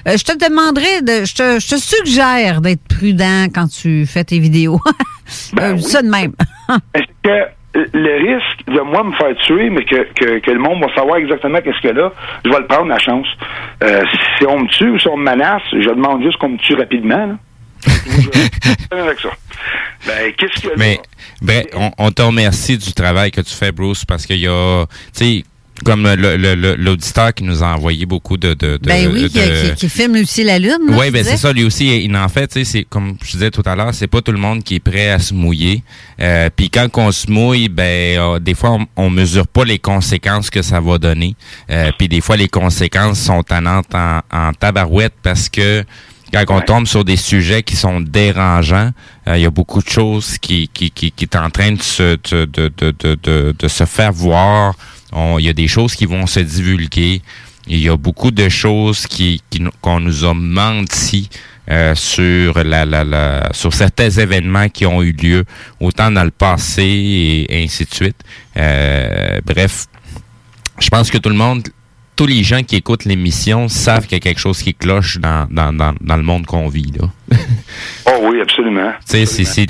euh, 0.08 0.18
je 0.18 0.24
te 0.24 0.34
demanderais, 0.34 1.02
de, 1.02 1.26
je, 1.26 1.34
te, 1.34 1.60
je 1.60 1.76
te 1.76 1.80
suggère 1.80 2.62
d'être 2.62 2.84
prudent 2.88 3.46
quand 3.54 3.68
tu 3.68 4.06
fais 4.06 4.24
tes 4.24 4.40
vidéos. 4.40 4.80
Euh, 5.60 5.78
ça 5.78 6.02
de 6.02 6.10
même. 6.10 6.34
Est-ce 6.94 7.06
que 7.24 7.52
le 7.94 8.36
risque 8.36 8.66
de 8.68 8.80
moi 8.82 9.04
me 9.04 9.14
faire 9.14 9.36
tuer, 9.46 9.70
mais 9.70 9.84
que, 9.84 10.14
que, 10.14 10.40
que 10.40 10.52
le 10.52 10.60
monde 10.60 10.82
va 10.82 10.94
savoir 10.96 11.18
exactement 11.18 11.60
qu'est-ce 11.62 11.82
que 11.82 11.94
là, 11.94 12.12
je 12.46 12.50
vais 12.50 12.60
le 12.60 12.68
prendre 12.68 12.88
la 12.88 13.00
chance. 13.00 13.28
Euh, 13.84 14.04
si 14.38 14.46
on 14.48 14.62
me 14.62 14.68
tue 14.70 14.90
ou 14.90 15.00
si 15.00 15.08
on 15.08 15.18
me 15.18 15.24
menace, 15.30 15.62
je 15.74 15.90
demande 15.90 16.24
juste 16.24 16.38
qu'on 16.38 16.50
me 16.50 16.58
tue 16.58 16.76
rapidement. 16.76 17.26
Là. 17.26 17.38
Avec 18.92 19.20
ça. 19.20 19.30
Ben, 20.08 20.34
qu'est-ce 20.38 20.62
que 20.62 20.78
Mais, 20.78 21.00
ben, 21.42 21.66
on, 21.74 21.92
on 21.98 22.12
te 22.12 22.22
remercie 22.22 22.78
du 22.78 22.94
travail 22.94 23.32
que 23.32 23.42
tu 23.42 23.54
fais, 23.54 23.72
Bruce, 23.72 24.06
parce 24.06 24.26
qu'il 24.26 24.40
y 24.40 24.48
a, 24.48 24.86
tu 24.86 24.94
sais, 25.12 25.44
comme 25.84 26.04
le- 26.04 26.38
le- 26.38 26.56
le- 26.56 26.76
l'auditeur 26.76 27.34
qui 27.34 27.44
nous 27.44 27.62
a 27.62 27.68
envoyé 27.76 28.06
beaucoup 28.06 28.38
de... 28.38 28.54
de, 28.54 28.78
de 28.78 28.88
ben 28.88 29.12
oui, 29.12 29.28
qui, 29.30 29.38
de- 29.40 29.70
qui- 29.70 29.76
qui 29.76 29.90
filme 29.90 30.16
aussi 30.16 30.44
la 30.44 30.58
Lune. 30.58 30.78
là, 30.88 30.96
Oui, 30.98 31.12
ben 31.12 31.24
c'est 31.24 31.36
ça. 31.38 31.52
Lui 31.52 31.64
aussi, 31.66 32.04
il 32.06 32.16
en 32.16 32.30
fait, 32.30 32.64
c'est 32.64 32.84
comme 32.86 33.18
je 33.24 33.32
disais 33.32 33.52
tout 33.52 33.64
à 33.66 33.76
l'heure, 33.76 33.94
c'est 33.94 34.08
pas 34.08 34.22
tout 34.22 34.32
le 34.32 34.38
monde 34.38 34.64
qui 34.64 34.76
est 34.76 34.80
prêt 34.80 35.10
à 35.10 35.20
se 35.20 35.34
mouiller. 35.34 35.84
Euh, 36.22 36.50
Puis 36.56 36.70
quand 36.70 36.88
on 36.98 37.12
se 37.12 37.30
mouille, 37.30 37.68
ben 37.68 38.18
euh, 38.20 38.40
des 38.40 38.54
fois 38.54 38.72
on, 38.72 38.88
on 38.96 39.10
mesure 39.10 39.48
pas 39.48 39.66
les 39.66 39.80
conséquences 39.80 40.50
que 40.50 40.62
ça 40.62 40.80
va 40.80 40.98
donner. 40.98 41.36
Euh, 41.70 41.92
Puis 41.98 42.08
des 42.08 42.22
fois 42.22 42.38
les 42.38 42.48
conséquences 42.48 43.20
sont 43.20 43.44
tannantes 43.44 43.94
en, 43.94 44.22
en 44.32 44.54
tabarouette 44.54 45.14
parce 45.22 45.50
que 45.50 45.84
quand 46.34 46.44
on 46.50 46.60
tombe 46.62 46.86
sur 46.88 47.06
des 47.06 47.16
sujets 47.18 47.64
qui 47.64 47.76
sont 47.76 48.02
dérangeants, 48.02 48.92
euh, 49.28 49.38
il 49.38 49.44
y 49.44 49.46
a 49.46 49.50
beaucoup 49.52 49.82
de 49.82 49.88
choses 49.90 50.38
qui 50.38 50.70
qui 50.74 50.90
qui, 50.92 51.12
qui 51.12 51.26
est 51.26 51.36
en 51.36 51.50
train 51.50 51.72
de 51.74 51.82
se 51.82 52.18
de 52.32 52.46
de 52.46 52.72
de 52.78 52.94
de, 53.00 53.18
de- 53.22 53.56
de 53.58 53.68
se 53.68 53.86
faire 53.86 54.12
voir. 54.14 54.74
Il 55.40 55.46
y 55.46 55.50
a 55.50 55.54
des 55.54 55.68
choses 55.68 55.96
qui 55.96 56.06
vont 56.06 56.28
se 56.28 56.40
divulguer. 56.40 57.22
Il 57.68 57.80
y 57.80 57.90
a 57.90 57.98
beaucoup 57.98 58.32
de 58.32 58.48
choses 58.50 59.08
qu'on 59.82 60.00
nous 60.00 60.24
a 60.24 60.34
menti 60.34 61.30
euh, 61.70 61.96
sur 61.96 62.54
certains 63.74 64.10
événements 64.10 64.70
qui 64.70 64.86
ont 64.86 65.02
eu 65.02 65.14
lieu 65.14 65.46
autant 65.80 66.12
dans 66.12 66.24
le 66.24 66.32
passé 66.32 67.46
et 67.50 67.64
ainsi 67.64 67.86
de 67.86 67.94
suite. 67.94 68.18
Euh, 68.58 69.40
bref, 69.44 69.88
je 70.80 70.90
pense 70.90 71.10
que 71.10 71.18
tout 71.18 71.30
le 71.30 71.36
monde, 71.36 71.68
tous 72.16 72.28
les 72.28 72.44
gens 72.44 72.62
qui 72.62 72.76
écoutent 72.76 73.06
l'émission 73.06 73.68
savent 73.68 74.04
qu'il 74.04 74.14
y 74.14 74.16
a 74.18 74.20
quelque 74.20 74.40
chose 74.40 74.62
qui 74.62 74.76
cloche 74.76 75.18
dans, 75.18 75.48
dans 75.50 76.18
le 76.18 76.24
monde 76.24 76.46
qu'on 76.46 76.70
vit. 76.70 76.92
Là. 77.00 77.10
Oh 78.08 78.20
oui, 78.30 78.40
absolument. 78.42 78.92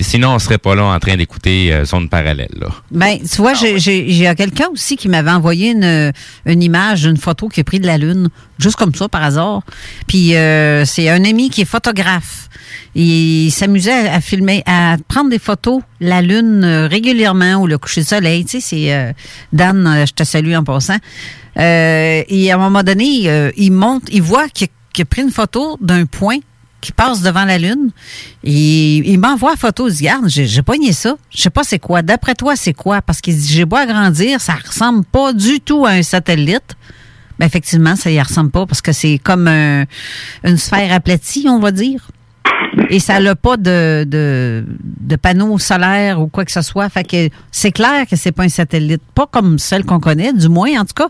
Sinon, 0.02 0.34
on 0.36 0.40
serait 0.40 0.57
pas 0.57 0.76
là 0.76 0.84
en 0.86 0.99
train 0.99 1.15
d'écouter 1.15 1.72
euh, 1.73 1.86
Zone 1.86 2.10
Parallèle. 2.10 2.49
Là. 2.60 2.68
Ben, 2.91 3.18
tu 3.19 3.38
vois, 3.38 3.53
j'ai- 3.53 3.80
j'ai 3.80 4.34
quelqu'un 4.36 4.68
aussi 4.73 4.98
qui 4.98 5.07
m'avait 5.07 5.32
envoyé 5.32 5.72
une, 5.72 6.11
une 6.45 6.64
image, 6.64 7.06
une 7.06 7.18
photo 7.18 7.48
qui 7.48 7.61
est 7.61 7.64
prise 7.64 7.80
de 7.82 7.88
la 7.88 7.98
Lune, 7.98 8.30
juste 8.60 8.76
comme 8.76 8.94
ça, 8.94 9.07
par 9.07 9.23
hasard. 9.23 9.61
Puis 10.07 10.36
euh, 10.36 10.84
c'est 10.86 11.10
un 11.10 11.23
ami 11.23 11.49
qui 11.49 11.61
est 11.61 11.65
photographe. 11.65 12.49
Il 12.94 13.52
s'amusait 13.52 14.10
à, 14.10 14.19
filmer, 14.22 14.64
à 14.65 14.98
prendre 15.07 15.30
des 15.30 15.40
photos 15.40 15.82
la 16.02 16.22
Lune 16.22 16.64
euh, 16.64 16.88
régulièrement 16.88 17.56
ou 17.56 17.68
le 17.68 17.77
coucher 17.77 18.02
de 18.02 18.06
soleil. 18.07 18.44
Tu 18.45 18.60
sais, 18.60 18.60
c'est 18.61 18.94
euh, 18.94 19.11
Dan, 19.53 19.88
euh, 19.88 20.06
je 20.06 20.14
te 20.14 20.23
salue 20.23 20.53
en 20.56 20.64
passant. 20.64 20.98
Euh, 21.57 22.22
et 22.27 22.52
à 22.52 22.56
un 22.56 22.57
moment 22.57 22.84
donné, 22.84 23.23
euh, 23.30 23.49
il 23.56 23.72
monte, 23.72 24.03
il 24.11 24.22
voit 24.22 24.49
qu'il 24.49 24.68
qu'il 24.94 25.02
a 25.03 25.06
pris 25.06 25.23
une 25.23 25.32
photo 25.32 25.77
d'un 25.82 26.06
point 26.06 26.38
qui 26.85 26.91
passe 26.91 27.21
devant 27.21 27.45
la 27.45 27.57
Lune. 27.57 27.89
Et 28.43 28.97
il 29.11 29.19
m'envoie 29.19 29.51
la 29.51 29.57
photo. 29.57 29.87
Il 29.89 29.93
dit, 29.95 30.07
regarde, 30.07 30.29
j'ai, 30.29 30.61
pogné 30.61 30.93
ça. 30.93 31.15
Je 31.33 31.41
sais 31.41 31.49
pas 31.49 31.63
c'est 31.63 31.79
quoi. 31.79 32.01
D'après 32.01 32.35
toi, 32.35 32.55
c'est 32.55 32.73
quoi? 32.73 33.01
Parce 33.01 33.21
qu'il 33.21 33.35
dit, 33.35 33.51
j'ai 33.51 33.65
beau 33.65 33.75
agrandir, 33.77 34.39
ça 34.39 34.53
ressemble 34.53 35.03
pas 35.05 35.33
du 35.33 35.59
tout 35.59 35.85
à 35.85 35.91
un 35.91 36.03
satellite. 36.03 36.75
Ben, 37.39 37.45
effectivement, 37.47 37.95
ça 37.95 38.11
y 38.11 38.21
ressemble 38.21 38.51
pas 38.51 38.65
parce 38.65 38.81
que 38.81 38.91
c'est 38.93 39.17
comme 39.17 39.47
un- 39.47 39.85
une 40.43 40.57
sphère 40.57 40.93
aplatie, 40.93 41.45
on 41.49 41.59
va 41.59 41.71
dire. 41.71 42.07
et 42.89 42.99
ça 42.99 43.19
n'a 43.19 43.35
pas 43.35 43.57
de, 43.57 44.05
de, 44.07 44.63
de 45.01 45.15
panneaux 45.15 45.57
solaires 45.57 46.21
ou 46.21 46.27
quoi 46.27 46.45
que 46.45 46.51
ce 46.51 46.61
soit. 46.61 46.87
Fait 46.89 47.03
que 47.03 47.29
c'est 47.51 47.71
clair 47.71 48.05
que 48.09 48.15
c'est 48.15 48.31
pas 48.31 48.43
un 48.43 48.49
satellite, 48.49 49.01
pas 49.15 49.27
comme 49.29 49.57
celle 49.59 49.83
qu'on 49.85 49.99
connaît, 49.99 50.31
du 50.33 50.47
moins 50.49 50.79
en 50.79 50.85
tout 50.85 50.93
cas. 50.95 51.09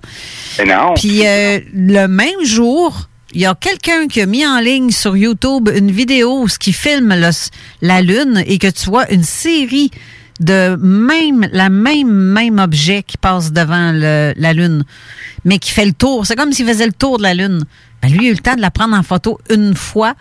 Mais 0.60 0.73
non. 0.73 0.93
Puis 0.95 1.27
euh, 1.27 1.60
le 1.73 2.07
même 2.07 2.43
jour, 2.43 3.07
il 3.36 3.41
y 3.41 3.45
a 3.45 3.53
quelqu'un 3.53 4.07
qui 4.07 4.22
a 4.22 4.26
mis 4.26 4.48
en 4.48 4.62
ligne 4.62 4.91
sur 4.91 5.18
YouTube 5.18 5.70
une 5.76 5.91
vidéo 5.91 6.44
où 6.44 6.48
ce 6.48 6.57
qui 6.57 6.72
filme 6.72 7.14
la 7.82 8.02
Lune 8.02 8.41
et 8.48 8.57
que 8.57 8.68
tu 8.68 8.86
vois 8.90 9.12
une 9.12 9.24
série 9.24 9.91
de 10.40 10.78
même, 10.82 11.45
la 11.52 11.70
même, 11.70 12.10
même 12.10 12.60
objet 12.60 13.03
qui 13.03 13.18
passe 13.18 13.52
devant 13.52 13.91
la 13.91 14.53
Lune, 14.53 14.86
mais 15.44 15.60
qui 15.60 15.72
fait 15.72 15.86
le 15.86 15.91
tour. 15.91 16.26
C'est 16.26 16.38
comme 16.38 16.53
s'il 16.53 16.66
faisait 16.66 16.86
le 16.86 16.94
tour 16.94 17.18
de 17.18 17.24
la 17.24 17.34
Lune. 17.34 17.66
Ben, 18.02 18.10
lui, 18.10 18.20
il 18.24 18.28
a 18.28 18.32
eu 18.32 18.34
le 18.36 18.40
temps 18.40 18.56
de 18.56 18.62
la 18.62 18.72
prendre 18.72 18.95
en 18.95 19.03
photo 19.03 19.38
une 19.49 19.76
fois. 19.76 20.16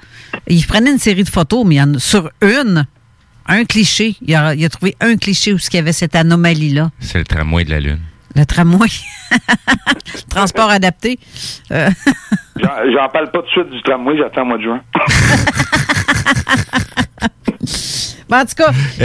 Il 0.48 0.66
prenait 0.66 0.90
une 0.90 0.98
série 0.98 1.22
de 1.22 1.28
photos, 1.28 1.64
mais 1.64 1.76
il 1.76 1.78
y 1.78 1.82
en 1.82 1.98
sur 2.00 2.30
une, 2.42 2.84
un 3.46 3.64
cliché. 3.64 4.16
Il 4.22 4.34
a, 4.34 4.56
il 4.56 4.64
a 4.64 4.68
trouvé 4.68 4.96
un 5.00 5.16
cliché 5.16 5.52
où 5.52 5.58
il 5.58 5.76
y 5.76 5.78
avait 5.78 5.92
cette 5.92 6.16
anomalie-là. 6.16 6.90
C'est 6.98 7.18
le 7.18 7.24
tramway 7.24 7.64
de 7.64 7.70
la 7.70 7.80
Lune. 7.80 8.00
Le 8.36 8.44
tramway. 8.44 8.88
Transport 10.28 10.70
adapté. 10.70 11.18
Euh, 11.70 11.88
J'en 12.56 13.08
parle 13.08 13.30
pas 13.30 13.40
tout 13.40 13.46
de 13.46 13.50
suite 13.50 13.70
du 13.70 13.82
tramway, 13.82 14.16
j'attends 14.16 14.42
le 14.42 14.48
mois 14.48 14.58
de 14.58 14.62
juin. 14.62 14.80
Ben, 18.34 18.40
en 18.42 18.46
tout 18.46 18.54
cas, 18.56 18.72
je, 18.98 19.04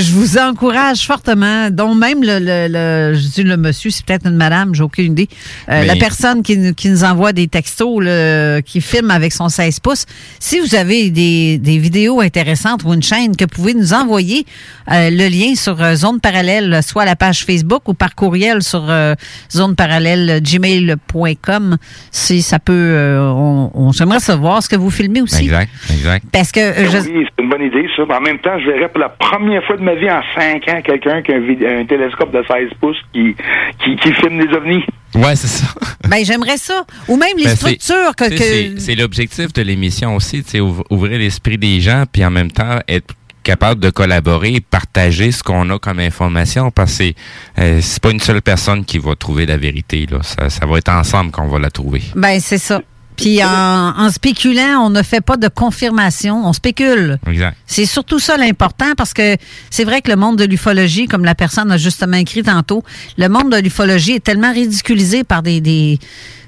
à 0.00 0.12
vous 0.12 0.38
encourage 0.38 1.06
fortement, 1.06 1.70
dont 1.70 1.94
même 1.94 2.22
le, 2.22 2.38
le, 2.38 2.68
le- 2.68 3.14
je 3.18 3.26
dis 3.28 3.42
le 3.42 3.56
monsieur, 3.56 3.90
c'est 3.90 4.04
peut-être 4.06 4.26
une 4.26 4.36
madame, 4.36 4.74
j'ai 4.74 4.82
aucune 4.82 5.12
idée. 5.12 5.28
Euh, 5.68 5.80
Mais- 5.80 5.86
La 5.86 5.96
personne 5.96 6.42
qui, 6.42 6.56
nous- 6.56 6.72
qui 6.74 6.88
nous 6.88 7.02
envoie 7.04 7.32
des 7.32 7.48
textos, 7.48 8.02
là, 8.02 8.62
qui 8.62 8.80
filme 8.80 9.10
avec 9.10 9.32
son 9.32 9.48
16 9.48 9.80
pouces. 9.80 10.06
Si 10.38 10.60
vous 10.60 10.74
avez 10.74 11.10
des, 11.10 11.58
des 11.58 11.78
vidéos 11.78 12.20
intéressantes 12.20 12.84
ou 12.84 12.94
une 12.94 13.02
chaîne 13.02 13.34
que 13.36 13.44
vous 13.44 13.48
pouvez 13.50 13.74
nous 13.74 13.92
envoyer 13.92 14.46
euh, 14.90 15.10
le 15.10 15.28
lien 15.28 15.54
sur 15.56 15.82
euh, 15.82 15.94
Zone 15.96 16.20
Parallèle, 16.20 16.80
soit 16.86 17.04
la 17.04 17.16
page 17.16 17.44
Facebook 17.44 17.88
ou 17.88 17.94
par 17.94 18.14
courriel 18.14 18.62
sur 18.62 18.86
euh, 18.88 19.14
Zone 19.50 19.74
Parallèle 19.74 20.40
gmail.com, 20.42 21.76
si 22.10 22.42
ça 22.42 22.58
peut, 22.58 22.72
euh, 22.72 23.20
on, 23.30 23.70
on 23.74 23.92
j'aimerais 23.92 24.20
savoir 24.20 24.62
ce 24.62 24.68
que 24.68 24.76
vous 24.76 24.90
filmez 24.90 25.22
aussi. 25.22 25.44
Exact, 25.44 25.70
exact. 25.92 26.26
Parce 26.32 26.52
que 26.52 26.60
euh, 26.60 26.90
je, 26.90 26.98
Oui, 26.98 27.26
c'est 27.36 27.42
une 27.42 27.50
bonne 27.50 27.62
idée, 27.62 27.86
ça. 27.96 28.02
Mais 28.12 28.18
en 28.18 28.20
même 28.20 28.38
temps, 28.40 28.58
je 28.58 28.66
verrais 28.70 28.88
pour 28.90 29.00
la 29.00 29.08
première 29.08 29.64
fois 29.64 29.76
de 29.78 29.82
ma 29.82 29.94
vie 29.94 30.10
en 30.10 30.20
cinq 30.38 30.68
ans 30.68 30.82
quelqu'un 30.82 31.22
qui 31.22 31.32
a 31.32 31.36
un, 31.36 31.84
télescope 31.86 32.30
de 32.30 32.42
16 32.46 32.68
pouces 32.78 32.98
qui, 33.12 33.34
qui, 33.82 33.96
qui 33.96 34.12
filme 34.12 34.38
des 34.38 34.52
ovnis. 34.54 34.84
Ouais, 35.14 35.34
c'est 35.36 35.46
ça. 35.48 35.66
Ben, 36.10 36.22
j'aimerais 36.24 36.58
ça. 36.58 36.84
Ou 37.08 37.16
même 37.16 37.38
les 37.38 37.44
Ben, 37.44 37.50
c'est- 37.56 37.78
structures 37.80 38.14
que. 38.16 38.28
que- 38.28 38.36
C'est 38.36 38.80
c'est 38.80 38.94
l'objectif 38.96 39.52
de 39.54 39.62
l'émission 39.62 40.16
aussi, 40.16 40.42
tu 40.44 40.60
ouvrir 40.60 41.18
l'esprit 41.18 41.56
des 41.56 41.80
gens, 41.80 42.04
puis 42.12 42.22
en 42.24 42.30
même 42.30 42.50
temps 42.50 42.80
être 42.88 43.14
capable 43.44 43.80
de 43.80 43.88
collaborer 43.90 44.54
et 44.56 44.60
partager 44.60 45.32
ce 45.32 45.42
qu'on 45.42 45.70
a 45.70 45.78
comme 45.78 46.00
information, 46.00 46.70
parce 46.70 46.98
que 46.98 47.04
c'est 47.04 47.14
euh, 47.58 47.78
c'est 47.80 48.02
pas 48.02 48.10
une 48.10 48.20
seule 48.20 48.42
personne 48.42 48.84
qui 48.84 48.98
va 48.98 49.14
trouver 49.14 49.46
la 49.46 49.56
vérité. 49.56 50.06
Là. 50.10 50.18
Ça, 50.22 50.50
ça 50.50 50.66
va 50.66 50.78
être 50.78 50.90
ensemble 50.90 51.30
qu'on 51.30 51.48
va 51.48 51.58
la 51.58 51.70
trouver. 51.70 52.02
Ben, 52.14 52.38
c'est 52.40 52.58
ça. 52.58 52.82
Puis 53.16 53.42
en, 53.44 53.48
en 53.96 54.10
spéculant, 54.10 54.80
on 54.84 54.90
ne 54.90 55.02
fait 55.02 55.20
pas 55.20 55.36
de 55.36 55.48
confirmation, 55.48 56.46
on 56.46 56.52
spécule. 56.52 57.18
Exact. 57.28 57.56
C'est 57.66 57.86
surtout 57.86 58.18
ça 58.18 58.36
l'important 58.36 58.94
parce 58.96 59.12
que 59.14 59.36
c'est 59.70 59.84
vrai 59.84 60.00
que 60.00 60.10
le 60.10 60.16
monde 60.16 60.38
de 60.38 60.44
l'ufologie, 60.44 61.06
comme 61.06 61.24
la 61.24 61.34
personne 61.34 61.70
a 61.70 61.76
justement 61.76 62.16
écrit 62.16 62.42
tantôt, 62.42 62.82
le 63.18 63.28
monde 63.28 63.52
de 63.52 63.58
l'ufologie 63.58 64.12
est 64.12 64.24
tellement 64.24 64.52
ridiculisé 64.52 65.24
par 65.24 65.42
des, 65.42 65.60
des, 65.60 65.98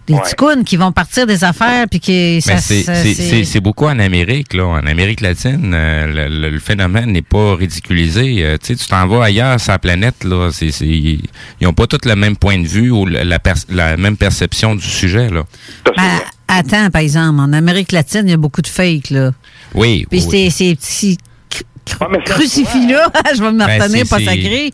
des 0.07 0.15
ticounes 0.27 0.65
qui 0.65 0.77
vont 0.77 0.93
partir 0.93 1.27
des 1.27 1.45
affaires 1.45 1.87
puis 1.91 2.01
qui 2.01 2.41
c'est- 3.45 3.61
beaucoup 3.61 3.87
en 3.87 3.99
Amérique, 3.99 4.53
là. 4.55 4.67
En 4.67 4.87
Amérique 4.87 5.21
latine, 5.21 5.73
euh, 5.75 6.07
le, 6.29 6.41
le- 6.41 6.51
le 6.51 6.59
phénomène 6.59 7.13
n'est 7.13 7.23
pas 7.23 7.55
ridiculisé. 7.57 8.45
Euh, 8.45 8.57
tu 8.61 8.75
sais, 8.75 8.77
tu 8.77 8.87
t'en 8.87 9.07
vas 9.07 9.25
ailleurs 9.25 9.59
sur 9.61 9.73
la 9.73 9.79
planète, 9.79 10.25
là. 10.25 10.51
c'est 10.53 10.71
c'est- 10.71 10.87
ils 10.87 11.21
n'ont 11.63 11.73
pas 11.73 11.87
tous 11.87 12.07
le 12.07 12.17
même 12.17 12.37
point 12.37 12.59
de 12.59 12.67
vue 12.67 12.91
ou 12.91 13.07
la, 13.07 13.25
la 13.25 13.39
la 13.71 13.97
même 13.97 14.17
perception 14.17 14.75
du 14.75 14.85
sujet, 14.87 15.31
là. 15.31 15.45
Ben, 15.97 16.03
attends, 16.59 16.91
par 16.91 17.03
exemple, 17.03 17.41
en 17.41 17.53
Amérique 17.53 17.93
latine, 17.93 18.23
il 18.25 18.31
y 18.31 18.35
a 18.35 18.37
beaucoup 18.39 18.63
de 18.63 18.67
fake, 18.67 19.11
là. 19.11 19.31
Oui. 19.75 20.07
Puis 20.11 20.25
oui. 20.31 20.51
ces, 20.51 20.75
petits 20.75 21.19
cru- 21.87 22.23
crucifix-là, 22.25 23.09
je 23.37 23.43
vais 23.43 23.53
me 23.53 23.59
Ben, 23.59 23.81
retenir, 23.83 24.05
pas 24.09 24.19
sacré. 24.21 24.73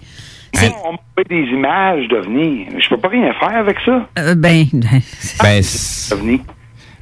Moi, 0.54 0.62
on 0.84 0.92
me 0.92 0.98
fait 1.16 1.28
des 1.28 1.50
images 1.52 2.08
d'ovnis. 2.08 2.66
Je 2.78 2.88
peux 2.88 2.96
pas 2.98 3.08
rien 3.08 3.32
faire 3.38 3.56
avec 3.56 3.76
ça. 3.84 4.08
Euh, 4.18 4.34
ben, 4.34 4.66
Ben, 5.42 5.62
c'est- 5.62 6.14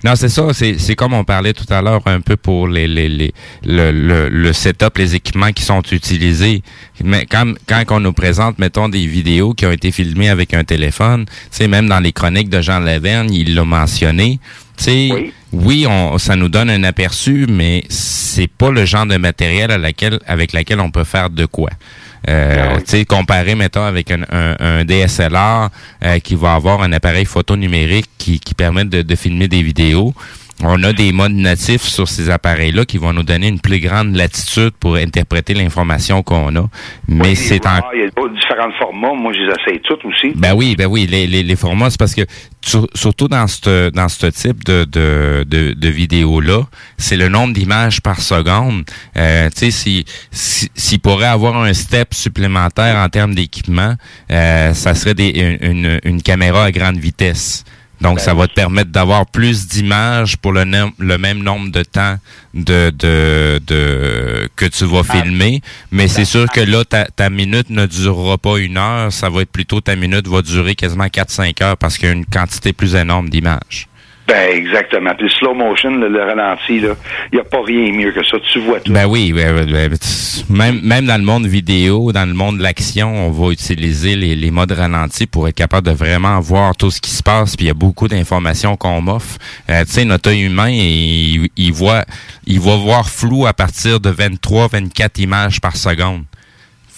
non, 0.05 0.15
c'est 0.15 0.29
ça. 0.29 0.53
C'est 0.53 0.79
c'est 0.79 0.95
comme 0.95 1.13
on 1.13 1.25
parlait 1.25 1.53
tout 1.53 1.67
à 1.71 1.83
l'heure 1.83 2.03
un 2.07 2.21
peu 2.21 2.37
pour 2.37 2.69
les, 2.69 2.87
les, 2.87 3.09
les, 3.09 3.33
le, 3.65 3.91
le, 3.91 4.29
le 4.29 4.53
setup, 4.53 4.97
les 4.99 5.15
équipements 5.15 5.53
qui 5.53 5.63
sont 5.63 5.83
utilisés. 5.91 6.63
Mais 7.03 7.27
quand, 7.27 7.53
quand 7.67 7.85
on 7.91 8.01
nous 8.01 8.13
présente, 8.13 8.59
mettons, 8.59 8.89
des 8.89 9.07
vidéos 9.07 9.55
qui 9.55 9.67
ont 9.67 9.73
été 9.73 9.91
filmées 9.91 10.29
avec 10.29 10.55
un 10.55 10.65
téléphone, 10.65 11.27
sais, 11.51 11.69
même 11.69 11.89
dans 11.89 12.01
les 12.01 12.13
chroniques 12.13 12.49
de 12.49 12.61
Jean 12.61 12.81
Lavergne, 12.81 13.33
il 13.33 13.55
l'a 13.55 13.65
mentionné. 13.65 14.39
Tu 14.77 14.85
sais, 14.85 15.33
oui, 15.53 15.87
on, 15.89 16.19
ça 16.19 16.37
nous 16.37 16.49
donne 16.49 16.71
un 16.71 16.85
aperçu, 16.85 17.47
mais 17.49 17.83
c'est 17.89 18.47
pas 18.47 18.71
le 18.71 18.85
genre 18.85 19.07
de 19.07 19.17
matériel 19.17 19.73
à 19.73 19.79
laquelle, 19.79 20.21
avec 20.27 20.53
laquelle 20.53 20.79
on 20.81 20.91
peut 20.91 21.05
faire 21.05 21.31
de 21.31 21.47
quoi. 21.47 21.71
Euh, 22.29 22.79
tu 22.79 22.83
sais, 22.87 23.05
comparé, 23.05 23.55
mettons, 23.55 23.85
avec 23.85 24.11
un, 24.11 24.23
un, 24.31 24.57
un 24.59 24.85
DSLR 24.85 25.69
euh, 26.05 26.19
qui 26.19 26.35
va 26.35 26.55
avoir 26.55 26.83
un 26.83 26.93
appareil 26.93 27.25
photo 27.25 27.57
numérique 27.57 28.09
qui, 28.19 28.41
qui 28.41 28.55
permet 28.55 28.85
de, 28.85 29.03
de 29.03 29.15
filmer 29.17 29.49
des 29.49 29.63
vidéos. 29.63 30.15
On 30.65 30.83
a 30.83 30.93
des 30.93 31.13
modes 31.13 31.33
natifs 31.35 31.83
sur 31.83 32.09
ces 32.09 32.31
appareils-là 32.31 32.85
qui 32.85 32.99
vont 32.99 33.13
nous 33.13 33.23
donner 33.23 33.47
une 33.47 33.61
plus 33.61 33.79
grande 33.79 34.17
latitude 34.17 34.73
pour 34.81 34.97
interpréter 34.97 35.55
l'information 35.55 36.25
qu'on 36.25 36.55
a. 36.57 36.69
Mais 37.07 37.37
c'est 37.37 37.65
en... 37.65 37.81
Il 37.95 38.01
y 38.01 38.03
a 38.03 38.29
différents 38.35 38.73
formats. 38.77 39.15
Moi, 39.15 39.33
je 39.35 39.39
les 39.43 39.53
essaye 39.53 39.81
toutes 39.83 40.05
aussi. 40.05 40.33
Ben 40.35 40.55
oui, 40.55 40.75
ben 40.77 40.87
oui, 40.87 41.07
les, 41.07 41.29
les, 41.29 41.45
les 41.45 41.57
formats, 41.57 41.91
c'est 41.91 41.99
parce 41.99 42.15
que 42.15 42.23
sur- 42.61 42.89
surtout 42.95 43.29
dans 43.29 43.47
ce 43.47 43.91
dans 43.91 44.09
ce 44.09 44.27
type 44.27 44.65
de, 44.65 44.85
de, 44.85 45.45
de, 45.47 45.75
de 45.75 45.89
vidéo-là, 45.89 46.63
c'est 46.97 47.17
le 47.17 47.29
nombre 47.29 47.55
d'images 47.55 48.01
par 48.01 48.21
seconde. 48.21 48.83
Euh, 49.17 49.49
tu 49.51 49.59
sais, 49.59 49.71
si, 49.71 50.05
si, 50.33 50.69
s'il 50.75 50.99
pourrait 50.99 51.27
avoir 51.27 51.57
un 51.63 51.73
step 51.73 52.15
supplémentaire 52.15 52.97
en 52.97 53.09
termes 53.09 53.35
d'équipement, 53.35 53.95
euh, 54.33 54.75
ça 54.75 54.97
serait 54.97 55.15
des, 55.15 55.59
une, 55.63 55.85
une, 55.85 56.01
une 56.03 56.23
caméra 56.23 56.65
à 56.65 56.73
grande 56.73 56.97
vitesse. 56.97 57.65
Donc, 58.01 58.21
ça 58.21 58.35
va 58.35 58.47
te 58.47 58.55
permettre 58.55 58.91
d'avoir 58.91 59.27
plus 59.27 59.67
d'images 59.67 60.37
pour 60.37 60.53
le, 60.53 60.65
même 61.19 61.43
nombre 61.43 61.71
de 61.71 61.83
temps 61.83 62.17
de, 62.55 62.91
de, 62.91 63.61
de 63.67 64.49
que 64.55 64.67
tu 64.67 64.85
vas 64.85 65.03
filmer. 65.03 65.61
Mais 65.91 66.09
c'est 66.09 66.25
sûr 66.25 66.47
que 66.49 66.61
là, 66.61 66.85
ta, 66.85 67.07
ta 67.07 67.31
minute 67.31 67.71
ne 67.71 67.87
durera 67.87 68.39
pas 68.39 68.59
une 68.59 68.77
heure. 68.77 69.13
Ça 69.13 69.29
va 69.29 69.43
être 69.43 69.51
plutôt 69.51 69.81
ta 69.81 69.97
minute 69.97 70.29
va 70.29 70.43
durer 70.43 70.75
quasiment 70.75 71.07
4-5 71.07 71.63
heures 71.63 71.77
parce 71.77 71.99
qu'il 71.99 72.09
y 72.09 72.11
a 72.11 72.15
une 72.15 72.27
quantité 72.27 72.73
plus 72.73 72.95
énorme 72.95 73.29
d'images. 73.29 73.88
Ben, 74.29 74.55
exactement. 74.55 75.15
Puis 75.17 75.31
slow 75.39 75.55
motion, 75.55 75.91
le, 75.91 76.09
le 76.09 76.23
ralenti, 76.23 76.77
il 76.77 76.95
n'y 77.33 77.41
a 77.41 77.45
pas 77.45 77.63
rien 77.65 77.91
mieux 77.93 78.13
que 78.13 78.23
ça. 78.23 78.37
Tu 78.53 78.59
vois 78.59 78.79
tout. 78.79 78.93
Ben 78.93 79.07
oui, 79.07 79.33
ben, 79.33 79.65
ben, 79.65 79.91
même, 80.51 80.81
même 80.83 81.07
dans 81.07 81.17
le 81.17 81.25
monde 81.25 81.47
vidéo, 81.47 82.13
dans 82.13 82.29
le 82.29 82.35
monde 82.35 82.59
de 82.59 82.63
l'action, 82.63 83.27
on 83.27 83.31
va 83.31 83.53
utiliser 83.53 84.17
les, 84.17 84.37
les 84.37 84.51
modes 84.51 84.73
ralentis 84.73 85.27
pour 85.27 85.49
être 85.49 85.55
capable 85.55 85.87
de 85.87 85.93
vraiment 85.93 86.39
voir 86.41 86.77
tout 86.77 86.91
ce 86.91 87.01
qui 87.01 87.11
se 87.11 87.23
passe. 87.23 87.57
Puis 87.57 87.65
il 87.65 87.69
y 87.69 87.71
a 87.71 87.75
beaucoup 87.75 88.07
d'informations 88.07 88.77
qu'on 88.77 89.01
m'offre. 89.01 89.39
Euh, 89.71 89.83
tu 89.87 89.93
sais, 89.93 90.05
notre 90.05 90.29
œil 90.29 90.43
humain, 90.43 90.69
il, 90.69 91.49
il 91.57 91.73
voit, 91.73 92.05
il 92.47 92.61
va 92.61 92.77
voir 92.77 93.09
flou 93.09 93.47
à 93.47 93.55
partir 93.55 93.99
de 93.99 94.11
23, 94.11 94.69
24 94.69 95.21
images 95.21 95.61
par 95.63 95.75
seconde. 95.77 96.25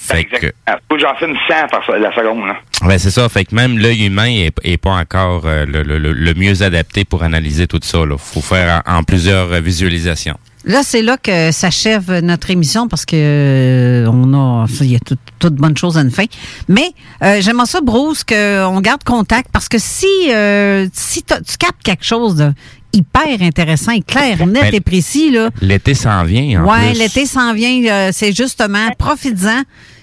Fait 0.03 0.25
que, 0.25 0.47
Ah, 0.67 0.79
que 0.89 0.99
j'en 0.99 1.15
filme 1.17 1.37
100 1.49 1.69
par 1.69 1.83
la 1.99 2.11
seconde. 2.15 2.47
Là. 2.47 2.57
ben 2.83 2.99
c'est 2.99 3.11
ça. 3.11 3.29
Fait 3.29 3.45
que 3.45 3.55
même 3.55 3.79
l'œil 3.79 4.07
humain 4.07 4.27
est, 4.31 4.53
est 4.65 4.77
pas 4.79 4.93
encore 4.93 5.43
euh, 5.47 5.67
le, 5.67 5.83
le- 5.83 5.99
le- 5.99 6.35
mieux 6.35 6.63
adapté 6.63 7.05
pour 7.05 7.23
analyser 7.23 7.67
tout 7.67 7.79
ça. 7.83 7.99
Là. 8.07 8.17
Faut 8.19 8.41
faire 8.41 8.83
en, 8.87 8.97
en 8.99 9.03
plusieurs 9.03 9.53
euh, 9.53 9.61
visualisations. 9.61 10.39
Là, 10.65 10.83
c'est 10.83 11.01
là 11.01 11.17
que 11.17 11.53
s'achève 11.53 12.21
notre 12.23 12.51
émission 12.51 12.87
parce 12.87 13.07
que 13.07 13.17
euh, 13.17 14.07
on 14.13 14.35
a, 14.35 14.67
il 14.83 14.91
y 14.93 14.97
a 14.97 14.99
tout- 15.01 15.17
toute 15.39 15.55
bonne 15.55 15.77
chose 15.77 15.97
à 15.97 16.03
une 16.03 16.11
fin. 16.11 16.27
Mais 16.69 16.93
euh, 17.23 17.41
j'aimerais 17.41 17.67
ça, 17.67 17.81
Bruce, 17.81 18.25
qu'on 18.25 18.81
garde 18.83 19.03
contact 19.03 19.49
parce 19.53 19.69
que 19.69 19.79
si 19.79 20.07
euh, 20.29 20.87
si 20.93 21.23
t'as- 21.23 21.41
tu 21.41 21.57
captes 21.57 21.83
quelque 21.83 22.05
chose 22.05 22.35
de 22.37 22.53
hyper 22.93 23.41
intéressant 23.41 23.93
et 23.93 24.03
clair, 24.03 24.47
net 24.47 24.65
Ben, 24.65 24.75
et 24.75 24.81
précis 24.81 25.31
là. 25.31 25.49
L'été 25.63 25.95
s'en 25.95 26.25
vient. 26.25 26.63
En 26.63 26.69
Ouais, 26.71 26.93
l'été 26.93 27.25
s'en 27.25 27.55
vient. 27.55 27.83
euh, 27.91 28.11
c'est 28.13 28.33
justement, 28.37 28.89
profites-en. 28.99 29.63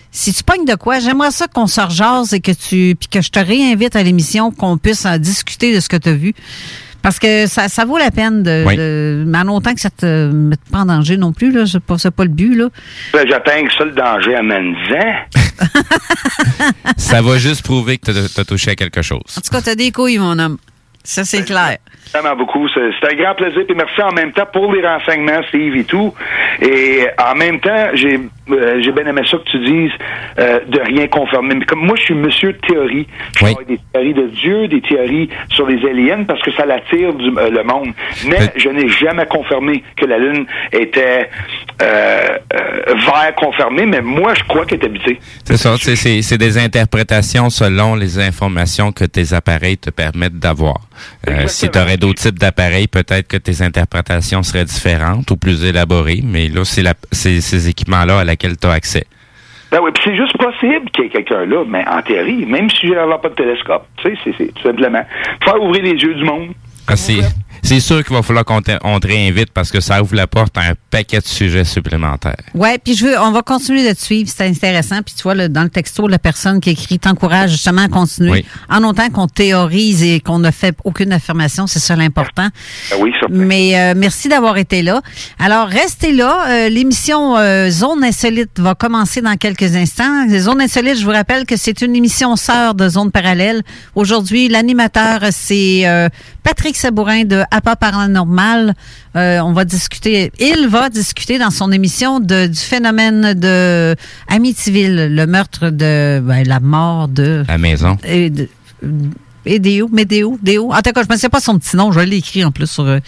Si 0.09 0.33
tu 0.33 0.41
pognes 0.43 0.65
de 0.65 0.73
quoi, 0.73 0.99
j'aimerais 0.99 1.29
ça 1.31 1.47
qu'on 1.47 1.67
se 1.67 1.81
rejase 1.81 2.33
et 2.33 2.39
que 2.39 2.51
tu, 2.51 2.95
puis 2.99 3.09
que 3.11 3.21
je 3.21 3.29
te 3.29 3.37
réinvite 3.39 3.95
à 3.95 4.01
l'émission, 4.01 4.49
qu'on 4.51 4.77
puisse 4.79 5.05
en 5.05 5.17
discuter 5.19 5.75
de 5.75 5.79
ce 5.79 5.89
que 5.89 5.97
tu 5.97 6.09
as 6.09 6.13
vu. 6.13 6.33
Parce 7.07 7.19
que 7.19 7.47
ça, 7.47 7.69
ça 7.69 7.85
vaut 7.85 7.97
la 7.97 8.11
peine 8.11 8.43
de, 8.43 8.65
Oui. 8.67 8.75
de- 8.75 9.23
mais 9.25 9.37
en 9.37 9.43
longtemps 9.45 9.73
que 9.73 9.79
ça 9.79 9.89
te 9.89 10.29
mette 10.29 10.59
pas 10.69 10.79
en 10.79 10.85
danger 10.87 11.15
non 11.15 11.31
plus, 11.31 11.53
là. 11.53 11.65
C'est 11.65 11.79
pas, 11.79 11.97
c'est 11.97 12.11
pas 12.11 12.23
le 12.25 12.29
but, 12.29 12.53
là. 12.53 12.67
Ben, 13.13 13.25
J'atteins 13.25 13.65
que 13.65 13.73
ça 13.77 13.85
le 13.85 13.93
danger 13.93 14.35
à 14.35 14.43
Manzan. 14.43 15.15
Ça 16.97 17.21
va 17.21 17.37
juste 17.37 17.63
prouver 17.63 17.97
que 17.97 18.11
tu 18.11 18.39
as 18.41 18.43
touché 18.43 18.71
à 18.71 18.75
quelque 18.75 19.01
chose. 19.01 19.21
En 19.37 19.39
tout 19.41 19.49
cas, 19.51 19.61
t'as 19.61 19.75
des 19.75 19.91
couilles, 19.93 20.17
mon 20.17 20.37
homme. 20.37 20.57
Ça, 21.09 21.23
c'est 21.23 21.45
clair. 21.45 21.77
Vraiment 22.13 22.35
beaucoup. 22.35 22.67
C'est 22.69 22.81
un 22.81 23.15
grand 23.15 23.33
plaisir. 23.35 23.61
Puis 23.65 23.75
merci 23.77 24.01
en 24.01 24.11
même 24.11 24.33
temps 24.33 24.45
pour 24.51 24.73
les 24.73 24.85
renseignements, 24.85 25.41
Steve 25.47 25.75
et 25.77 25.83
tout. 25.85 26.13
Et 26.61 27.05
en 27.17 27.33
même 27.35 27.59
temps, 27.61 27.87
j'ai 27.93 28.19
euh, 28.49 28.81
j'ai 28.81 28.91
bien 28.93 29.05
aimé 29.05 29.21
ça 29.29 29.37
que 29.37 29.49
tu 29.49 29.59
dises 29.59 29.91
euh, 30.39 30.59
de 30.67 30.79
rien 30.81 31.07
confirmer. 31.07 31.55
Mais 31.55 31.65
comme 31.65 31.85
moi, 31.85 31.95
je 31.97 32.03
suis 32.03 32.13
monsieur 32.13 32.51
de 32.53 32.57
théorie. 32.59 33.07
Je 33.37 33.45
Oui. 33.45 33.53
parle 33.53 33.65
des 33.67 33.79
théories 33.93 34.13
de 34.13 34.27
Dieu, 34.27 34.67
des 34.67 34.81
théories 34.81 35.29
sur 35.49 35.65
les 35.67 35.77
aliens 35.89 36.23
parce 36.25 36.41
que 36.41 36.51
ça 36.53 36.65
l'attire 36.65 37.13
du- 37.13 37.37
euh, 37.37 37.49
le 37.51 37.63
monde. 37.63 37.89
Mais 38.25 38.51
je 38.57 38.67
n'ai 38.69 38.89
jamais 38.89 39.25
confirmé 39.27 39.83
que 39.95 40.05
la 40.05 40.17
Lune 40.17 40.45
était 40.73 41.29
euh, 41.81 41.85
euh, 42.53 42.93
vert 42.95 43.33
confirmé, 43.35 43.85
mais 43.85 44.01
moi, 44.01 44.33
je 44.33 44.43
crois 44.43 44.65
qu'elle 44.65 44.81
est 44.81 44.85
habitée. 44.85 45.19
C'est 45.45 45.57
ça, 45.57 45.75
c'est 45.77 46.37
des 46.37 46.57
interprétations 46.57 47.49
selon 47.49 47.95
les 47.95 48.19
informations 48.19 48.91
que 48.91 49.05
tes 49.05 49.33
appareils 49.33 49.77
te 49.77 49.89
permettent 49.89 50.39
d'avoir. 50.39 50.75
Euh, 51.29 51.47
si 51.47 51.69
tu 51.69 51.79
aurais 51.79 51.97
d'autres 51.97 52.21
types 52.21 52.39
d'appareils, 52.39 52.87
peut-être 52.87 53.27
que 53.27 53.37
tes 53.37 53.61
interprétations 53.61 54.43
seraient 54.43 54.65
différentes 54.65 55.29
ou 55.31 55.37
plus 55.37 55.63
élaborées, 55.63 56.21
mais 56.23 56.47
là, 56.47 56.63
c'est 56.65 57.41
ces 57.41 57.69
équipements-là 57.69 58.19
à 58.19 58.23
laquelle 58.23 58.57
tu 58.57 58.67
as 58.67 58.71
accès. 58.71 59.05
Ben 59.71 59.79
oui, 59.83 59.91
puis 59.93 60.03
c'est 60.05 60.15
juste 60.15 60.37
possible 60.37 60.89
qu'il 60.91 61.03
y 61.03 61.07
ait 61.07 61.09
quelqu'un 61.09 61.45
là, 61.45 61.63
mais 61.67 61.83
en 61.87 62.01
théorie, 62.01 62.45
même 62.45 62.69
si 62.69 62.87
j'avais 62.87 63.17
pas 63.21 63.27
de 63.29 63.35
télescope, 63.35 63.85
tu 63.97 64.15
sais, 64.15 64.33
c'est- 64.37 64.53
tout 64.53 64.63
simplement 64.63 65.05
faire 65.43 65.61
ouvrir 65.61 65.83
les 65.83 65.91
yeux 66.01 66.13
du 66.15 66.23
monde. 66.23 66.49
Ah, 66.87 66.95
c'est 66.95 67.19
c'est 67.67 67.81
sûr 67.81 68.01
qu'il 68.01 68.15
va 68.15 68.21
falloir 68.21 68.45
qu'on 68.45 68.61
te, 68.61 68.71
on 68.85 68.97
te 69.01 69.07
réinvite 69.07 69.51
parce 69.51 69.71
que 69.71 69.81
ça 69.81 70.01
ouvre 70.01 70.15
la 70.15 70.25
porte 70.25 70.57
à 70.57 70.61
un 70.61 70.73
paquet 70.89 71.19
de 71.19 71.25
sujets 71.25 71.65
supplémentaires. 71.65 72.37
Ouais, 72.53 72.77
puis 72.77 72.95
je 72.95 73.05
veux, 73.05 73.19
on 73.19 73.31
va 73.31 73.41
continuer 73.41 73.85
de 73.85 73.93
te 73.93 73.99
suivre, 73.99 74.29
c'est 74.33 74.47
intéressant. 74.47 75.01
Puis 75.05 75.15
tu 75.17 75.23
vois, 75.23 75.35
là, 75.35 75.49
dans 75.49 75.63
le 75.63 75.69
texto, 75.69 76.07
la 76.07 76.17
personne 76.17 76.61
qui 76.61 76.69
écrit 76.69 76.97
t'encourage 76.97 77.51
justement 77.51 77.81
à 77.81 77.89
continuer. 77.89 78.31
Oui. 78.31 78.45
En 78.69 78.85
autant 78.85 79.09
qu'on 79.09 79.27
théorise 79.27 80.01
et 80.01 80.21
qu'on 80.21 80.39
ne 80.39 80.49
fait 80.49 80.77
aucune 80.85 81.11
affirmation, 81.11 81.67
c'est 81.67 81.79
ça 81.79 81.97
l'important. 81.97 82.47
Ben 82.89 82.97
oui, 83.01 83.11
ça. 83.19 83.27
Mais 83.29 83.77
euh, 83.77 83.93
merci 83.97 84.29
d'avoir 84.29 84.55
été 84.55 84.81
là. 84.81 85.01
Alors, 85.37 85.67
restez 85.67 86.13
là. 86.13 86.45
Euh, 86.47 86.69
L'émission 86.69 87.35
euh, 87.35 87.69
Zone 87.69 88.01
Insolite 88.01 88.61
va 88.61 88.75
commencer 88.75 89.19
dans 89.19 89.35
quelques 89.35 89.75
instants. 89.75 90.25
Zone 90.29 90.61
Insolite, 90.61 90.99
je 90.99 91.03
vous 91.03 91.11
rappelle 91.11 91.45
que 91.45 91.57
c'est 91.57 91.81
une 91.81 91.97
émission 91.97 92.37
sœur 92.37 92.75
de 92.75 92.87
Zone 92.87 93.11
Parallèle. 93.11 93.61
Aujourd'hui, 93.93 94.47
l'animateur, 94.47 95.19
c'est 95.31 95.81
euh, 95.85 96.07
Patrick 96.43 96.77
Sabourin 96.77 97.25
de 97.25 97.43
APA 97.57 97.75
Paranormal. 97.75 98.73
Euh, 99.15 99.39
on 99.41 99.51
va 99.53 99.65
discuter, 99.65 100.31
il 100.39 100.67
va 100.67 100.89
discuter 100.89 101.37
dans 101.39 101.49
son 101.51 101.71
émission 101.71 102.19
de, 102.19 102.47
du 102.47 102.59
phénomène 102.59 103.33
de 103.33 103.95
Amityville, 104.27 105.13
le 105.15 105.25
meurtre 105.27 105.69
de 105.69 106.19
ben, 106.23 106.47
la 106.47 106.59
mort 106.59 107.07
de... 107.07 107.43
La 107.47 107.57
maison. 107.57 107.97
Et 108.03 108.29
de- 108.29 108.49
et 109.49 109.59
Déo, 109.59 109.87
Médéo, 109.87 110.37
Déo. 110.41 110.73
En 110.73 110.81
tout 110.81 110.91
cas, 110.91 111.03
je 111.07 111.13
ne 111.13 111.17
sais 111.17 111.29
pas 111.29 111.39
son 111.39 111.57
petit 111.57 111.77
nom, 111.77 111.91
je 111.93 112.01
l'ai 112.01 112.17
écrit 112.17 112.43
en 112.43 112.51
plus 112.51 112.69
sur 112.69 112.83
euh, 112.85 112.99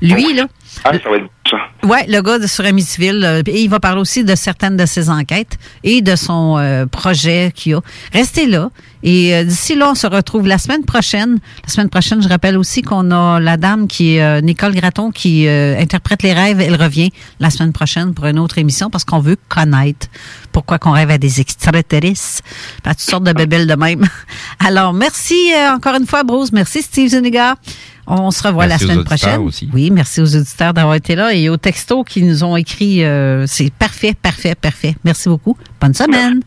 lui, 0.00 0.32
là. 0.34 0.46
Ah, 0.84 0.92
ça 0.92 1.10
va 1.10 1.16
être 1.16 1.26
ça. 1.50 1.56
Ouais, 1.86 2.04
le 2.08 2.20
gars 2.22 2.38
de 2.38 2.46
sur 2.46 2.64
Amityville. 2.64 3.24
euh, 3.24 3.42
et 3.46 3.62
il 3.62 3.68
va 3.68 3.78
parler 3.80 4.00
aussi 4.00 4.24
de 4.24 4.34
certaines 4.34 4.76
de 4.76 4.86
ses 4.86 5.10
enquêtes 5.10 5.58
et 5.82 6.00
de 6.00 6.16
son 6.16 6.56
euh, 6.58 6.86
projet 6.86 7.52
qu'il 7.54 7.74
a. 7.74 7.80
Restez 8.12 8.46
là. 8.46 8.70
Et 9.02 9.34
euh, 9.34 9.44
d'ici 9.44 9.74
là, 9.74 9.90
on 9.90 9.94
se 9.94 10.06
retrouve 10.06 10.46
la 10.46 10.56
semaine 10.56 10.84
prochaine. 10.84 11.38
La 11.62 11.68
semaine 11.68 11.90
prochaine, 11.90 12.22
je 12.22 12.28
rappelle 12.28 12.56
aussi 12.56 12.80
qu'on 12.80 13.10
a 13.10 13.38
la 13.38 13.58
dame 13.58 13.86
qui 13.86 14.16
est 14.16 14.22
euh, 14.22 14.40
Nicole 14.40 14.74
Gratton 14.74 15.10
qui 15.10 15.46
interprète 15.46 16.22
les 16.22 16.32
rêves. 16.32 16.60
Elle 16.60 16.80
revient 16.80 17.10
la 17.40 17.50
semaine 17.50 17.72
prochaine 17.72 18.14
pour 18.14 18.24
une 18.26 18.38
autre 18.38 18.56
émission 18.58 18.88
parce 18.88 19.04
qu'on 19.04 19.18
veut 19.20 19.36
connaître 19.48 20.06
pourquoi 20.52 20.78
qu'on 20.78 20.92
rêve 20.92 21.10
à 21.10 21.18
des 21.18 21.40
extraterrestres, 21.40 22.42
à 22.84 22.94
toutes 22.94 23.00
sortes 23.00 23.24
de 23.24 23.32
bébelles 23.32 23.66
de 23.66 23.74
même. 23.74 24.06
Alors, 24.58 24.94
merci 24.94 25.50
encore 25.68 25.96
une 25.96 26.06
fois, 26.06 26.22
Bruce. 26.22 26.52
Merci, 26.52 26.80
Steve 26.80 27.10
Zuniga. 27.10 27.56
On 28.06 28.30
se 28.30 28.42
revoit 28.42 28.66
Merci 28.66 28.84
la 28.86 28.92
semaine 28.92 29.04
prochaine. 29.04 29.40
aussi. 29.40 29.68
Oui, 29.72 29.90
merci 29.90 30.20
aux 30.20 30.36
auditeurs 30.36 30.74
d'avoir 30.74 30.94
été 30.94 31.14
là 31.14 31.32
et 31.34 31.48
aux 31.48 31.56
textos 31.56 32.04
qui 32.06 32.22
nous 32.22 32.44
ont 32.44 32.56
écrit. 32.56 33.02
euh, 33.04 33.46
c'est 33.46 33.72
parfait, 33.72 34.14
parfait, 34.20 34.54
parfait. 34.54 34.94
Merci 35.04 35.28
beaucoup. 35.28 35.56
Bonne 35.80 35.94
semaine. 35.94 36.40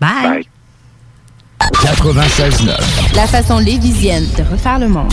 Bye. 0.00 0.46
96.9. 1.60 3.14
La 3.14 3.26
façon 3.26 3.58
lévisienne 3.58 4.26
de 4.36 4.42
refaire 4.50 4.78
le 4.78 4.88
monde. 4.88 5.12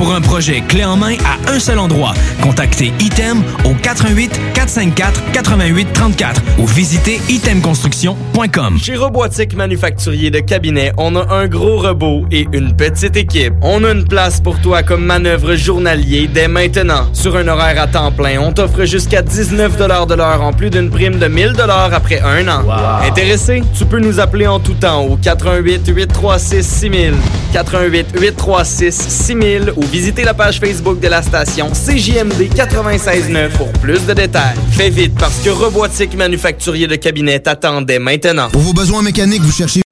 Pour 0.00 0.14
un 0.14 0.22
projet 0.22 0.62
clé 0.62 0.82
en 0.82 0.96
main 0.96 1.16
à 1.26 1.52
un 1.52 1.58
seul 1.58 1.78
endroit, 1.78 2.14
contactez 2.40 2.90
Item 3.00 3.42
au 3.66 3.74
88 3.74 4.40
454 4.54 5.32
88 5.32 5.92
34 5.92 6.42
ou 6.58 6.66
visitez 6.66 7.20
itemconstruction.com. 7.28 8.78
Chez 8.78 8.96
Robotique 8.96 9.54
Manufacturier 9.54 10.30
de 10.30 10.38
Cabinet, 10.40 10.94
on 10.96 11.16
a 11.16 11.34
un 11.34 11.48
gros 11.48 11.76
robot 11.80 12.24
et 12.30 12.48
une 12.54 12.74
petite 12.74 13.14
équipe. 13.18 13.52
On 13.60 13.84
a 13.84 13.90
une 13.90 14.04
place 14.04 14.40
pour 14.40 14.58
toi 14.62 14.82
comme 14.82 15.04
manœuvre 15.04 15.54
journalier 15.54 16.30
dès 16.32 16.48
maintenant. 16.48 17.12
Sur 17.12 17.36
un 17.36 17.46
horaire 17.46 17.82
à 17.82 17.86
temps 17.86 18.10
plein, 18.10 18.40
on 18.40 18.52
t'offre 18.52 18.86
jusqu'à 18.86 19.20
19 19.20 19.76
de 19.76 20.14
l'heure 20.14 20.40
en 20.40 20.54
plus 20.54 20.70
d'une 20.70 20.88
prime 20.88 21.18
de 21.18 21.26
1000 21.26 21.56
après 21.92 22.22
un 22.22 22.48
an. 22.48 22.62
Intéressé? 23.06 23.62
Tu 23.76 23.84
peux 23.84 24.00
nous 24.00 24.18
appeler 24.18 24.46
en 24.46 24.60
tout 24.60 24.72
temps 24.72 25.02
au 25.02 25.16
88 25.16 25.88
836 25.88 26.66
6000, 26.66 27.14
88 27.52 28.18
836 28.18 28.94
6000 28.94 29.74
ou 29.76 29.89
visiter 29.90 30.24
la 30.24 30.34
page 30.34 30.60
Facebook 30.60 31.00
de 31.00 31.08
la 31.08 31.22
station 31.22 31.70
CJMD 31.70 32.54
96.9 32.54 33.50
pour 33.56 33.72
plus 33.74 34.06
de 34.06 34.14
détails. 34.14 34.56
Fais 34.72 34.90
vite 34.90 35.14
parce 35.18 35.38
que 35.40 35.50
Robotique 35.50 36.14
Manufacturier 36.14 36.86
de 36.86 36.96
Cabinet 36.96 37.40
t'attendait 37.40 37.98
maintenant. 37.98 38.48
Pour 38.50 38.62
vos 38.62 38.72
besoins 38.72 39.02
mécaniques, 39.02 39.42
vous 39.42 39.52
cherchez 39.52 39.82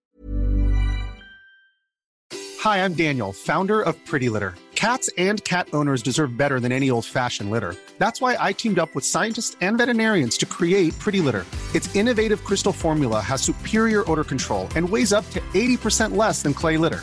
Hi, 2.64 2.78
I'm 2.84 2.94
Daniel, 2.94 3.32
founder 3.32 3.80
of 3.80 3.94
Pretty 4.04 4.28
Litter. 4.28 4.54
Cats 4.74 5.10
and 5.16 5.42
cat 5.44 5.68
owners 5.72 6.02
deserve 6.02 6.36
better 6.36 6.60
than 6.60 6.70
any 6.70 6.90
old 6.90 7.04
fashioned 7.04 7.50
litter. 7.50 7.74
That's 7.98 8.20
why 8.20 8.36
I 8.38 8.52
teamed 8.52 8.78
up 8.78 8.94
with 8.94 9.04
scientists 9.04 9.56
and 9.60 9.76
veterinarians 9.76 10.36
to 10.38 10.46
create 10.46 10.96
Pretty 10.98 11.20
Litter. 11.20 11.46
Its 11.74 11.94
innovative 11.96 12.44
crystal 12.44 12.72
formula 12.72 13.20
has 13.20 13.42
superior 13.42 14.04
odor 14.08 14.22
control 14.22 14.68
and 14.76 14.88
weighs 14.88 15.12
up 15.12 15.28
to 15.30 15.40
80% 15.54 16.16
less 16.16 16.42
than 16.42 16.54
clay 16.54 16.76
litter. 16.76 17.02